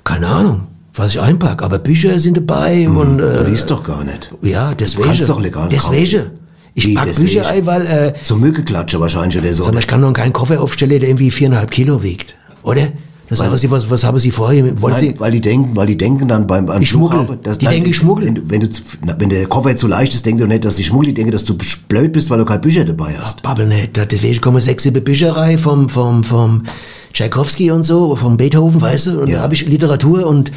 keine 0.03 0.27
Ahnung, 0.27 0.67
was 0.95 1.15
ich 1.15 1.21
einpacke. 1.21 1.65
Aber 1.65 1.79
Bücher 1.79 2.19
sind 2.19 2.39
dabei 2.39 2.89
und... 2.89 3.21
Äh, 3.21 3.45
Du 3.45 3.51
liest 3.51 3.71
doch 3.71 3.85
gar 3.85 4.03
nicht. 4.03 4.33
Ja, 4.43 4.75
deswegen. 4.75 5.05
Du 5.05 5.15
kannst 5.15 5.29
doch 5.29 5.41
legal 5.41 5.69
Deswegen. 5.69 6.42
Ich 6.75 6.95
pack 6.95 7.07
deswegen? 7.07 7.27
Bücher 7.27 7.49
ein, 7.49 7.67
weil... 7.67 7.83
Äh, 7.87 8.15
Zur 8.23 8.39
Mückeklatsche 8.39 8.99
wahrscheinlich 9.01 9.39
oder 9.39 9.53
so. 9.53 9.63
sag 9.65 9.75
mal, 9.75 9.81
ich 9.81 9.87
kann 9.87 10.01
doch 10.01 10.13
keinen 10.13 10.33
Koffer 10.33 10.61
aufstellen, 10.61 10.99
der 11.01 11.09
irgendwie 11.09 11.31
viereinhalb 11.31 11.71
Kilo 11.71 12.03
wiegt. 12.03 12.35
Oder? 12.63 12.89
Das 13.29 13.39
Weil- 13.41 13.47
sagen 13.47 13.59
Sie, 13.59 13.71
was, 13.71 13.91
was 13.91 14.05
haben 14.05 14.19
Sie 14.19 14.31
vorher? 14.31 14.81
Wollen 14.81 14.95
Nein, 14.95 15.03
Sie... 15.15 15.21
weil 15.21 15.33
die 15.33 15.41
denken, 15.41 15.75
weil 15.77 15.87
die 15.87 15.97
denken 15.97 16.29
dann 16.29 16.47
beim, 16.47 16.67
beim 16.67 16.83
Ich 16.83 16.89
schmuggel. 16.91 17.39
Dass 17.43 17.59
Die 17.59 17.65
nein, 17.67 17.75
denken, 17.77 17.91
ich 17.91 17.97
schmuggel. 17.97 18.27
Wenn, 18.27 18.35
du- 18.35 18.43
wenn, 18.51 18.61
du, 18.61 18.69
wenn 19.19 19.29
der 19.31 19.47
Koffer 19.47 19.75
zu 19.77 19.87
leicht 19.87 20.15
ist, 20.15 20.25
denken 20.27 20.43
die 20.43 20.49
nicht, 20.49 20.65
dass 20.65 20.77
die 20.77 20.85
schmuggeln, 20.85 21.15
die 21.15 21.15
denken, 21.15 21.33
dass 21.33 21.45
du 21.45 21.57
blöd 21.89 22.13
bist, 22.13 22.31
weil 22.31 22.39
du 22.39 22.45
keine 22.45 22.61
Bücher 22.61 22.85
dabei 22.85 23.15
hast. 23.21 23.43
Babbel 23.43 23.67
nicht. 23.69 23.97
Deswegen 23.97 24.41
kommen 24.41 24.61
sechs, 24.61 24.83
sieben 24.83 25.03
Bücherei 25.03 25.57
vom, 25.59 25.89
vom, 25.89 26.25
vom 26.25 26.63
Tchaikovsky 27.13 27.71
und 27.71 27.85
so, 27.85 28.17
vom 28.17 28.37
Beethoven, 28.37 28.81
weißt 28.81 29.07
du? 29.09 29.21
Und 29.21 29.33
da 29.33 29.41
habe 29.41 29.55
ich 29.55 29.67
Literatur 29.67 30.27
und 30.27 30.51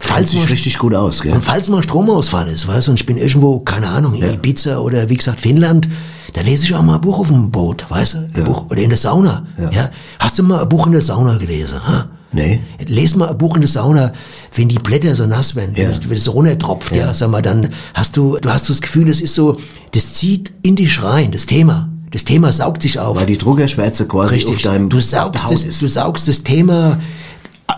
falls 0.00 0.30
Sieht 0.30 0.40
mal, 0.40 0.48
richtig 0.48 0.78
gut 0.78 0.94
aus, 0.94 1.22
gell? 1.22 1.32
und 1.32 1.44
falls 1.44 1.68
mal 1.68 1.82
Stromausfall 1.82 2.48
ist, 2.48 2.66
weißt 2.66 2.88
du, 2.88 2.90
und 2.92 3.00
ich 3.00 3.06
bin 3.06 3.16
irgendwo, 3.16 3.60
keine 3.60 3.88
Ahnung, 3.88 4.14
in 4.14 4.24
Ibiza 4.24 4.78
oder 4.78 5.08
wie 5.08 5.16
gesagt 5.16 5.40
Finnland, 5.40 5.88
da 6.32 6.40
lese 6.40 6.64
ich 6.64 6.74
auch 6.74 6.82
mal 6.82 6.96
ein 6.96 7.00
Buch 7.00 7.18
auf 7.18 7.28
dem 7.28 7.50
Boot, 7.50 7.86
weißt 7.88 8.14
du? 8.14 8.18
Ein 8.34 8.44
Buch, 8.44 8.64
oder 8.70 8.80
in 8.80 8.88
der 8.88 8.98
Sauna. 8.98 9.44
Ja. 9.70 9.90
Hast 10.18 10.38
du 10.38 10.42
mal 10.42 10.60
ein 10.60 10.68
Buch 10.68 10.86
in 10.86 10.92
der 10.92 11.02
Sauna 11.02 11.36
gelesen? 11.38 11.80
Ha? 11.86 12.08
Nee. 12.32 12.60
Les 12.86 13.16
mal 13.16 13.28
ein 13.28 13.38
Buch 13.38 13.56
in 13.56 13.62
der 13.62 13.68
Sauna, 13.68 14.12
wenn 14.54 14.68
die 14.68 14.78
Blätter 14.78 15.16
so 15.16 15.26
nass 15.26 15.56
werden, 15.56 15.72
wenn, 15.76 15.88
es, 15.88 16.08
wenn 16.08 16.16
es 16.16 16.24
so 16.24 16.32
runtertropft, 16.32 16.94
ja. 16.94 17.12
sag 17.12 17.30
mal, 17.30 17.42
dann 17.42 17.70
hast 17.94 18.16
du, 18.16 18.36
du 18.40 18.50
hast 18.50 18.66
so 18.66 18.72
das 18.72 18.80
Gefühl, 18.80 19.08
es 19.08 19.20
ist 19.20 19.34
so, 19.34 19.56
das 19.92 20.14
zieht 20.14 20.52
in 20.62 20.76
dich 20.76 21.02
rein, 21.02 21.32
das 21.32 21.46
Thema. 21.46 21.88
Das 22.12 22.24
Thema 22.24 22.50
saugt 22.50 22.82
sich 22.82 22.98
auf. 22.98 23.16
Weil 23.16 23.26
die 23.26 23.38
Druckerschwärze 23.38 24.06
quasi 24.06 24.36
Richtig. 24.36 24.56
auf 24.56 24.62
deinem 24.62 24.88
du 24.88 25.00
saugst, 25.00 25.44
das, 25.48 25.78
du 25.78 25.86
saugst 25.86 26.26
das 26.26 26.42
Thema 26.42 26.98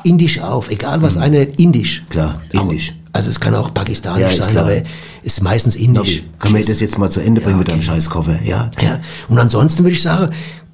in 0.04 0.18
dich 0.18 0.40
auf, 0.42 0.70
egal 0.70 1.02
was 1.02 1.16
einer 1.16 1.46
indisch. 1.58 2.04
Klar, 2.10 2.40
indisch. 2.52 2.92
Also 3.14 3.28
es 3.30 3.38
kann 3.38 3.54
auch 3.54 3.74
pakistanisch 3.74 4.20
Ja, 4.38 4.44
sein, 4.44 4.50
klar. 4.52 4.64
aber 4.64 4.82
ist 5.22 5.42
meistens 5.42 5.76
indisch. 5.76 6.22
Können 6.38 6.56
wir 6.56 6.64
das 6.64 6.80
jetzt 6.80 6.98
mal 6.98 7.10
zu 7.10 7.20
Ende 7.20 7.40
bringen 7.42 7.58
mit 7.58 7.68
deinem 7.68 7.82
Scheißkoffer, 7.82 8.40
ja? 8.42 8.70
Ja. 8.80 9.00
Und 9.28 9.38
ansonsten 9.38 9.84
würde 9.84 9.92
ich 9.92 10.02
sagen, 10.02 10.32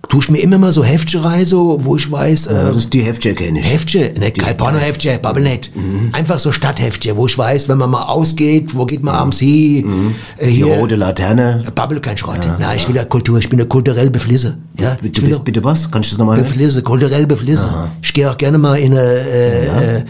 tue 0.09 0.20
ich 0.20 0.30
mir 0.30 0.38
immer 0.38 0.59
mal 0.59 0.72
so 0.72 0.82
Heftchen 0.82 1.20
rein, 1.20 1.44
so, 1.44 1.78
wo 1.84 1.96
ich 1.96 2.11
weiß, 2.11 2.46
Ja, 2.46 2.62
äh, 2.62 2.66
das 2.68 2.76
ist 2.78 2.94
die 2.94 3.02
Heftchen 3.02 3.34
kenne 3.34 3.61
ich. 3.61 3.72
Heftchen, 3.72 4.14
ne, 4.18 4.30
kein 4.32 4.56
Porno-Heftchen, 4.56 5.20
babbel 5.20 5.42
nicht. 5.42 5.74
Mhm. 5.76 6.11
Einfach 6.12 6.38
so 6.38 6.50
Stadtheftchen, 6.52 7.16
wo 7.16 7.26
ich 7.26 7.36
weiß, 7.36 7.68
wenn 7.68 7.78
man 7.78 7.90
mal 7.90 8.02
ausgeht, 8.04 8.74
wo 8.74 8.86
geht 8.86 9.02
man 9.02 9.14
abends 9.14 9.38
hin, 9.38 10.14
äh, 10.38 10.46
Die 10.46 10.52
hier. 10.52 10.66
rote 10.66 10.96
Laterne. 10.96 11.62
Babbel 11.74 12.00
kein 12.00 12.16
Schrott. 12.16 12.38
Nein, 12.59 12.76
ich 12.76 12.88
will 12.88 12.96
ja 12.96 13.04
Kultur, 13.04 13.38
ich 13.38 13.48
bin 13.48 13.59
ja 13.59 13.64
kulturell 13.66 14.11
beflissen. 14.11 14.62
Ja, 14.80 14.94
Du 14.94 15.22
will 15.22 15.28
bist 15.30 15.44
bitte 15.44 15.62
was? 15.64 15.90
Kannst 15.90 16.11
du 16.11 16.14
das 16.14 16.18
nochmal? 16.18 16.38
Beflisse, 16.38 16.82
kulturell 16.82 17.26
beflisse. 17.26 17.68
Ich 18.00 18.14
gehe 18.14 18.30
auch 18.30 18.36
gerne 18.36 18.59
mal 18.59 18.76
in 18.78 18.92
eine, 18.92 19.02
äh, 19.02 19.96
äh, 19.98 20.02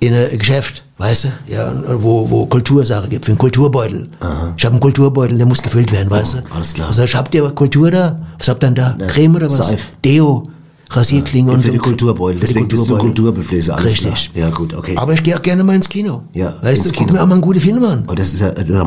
in 0.00 0.14
ein 0.14 0.38
Geschäft, 0.38 0.84
weißt 0.98 1.24
du, 1.24 1.28
ja, 1.48 1.72
wo, 2.02 2.30
wo 2.30 2.46
Kultursache 2.46 3.08
gibt, 3.08 3.24
für 3.24 3.32
einen 3.32 3.38
Kulturbeutel. 3.38 4.08
Ich 4.56 4.64
habe 4.64 4.74
einen 4.74 4.80
Kulturbeutel, 4.80 5.38
der 5.38 5.46
muss 5.46 5.62
gefüllt 5.62 5.92
werden, 5.92 6.10
weißt 6.10 6.34
du. 6.34 6.54
alles 6.54 6.74
klar. 6.74 6.88
Also, 6.88 7.02
habt 7.16 7.34
ihr 7.34 7.48
Kultur 7.50 7.90
da? 7.90 8.16
Was 8.38 8.48
habt 8.48 8.62
ihr 8.62 8.70
denn 8.70 8.74
da? 8.74 9.06
Creme 9.06 9.36
oder 9.36 9.46
was? 9.46 9.68
Seif. 9.68 9.92
Deo, 10.04 10.42
Rasierklingen 10.88 11.50
und 11.52 11.60
Für 11.60 11.66
so. 11.66 11.72
die 11.72 11.78
Kulturbeutel. 11.78 12.40
Deswegen 12.40 12.68
bist 12.68 12.88
du 12.88 12.96
Kulturbeutel. 12.96 13.70
Alles 13.72 13.84
Richtig. 13.84 14.32
Klar. 14.32 14.48
Ja, 14.48 14.54
gut, 14.54 14.72
okay. 14.72 14.96
Aber 14.96 15.12
ich 15.14 15.22
gehe 15.22 15.36
auch 15.36 15.42
gerne 15.42 15.64
mal 15.64 15.74
ins 15.74 15.88
Kino. 15.88 16.22
Ja, 16.32 16.54
Weißt 16.62 16.86
du, 16.86 16.92
guck 16.92 17.12
mir 17.12 17.20
auch 17.22 17.26
mal 17.26 17.34
einen 17.34 17.42
guten 17.42 17.60
Film 17.60 17.82
an. 17.84 18.04
Oh, 18.08 18.14
das 18.14 18.32
ist 18.32 18.40
ja, 18.40 18.50
du 18.50 18.78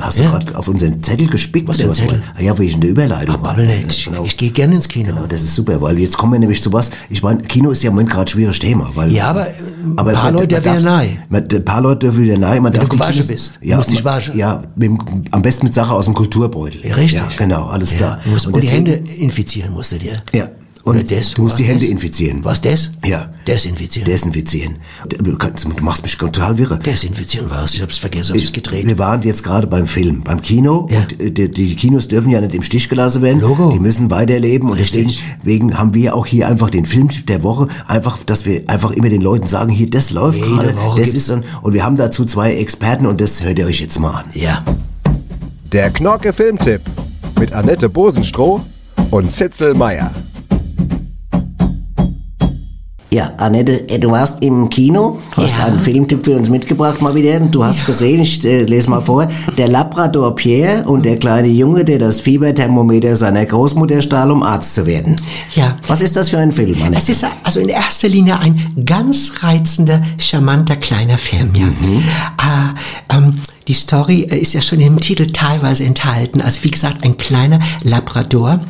hast 0.00 0.18
du 0.18 0.22
Ja. 0.22 0.30
gerade 0.30 0.56
auf 0.58 0.68
unseren 0.68 1.02
Zettel 1.02 1.28
gespickt. 1.28 1.66
Was 1.66 1.80
ein 1.80 1.92
Zettel? 1.92 2.22
Ah, 2.36 2.42
Ja, 2.42 2.58
wegen 2.58 2.80
der 2.80 2.90
Überleitung. 2.90 3.40
Babbel 3.42 3.66
nicht. 3.66 3.86
Ich, 3.88 4.10
ich 4.24 4.36
gehe 4.36 4.50
gerne 4.50 4.74
ins 4.74 4.86
Kino. 4.88 5.08
Genau, 5.14 5.26
das 5.26 5.42
ist 5.42 5.54
super, 5.54 5.80
weil 5.80 5.98
jetzt 5.98 6.16
kommen 6.18 6.32
wir 6.34 6.38
nämlich 6.38 6.62
zu 6.62 6.72
was. 6.72 6.90
Ich 7.08 7.22
meine, 7.22 7.40
Kino 7.42 7.70
ist 7.70 7.82
ja 7.82 7.88
im 7.88 7.94
Moment 7.94 8.10
gerade 8.10 8.24
ein 8.24 8.28
schwieriges 8.28 8.58
Thema. 8.58 8.90
Weil, 8.94 9.10
Ja, 9.10 9.28
aber, 9.30 9.48
äh, 9.48 9.54
ein 9.86 9.96
paar 9.96 10.04
man- 10.04 10.34
Leute 10.34 10.48
dürfen 10.48 10.74
ja 10.74 10.80
nahe. 10.80 11.08
Ein 11.30 11.64
paar 11.64 11.80
Leute 11.80 11.98
dürfen 12.00 12.22
wieder 12.22 12.38
nahe. 12.38 12.60
Man 12.60 12.72
Wenn 12.72 12.80
darf 12.80 12.88
du 12.90 12.96
gewaschen 12.96 13.26
bist. 13.26 13.54
Ja, 13.62 13.76
musst 13.76 13.90
dich 13.90 14.04
waschen. 14.04 14.36
Ja, 14.36 14.62
mit, 14.76 14.90
am 15.30 15.40
besten 15.42 15.64
mit 15.66 15.74
Sache 15.74 15.94
aus 15.94 16.04
dem 16.04 16.14
Kulturbeutel. 16.14 16.84
Ja, 16.86 16.94
richtig. 16.96 17.20
Ja, 17.20 17.28
genau, 17.36 17.66
alles 17.68 17.94
klar. 17.96 18.18
Und, 18.52 18.62
die 18.62 18.68
Hände 18.68 18.92
infizieren 19.18 19.72
musst 19.72 19.92
du 19.92 19.98
dir. 19.98 20.12
Ja. 20.34 20.48
Oder 20.84 21.00
Und 21.00 21.10
das. 21.10 21.34
Du 21.34 21.42
musst 21.42 21.58
die 21.58 21.64
Hände 21.64 21.80
das? 21.84 21.90
infizieren. 21.90 22.42
Was 22.42 22.60
das? 22.62 22.92
Ja. 23.06 23.28
Desinfizieren. 23.46 24.06
Desinfizieren. 24.10 24.76
Du 25.08 25.36
machst 25.84 26.02
mich 26.02 26.16
total 26.16 26.56
wirre. 26.56 26.78
Desinfizieren 26.78 27.50
war 27.50 27.64
es. 27.64 27.74
Ich 27.74 27.82
hab's 27.82 27.98
vergessen, 27.98 28.32
hab's 28.32 28.44
Ich- 28.44 28.52
gedreht. 28.52 28.86
Wir 28.86 28.98
waren 28.98 29.20
jetzt 29.22 29.42
gerade 29.44 29.66
beim 29.66 29.86
Film, 29.86 30.22
beim 30.22 30.40
Kino. 30.40 30.88
Ja. 30.90 31.00
Und 31.02 31.20
äh, 31.20 31.30
die, 31.30 31.50
die 31.50 31.76
Kinos 31.76 32.08
dürfen 32.08 32.30
ja 32.30 32.40
nicht 32.40 32.54
im 32.54 32.62
Stich 32.62 32.88
gelassen 32.88 33.20
werden. 33.20 33.40
Logo. 33.40 33.72
Die 33.72 33.78
müssen 33.78 34.10
weiterleben. 34.10 34.70
Und 34.70 34.78
deswegen 34.80 35.08
Richtig. 35.08 35.24
wegen 35.42 35.78
haben 35.78 35.92
wir 35.94 36.14
auch 36.14 36.24
hier 36.24 36.48
einfach 36.48 36.70
den 36.70 36.86
Film 36.86 37.10
der 37.28 37.42
Woche. 37.42 37.68
Einfach, 37.86 38.18
dass 38.24 38.46
wir 38.46 38.62
einfach 38.68 38.90
immer 38.92 39.10
den 39.10 39.20
Leuten 39.20 39.46
sagen, 39.46 39.70
hier, 39.70 39.90
das 39.90 40.10
läuft 40.12 40.38
Jede 40.38 40.48
gerade. 40.50 40.76
Woche 40.76 41.00
Das 41.00 41.10
ist 41.10 41.28
dann, 41.30 41.44
und 41.62 41.74
wir 41.74 41.84
haben 41.84 41.96
dazu 41.96 42.24
zwei 42.24 42.54
Experten 42.54 43.04
und 43.06 43.20
das 43.20 43.42
hört 43.42 43.58
ihr 43.58 43.66
euch 43.66 43.80
jetzt 43.80 43.98
mal 44.00 44.12
an. 44.12 44.24
Ja. 44.34 44.64
Der 45.72 45.90
Knorke 45.90 46.32
Filmtipp 46.32 46.80
mit 47.38 47.52
Annette 47.52 47.88
Bosenstroh 47.88 48.60
und 49.10 49.30
Zitzel 49.30 49.74
Meier. 49.74 50.10
Ja, 53.12 53.32
Annette, 53.38 53.88
äh, 53.88 53.98
du 53.98 54.12
warst 54.12 54.40
im 54.40 54.70
Kino, 54.70 55.18
hast 55.36 55.58
Ja. 55.58 55.64
einen 55.64 55.80
Filmtipp 55.80 56.24
für 56.24 56.36
uns 56.36 56.48
mitgebracht 56.48 57.02
mal 57.02 57.12
wieder. 57.14 57.40
Du 57.40 57.64
hast 57.64 57.84
gesehen, 57.84 58.20
ich 58.20 58.44
äh, 58.44 58.62
lese 58.62 58.88
mal 58.88 59.00
vor, 59.00 59.26
der 59.58 59.66
Labrador 59.66 60.32
Pierre 60.36 60.84
und 60.88 61.04
der 61.04 61.18
kleine 61.18 61.48
Junge, 61.48 61.84
der 61.84 61.98
das 61.98 62.20
Fieberthermometer 62.20 63.16
seiner 63.16 63.44
Großmutter 63.46 64.00
stahl, 64.00 64.30
um 64.30 64.44
Arzt 64.44 64.74
zu 64.76 64.86
werden. 64.86 65.16
Ja. 65.56 65.76
Was 65.88 66.02
ist 66.02 66.14
das 66.16 66.30
für 66.30 66.38
ein 66.38 66.52
Film, 66.52 66.76
Annette? 66.82 66.98
Es 66.98 67.08
ist 67.08 67.26
also 67.42 67.58
in 67.58 67.68
erster 67.68 68.08
Linie 68.08 68.38
ein 68.38 68.72
ganz 68.86 69.32
reizender, 69.40 70.00
charmanter 70.18 70.76
kleiner 70.76 71.18
Film, 71.18 71.50
ja. 71.54 71.66
Mhm. 71.66 72.02
Äh, 72.38 73.16
ähm, 73.16 73.34
Die 73.68 73.74
Story 73.74 74.26
äh, 74.30 74.38
ist 74.38 74.52
ja 74.54 74.62
schon 74.62 74.80
im 74.80 74.98
Titel 75.00 75.26
teilweise 75.26 75.84
enthalten. 75.84 76.40
Also 76.40 76.64
wie 76.64 76.70
gesagt, 76.70 77.04
ein 77.04 77.16
kleiner 77.16 77.60
Labrador. 77.84 78.60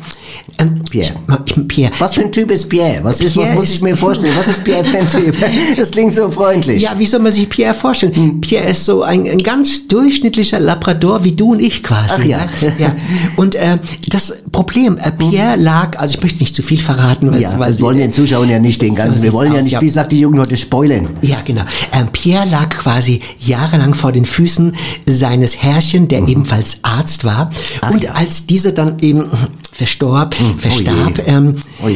Ähm, 0.59 0.81
Pierre. 0.89 1.13
Ich, 1.45 1.57
ich, 1.57 1.67
Pierre. 1.67 1.91
Was 1.99 2.13
für 2.15 2.21
ein 2.21 2.31
Typ 2.31 2.51
ist 2.51 2.69
Pierre? 2.69 2.99
Was, 3.03 3.19
ist, 3.19 3.35
was 3.35 3.43
Pierre 3.43 3.55
muss 3.55 3.65
ist- 3.65 3.75
ich 3.75 3.81
mir 3.81 3.95
vorstellen? 3.95 4.33
Was 4.37 4.47
ist 4.47 4.63
Pierre 4.63 4.83
für 4.83 4.97
ein 4.99 5.07
Typ? 5.07 5.35
Das 5.77 5.91
klingt 5.91 6.13
so 6.13 6.29
freundlich. 6.29 6.81
Ja, 6.83 6.97
wie 6.97 7.05
soll 7.05 7.19
man 7.21 7.31
sich 7.31 7.49
Pierre 7.49 7.73
vorstellen? 7.73 8.41
Pierre 8.41 8.67
ist 8.69 8.85
so 8.85 9.03
ein, 9.03 9.27
ein 9.27 9.39
ganz 9.41 9.87
durchschnittlicher 9.87 10.59
Labrador 10.59 11.23
wie 11.23 11.31
du 11.31 11.51
und 11.53 11.59
ich 11.61 11.81
quasi. 11.83 12.13
Ach 12.17 12.23
ja. 12.23 12.45
ne? 12.61 12.73
ja. 12.77 12.95
Und 13.37 13.55
äh, 13.55 13.77
das 14.09 14.33
Problem, 14.51 14.97
äh, 14.97 15.11
Pierre 15.11 15.55
lag, 15.57 15.97
also 15.99 16.15
ich 16.17 16.21
möchte 16.23 16.39
nicht 16.39 16.55
zu 16.55 16.61
viel 16.63 16.77
verraten, 16.79 17.31
was, 17.31 17.41
Ja, 17.41 17.59
weil 17.59 17.73
wir 17.73 17.81
wollen 17.81 17.97
den 17.97 18.13
Zuschauern 18.13 18.49
ja 18.49 18.59
nicht 18.59 18.81
den 18.81 18.91
So 18.91 18.97
ganzen, 18.97 19.15
wir 19.15 19.21
sieht's 19.21 19.33
wollen 19.33 19.53
ja 19.53 19.61
nicht, 19.61 19.81
wie 19.81 19.89
sagt 19.89 20.11
die 20.11 20.19
Jugend 20.19 20.41
heute, 20.41 20.57
spoilern. 20.57 21.07
Ja, 21.21 21.37
genau. 21.45 21.63
Ähm, 21.93 22.07
Pierre 22.11 22.47
lag 22.47 22.69
quasi 22.69 23.21
jahrelang 23.39 23.93
vor 23.93 24.11
den 24.11 24.25
Füßen 24.25 24.75
seines 25.07 25.57
Herrchen, 25.61 26.07
der 26.07 26.27
ebenfalls 26.27 26.79
Arzt 26.83 27.23
war. 27.23 27.49
und 27.91 28.15
als 28.15 28.45
dieser 28.45 28.71
dann 28.71 28.99
eben 28.99 29.25
verstorb, 29.73 30.35
verstarb, 30.57 31.17
je. 31.17 31.23
ähm, 31.27 31.55
Oh 31.83 31.87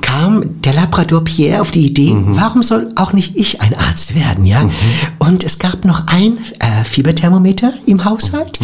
kam 0.00 0.60
der 0.62 0.72
Labrador 0.74 1.24
Pierre 1.24 1.60
auf 1.60 1.70
die 1.72 1.86
Idee, 1.86 2.14
warum 2.16 2.62
soll 2.62 2.88
auch 2.96 3.12
nicht 3.12 3.36
ich 3.36 3.60
ein 3.60 3.74
Arzt 3.74 4.14
werden, 4.14 4.46
ja? 4.46 4.68
Und 5.18 5.44
es 5.44 5.58
gab 5.58 5.84
noch 5.84 6.06
ein 6.06 6.38
äh, 6.60 6.84
Fieberthermometer 6.84 7.72
im 7.86 8.04
Haushalt. 8.04 8.58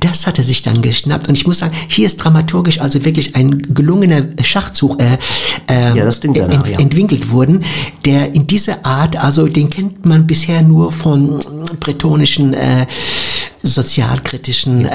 Das 0.00 0.26
hat 0.26 0.38
er 0.38 0.44
sich 0.44 0.62
dann 0.62 0.82
geschnappt. 0.82 1.28
Und 1.28 1.36
ich 1.36 1.46
muss 1.46 1.58
sagen, 1.58 1.74
hier 1.88 2.06
ist 2.06 2.18
dramaturgisch 2.18 2.80
also 2.80 3.04
wirklich 3.04 3.34
ein 3.36 3.62
gelungener 3.74 4.22
Schachzug 4.42 5.00
äh, 5.00 5.16
ähm, 5.68 5.96
Ja, 5.96 6.04
ent, 6.04 6.36
ja. 6.36 6.78
entwickelt 6.78 7.30
worden, 7.30 7.64
der 8.04 8.34
in 8.34 8.46
dieser 8.46 8.84
Art, 8.84 9.16
also 9.16 9.46
den 9.48 9.70
kennt 9.70 10.04
man 10.04 10.26
bisher 10.26 10.62
nur 10.62 10.92
von 10.92 11.40
äh, 11.40 11.42
bretonischen 11.80 12.52
äh, 12.54 12.86
sozialkritischen 13.62 14.86
äh, 14.86 14.90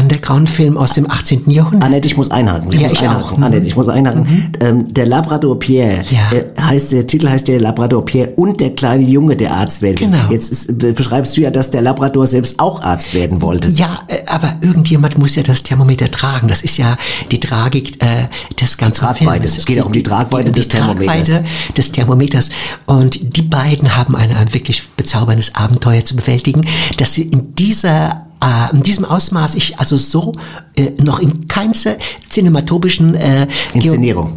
Underground-Film 0.00 0.76
aus 0.76 0.92
dem 0.94 1.10
18. 1.10 1.50
Jahrhundert. 1.50 1.82
Annette, 1.84 2.06
ich 2.06 2.16
muss 2.16 2.30
einhaken. 2.30 2.68
Ich 2.72 2.80
Ja, 2.80 2.88
muss 2.88 2.92
ich 2.92 3.02
einhaken. 3.02 3.22
auch. 3.24 3.36
Mhm. 3.36 3.42
Annette, 3.44 3.66
ich 3.66 3.76
muss 3.76 3.88
einhaken. 3.88 4.52
Ähm, 4.60 4.92
der 4.94 5.06
Labrador 5.06 5.58
Pierre 5.58 6.04
Ja. 6.10 6.36
äh, 6.36 6.44
heißt, 6.60 6.92
der 6.92 7.06
Titel 7.06 7.28
heißt 7.28 7.48
der 7.48 7.60
Labrador 7.60 8.04
Pierre 8.04 8.30
und 8.36 8.60
der 8.60 8.74
kleine 8.74 9.02
Junge, 9.02 9.36
der 9.36 9.52
Arzt 9.54 9.82
werden. 9.82 9.96
Genau. 9.96 10.30
Jetzt 10.30 10.50
ist, 10.50 10.78
beschreibst 10.78 11.36
du 11.36 11.40
ja, 11.42 11.50
dass 11.50 11.70
der 11.70 11.82
Labrador 11.82 12.26
selbst 12.26 12.58
auch 12.60 12.82
Arzt 12.82 13.14
werden 13.14 13.42
wollte. 13.42 13.68
Ja, 13.68 14.00
äh, 14.08 14.18
aber 14.26 14.54
irgendjemand 14.60 15.18
muss 15.18 15.34
ja 15.36 15.42
das 15.42 15.62
Thermometer 15.62 16.10
tragen. 16.10 16.48
Das 16.48 16.62
ist 16.62 16.76
ja 16.78 16.96
die 17.30 17.40
Tragik 17.40 18.02
äh, 18.02 18.28
des 18.60 18.76
ganzen 18.78 19.00
Tragweite. 19.00 19.42
Films. 19.42 19.58
Es 19.58 19.64
geht 19.66 19.80
auch 19.80 19.86
um 19.86 19.92
die 19.92 20.02
Tragweite 20.02 20.52
des 20.52 20.68
Thermometers. 20.68 21.28
Tragweite 21.28 21.44
des 21.76 21.92
Thermometers. 21.92 22.50
Und 22.86 23.36
die 23.36 23.42
beiden 23.42 23.96
haben 23.96 24.16
ein, 24.16 24.30
ein 24.34 24.54
wirklich 24.54 24.88
bezauberndes 24.96 25.54
Abenteuer 25.54 26.04
zu 26.04 26.16
bewältigen, 26.16 26.62
dass 26.96 27.12
sie 27.14 27.22
in 27.22 27.54
dieser 27.54 28.05
äh, 28.42 28.74
in 28.74 28.82
diesem 28.82 29.04
Ausmaß 29.04 29.54
ich 29.54 29.78
also 29.78 29.96
so 29.96 30.32
äh, 30.76 30.90
noch 31.02 31.18
in 31.20 31.48
keinster 31.48 31.96
cinematopischen 32.28 33.14
äh, 33.14 33.46
Inszenierung. 33.74 34.32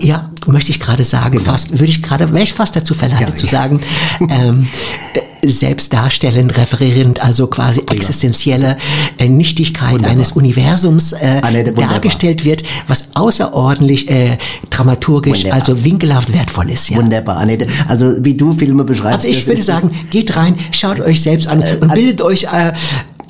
ja, 0.00 0.30
möchte 0.46 0.70
ich 0.70 0.80
gerade 0.80 1.04
sagen, 1.04 1.40
fast, 1.40 1.78
würde 1.78 1.90
ich 1.90 2.02
gerade, 2.02 2.32
wäre 2.32 2.42
ich 2.44 2.52
fast 2.52 2.76
dazu 2.76 2.94
verleitet 2.94 3.28
Ja, 3.28 3.34
zu 3.34 3.46
ja. 3.46 3.52
sagen, 3.52 3.80
ähm, 4.28 4.68
äh, 5.14 5.20
selbstdarstellend, 5.46 6.56
referierend, 6.56 7.22
also 7.22 7.46
quasi 7.48 7.82
existenzielle 7.90 8.78
äh, 9.18 9.28
Nichtigkeit 9.28 10.02
eines 10.06 10.32
Universums 10.32 11.12
äh, 11.12 11.40
Annette, 11.42 11.70
wunderbar. 11.72 11.92
dargestellt 11.94 12.44
wird, 12.46 12.62
was 12.88 13.08
außerordentlich 13.14 14.10
äh, 14.10 14.38
dramaturgisch, 14.70 15.40
Wunderbar. 15.40 15.60
also 15.60 15.84
winkelhaft 15.84 16.32
wertvoll 16.32 16.70
ist. 16.70 16.88
Ja. 16.88 16.96
Wunderbar, 16.96 17.36
Annette. 17.36 17.66
Also 17.88 18.24
wie 18.24 18.34
du 18.34 18.52
Filme 18.52 18.84
beschreibst. 18.84 19.26
Also 19.26 19.28
ich 19.28 19.46
würde 19.46 19.62
sagen, 19.62 19.90
geht 20.10 20.34
rein, 20.34 20.56
schaut 20.72 21.00
euch 21.00 21.20
selbst 21.20 21.46
an 21.46 21.62
und 21.80 21.92
bildet 21.92 22.22
euch 22.22 22.44
äh, 22.44 22.72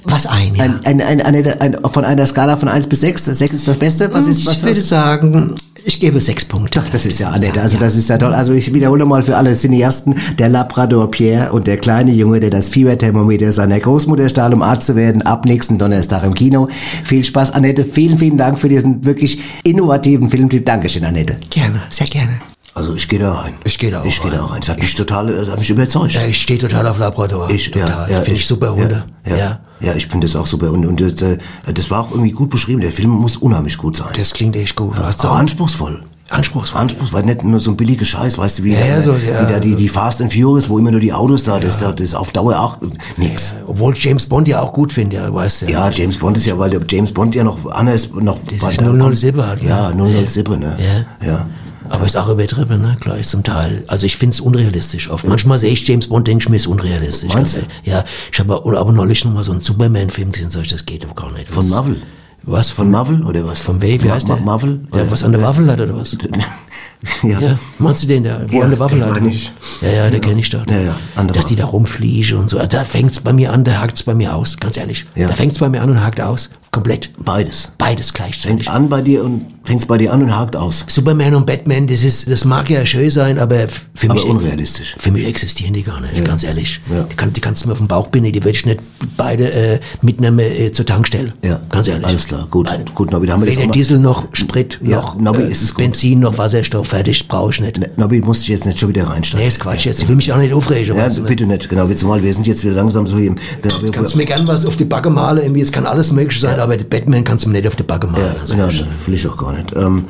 was 0.05 0.27
ein. 0.27 0.55
Ja. 0.55 0.65
Ein, 0.65 0.85
ein, 0.85 1.01
ein, 1.01 1.21
eine, 1.21 1.61
ein, 1.61 1.77
von 1.93 2.05
einer 2.05 2.27
Skala 2.27 2.57
von 2.57 2.69
1 2.69 2.89
bis 2.89 3.01
6. 3.01 3.25
6 3.25 3.55
ist 3.55 3.69
das 3.69 3.77
Beste. 3.77 4.13
Was 4.13 4.27
ist 4.27 4.47
was? 4.47 4.57
ich 4.59 4.63
würde 4.63 4.79
was? 4.79 4.89
sagen, 4.89 5.55
ich 5.87 6.01
gebe 6.01 6.21
sechs 6.21 6.45
Punkte. 6.47 6.83
Ach, 6.83 6.91
das 6.91 7.05
ist 7.05 7.21
ja 7.21 7.31
Annette, 7.31 7.61
also 7.61 7.77
das 7.77 7.95
ist 7.95 8.09
ja 8.09 8.17
toll. 8.17 8.33
Also 8.33 8.53
ich 8.53 8.73
wiederhole 8.73 9.05
mal 9.05 9.23
für 9.23 9.37
alle 9.37 9.55
Cineasten, 9.55 10.15
der 10.39 10.49
Labrador 10.49 11.11
Pierre 11.11 11.53
und 11.53 11.67
der 11.67 11.77
kleine 11.77 12.13
Junge, 12.13 12.41
der 12.41 12.49
das 12.51 12.71
Fieberthermometer 12.71 13.53
seiner 13.53 13.79
Großmutter 13.79 14.31
stahl, 14.31 14.55
um 14.55 14.63
Arzt 14.63 14.87
zu 14.87 14.97
werden, 14.97 15.23
ab 15.23 15.45
nächsten 15.45 15.77
Donnerstag 15.79 16.25
im 16.25 16.35
Kino. 16.35 16.69
Viel 17.03 17.23
Spaß, 17.23 17.51
Annette. 17.53 17.85
Vielen, 17.85 18.17
vielen 18.17 18.39
Dank 18.39 18.59
für 18.59 18.71
diesen 18.71 19.05
wirklich 19.05 19.41
innovativen 19.63 20.31
Filmtipp. 20.31 20.65
Dankeschön, 20.65 21.05
Annette. 21.05 21.37
Gerne, 21.51 21.83
sehr 21.91 22.07
gerne. 22.07 22.41
Also 22.73 22.95
ich 22.95 23.07
gehe 23.09 23.21
da 23.21 23.33
rein. 23.35 23.55
Ich 23.65 23.79
gehe 23.79 23.91
da 23.91 24.01
auch 24.01 24.05
Ich 24.05 24.21
gehe 24.21 24.33
rein. 24.33 24.39
da 24.39 24.47
rein. 24.47 24.61
Es 24.63 24.69
hat 24.69 24.81
mich 24.81 24.95
total, 24.95 25.29
es 25.29 25.49
hat 25.51 25.59
mich 25.59 25.71
überzeugt. 25.71 26.15
Ja, 26.15 26.25
ich 26.25 26.41
stehe 26.41 26.59
total 26.59 26.87
auf 26.87 26.99
Labrador. 26.99 27.49
Ich, 27.51 27.71
total. 27.71 28.09
ja, 28.11 28.17
ja, 28.17 28.21
Finde 28.23 28.41
ich 28.41 28.47
super 28.47 28.75
Hunde. 28.75 29.05
Ja, 29.29 29.37
ja, 29.37 29.61
ja. 29.85 29.95
ich 29.95 30.07
finde 30.09 30.27
das 30.27 30.37
auch 30.37 30.47
super. 30.47 30.71
Und, 30.73 30.87
und 30.87 31.01
das, 31.01 31.21
äh, 31.23 31.39
das 31.73 31.91
war 31.91 32.01
auch 32.01 32.11
irgendwie 32.11 32.33
gut 32.33 32.51
beschrieben. 32.51 32.81
Der 32.81 32.93
Film 32.93 33.11
muss 33.11 33.37
unheimlich 33.37 33.77
gut 33.79 33.97
sein. 33.97 34.09
Das 34.17 34.33
klingt 34.33 34.57
echt 34.57 34.77
gut. 34.77 34.97
Ja, 34.97 35.09
auch- 35.09 35.37
anspruchsvoll. 35.37 36.03
Anspruchsvoll. 36.31 36.81
Anspruchsvoll, 36.81 37.23
nicht 37.23 37.45
nur 37.45 37.61
so 37.61 37.71
ein 37.71 37.77
billiger 37.77 38.05
Scheiß, 38.07 38.39
weißt 38.39 38.59
du, 38.61 38.65
wie, 38.65 38.73
Ja, 38.73 38.87
ja, 38.87 39.01
so, 39.03 39.11
ja. 39.13 39.47
wie 39.47 39.53
da 39.53 39.61
die, 39.61 39.75
die 39.75 39.91
Fast 39.91 40.23
and 40.23 40.33
Furious, 40.33 40.71
wo 40.71 40.79
immer 40.79 40.91
nur 40.91 40.99
die 41.01 41.13
Autos 41.13 41.45
da, 41.45 41.61
das, 41.61 41.79
da, 41.79 41.93
das 41.93 42.01
ist 42.07 42.15
auf 42.15 42.33
Dauer 42.33 42.59
auch 42.59 42.79
nix. 43.19 43.55
Obwohl 43.67 43.95
James 43.97 44.25
Bond 44.27 44.49
ja 44.49 44.63
auch 44.63 44.73
gut 44.73 44.91
finde, 44.91 45.17
ja, 45.17 45.33
weißt 45.33 45.63
du. 45.63 45.67
Ja, 45.67 45.91
James 45.91 46.17
Bond 46.17 46.39
ist 46.39 46.47
ja, 46.47 46.59
weil 46.59 46.71
der 46.71 46.81
James 46.89 47.13
Bond 47.13 47.35
ja 47.35 47.45
noch 47.45 47.71
anders, 47.71 48.09
noch, 48.11 48.39
Das 48.47 48.73
ist 48.73 48.81
007 48.81 49.47
halt, 49.47 49.63
ne? 49.63 49.69
Ja, 49.69 49.93
007, 50.27 50.59
ne? 50.61 50.79
Ja. 51.21 51.27
Ja. 51.29 51.47
Aber 51.91 52.05
ist 52.07 52.17
auch 52.17 52.29
übertrieben, 52.29 52.81
ne? 52.81 52.97
Gleich 53.01 53.29
zum 53.29 53.43
Teil. 53.43 53.85
Also 53.89 54.07
ich 54.07 54.17
finde 54.17 54.35
es 54.35 54.41
unrealistisch 54.41 55.11
oft. 55.11 55.27
Manchmal 55.27 55.59
sehe 55.59 55.71
ich 55.71 55.87
James 55.87 56.09
Bond, 56.09 56.27
denke 56.27 56.43
ich 56.45 56.49
mir, 56.49 56.57
ist 56.57 56.67
unrealistisch. 56.67 57.33
Meinst 57.35 57.57
Also, 57.57 57.67
ja, 57.85 58.05
ich 58.33 58.39
habe 58.41 58.55
aber 58.55 58.79
aber 58.79 58.93
neulich 58.93 59.25
noch 59.25 59.33
mal 59.33 59.45
so 59.45 59.53
einen 59.53 59.61
Superman-Film 59.61 60.33
gesehen, 60.33 60.51
sag 60.51 60.63
ich, 60.63 60.71
das 60.71 60.87
geht 60.87 61.05
aber 61.05 61.15
gar 61.15 61.33
nicht. 61.33 61.49
Von 61.53 61.69
Marvel? 61.69 62.03
Was? 62.47 62.71
Von 62.71 62.91
Marvel 62.91 63.23
oder 63.25 63.47
was? 63.47 63.61
Von 63.61 63.81
wem? 63.81 64.03
Wie 64.03 64.11
heißt 64.11 64.29
der? 64.29 64.37
Marvel? 64.37 64.81
Der 64.93 65.03
Oder- 65.03 65.11
was 65.11 65.25
an 65.25 65.33
der 65.33 65.41
Waffel 65.43 65.71
hat 65.71 65.81
oder 65.81 65.97
was? 65.97 66.17
ja. 67.23 67.41
Ja, 67.41 67.59
meinst 67.79 68.03
du 68.03 68.07
den, 68.07 68.23
der, 68.23 68.47
wo 68.51 68.59
Ja, 68.59 68.65
an 68.65 68.71
der 68.71 68.79
Waffel 68.79 69.05
hat? 69.05 69.19
ich. 69.25 69.51
Ja, 69.81 69.89
ja, 69.89 70.11
der 70.11 70.21
kenne 70.21 70.41
ich 70.41 70.51
doch. 70.51 70.67
Ja, 70.67 70.79
ja, 71.17 71.25
Dass 71.25 71.47
die 71.47 71.57
da 71.57 71.65
rumfliegen 71.65 72.39
und 72.39 72.51
so. 72.51 72.59
Da 72.59 72.85
fängt's 72.85 73.21
bei 73.21 73.33
mir 73.33 73.53
an, 73.53 73.65
da 73.65 73.81
hakt's 73.81 74.03
bei 74.03 74.15
mir 74.15 74.35
aus, 74.35 74.59
ganz 74.59 74.77
ehrlich. 74.77 75.07
Ja. 75.15 75.29
Da 75.29 75.35
fängt's 75.35 75.59
bei 75.59 75.69
mir 75.71 75.81
an 75.83 75.91
und 75.91 76.03
hakt 76.05 76.21
aus. 76.21 76.51
Komplett. 76.75 77.11
Beides. 77.25 77.69
Beides 77.79 78.13
gleichzeitig. 78.13 78.65
Fängt 78.65 78.69
an 78.69 78.89
bei 78.89 79.01
dir 79.01 79.23
und 79.23 79.47
fängst 79.63 79.87
bei 79.87 79.97
dir 79.97 80.13
an 80.13 80.25
und 80.25 80.37
hakt 80.37 80.57
aus. 80.57 80.85
Superman 80.89 81.37
und 81.37 81.47
Batman, 81.47 81.87
das 81.87 82.03
ist, 82.03 82.29
das 82.29 82.45
mag 82.45 82.69
ja 82.69 82.85
schön 82.85 83.11
sein, 83.11 83.39
aber 83.39 83.69
für 83.95 84.11
Aber 84.11 84.15
mich 84.15 84.25
unrealistisch. 84.25 84.97
Für 84.99 85.13
mich 85.13 85.25
existieren 85.25 85.73
die 85.73 85.85
gar 85.85 86.01
nicht, 86.01 86.25
ganz 86.25 86.43
ehrlich. 86.43 86.81
Ja. 86.93 87.05
Die, 87.05 87.15
kann, 87.15 87.33
die 87.33 87.41
kannst 87.41 87.63
du 87.63 87.69
mir 87.69 87.75
auf 87.75 87.79
den 87.79 87.87
Bauch 87.87 88.09
binden, 88.09 88.33
die 88.33 88.41
würde 88.43 88.57
ich 88.57 88.67
nicht 88.67 88.81
beide 89.17 89.53
äh, 89.53 89.79
mitnehmen 90.03 90.41
äh, 90.41 90.73
zur 90.73 90.85
Tankstelle. 90.85 91.33
Ja. 91.45 91.61
Ganz 91.71 91.87
ehrlich. 91.87 92.07
Alles 92.07 92.27
klar, 92.27 92.49
gut. 92.51 92.69
Gut, 92.93 93.13
Nobby, 93.13 93.29
da 93.29 93.35
haben 93.35 93.45
wir 93.45 93.57
Weder 93.57 93.71
Diesel 93.71 94.01
noch 94.01 94.27
Sprit, 94.33 94.81
Ja, 94.83 94.97
noch 94.97 95.15
Nobby, 95.15 95.43
äh, 95.43 95.51
ist 95.53 95.63
es 95.63 95.75
gut. 95.75 95.85
Benzin, 95.85 96.19
noch 96.19 96.39
Wasserstoff, 96.39 96.89
fertig, 96.89 97.29
brauche 97.29 97.53
ich 97.53 97.61
nicht. 97.61 97.97
Nobby, 97.97 98.21
musst 98.21 98.43
dich 98.43 98.49
jetzt 98.49 98.67
nicht 98.67 98.81
schon 98.81 98.89
wieder 98.89 99.07
reinsteigen. 99.07 99.45
Nee, 99.45 99.49
ist 99.49 99.61
Quatsch 99.61 99.87
jetzt. 99.87 100.03
Ich 100.03 100.09
will 100.09 100.17
mich 100.17 100.33
auch 100.33 100.39
nicht 100.39 100.53
aufregen. 100.53 100.97
Ja, 100.97 101.09
du, 101.09 101.21
ne? 101.21 101.29
bitte 101.29 101.47
nicht, 101.47 101.69
genau. 101.69 101.89
Wir 101.89 102.35
sind 102.35 102.47
jetzt 102.49 102.65
wieder 102.65 102.75
langsam 102.75 103.07
so 103.07 103.17
hier 103.17 103.29
im, 103.29 103.37
genau, 103.63 103.81
wir, 103.81 103.93
Kannst 103.93 104.15
du 104.15 104.19
mir 104.19 104.27
gern 104.27 104.45
was 104.49 104.67
auf 104.67 104.77
die 104.77 104.85
Backe 104.85 105.09
malen, 105.09 105.45
irgendwie, 105.45 105.61
es 105.61 105.71
kann 105.71 105.87
alles 105.87 106.11
möglich 106.11 106.41
sein, 106.41 106.59
aber 106.65 106.77
Batman 106.79 107.25
kannst 107.25 107.45
du 107.45 107.49
mir 107.51 107.59
nicht 107.59 107.69
auf 107.69 107.77
die 107.77 107.83
Backe 107.83 108.07
malen. 108.07 108.35
ja, 108.35 108.41
Also, 108.41 108.55
genau, 108.55 108.69
will 109.07 109.15
ich 109.15 109.27
auch 109.29 109.37
gar 109.37 109.53
nicht. 109.53 109.73
Ähm, 109.77 110.07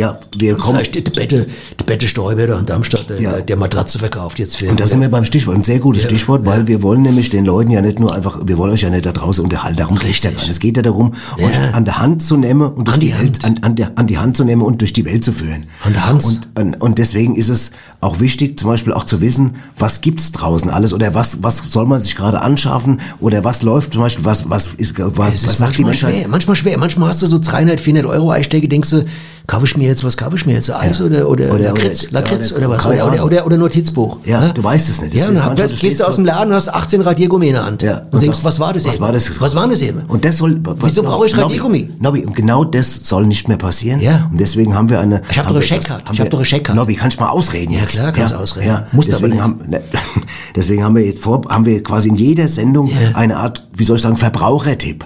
ja, 0.00 0.18
wir 0.36 0.54
kommen, 0.56 0.78
Vielleicht 0.78 0.94
die 0.94 1.00
Bette, 1.02 1.46
die 1.78 1.84
Bette 1.84 2.08
Stäuber 2.08 2.58
in 2.58 2.66
Darmstadt, 2.66 3.10
der, 3.10 3.20
Ja. 3.20 3.40
der 3.40 3.56
Matratze 3.56 3.98
verkauft 3.98 4.38
jetzt 4.38 4.56
für. 4.56 4.68
und 4.70 4.80
da 4.80 4.86
sind 4.86 5.00
wir 5.00 5.10
beim 5.10 5.24
Stichwort, 5.24 5.56
ein 5.56 5.62
sehr 5.62 5.78
gutes 5.78 6.04
Stichwort, 6.04 6.46
weil 6.46 6.66
wir 6.66 6.82
wollen 6.82 7.02
nämlich 7.02 7.28
den 7.30 7.44
Leuten 7.44 7.70
ja 7.70 7.82
nicht 7.82 7.98
nur 8.00 8.14
einfach, 8.14 8.40
wir 8.46 8.56
wollen 8.56 8.72
euch 8.72 8.80
ja 8.82 8.90
nicht 8.90 9.04
da 9.04 9.12
draußen 9.12 9.44
unterhalten, 9.44 9.76
darum 9.76 9.98
geht's 9.98 10.22
ja 10.22 10.30
gar 10.30 10.38
nicht. 10.38 10.48
Es 10.48 10.58
geht 10.58 10.76
ja 10.76 10.82
darum, 10.82 11.12
euch 11.38 11.74
an 11.74 11.84
der 11.84 11.98
Hand 11.98 12.22
zu 12.22 12.36
nehmen 12.36 12.62
und 12.72 12.88
durch 12.88 12.94
An 12.96 13.00
die, 13.00 13.08
die 13.08 13.18
Welt, 13.18 13.44
an, 13.44 13.58
an, 13.62 13.76
der, 13.76 13.92
an 13.96 14.06
die 14.06 14.16
Hand 14.18 14.36
zu 14.36 14.44
nehmen 14.44 14.62
und 14.62 14.80
durch 14.80 14.92
die 14.94 15.04
Welt 15.04 15.22
zu 15.22 15.32
führen. 15.32 15.66
An 15.84 15.92
der 15.92 16.06
Hand. 16.06 16.24
Und, 16.24 16.48
und, 16.60 16.80
und 16.80 16.98
deswegen 16.98 17.36
ist 17.36 17.48
es 17.50 17.72
auch 18.00 18.20
wichtig, 18.20 18.58
zum 18.58 18.70
Beispiel 18.70 18.94
auch 18.94 19.04
zu 19.04 19.20
wissen, 19.20 19.56
was 19.78 20.00
gibt's 20.00 20.32
draußen 20.32 20.70
alles 20.70 20.92
oder 20.94 21.14
was, 21.14 21.42
was 21.42 21.58
soll 21.70 21.84
man 21.86 22.00
sich 22.00 22.16
gerade 22.16 22.40
anschaffen 22.40 23.00
oder 23.20 23.44
was 23.44 23.60
läuft 23.62 23.92
zum 23.92 24.02
Beispiel, 24.02 24.24
was, 24.24 24.48
was 24.48 24.68
ist, 24.78 24.94
was, 24.98 25.34
Es 25.34 25.44
was 25.44 25.52
ist 25.52 25.58
sagt 25.58 25.76
die 25.76 25.82
manchmal 25.84 26.12
Menschheit? 26.12 26.14
schwer, 26.22 26.28
manchmal 26.30 26.56
schwer. 26.56 26.78
Manchmal 26.78 27.08
hast 27.10 27.20
du 27.22 27.26
so 27.26 27.38
300, 27.38 27.78
400 27.80 28.06
Euro 28.10 28.30
Einstecke, 28.30 28.66
denkst 28.68 28.90
du, 28.90 29.04
kaufe 29.50 29.64
ich 29.66 29.76
mir 29.76 29.88
jetzt, 29.88 30.04
was 30.04 30.16
kaufe 30.16 30.36
ich 30.36 30.46
mir 30.46 30.52
jetzt? 30.54 30.70
Eis 30.70 31.00
oder, 31.00 31.28
oder, 31.28 31.52
Oder- 31.52 31.58
Lakritz, 31.64 32.04
oder- 32.04 32.12
Lakritz 32.20 32.52
oder- 32.52 32.70
was? 32.70 32.86
Oder, 32.86 33.06
oder, 33.08 33.24
oder, 33.24 33.46
oder 33.46 33.56
Notizbuch. 33.56 34.18
Ja, 34.24 34.48
du 34.50 34.62
weißt 34.62 34.88
es 34.88 35.00
nicht. 35.02 35.12
Das 35.14 35.20
Ja, 35.22 35.28
und 35.28 35.34
dann 35.34 35.56
du 35.56 35.62
gehst 35.62 35.72
du 35.72 35.76
stehst 35.76 36.04
aus 36.04 36.14
dem 36.16 36.24
Laden, 36.24 36.52
hast 36.54 36.68
18 36.68 37.00
Radiergummi 37.00 37.48
in 37.48 37.54
der 37.54 37.64
Hand. 37.66 37.82
Ja. 37.82 38.02
Und 38.12 38.22
denkst, 38.22 38.38
was 38.42 38.60
war 38.60 38.72
das 38.72 38.84
Was 38.84 38.94
eben? 38.94 39.02
war 39.04 39.12
das? 39.12 39.40
Was 39.40 39.54
war 39.56 39.66
das 39.68 39.80
eben? 39.80 40.02
Und 40.06 40.24
das 40.24 40.36
soll. 40.38 40.60
Wieso 40.82 41.02
brauche 41.02 41.26
ich 41.26 41.36
Radiergummi? 41.36 41.90
Nobby, 41.98 42.24
und 42.24 42.34
genau 42.36 42.64
das 42.64 42.94
soll 43.04 43.26
nicht 43.26 43.48
mehr 43.48 43.56
passieren. 43.56 43.98
Ja. 44.00 44.28
Und 44.30 44.40
deswegen 44.40 44.74
haben 44.74 44.88
wir 44.88 45.00
eine. 45.00 45.20
Ich 45.30 45.38
hab 45.38 45.46
haben 45.46 45.54
doch 45.54 45.60
Checkkarte. 45.62 46.04
Ich 46.12 46.18
hab 46.20 46.26
wir- 46.26 46.30
doch 46.30 46.38
eine 46.38 46.46
Checkkarte. 46.46 46.78
Nobby, 46.78 46.94
kannst 46.94 47.18
du 47.18 47.24
mal 47.24 47.30
ausreden 47.30 47.72
Ja, 47.72 47.80
jetzt? 47.80 47.94
klar, 47.94 48.12
kannst 48.12 48.32
du 48.32 48.38
ausreden. 48.38 48.68
Ja. 48.68 48.86
Musst 48.92 49.12
aber 49.12 49.28
deswegen 49.28 49.34
nicht. 49.34 49.42
haben, 49.42 49.70
ne, 49.70 49.80
deswegen 50.56 50.84
haben 50.84 50.94
wir 50.94 51.04
jetzt 51.04 51.22
vor, 51.22 51.42
haben 51.48 51.66
wir 51.66 51.82
quasi 51.82 52.08
in 52.08 52.14
jeder 52.14 52.46
Sendung 52.46 52.86
Ja. 52.88 53.14
eine 53.16 53.36
Art, 53.36 53.66
wie 53.74 53.82
soll 53.84 53.96
ich 53.96 54.02
sagen, 54.02 54.16
Verbrauchertipp. 54.16 55.04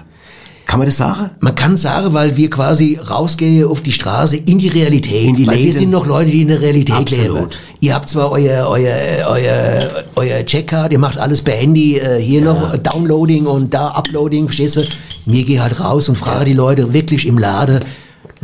Kann 0.74 0.80
man 0.80 0.86
das 0.88 0.96
sagen? 0.96 1.30
Man 1.38 1.54
kann 1.54 1.76
sagen, 1.76 2.14
weil 2.14 2.36
wir 2.36 2.50
quasi 2.50 2.98
rausgehen 3.08 3.68
auf 3.68 3.80
die 3.80 3.92
Straße 3.92 4.38
in 4.38 4.58
die 4.58 4.66
Realität. 4.66 5.28
In 5.28 5.36
die 5.36 5.46
weil 5.46 5.54
wir 5.54 5.66
Läden. 5.66 5.78
sind 5.78 5.90
noch 5.90 6.04
Leute, 6.04 6.32
die 6.32 6.42
in 6.42 6.48
der 6.48 6.60
Realität 6.60 6.96
Absolut. 6.96 7.36
leben. 7.36 7.48
Ihr 7.78 7.94
habt 7.94 8.08
zwar 8.08 8.32
euer, 8.32 8.66
euer, 8.68 8.92
euer, 9.28 10.04
euer 10.16 10.44
Checkcard, 10.44 10.90
ihr 10.92 10.98
macht 10.98 11.16
alles 11.16 11.42
per 11.42 11.54
Handy, 11.54 11.98
äh, 11.98 12.20
hier 12.20 12.42
noch 12.42 12.76
Downloading 12.76 13.46
und 13.46 13.72
da 13.72 13.90
Uploading, 13.90 14.46
verstehst 14.46 14.78
du? 14.78 14.82
Mir 15.26 15.44
gehe 15.44 15.62
halt 15.62 15.78
raus 15.78 16.08
und 16.08 16.16
frage 16.16 16.44
die 16.44 16.54
Leute 16.54 16.92
wirklich 16.92 17.28
im 17.28 17.38
Laden, 17.38 17.78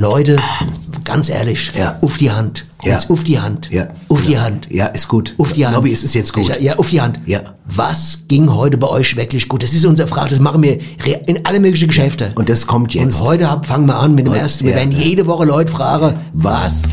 Leute, 0.01 0.38
ganz 1.05 1.28
ehrlich, 1.28 1.72
auf 2.01 2.16
die 2.16 2.30
Hand. 2.30 2.64
Ja. 2.82 2.92
Jetzt 2.94 3.11
auf 3.11 3.22
die 3.22 3.38
Hand. 3.38 3.68
Ja. 3.70 3.88
Auf 4.09 4.24
die 4.24 4.38
Hand. 4.38 4.66
Ja, 4.70 4.86
ist 4.86 5.09
gut. 5.09 5.34
Auf 5.36 5.53
die 5.53 5.66
Hand. 5.66 5.76
Nobby, 5.76 5.92
es 5.92 6.03
ist 6.05 6.14
jetzt 6.14 6.32
gut. 6.32 6.51
Ja, 6.59 6.76
auf 6.78 6.88
die 6.88 7.03
Hand. 7.03 7.20
Ja. 7.26 7.55
Was 7.66 8.20
ging 8.26 8.51
heute 8.55 8.78
bei 8.78 8.86
euch 8.88 9.14
wirklich 9.16 9.46
gut? 9.46 9.62
Das 9.62 9.74
ist 9.74 9.84
unsere 9.84 10.09
Frage, 10.09 10.30
das 10.30 10.40
machen 10.40 10.62
wir 10.62 10.78
in 11.28 11.44
alle 11.44 11.61
möglichen 11.61 11.88
Geschäfte. 11.88 12.32
Und 12.36 12.48
das 12.48 12.66
kommt 12.66 12.94
jetzt. 12.94 13.20
Und 13.20 13.26
heute 13.26 13.61
fangen 13.64 13.84
wir 13.84 13.96
an 13.96 14.14
mit 14.14 14.26
dem 14.26 14.32
Und- 14.32 14.38
ersten. 14.38 14.64
Wir 14.64 14.70
ja. 14.72 14.78
werden 14.78 14.92
jede 14.92 15.26
Woche 15.26 15.44
Leute 15.44 15.70
fragen, 15.70 16.14
was 16.32 16.84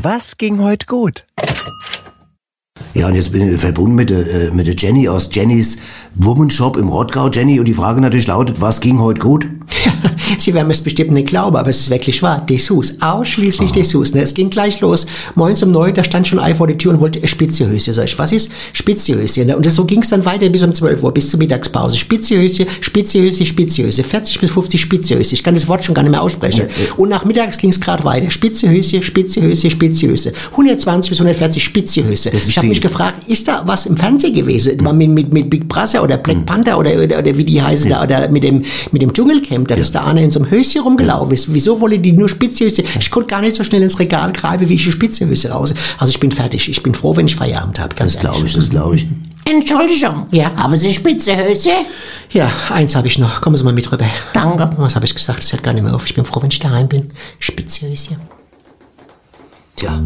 Was 0.00 0.36
ging 0.36 0.60
heute 0.60 0.86
gut? 0.86 1.24
Ja, 2.94 3.08
und 3.08 3.14
jetzt 3.14 3.32
bin 3.32 3.54
ich 3.54 3.60
verbunden 3.60 3.94
mit 3.94 4.10
der, 4.10 4.26
äh, 4.26 4.50
mit 4.50 4.66
der 4.66 4.74
Jenny 4.76 5.08
aus 5.08 5.30
Jennys 5.32 5.78
Woman 6.14 6.50
Shop 6.50 6.76
im 6.76 6.88
Rottgau. 6.88 7.30
Jenny, 7.30 7.58
und 7.58 7.66
die 7.66 7.72
Frage 7.72 8.00
natürlich 8.00 8.26
lautet, 8.26 8.60
was 8.60 8.80
ging 8.80 9.00
heute 9.00 9.20
gut? 9.20 9.48
Sie 10.38 10.54
werden 10.54 10.70
es 10.70 10.80
bestimmt 10.80 11.10
nicht 11.10 11.28
glauben, 11.28 11.56
aber 11.56 11.70
es 11.70 11.80
ist 11.80 11.90
wirklich 11.90 12.22
wahr. 12.22 12.44
Dessous, 12.48 12.94
ausschließlich 13.00 13.70
Ah. 13.70 13.74
Dessous. 13.74 14.14
Ne? 14.14 14.22
Es 14.22 14.34
ging 14.34 14.50
gleich 14.50 14.80
los. 14.80 15.06
Morgens 15.34 15.62
um 15.62 15.70
neun, 15.70 15.94
da 15.94 16.02
stand 16.02 16.26
schon 16.26 16.38
ein 16.38 16.56
vor 16.56 16.66
der 16.66 16.78
Tür 16.78 16.92
und 16.92 17.00
wollte 17.00 17.20
ein 17.20 17.28
Spitzehöschen. 17.28 17.94
Sag 17.94 18.04
ich, 18.06 18.18
was 18.18 18.32
ist 18.32 18.50
Spitzehöschen? 18.72 19.46
Ne? 19.46 19.56
Und 19.56 19.70
so 19.70 19.84
ging 19.84 20.02
es 20.02 20.08
dann 20.10 20.24
weiter 20.24 20.48
bis 20.48 20.62
um 20.62 20.72
12 20.72 21.02
Uhr, 21.02 21.12
bis 21.12 21.28
zur 21.28 21.38
Mittagspause. 21.38 21.96
Spitzehöschen, 21.96 22.66
Spitzehöschen, 22.80 23.46
Spitzehöschen. 23.46 24.04
40 24.04 24.40
bis 24.40 24.50
50 24.50 24.80
Spitzehöschen. 24.80 25.34
Ich 25.34 25.42
kann 25.42 25.54
das 25.54 25.68
Wort 25.68 25.84
schon 25.84 25.94
gar 25.94 26.02
nicht 26.02 26.10
mehr 26.10 26.22
aussprechen. 26.22 26.66
Und 26.96 27.08
nach 27.08 27.24
mittags 27.24 27.58
ging 27.58 27.70
es 27.70 27.80
gerade 27.80 28.04
weiter. 28.04 28.30
Spitzehöschen, 28.30 29.02
Spitzehöschen, 29.02 29.70
Spitzehöschen. 29.70 30.32
120 30.52 31.10
bis 31.10 31.20
140 31.20 31.62
Spitzehöschen. 31.62 32.32
ist 32.32 32.48
Ich 32.48 32.56
habe 32.58 32.68
mich 32.68 32.80
gefragt, 32.80 33.28
ist 33.28 33.48
da 33.48 33.62
was 33.66 33.86
im 33.86 33.96
Fernsehen 33.96 34.34
gewesen? 34.34 34.82
War 34.84 34.92
Mit, 34.92 35.10
mit, 35.10 35.32
mit 35.32 35.50
Big 35.50 35.68
Brother 35.68 36.02
oder. 36.02 36.18
Black 36.22 36.46
Panther 36.46 36.78
oder, 36.78 36.92
oder, 36.92 37.18
oder 37.18 37.36
wie 37.36 37.44
die 37.44 37.60
heißen 37.60 37.90
da, 37.90 38.02
oder 38.02 38.28
mit 38.28 38.44
dem, 38.44 38.62
mit 38.90 39.02
dem 39.02 39.12
Dschungelcamp, 39.12 39.68
da 39.68 39.74
ist 39.74 39.94
da 39.94 40.04
einer 40.04 40.21
in 40.22 40.30
so 40.30 40.40
einem 40.40 40.50
Höschen 40.50 40.82
rumgelaufen 40.82 41.32
ist. 41.32 41.52
Wieso 41.52 41.80
wollte 41.80 41.98
die 41.98 42.12
nur 42.12 42.28
Spitzehöschen? 42.28 42.84
Ich 42.98 43.10
konnte 43.10 43.28
gar 43.28 43.40
nicht 43.40 43.54
so 43.56 43.64
schnell 43.64 43.82
ins 43.82 43.98
Regal 43.98 44.32
greifen, 44.32 44.68
wie 44.68 44.74
ich 44.74 44.84
die 44.84 44.92
Spitzehöschen 44.92 45.50
raus. 45.50 45.74
Also 45.98 46.10
ich 46.10 46.20
bin 46.20 46.32
fertig. 46.32 46.68
Ich 46.68 46.82
bin 46.82 46.94
froh, 46.94 47.16
wenn 47.16 47.26
ich 47.26 47.36
Feierabend 47.36 47.78
habe. 47.78 47.94
Ganz 47.94 48.14
Das 48.14 48.20
glaube 48.20 48.46
ich, 48.46 48.54
das 48.54 48.70
glaube 48.70 48.96
ich. 48.96 49.06
Entschuldigung. 49.44 50.26
Ja. 50.30 50.54
Haben 50.56 50.74
Sie 50.76 50.92
spitze? 50.92 51.32
Ja, 52.30 52.50
eins 52.70 52.94
habe 52.94 53.08
ich 53.08 53.18
noch. 53.18 53.40
Kommen 53.40 53.56
Sie 53.56 53.64
mal 53.64 53.72
mit 53.72 53.90
rüber. 53.90 54.06
Danke. 54.32 54.72
Was 54.76 54.94
habe 54.94 55.04
ich 55.04 55.14
gesagt? 55.14 55.42
Das 55.42 55.52
hört 55.52 55.62
gar 55.62 55.72
nicht 55.72 55.82
mehr 55.82 55.94
auf. 55.94 56.06
Ich 56.06 56.14
bin 56.14 56.24
froh, 56.24 56.40
wenn 56.42 56.50
ich 56.50 56.60
daheim 56.60 56.88
bin. 56.88 57.10
Spitzehöschen. 57.38 58.16
Tja, 59.76 60.00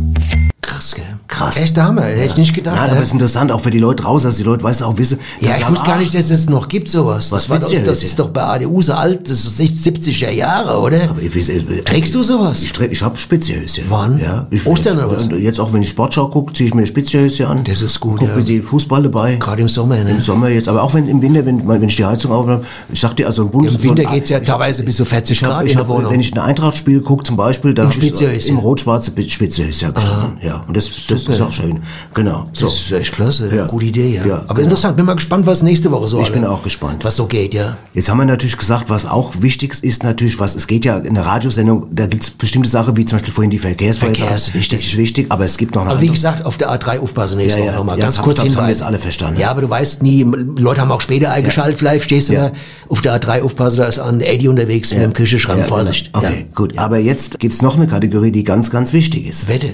krass, 0.76 0.94
gell? 0.94 1.04
krass. 1.28 1.56
Echt 1.56 1.78
Hammer, 1.78 2.02
hätte 2.02 2.24
ich 2.24 2.36
nicht 2.36 2.54
gedacht. 2.54 2.76
Nein, 2.76 2.86
ne? 2.86 2.92
aber 2.92 3.02
ist 3.02 3.12
interessant, 3.12 3.50
auch 3.52 3.60
für 3.60 3.70
die 3.70 3.78
Leute 3.78 4.04
raus, 4.04 4.22
dass 4.24 4.36
die 4.36 4.42
Leute, 4.42 4.62
weißt 4.64 4.82
du, 4.82 4.84
auch 4.86 4.98
wissen. 4.98 5.18
Ja, 5.40 5.56
ich 5.58 5.68
wusste 5.68 5.86
gar 5.86 5.98
nicht, 5.98 6.14
dass 6.14 6.30
es 6.30 6.48
noch 6.48 6.68
gibt 6.68 6.88
sowas. 6.88 7.32
Was 7.32 7.42
Das, 7.42 7.50
war 7.50 7.58
das 7.58 7.72
jetzt? 7.72 8.02
ist 8.02 8.18
doch 8.18 8.28
bei 8.28 8.42
ADU 8.42 8.82
so 8.82 8.92
alt, 8.92 9.28
das 9.30 9.44
ist 9.44 9.60
70er 9.60 10.30
Jahre, 10.30 10.78
oder? 10.80 11.02
Aber 11.10 11.20
ich, 11.22 11.34
weiß, 11.34 11.48
äh, 11.50 11.82
Trägst 11.84 12.14
du 12.14 12.22
sowas? 12.22 12.62
Ich, 12.62 12.78
ich 12.80 13.02
habe 13.02 13.18
Spitzehöschen. 13.18 13.84
Wann? 13.88 14.18
Ja. 14.18 14.46
Ich, 14.50 14.66
Ostern 14.66 14.98
oder 14.98 15.10
was? 15.10 15.24
Und 15.24 15.38
Jetzt 15.38 15.60
auch, 15.60 15.72
wenn 15.72 15.82
ich 15.82 15.88
Sportschau 15.88 16.28
gucke, 16.28 16.52
ziehe 16.52 16.68
ich 16.68 16.74
mir 16.74 16.86
Spitzehöschen 16.86 17.46
an. 17.46 17.64
Das 17.64 17.82
ist 17.82 18.00
gut, 18.00 18.18
Guck 18.20 18.28
ja. 18.28 18.36
mir 18.36 18.42
die 18.42 18.60
Fußball 18.60 19.02
dabei. 19.02 19.36
Gerade 19.36 19.62
im 19.62 19.68
Sommer, 19.68 19.96
ne? 20.02 20.10
Im 20.10 20.20
Sommer 20.20 20.48
jetzt, 20.48 20.68
aber 20.68 20.82
auch 20.82 20.94
wenn 20.94 21.08
im 21.08 21.22
Winter, 21.22 21.44
wenn, 21.46 21.66
wenn 21.66 21.82
ich 21.82 21.96
die 21.96 22.04
Heizung 22.04 22.32
aufhabe, 22.32 22.64
ich 22.92 23.00
sag 23.00 23.16
dir, 23.16 23.26
also 23.26 23.42
ein 23.42 23.50
Bundes... 23.50 23.74
Im 23.76 23.82
Winter 23.82 24.02
von- 24.04 24.12
geht's 24.12 24.30
ja 24.30 24.40
teilweise 24.40 24.82
bis 24.82 24.96
zu 24.96 25.04
40 25.04 25.36
Ich 25.36 25.44
hab, 25.44 25.50
Grad 25.50 25.64
ich 25.66 25.72
in 25.72 25.78
der 25.78 25.86
hab, 25.86 25.92
Wohnung. 25.94 26.12
wenn 26.12 26.20
ich 26.20 26.32
ein 26.32 26.38
Eintracht-Spiel 26.38 27.00
gucke 27.00 27.24
zum 27.24 27.36
Beispiel, 27.36 27.74
dann 27.74 27.86
Im 27.90 27.92
hab 27.92 28.02
ich 28.02 28.48
im 28.48 28.58
rot-schwarze 28.58 29.12
Spitzehöschen 29.26 29.88
hab 29.88 29.98
ich. 29.98 30.44
Ja, 30.44 30.64
und 30.68 30.76
das, 30.76 30.90
das 31.08 31.26
ist 31.28 31.40
auch 31.40 31.52
schön. 31.52 31.80
Genau. 32.14 32.48
So. 32.52 32.66
Das 32.66 32.74
ist 32.76 32.92
echt 32.92 33.12
klasse, 33.12 33.48
Ja. 33.54 33.66
gute 33.66 33.86
Idee, 33.86 34.16
ja. 34.16 34.26
Ja, 34.26 34.34
Aber 34.46 34.54
genau. 34.54 34.60
interessant, 34.64 34.96
bin 34.96 35.06
mal 35.06 35.14
gespannt, 35.16 35.46
was 35.46 35.62
nächste 35.62 35.90
Woche 35.90 36.08
so 36.08 36.18
Ich 36.20 36.26
alle- 36.26 36.34
bin 36.40 36.44
auch 36.44 36.62
gespannt. 36.62 37.04
Was 37.04 37.16
so 37.16 37.26
geht, 37.26 37.54
ja. 37.54 37.76
Jetzt 37.94 38.08
haben 38.08 38.18
wir 38.18 38.24
natürlich 38.26 38.56
gesagt, 38.56 38.88
was 38.90 39.06
auch 39.06 39.32
wichtig 39.40 39.82
ist, 39.82 40.02
natürlich, 40.04 40.38
was 40.40 40.54
es 40.54 40.66
geht 40.66 40.84
ja 40.84 40.98
in 40.98 41.14
der 41.14 41.26
Radiosendung, 41.26 41.86
da 41.92 42.06
gibt's 42.06 42.30
bestimmte 42.30 42.68
Sachen, 42.68 42.96
wie 42.96 43.04
zum 43.04 43.18
Beispiel 43.18 43.32
vorhin 43.34 43.50
die 43.50 43.58
Verkehrsvorhersage. 43.58 44.18
Verkehr 44.20 44.36
ist 44.36 44.54
wichtig. 44.54 44.78
Das 44.80 44.86
ist 44.88 44.96
wichtig, 44.96 45.26
aber 45.30 45.44
es 45.44 45.56
gibt 45.56 45.74
noch 45.74 45.82
eine 45.82 45.90
Aber 45.92 46.00
wie 46.00 46.08
gesagt, 46.08 46.44
auf 46.44 46.56
der 46.56 46.70
A3 46.70 46.98
aufpassen 47.00 47.38
nächste 47.38 47.60
Ja, 47.60 47.66
Woche 47.66 47.74
nochmal. 47.76 47.98
ja, 47.98 48.04
Ganz 48.04 48.20
kurz 48.20 48.38
haben- 48.38 48.46
das 48.48 48.56
haben 48.56 48.62
wir 48.62 48.66
hinweisen. 48.66 48.78
jetzt 48.80 48.82
alle 48.86 48.98
verstanden. 48.98 49.40
Ja, 49.40 49.50
aber 49.50 49.60
du 49.62 49.70
weißt 49.70 50.02
nie, 50.02 50.22
Leute 50.58 50.80
haben 50.80 50.90
auch 50.92 51.00
später 51.00 51.30
eingeschaltet, 51.32 51.78
vielleicht 51.78 52.04
stehst 52.04 52.28
du 52.28 52.34
Ja. 52.34 52.48
da 52.48 52.52
auf 52.88 53.00
der 53.00 53.14
A3 53.20 53.42
aufpassen, 53.42 53.78
da 53.78 53.84
ist 53.86 53.98
ein 53.98 54.20
Eddie 54.20 54.48
unterwegs 54.48 54.92
mit 54.92 55.02
dem 55.02 55.12
Küchenschrank, 55.12 55.58
Ja, 55.58 55.64
genau. 55.64 55.76
Vorsicht. 55.76 56.10
Okay, 56.12 56.46
gut. 56.54 56.78
Aber 56.78 56.98
jetzt 56.98 57.38
gibt's 57.38 57.62
noch 57.62 57.76
eine 57.76 57.86
Kategorie, 57.86 58.30
die 58.30 58.44
ganz, 58.44 58.70
ganz 58.70 58.92
wichtig 58.92 59.26
ist. 59.26 59.48
Wette. 59.48 59.70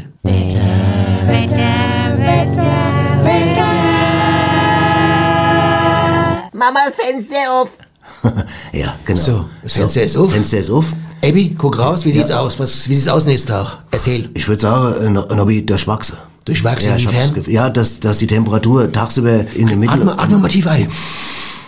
Mamas 6.53 6.95
Fenster 6.97 7.37
auf. 7.51 7.79
Ja, 8.73 8.95
genau. 9.05 9.21
So, 9.21 9.45
das 9.63 9.75
Fenster 9.75 10.03
ist 10.03 10.17
auf. 10.17 10.33
Fenster 10.33 10.59
ist 10.59 10.71
auf. 10.71 10.93
Abby, 11.25 11.55
guck 11.57 11.79
raus, 11.79 12.05
wie 12.05 12.13
sieht's 12.13 12.31
aus? 12.31 12.59
Was, 12.59 12.89
wie 12.89 12.95
sieht's 12.95 13.09
aus 13.09 13.27
nächsten 13.27 13.49
Tag? 13.49 13.79
Erzähl. 13.91 14.29
Ich 14.35 14.49
würde 14.49 14.61
sagen, 14.63 15.07
äh, 15.07 15.11
No- 15.11 15.27
Nobby, 15.27 15.65
durchwachsen. 15.65 16.17
Durchwachsen, 16.45 16.91
ja, 16.91 16.97
ich 16.97 17.07
das 17.07 17.47
ja, 17.47 17.71
dass, 17.71 18.01
dass 18.01 18.19
die 18.19 18.27
Temperatur 18.27 18.91
tagsüber 18.91 19.45
in 19.55 19.67
der 19.69 19.77
Mitte... 19.77 19.93
Atme, 19.93 20.19
atme 20.19 20.39
mal 20.39 20.49
tief 20.49 20.67
ein. 20.67 20.89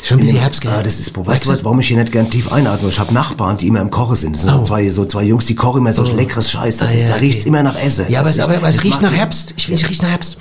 Schon 0.07 0.18
ein 0.18 0.20
bisschen 0.20 0.38
Herbst, 0.38 0.61
gell? 0.61 0.70
Ah, 0.70 0.82
das 0.82 1.00
ist, 1.00 1.16
weißt 1.16 1.46
du, 1.46 1.50
was, 1.50 1.64
warum 1.64 1.80
ich 1.80 1.88
hier 1.88 1.96
nicht 1.96 2.12
gern 2.12 2.28
tief 2.28 2.52
einatme? 2.52 2.90
Ich 2.90 2.98
habe 2.98 3.14
Nachbarn, 3.14 3.57
die 3.57 3.68
immer 3.68 3.80
im 3.80 3.88
Kochen 3.90 4.16
sind. 4.16 4.34
Das 4.36 4.42
sind 4.42 4.50
so, 4.52 4.62
zwei, 4.62 4.90
so 4.90 5.07
zwei 5.07 5.22
Jungs, 5.22 5.46
die 5.46 5.55
kochen 5.55 5.78
immer 5.80 5.94
so 5.94 6.02
leckeres 6.02 6.50
Scheiß. 6.50 6.76
Das 6.76 6.88
Oh. 6.88 6.90
Ah, 6.90 6.94
ist, 6.94 7.02
ja, 7.02 7.09
da 7.09 7.14
okay. 7.14 7.24
riecht's 7.24 7.44
immer 7.46 7.62
nach 7.62 7.80
Essen. 7.82 8.05
Ja, 8.11 8.20
aber, 8.20 8.28
es, 8.28 8.38
aber, 8.38 8.55
aber 8.57 8.68
es 8.68 8.84
riecht 8.84 9.00
nach 9.00 9.12
Herbst. 9.12 9.55
Ich 9.57 9.64
finde, 9.66 9.82
es 9.82 9.88
riecht 9.88 10.02
nach 10.02 10.11
Herbst. 10.11 10.36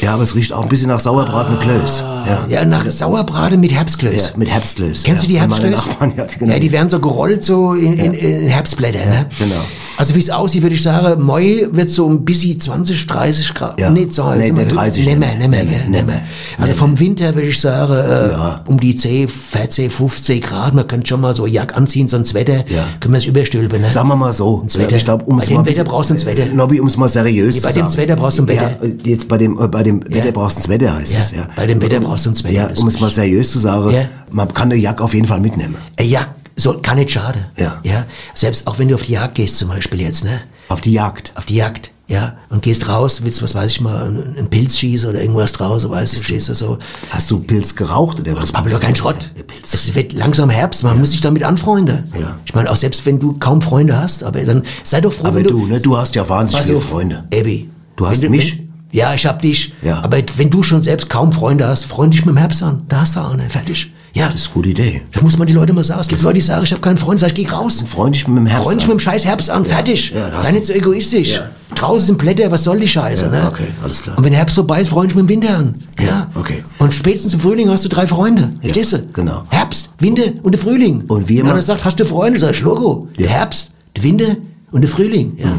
Ja, 0.00 0.12
aber 0.14 0.24
es 0.24 0.34
riecht 0.34 0.52
auch 0.52 0.62
ein 0.64 0.68
bisschen 0.68 0.88
nach 0.88 0.98
Sauerbraten 0.98 1.52
mit 1.54 1.62
Klöß. 1.62 2.02
Ja, 2.26 2.46
Ja, 2.48 2.64
nach 2.64 2.90
Sauerbraten 2.90 3.60
mit 3.60 3.72
Herbstklöß. 3.72 4.26
ja 4.32 4.36
mit 4.36 4.50
Herbstklöß. 4.50 5.04
Kennst 5.04 5.22
ja. 5.22 5.26
du 5.28 5.32
die 5.34 5.40
Herbstklöß? 5.40 5.70
Nachbarn, 5.86 6.12
ja, 6.16 6.24
die- 6.24 6.38
genau. 6.38 6.52
Ja, 6.52 6.58
die 6.58 6.72
werden 6.72 6.90
so 6.90 6.98
gerollt 6.98 7.44
so 7.44 7.74
in, 7.74 7.92
in, 8.00 8.12
in 8.12 8.48
Herbstblätter, 8.48 9.06
ne? 9.06 9.26
genau. 9.38 9.54
Also 9.98 10.14
wie 10.14 10.18
es 10.18 10.28
aussieht, 10.30 10.62
würde 10.62 10.74
ich 10.74 10.82
sagen, 10.82 11.22
Mai 11.24 11.66
wird 11.72 11.88
so 11.88 12.08
ein 12.08 12.24
bisschen 12.24 12.58
20, 12.60 13.06
30 13.06 13.54
Grad. 13.54 13.80
Ja. 13.80 13.90
Nicht 13.90 14.12
so, 14.12 14.28
Nee, 14.30 14.40
jetzt 14.40 14.52
nee, 14.52 14.64
mal- 14.64 14.68
30 14.68 15.06
Nimmer, 15.06 15.26
nimmer, 15.38 15.56
Nee, 15.56 15.64
nee, 15.88 15.98
nimmer. 15.98 16.12
nee. 16.12 16.20
Also 16.58 16.72
Nee. 16.72 16.78
vom 16.78 16.98
Winter 16.98 17.34
würde 17.34 17.48
ich 17.48 17.58
sagen, 17.60 17.92
äh, 17.94 18.30
Ja. 18.32 18.64
um 18.66 18.78
die 18.78 18.94
10, 18.94 19.26
14, 19.28 19.88
15 19.90 20.40
Grad. 20.40 20.74
Man 20.74 20.86
könnte 20.86 21.06
schon 21.08 21.20
mal 21.20 21.32
so 21.34 21.46
Jack 21.46 21.76
anziehen, 21.76 22.08
sonst 22.08 22.34
Wetter. 22.34 22.64
Ja. 22.68 22.86
Können 23.00 23.14
wir 23.14 23.18
es 23.18 23.26
überstülpen, 23.26 23.80
ne? 23.80 23.90
Sagen 23.90 24.08
wir 24.08 24.16
mal 24.16 24.32
so. 24.32 24.60
Ins 24.62 24.78
Wetter. 24.78 24.96
Ich 24.96 25.04
glaube, 25.04 25.24
um 25.24 25.38
Bei 25.38 25.44
dem 25.46 25.54
mal 25.54 25.60
ein 25.60 25.66
Wetter 25.66 25.84
brauchst 25.84 26.10
du 26.10 26.14
ins 26.14 26.26
Wetter. 26.26 26.46
Nobby, 26.52 26.78
um 26.80 26.86
es 26.88 26.96
mal 26.96 27.08
seriös 27.08 27.54
Nee, 27.54 27.60
zu 27.62 27.66
bei 27.66 27.72
dem 27.72 27.86
sagen. 27.88 27.96
Wetter 27.96 28.16
brauchst 28.16 28.38
du 28.38 28.42
ein 28.42 28.48
Wetter. 28.48 28.70
Ja, 28.82 28.88
jetzt 29.04 29.28
bei 29.28 29.38
dem, 29.38 29.58
äh, 29.60 29.68
bei 29.68 29.82
dem 29.82 30.02
Wetter 30.08 30.32
brauchst 30.32 30.56
du 30.56 30.60
ins 30.60 30.68
Wetter, 30.68 30.94
heißt 30.94 31.12
Ja, 31.14 31.18
es. 31.20 31.30
Ja. 31.32 31.48
bei 31.56 31.66
dem 31.66 31.80
Wetter 31.80 32.00
brauchst 32.00 32.26
du 32.26 32.30
ins 32.30 32.44
Wetter, 32.44 32.54
Ja, 32.54 32.68
um 32.76 32.86
es 32.88 33.00
mal 33.00 33.10
seriös 33.10 33.50
zu 33.50 33.58
sagen, 33.60 33.94
man 34.30 34.52
kann 34.52 34.70
eine 34.70 34.78
Jack 34.80 35.00
auf 35.00 35.14
jeden 35.14 35.26
Fall 35.26 35.40
mitnehmen. 35.40 35.76
Äh, 35.96 36.04
Ja, 36.04 36.26
so, 36.56 36.78
kann 36.80 36.96
nicht 36.96 37.10
schade. 37.10 37.46
Ja. 37.58 37.80
ja. 37.84 38.06
Selbst 38.34 38.66
auch 38.66 38.78
wenn 38.78 38.88
du 38.88 38.94
auf 38.94 39.02
die 39.02 39.12
Jagd 39.12 39.34
gehst 39.34 39.58
zum 39.58 39.68
Beispiel 39.68 40.00
jetzt, 40.00 40.24
ne? 40.24 40.40
Auf 40.68 40.80
die 40.80 40.92
Jagd. 40.92 41.32
Auf 41.36 41.44
die 41.44 41.56
Jagd, 41.56 41.90
ja. 42.08 42.38
Und 42.48 42.62
gehst 42.62 42.88
raus, 42.88 43.20
willst, 43.22 43.42
was 43.42 43.54
weiß 43.54 43.70
ich 43.70 43.80
mal, 43.82 44.06
einen, 44.06 44.38
einen 44.38 44.48
Pilz 44.48 44.78
schießen 44.78 45.10
oder 45.10 45.20
irgendwas 45.20 45.52
draußen, 45.52 45.90
weißt 45.90 46.16
du, 46.16 46.24
stehst 46.24 46.48
du 46.48 46.54
so. 46.54 46.78
Hast 47.10 47.30
du 47.30 47.40
Pilz 47.40 47.76
geraucht 47.76 48.20
oder 48.20 48.34
was? 48.36 48.54
Aber 48.54 48.70
doch 48.70 48.80
kein 48.80 48.96
Schrott. 48.96 49.32
Es 49.62 49.94
wird 49.94 50.14
langsam 50.14 50.48
Herbst, 50.48 50.82
man 50.82 50.98
muss 50.98 51.10
sich 51.10 51.20
damit 51.20 51.44
anfreunden. 51.44 52.04
Ja. 52.18 52.38
Ich 52.46 52.54
meine, 52.54 52.70
auch 52.70 52.76
selbst 52.76 53.04
wenn 53.04 53.20
du 53.20 53.34
kaum 53.34 53.60
Freunde 53.60 53.98
hast, 53.98 54.24
aber 54.24 54.42
dann 54.42 54.62
sei 54.82 55.02
doch 55.02 55.12
froh, 55.12 55.26
Aber 55.26 55.36
wenn 55.36 55.44
du, 55.44 55.66
ne, 55.66 55.78
du 55.78 55.96
hast 55.96 56.14
ja 56.14 56.26
wahnsinnig 56.26 56.64
viele 56.64 56.80
Freunde. 56.80 57.24
Abby. 57.34 57.68
Du 57.96 58.06
hast 58.06 58.22
wenn 58.22 58.30
mich. 58.30 58.58
Wenn, 58.58 58.66
ja, 58.92 59.12
ich 59.12 59.26
hab 59.26 59.42
dich. 59.42 59.74
Ja. 59.82 60.02
Aber 60.02 60.16
wenn 60.36 60.48
du 60.48 60.62
schon 60.62 60.82
selbst 60.82 61.10
kaum 61.10 61.32
Freunde 61.32 61.68
hast, 61.68 61.84
freund 61.84 62.14
dich 62.14 62.24
mit 62.24 62.34
dem 62.34 62.38
Herbst 62.38 62.62
an. 62.62 62.82
Da 62.88 63.02
hast 63.02 63.16
du 63.16 63.20
eine, 63.20 63.50
fertig. 63.50 63.92
Ja. 64.16 64.26
Das 64.28 64.36
ist 64.40 64.46
eine 64.46 64.54
gute 64.54 64.68
Idee. 64.70 65.02
Das 65.12 65.22
muss 65.22 65.36
man 65.36 65.46
die 65.46 65.52
Leute 65.52 65.72
mal 65.72 65.84
sagen. 65.84 66.00
Es 66.00 66.08
gibt 66.08 66.22
Leute, 66.22 66.34
die 66.36 66.40
sagen, 66.40 66.64
ich 66.64 66.72
habe 66.72 66.80
keinen 66.80 66.96
Freund, 66.98 67.20
sag 67.20 67.28
ich, 67.28 67.34
geh 67.34 67.48
raus. 67.48 67.84
Freund 67.86 68.14
dich 68.14 68.26
mit 68.26 68.38
dem 68.38 68.46
Herbst 68.46 68.64
Freund 68.66 68.80
dich 68.80 68.88
mit 68.88 68.96
dem 68.96 69.00
scheiß 69.00 69.24
Herbst 69.26 69.50
an, 69.50 69.64
fertig. 69.64 70.12
Ja, 70.14 70.30
da 70.30 70.40
Sei 70.40 70.52
nicht 70.52 70.64
so 70.64 70.72
egoistisch. 70.72 71.34
Ja. 71.36 71.50
Draußen 71.74 72.06
sind 72.06 72.18
Blätter, 72.18 72.50
was 72.50 72.64
soll 72.64 72.80
die 72.80 72.88
Scheiße, 72.88 73.26
Ja, 73.26 73.30
ne? 73.30 73.48
okay, 73.48 73.66
alles 73.82 74.02
klar. 74.02 74.16
Und 74.16 74.24
wenn 74.24 74.32
Herbst 74.32 74.54
vorbei 74.54 74.80
ist, 74.80 74.88
freund 74.88 75.10
dich 75.10 75.16
mit 75.16 75.24
dem 75.24 75.28
Winter 75.28 75.58
an. 75.58 75.74
Ja, 76.00 76.28
okay. 76.34 76.64
Und 76.78 76.94
spätestens 76.94 77.34
im 77.34 77.40
Frühling 77.40 77.68
hast 77.68 77.84
du 77.84 77.88
drei 77.88 78.06
Freunde. 78.06 78.50
Verstehst 78.62 78.92
du? 78.94 79.06
genau. 79.12 79.42
Herbst, 79.50 79.90
Winter 79.98 80.22
und 80.42 80.52
der 80.52 80.60
Frühling. 80.60 81.02
Und 81.08 81.28
wir 81.28 81.40
Und 81.42 81.46
einer 81.48 81.54
machen- 81.56 81.66
sagt, 81.66 81.84
hast 81.84 82.00
du 82.00 82.04
Freunde? 82.06 82.38
Sag 82.38 82.52
ich, 82.52 82.62
Logo. 82.62 83.06
Der 83.18 83.28
Herbst, 83.28 83.70
der 83.96 84.02
Winter 84.04 84.36
und 84.70 84.80
der 84.82 84.90
Frühling. 84.90 85.34
Ja. 85.38 85.52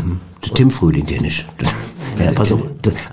Der 0.45 0.53
Tim 0.55 0.71
Frühling 0.71 1.05
kenne 1.05 1.27
ich. 1.27 1.45
Ja, 2.19 2.31
pass 2.31 2.51
auf, 2.51 2.61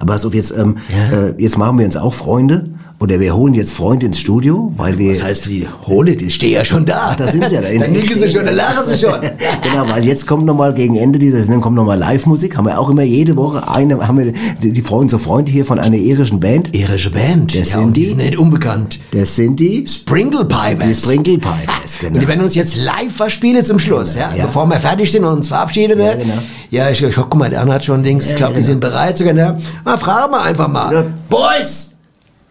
aber 0.01 0.13
pass 0.15 0.25
auf, 0.25 0.33
jetzt, 0.33 0.55
ähm, 0.57 0.77
äh, 1.13 1.39
jetzt 1.39 1.59
machen 1.59 1.79
wir 1.79 1.85
uns 1.85 1.95
auch 1.95 2.15
Freunde 2.15 2.71
oder 3.01 3.21
wir 3.21 3.37
holen 3.37 3.55
jetzt 3.55 3.75
Freunde 3.75 4.07
ins 4.07 4.21
Studio, 4.21 4.73
weil 4.77 4.97
wir... 4.99 5.11
Was 5.11 5.23
heißt 5.23 5.47
die 5.47 5.67
hole? 5.87 6.17
Die 6.17 6.31
stehen 6.31 6.53
ja 6.53 6.65
schon 6.65 6.87
da. 6.87 7.09
Ach, 7.11 7.17
da 7.17 7.27
sind 7.27 7.47
sie 7.49 7.57
ja. 7.57 7.61
Da 7.61 7.69
Dann 7.69 7.93
nicken 7.93 8.17
sie 8.17 8.31
schon, 8.31 8.47
dann 8.47 8.55
lachen 8.55 8.87
sie 8.87 8.97
schon. 8.97 9.21
genau, 9.63 9.89
weil 9.89 10.05
jetzt 10.05 10.27
kommt 10.27 10.47
nochmal 10.47 10.73
gegen 10.73 10.97
Ende 10.97 11.19
dieser 11.19 11.43
Sendung 11.43 11.61
kommt 11.61 11.77
nochmal 11.77 11.99
Live-Musik. 11.99 12.57
Haben 12.57 12.67
wir 12.67 12.79
auch 12.79 12.89
immer 12.89 13.03
jede 13.03 13.37
Woche 13.37 13.69
eine, 13.69 14.07
haben 14.07 14.19
wir 14.19 14.33
die, 14.63 14.81
Freunde, 14.81 15.11
so 15.11 15.19
Freunde 15.19 15.51
hier 15.51 15.65
von 15.65 15.79
einer 15.79 15.97
irischen 15.97 16.41
Band. 16.41 16.75
Irische 16.75 17.11
Band. 17.11 17.55
Das 17.55 17.71
ja, 17.71 17.77
sind 17.77 17.85
und 17.89 17.97
die 17.97 18.03
die. 18.03 18.09
sind 18.09 18.19
nicht 18.19 18.39
unbekannt. 18.39 19.01
Das 19.11 19.35
sind 19.37 19.59
die 19.59 19.85
Sprinkle 19.87 20.45
Pipers. 20.45 20.87
Die 20.87 20.95
Sprinkle 20.95 21.39
Pipers, 21.39 21.99
genau. 22.01 22.15
Und 22.15 22.23
die 22.23 22.29
werden 22.29 22.45
uns 22.45 22.55
jetzt 22.55 22.77
live 22.77 23.15
verspielen 23.15 23.65
zum 23.65 23.79
Schluss, 23.79 24.15
ja? 24.15 24.33
Ja. 24.35 24.45
Bevor 24.47 24.67
wir 24.67 24.77
fertig 24.77 25.11
sind 25.11 25.25
und 25.25 25.33
uns 25.33 25.49
verabschieden. 25.49 25.99
Ja, 25.99 26.15
ne? 26.15 26.23
genau. 26.23 26.39
Ja, 26.71 26.91
ich, 26.91 27.03
ich 27.03 27.15
guck 27.15 27.35
mal, 27.35 27.51
der 27.51 27.61
andere 27.61 27.75
hat 27.75 27.85
schon 27.85 28.03
Dings. 28.03 28.31
Ich 28.31 28.37
glaube, 28.37 28.55
die 28.55 28.61
genau. 28.61 28.67
sind 28.69 28.81
bereit 28.81 29.19
sogar. 29.19 29.35
Ne? 29.35 29.59
Mal 29.85 29.99
fragen 29.99 30.33
wir 30.33 30.43
einfach 30.43 30.69
mal. 30.69 31.13
Boys, 31.29 31.94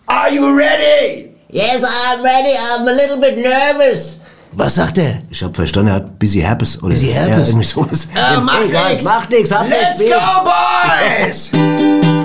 are 0.08 0.30
you 0.32 0.56
ready? 0.58 1.30
Yes, 1.49 1.84
I'm 1.84 2.24
ready. 2.24 2.54
I'm 2.58 2.88
a 2.88 2.91
little 2.91 3.18
bit 3.20 3.38
nervous. 3.38 4.18
Was 4.56 4.76
sagt 4.76 4.97
er? 4.97 5.22
Ich 5.32 5.41
habe 5.43 5.54
verstanden, 5.54 5.89
er 5.89 5.95
hat 5.95 6.20
Busy 6.20 6.39
Herpes. 6.41 6.78
Oder 6.84 6.89
Busy 6.93 7.08
Ja, 7.12 7.22
Herpes? 7.22 7.49
irgendwie 7.49 7.66
sowas. 7.68 8.08
Ah, 8.16 8.39
macht 8.39 8.66
Egal, 8.66 8.93
nix. 8.93 9.04
Macht 9.06 9.30
nix, 9.32 9.49
Let's 9.49 9.99
nichts. 9.99 10.16
go, 10.16 10.43
boys! 10.43 12.20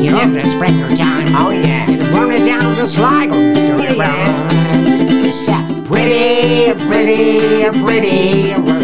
You 0.00 0.12
know 0.12 0.20
it's 0.38 0.54
breaker 0.54 0.94
time. 0.94 1.26
Oh 1.34 1.50
yeah. 1.50 1.90
You 1.90 1.98
can 1.98 2.12
burn 2.12 2.30
it 2.30 2.44
down 2.46 2.74
just 2.76 2.98
like 2.98 3.30
a 3.30 3.34
yeah. 3.96 4.48
It's 5.24 5.44
that 5.46 5.84
pretty, 5.84 6.72
pretty, 6.86 7.68
pretty. 7.84 8.77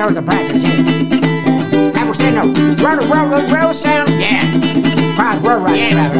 know 0.00 0.10
the 0.10 0.22
price 0.22 0.48
is. 0.48 0.62
That 1.92 2.06
was 2.08 2.18
no. 2.20 2.48
Run 2.82 2.98
a 2.98 3.06
roll, 3.12 3.28
roll, 3.28 3.46
roll 3.48 3.74
sound. 3.74 4.08
Yeah. 4.18 4.40
Pride, 5.14 5.42
we're 5.42 5.58
right. 5.58 5.76
Yeah. 5.76 6.10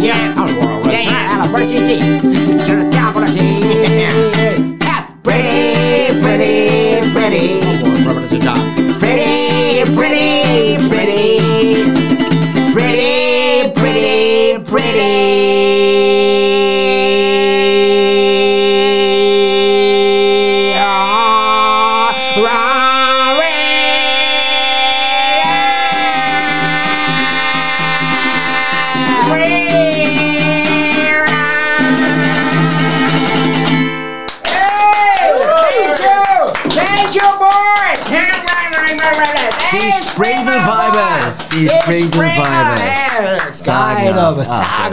Yeah. 0.00 0.40
On 0.40 0.46
the 0.46 0.60
world. 0.60 0.86
Yeah. 0.86 1.32
Out 1.32 1.44
of 1.44 1.52
verse, 1.52 1.70
you 1.70 1.80
did. 1.80 2.00
Turn 2.66 2.80
us 2.80 2.88
down 2.88 3.12
for. 3.12 3.57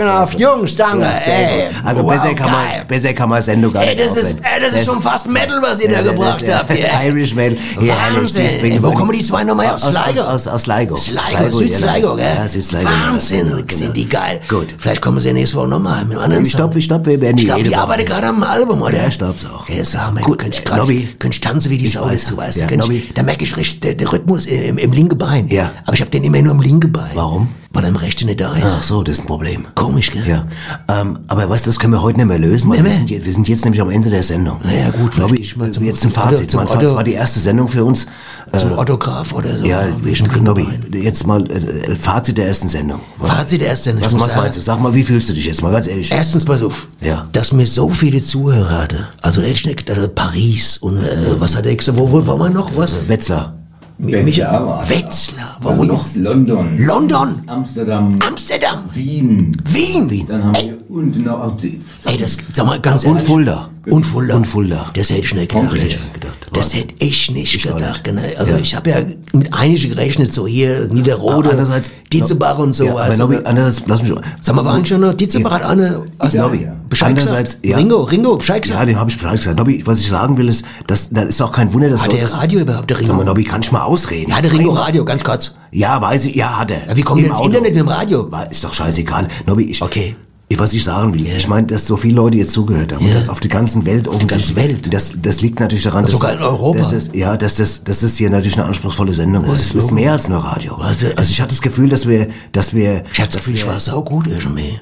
Sagen 0.06 0.24
auf 0.24 0.34
Jungstange, 0.34 1.02
Ja, 1.04 1.32
ey. 1.32 1.68
Also 1.84 2.04
Wow, 2.04 2.12
besser 2.12 2.34
kann 2.34 2.52
man 2.52 2.64
besser 2.88 3.14
kann 3.14 3.30
man 3.30 3.42
Sendung 3.42 3.74
gar 3.74 3.84
Ey, 3.84 3.96
nicht 3.96 4.08
das 4.08 4.16
ist, 4.18 4.26
aufnehmen. 4.36 4.46
ey, 4.56 4.62
das 4.62 4.74
ist 4.74 4.86
schon 4.86 5.02
fast 5.02 5.28
Metal, 5.30 5.62
was 5.62 5.80
ihr 5.82 5.90
da 5.90 6.02
gebracht 6.02 6.42
das- 6.48 6.56
habt. 6.56 6.74
hier. 6.74 6.88
Irish 7.06 7.34
Metal. 7.36 7.58
Hier, 7.80 7.94
herrlich, 8.00 8.20
Wahnsinn. 8.20 8.50
Sprinkle 8.50 8.72
Ey, 8.72 8.84
Wo 8.84 8.92
kommen 8.92 9.12
die 9.14 9.24
zwei 9.24 9.44
nochmal? 9.44 9.68
Aus 9.68 9.84
Aus, 9.84 9.96
Sligo? 9.96 10.22
aus, 10.22 10.30
aus, 10.30 10.48
aus 10.48 10.62
Sligo. 10.64 10.98
Sligo, 10.98 11.52
Süd-Sligo, 11.52 12.16
gell? 12.16 12.26
Ja, 12.38 12.48
Süd-Sligo. 12.48 12.86
Wahnsinn, 12.86 13.50
ja, 13.50 13.76
sind 13.76 13.96
die 13.98 14.08
geil. 14.10 14.40
Gut. 14.48 14.76
Vielleicht 14.78 15.02
kommen 15.02 15.20
sie 15.20 15.34
nächste 15.34 15.58
Woche 15.58 15.68
nochmal 15.68 16.04
mit 16.06 16.14
einem 16.14 16.24
anderen 16.24 16.46
Ich 16.46 16.52
glaube, 16.54 16.74
Song. 16.74 16.80
ich 16.80 16.88
glaub, 16.88 17.06
wir 17.06 17.20
werden 17.22 17.38
die 17.38 17.44
Ich 17.44 17.50
glaube, 17.50 17.64
die 17.64 17.76
arbeiten 17.76 18.06
gerade 18.06 18.28
am 18.28 18.44
Album, 18.44 18.82
oder? 18.82 18.96
Ja, 18.96 19.08
ich 19.08 19.18
glaub's 19.18 19.46
auch. 19.46 19.68
Ja, 19.70 19.84
sag 19.84 20.14
mal, 20.14 20.22
Gut, 20.24 20.40
könnt 20.40 20.56
ich 20.56 20.62
äh, 20.62 21.40
tanzen 21.40 21.72
wie 21.72 21.78
die 21.78 21.88
Sau 21.88 22.06
weißt 22.08 22.32
du? 22.32 22.36
Ja, 22.70 22.78
Nobby. 22.78 23.10
Da 23.14 23.24
merke 23.24 23.44
ich 23.44 23.56
richtig, 23.58 23.98
der, 23.98 24.12
Rhythmus 24.12 24.46
im, 24.46 24.78
im 24.78 24.92
linken 24.92 25.18
Bein. 25.18 25.48
Ja. 25.50 25.72
Aber 25.86 25.94
ich 25.94 26.02
habe 26.02 26.12
den 26.12 26.24
immer 26.24 26.42
nur 26.42 26.54
im 26.54 26.62
linken 26.62 26.92
Bein. 26.92 27.12
Warum? 27.14 27.50
Weil 27.76 27.84
im 27.86 27.96
rechten 27.98 28.26
nicht 28.26 28.40
da 28.42 28.56
ist. 28.56 28.64
Ach 28.66 28.84
so, 28.84 29.04
das 29.04 29.16
ist 29.18 29.24
ein 29.26 29.28
Problem. 29.28 29.68
Komisch, 29.76 30.10
gell? 30.10 30.24
Ja, 30.28 30.48
ähm, 30.88 31.20
aber 31.28 31.50
weißt 31.50 31.66
du, 31.66 31.70
das 31.70 31.78
können 31.78 31.92
wir 31.94 32.02
heute 32.02 32.18
nicht 32.18 32.28
mehr 32.28 32.40
lösen, 32.40 32.70
weil 32.72 32.80
Nee, 32.82 32.86
wir 32.90 32.96
sind, 32.96 33.10
jetzt, 33.12 33.26
wir 33.26 33.34
sind 33.34 33.48
jetzt 33.50 33.64
nämlich 33.66 33.82
am 33.82 33.90
Ende 33.90 34.10
der 34.10 34.24
Sendung. 34.24 34.58
Naja, 34.64 34.90
gut, 34.92 35.12
glaube 35.12 35.36
ich, 35.36 35.56
mal 35.58 35.70
zum- 35.72 35.84
jetzt 35.84 35.98
ein 35.98 36.10
zum 36.10 36.12
Fazit. 36.12 36.56
Otto- 36.56 36.66
Fazit 36.68 36.78
Otto- 36.88 36.96
war 36.96 37.04
die 37.04 37.14
erste 37.14 37.40
Sendung 37.42 37.68
für 37.68 37.84
uns. 37.84 38.08
Zum 38.56 38.72
Äh, 38.72 38.76
Autograph 38.76 39.34
oder 39.34 39.58
so. 39.58 39.66
ja, 39.66 39.84
Wegen 40.02 40.44
Nobby, 40.44 40.62
Ringbein. 40.62 41.02
jetzt 41.04 41.28
mal 41.28 41.44
äh, 41.52 41.96
Fazit 41.96 42.38
der 42.38 42.48
ersten 42.48 42.70
Sendung. 42.70 43.02
Fazit 43.20 43.60
der 43.62 43.70
ersten 43.70 43.84
Sendung. 43.90 44.08
Ich 44.08 44.14
Was, 44.14 44.22
was 44.30 44.36
meinst 44.38 44.58
du? 44.58 44.62
Sag 44.62 44.80
mal, 44.82 44.94
wie 44.94 45.04
fühlst 45.04 45.28
du 45.30 45.34
dich 45.34 45.46
jetzt 45.46 45.62
mal 45.62 45.72
ganz 45.72 45.88
ehrlich? 45.88 46.12
Erstens, 46.12 46.46
pass 46.46 46.62
auf. 46.64 46.88
Ja. 47.02 47.28
Dass 47.34 47.52
mir 47.52 47.68
so 47.68 47.90
viele 47.90 48.24
Zuhörer 48.24 48.78
hatte. 48.84 49.08
Also, 49.22 49.42
ich 49.42 49.66
nicht 49.66 49.86
gedacht, 49.86 50.16
Paris 50.16 50.78
und, 50.78 50.98
äh, 51.04 51.40
was 51.40 51.56
hat 51.58 51.66
er 51.66 51.76
gesagt? 51.76 51.98
Wo, 52.00 52.10
wo 52.10 52.26
war 52.26 52.38
man 52.38 52.54
noch? 52.54 52.70
Was? 52.78 53.08
Wetzlar. 53.10 53.54
Wetzlar. 53.98 55.58
Wo 55.62 55.84
noch? 55.84 55.98
Paris, 55.98 56.16
London. 56.18 56.78
London. 56.78 57.42
Amsterdam. 57.48 58.18
Amsterdam. 58.20 58.84
Wien. 58.94 59.56
Wien. 59.70 60.10
Wien. 60.10 60.28
Dann 60.28 60.44
haben 60.44 60.56
wir 60.56 60.78
unten 60.90 61.24
noch 61.24 61.56
die. 61.58 61.80
Ey, 62.06 62.18
das, 62.18 62.38
sag 62.52 62.66
mal 62.66 62.80
ganz 62.80 63.04
Und 63.06 63.16
ehrlich. 63.16 63.28
Fulda. 63.28 63.70
Und 63.88 64.04
Fulda. 64.04 64.36
Und 64.36 64.46
Fulda. 64.48 64.90
Das 64.94 65.10
hätte 65.10 65.22
ich 65.22 65.34
nicht 65.34 65.50
gedacht. 65.52 65.66
Hätte 65.74 65.78
ich 65.78 65.84
nicht 65.84 66.14
gedacht. 66.14 66.38
Das 66.54 66.74
hätte 66.74 66.94
ich 67.00 67.32
nicht 67.32 67.70
auch 67.70 67.76
gedacht. 67.76 68.04
Genau. 68.04 68.22
Also 68.38 68.52
Ja. 68.54 68.58
ich 68.58 68.76
habe 68.76 68.90
ja 68.90 68.98
mit 69.34 69.54
einigen 69.54 69.90
gerechnet, 69.90 70.34
so 70.34 70.48
hier 70.48 70.88
Niederrode, 70.92 71.50
Andererseits- 71.52 71.92
Dietzebach 72.12 72.58
und 72.60 72.74
so. 72.74 72.86
Ja, 72.86 72.92
aber 72.92 73.02
also, 73.04 73.24
Nobby, 73.24 73.40
andererseits, 73.44 73.86
lass 73.88 74.02
mich 74.02 74.14
Sag 74.42 74.56
mal, 74.56 74.64
war 74.64 74.74
eigentlich 74.76 74.88
schon 74.90 75.02
noch 75.02 75.14
Dietzebach 75.14 75.52
hat 75.52 75.64
eine 75.64 76.04
hast 76.20 76.38
du 76.38 76.42
Nobby. 76.42 76.68
Bescheid 76.88 77.10
Andererseits, 77.10 77.54
gesagt? 77.56 77.66
ja. 77.66 77.78
Ringo, 77.78 78.04
Ringo, 78.04 78.38
Bescheid 78.38 78.62
gesagt? 78.62 78.80
Ja, 78.80 78.86
dem 78.86 78.98
habe 79.00 79.10
ich 79.10 79.18
Bescheid 79.18 79.38
gesagt. 79.38 79.58
Nobby, 79.58 79.82
was 79.86 80.00
ich 80.00 80.08
sagen 80.08 80.38
will, 80.38 80.48
ist, 80.48 80.64
dass, 80.88 81.10
das 81.10 81.26
ist 81.26 81.42
auch 81.42 81.52
kein 81.52 81.74
Wunder, 81.74 81.90
dass 81.90 82.04
Hat 82.04 82.14
der 82.14 82.32
Radio 82.32 82.62
überhaupt, 82.62 82.90
der 82.90 82.98
Ringo? 83.00 83.08
Sag 83.10 83.18
mal, 83.18 83.26
Nobby, 83.26 83.44
kann 83.44 83.62
ich 83.62 83.72
mal 83.72 83.82
ausreden? 83.84 84.30
Ja, 84.32 84.42
der 84.42 84.52
Ringo 84.52 84.70
Einmal. 84.70 84.84
Radio, 84.86 85.04
ganz 85.04 85.24
kurz. 85.24 85.56
Ja, 85.72 86.00
weiß 86.02 86.26
ich, 86.26 86.36
ja, 86.36 86.58
hat 86.60 86.72
er. 86.72 86.88
Ja, 86.88 86.96
wie 86.96 87.02
kommen 87.02 87.20
die 87.20 87.26
Im 87.26 87.32
ins. 87.32 87.42
Internet 87.42 87.74
mit 87.74 87.76
dem 87.82 87.88
Radio? 87.90 88.30
Ist 88.50 88.64
doch 88.64 88.74
scheißegal. 88.74 89.28
Nobby, 89.46 89.64
ich, 89.66 89.82
Okay. 89.82 90.16
Ich, 90.48 90.60
was 90.60 90.74
ich 90.74 90.84
sagen 90.84 91.12
will, 91.14 91.26
ich 91.26 91.48
meine, 91.48 91.66
dass 91.66 91.88
so 91.88 91.98
viele 91.98 92.16
Leute 92.18 92.38
jetzt 92.38 92.52
zugehört 92.52 92.94
haben 92.94 93.04
und 93.04 93.14
das 93.16 93.30
auf 93.30 93.40
der 93.40 93.50
ganzen 93.50 93.84
Welt 93.86 94.08
offensichtlich. 94.08 94.56
Welt. 94.56 94.94
Das, 94.94 95.14
das 95.20 95.42
liegt 95.42 95.60
natürlich 95.60 95.84
daran, 95.86 96.04
dass, 96.04 96.12
Sogar 96.12 96.34
in 96.34 96.42
Europa. 96.42 96.78
Dass 96.78 96.90
das, 96.92 97.10
ja, 97.14 97.36
dass 97.36 97.56
das, 97.56 97.84
dass 97.84 98.02
das 98.02 98.16
hier 98.16 98.30
natürlich 98.30 98.56
eine 98.58 98.66
anspruchsvolle 98.66 99.12
Sendung 99.14 99.44
ist. 99.46 99.60
Es 99.60 99.72
ist 99.74 99.92
mehr 99.92 100.12
als 100.12 100.30
nur 100.30 100.38
Radio. 100.44 100.76
Was, 100.78 101.00
das- 101.00 101.18
also 101.18 101.32
ich 101.32 101.42
hatte 101.42 101.50
das 101.50 101.62
Gefühl, 101.62 101.90
dass 101.90 102.08
wir, 102.08 102.28
dass 102.52 102.76
wir, 102.76 103.04
Ich 103.12 103.20
hatte 103.20 103.30
das 103.32 103.38
Gefühl, 103.38 103.56
ich 103.56 103.66
war 103.66 103.80
saugut 103.80 104.28
irgendwie. 104.28 104.80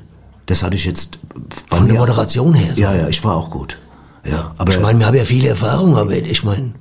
das 0.48 0.64
hatte 0.64 0.76
ich 0.76 0.84
jetzt 0.84 1.20
Von 1.70 1.88
der 1.88 1.98
Moderation 1.98 2.54
her. 2.54 2.74
So. 2.76 2.82
Ja, 2.82 2.94
ja, 2.94 3.08
ich 3.08 3.24
war 3.24 3.38
auch 3.38 3.50
gut. 3.50 3.78
Ja, 4.30 4.54
aber 4.58 4.74
Ich 4.74 4.82
meine, 4.82 5.00
wir 5.00 5.06
haben 5.08 5.16
ja 5.16 5.24
viele 5.24 5.48
Erfahrungen, 5.48 5.96
aber 5.96 6.12
ich 6.14 6.44
meine, 6.44 6.74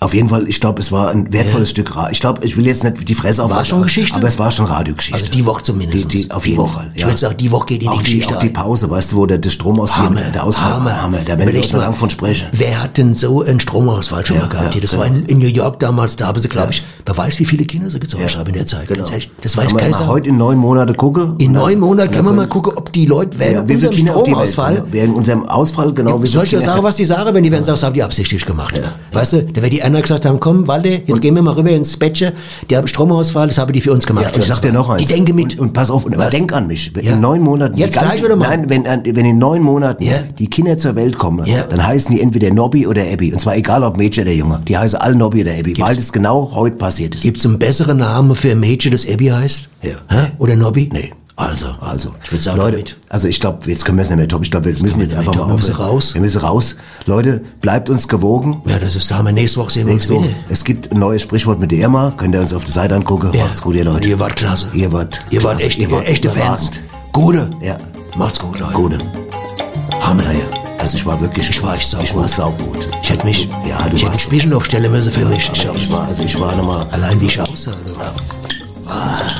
auf 0.00 0.14
jeden 0.14 0.28
Fall, 0.28 0.48
ich 0.48 0.60
glaube, 0.60 0.80
es 0.80 0.92
war 0.92 1.10
ein 1.10 1.32
wertvolles 1.32 1.70
Stück 1.70 1.94
Radio. 1.96 2.12
Ich 2.12 2.20
glaube, 2.20 2.44
ich 2.44 2.56
will 2.56 2.66
jetzt 2.66 2.84
nicht 2.84 3.08
die 3.08 3.14
Fresse 3.14 3.42
auf. 3.42 3.50
War 3.50 3.64
schon 3.64 3.82
Geschichte? 3.82 4.14
Aber 4.16 4.28
es 4.28 4.38
war 4.38 4.50
schon 4.50 4.66
Radiogeschichte. 4.66 5.18
also 5.20 5.30
die 5.30 5.46
Woche 5.46 5.62
zumindest. 5.62 6.12
Die, 6.12 6.24
die, 6.24 6.30
auf 6.30 6.42
Die 6.44 6.50
jeden 6.50 6.62
Woche. 6.62 6.74
Fall. 6.78 6.90
Ich 6.94 7.04
würde 7.04 7.16
sagen, 7.18 7.36
die 7.36 7.50
Woche 7.50 7.66
geht 7.66 7.76
in 7.76 7.80
die 7.82 7.88
auch 7.88 7.98
Geschichte 8.02 8.28
Die, 8.28 8.34
auch 8.34 8.40
die. 8.40 8.48
Pause, 8.50 8.90
weißt 8.90 9.12
du, 9.12 9.16
wo 9.16 9.26
der, 9.26 9.38
der 9.38 9.50
Stromausfall, 9.50 10.06
Hammer, 10.06 10.20
der 10.32 10.44
Ausfall, 10.44 10.72
Hammer. 10.74 11.02
Hammer, 11.02 11.18
da 11.24 11.38
werden 11.38 11.52
wir 11.52 11.72
mal, 11.72 11.78
lang 11.84 11.94
von 11.94 12.10
sprechen. 12.10 12.48
Wer 12.52 12.82
hat 12.82 12.96
denn 12.98 13.14
so 13.14 13.42
einen 13.42 13.60
Stromausfall 13.60 14.24
schon 14.26 14.36
Ja, 14.36 14.42
mal 14.42 14.48
gehabt? 14.48 14.74
ja, 14.74 14.80
das 14.80 14.90
genau. 14.90 15.02
war 15.02 15.08
in, 15.08 15.24
in 15.26 15.38
New 15.38 15.46
York 15.46 15.80
damals, 15.80 16.16
da 16.16 16.26
haben 16.28 16.38
sie, 16.38 16.48
glaube 16.48 16.72
ich, 16.72 16.82
wer 17.04 17.16
weiß, 17.16 17.38
wie 17.38 17.44
viele 17.44 17.64
Kinder 17.64 17.88
sie 17.90 18.00
gezeugt 18.00 18.36
haben 18.36 18.48
in 18.48 18.54
der 18.54 18.66
Zeit. 18.66 18.90
Ehrlich, 18.90 19.30
Das 19.42 19.56
weiß 19.56 19.74
keiner. 19.74 19.90
mal 19.98 20.06
heute 20.08 20.28
in 20.28 20.36
neun 20.36 20.58
Monate 20.58 20.94
gucken. 20.94 21.34
In 21.38 21.52
neun 21.52 21.78
Monaten 21.80 22.10
können 22.12 22.26
wir 22.26 22.32
mal 22.32 22.48
gucken, 22.48 22.72
ob 22.76 22.92
die 22.92 23.06
Leute 23.06 23.38
während 23.38 23.68
Ja, 23.68 23.74
unserem 23.74 23.96
Stromausfall. 23.96 24.84
Während 24.90 25.16
unserem 25.16 25.48
Ausfall, 25.48 25.92
genau 25.92 26.22
wie 26.22 26.26
Soll 26.26 26.44
ich 26.44 26.50
Kinder- 26.50 26.64
sagen, 26.64 26.82
was 26.82 26.96
die 26.96 27.04
sagen? 27.04 27.32
Wenn 27.34 27.44
die 27.44 27.50
werden 27.50 27.64
sagen, 27.64 27.74
das 27.76 27.82
haben 27.82 27.94
die 27.94 28.02
absichtlich 28.02 28.44
gemacht. 28.44 28.80
Weißt 29.12 29.32
du, 29.34 29.42
da 29.42 29.62
wird 29.62 29.72
die 29.76 29.82
Anna 29.82 30.00
gesagt 30.00 30.24
haben, 30.24 30.40
komm, 30.40 30.66
Walde, 30.68 31.02
jetzt 31.06 31.20
gehen 31.20 31.34
wir 31.34 31.42
mal 31.42 31.54
rüber 31.54 31.70
ins 31.70 31.96
Bettchen, 31.96 32.32
der 32.70 32.78
hat 32.78 32.88
Stromausfall, 32.88 33.48
das 33.48 33.58
haben 33.58 33.72
die 33.72 33.80
für 33.80 33.92
uns 33.92 34.06
gemacht. 34.06 34.34
Ja, 34.34 34.40
ich 34.40 34.46
sag 34.46 34.62
dir 34.62 34.72
noch 34.72 34.88
eins. 34.88 35.02
Die 35.02 35.12
denke 35.14 35.34
mit. 35.34 35.54
Und, 35.54 35.60
und 35.68 35.72
pass 35.72 35.90
auf, 35.90 36.04
und 36.04 36.16
Was? 36.16 36.30
denk 36.30 36.52
an 36.52 36.66
mich. 36.66 36.92
Ja. 37.00 37.12
In 37.14 37.20
neun 37.20 37.40
Monaten. 37.42 37.76
Jetzt 37.76 37.94
die 37.94 37.98
gleich 38.00 38.24
oder 38.24 38.36
mal? 38.36 38.48
Nein, 38.48 38.68
wenn, 38.68 38.84
äh, 38.86 39.00
wenn 39.14 39.24
in 39.26 39.38
neun 39.38 39.62
Monaten 39.62 40.02
Ja. 40.02 40.14
die 40.38 40.48
Kinder 40.48 40.78
zur 40.78 40.96
Welt 40.96 41.18
kommen, 41.18 41.46
dann 41.70 41.86
heißen 41.86 42.14
die 42.14 42.20
entweder 42.20 42.50
Nobby 42.52 42.86
oder 42.86 43.02
Abby. 43.02 43.32
Und 43.32 43.40
zwar 43.40 43.56
egal 43.56 43.82
ob 43.84 43.96
Mädchen 43.96 44.24
oder 44.24 44.32
Junge. 44.32 44.62
Die 44.66 44.76
heißen 44.76 44.98
alle 44.98 45.14
Nobby 45.14 45.42
oder 45.42 45.52
Abby, 45.52 45.74
weil 45.78 45.94
das 45.94 46.12
genau 46.12 46.52
heute 46.54 46.76
passiert 46.76 47.14
ist. 47.14 47.22
Gibt's 47.22 47.44
einen 47.44 47.58
besseren 47.58 47.98
Namen 47.98 48.34
für 48.34 48.50
ein 48.52 48.60
Mädchen, 48.60 48.92
das 48.92 49.08
Abby 49.08 49.26
heißt? 49.26 49.68
Ja. 49.82 49.90
Hä? 50.08 50.26
Oder 50.38 50.56
Nobby? 50.56 50.88
Nee. 50.92 51.12
Also. 51.38 51.66
Also, 51.80 52.14
Ich 52.24 52.32
würd 52.32 52.40
sagen, 52.42 52.56
Leute, 52.56 52.78
mit. 52.78 52.96
also 53.10 53.28
ich 53.28 53.40
glaube, 53.40 53.58
jetzt 53.70 53.84
können 53.84 53.98
wir 53.98 54.02
es 54.02 54.08
nicht 54.08 54.16
mehr 54.16 54.26
top. 54.26 54.42
Ich 54.42 54.50
glaube, 54.50 54.66
wir 54.74 54.82
müssen 54.82 55.00
jetzt 55.02 55.14
einfach 55.14 55.34
mal 55.34 55.48
top. 55.54 55.66
Wir 55.68 55.76
raus. 55.76 56.14
Wir 56.14 56.22
müssen 56.22 56.40
raus. 56.40 56.76
Leute, 57.04 57.42
bleibt 57.60 57.90
uns 57.90 58.08
gewogen. 58.08 58.62
Ja, 58.66 58.78
das 58.78 58.96
ist, 58.96 59.06
sagen 59.06 59.26
wir, 59.26 59.32
nächste 59.32 59.60
Woche 59.60 59.70
sehen 59.70 59.86
wir 59.86 59.92
uns 59.94 60.08
wieder. 60.08 60.22
es 60.48 60.64
gibt 60.64 60.90
ein 60.92 60.98
neues 60.98 61.20
Sprichwort 61.22 61.60
mit 61.60 61.72
der 61.72 61.78
Irma. 61.80 62.14
Könnt 62.16 62.34
ihr 62.34 62.40
uns 62.40 62.54
auf 62.54 62.64
der 62.64 62.72
Seite 62.72 62.94
angucken. 62.94 63.30
Ja. 63.34 63.44
Macht's 63.44 63.60
gut, 63.60 63.74
ihr 63.76 63.84
Leute. 63.84 63.96
Und 63.98 64.06
ihr 64.06 64.18
wart 64.18 64.34
klasse. 64.36 64.68
Ihr 64.72 64.90
wart, 64.92 65.20
Ihr 65.30 65.42
wart 65.42 65.58
klasse. 65.58 65.66
echte, 65.68 65.82
Ihr 65.82 65.90
wart 65.90 66.08
echte 66.08 66.30
Fans. 66.30 66.70
Gute. 67.12 67.50
Ja, 67.60 67.76
Macht's 68.16 68.38
gut, 68.38 68.58
Leute. 68.58 68.72
gute. 68.72 68.98
Hammer. 70.00 70.22
Naja, 70.22 70.40
also 70.78 70.96
ich 70.96 71.04
war 71.04 71.20
wirklich, 71.20 71.50
Ich 71.50 71.62
war 71.62 71.74
echt 71.74 71.88
saugut. 71.90 72.06
ich 72.08 72.16
war 72.16 72.28
saugut. 72.28 72.88
Ich 73.02 73.10
hätte 73.10 73.26
mich, 73.26 73.46
Ja, 73.68 73.86
du 73.88 73.94
ich 73.96 74.02
hätte 74.02 74.12
einen 74.12 74.20
Spiegel 74.20 74.54
aufstellen 74.54 74.90
müssen 74.90 75.12
für 75.12 75.26
mich. 75.26 75.50
Ich, 75.52 75.64
Ich 75.74 75.90
war, 75.92 76.06
also 76.08 76.22
ich 76.22 76.40
war 76.40 76.56
nochmal. 76.56 76.86
allein 76.92 77.20
wie 77.20 77.26
ich 77.26 77.38
aussah. 77.38 77.72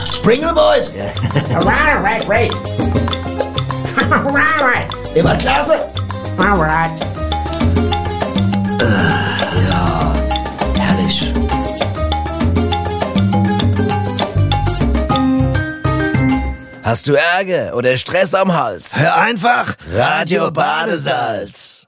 Springer 0.07 0.53
Boys! 0.53 0.91
Alright, 1.55 2.03
right, 2.03 2.27
right. 2.29 2.53
Alright, 4.13 4.91
Ihr 5.15 5.25
wart 5.25 5.41
klasse! 5.41 5.87
alright. 6.39 6.91
Herrlich. 10.77 11.33
Hast 16.83 17.09
du 17.09 17.15
Ärger 17.15 17.75
oder 17.75 17.97
Stress 17.97 18.35
am 18.35 18.53
Hals? 18.55 18.99
Hör 18.99 19.15
einfach 19.17 19.75
Radio 19.93 20.51
Badesalz. 20.51 21.86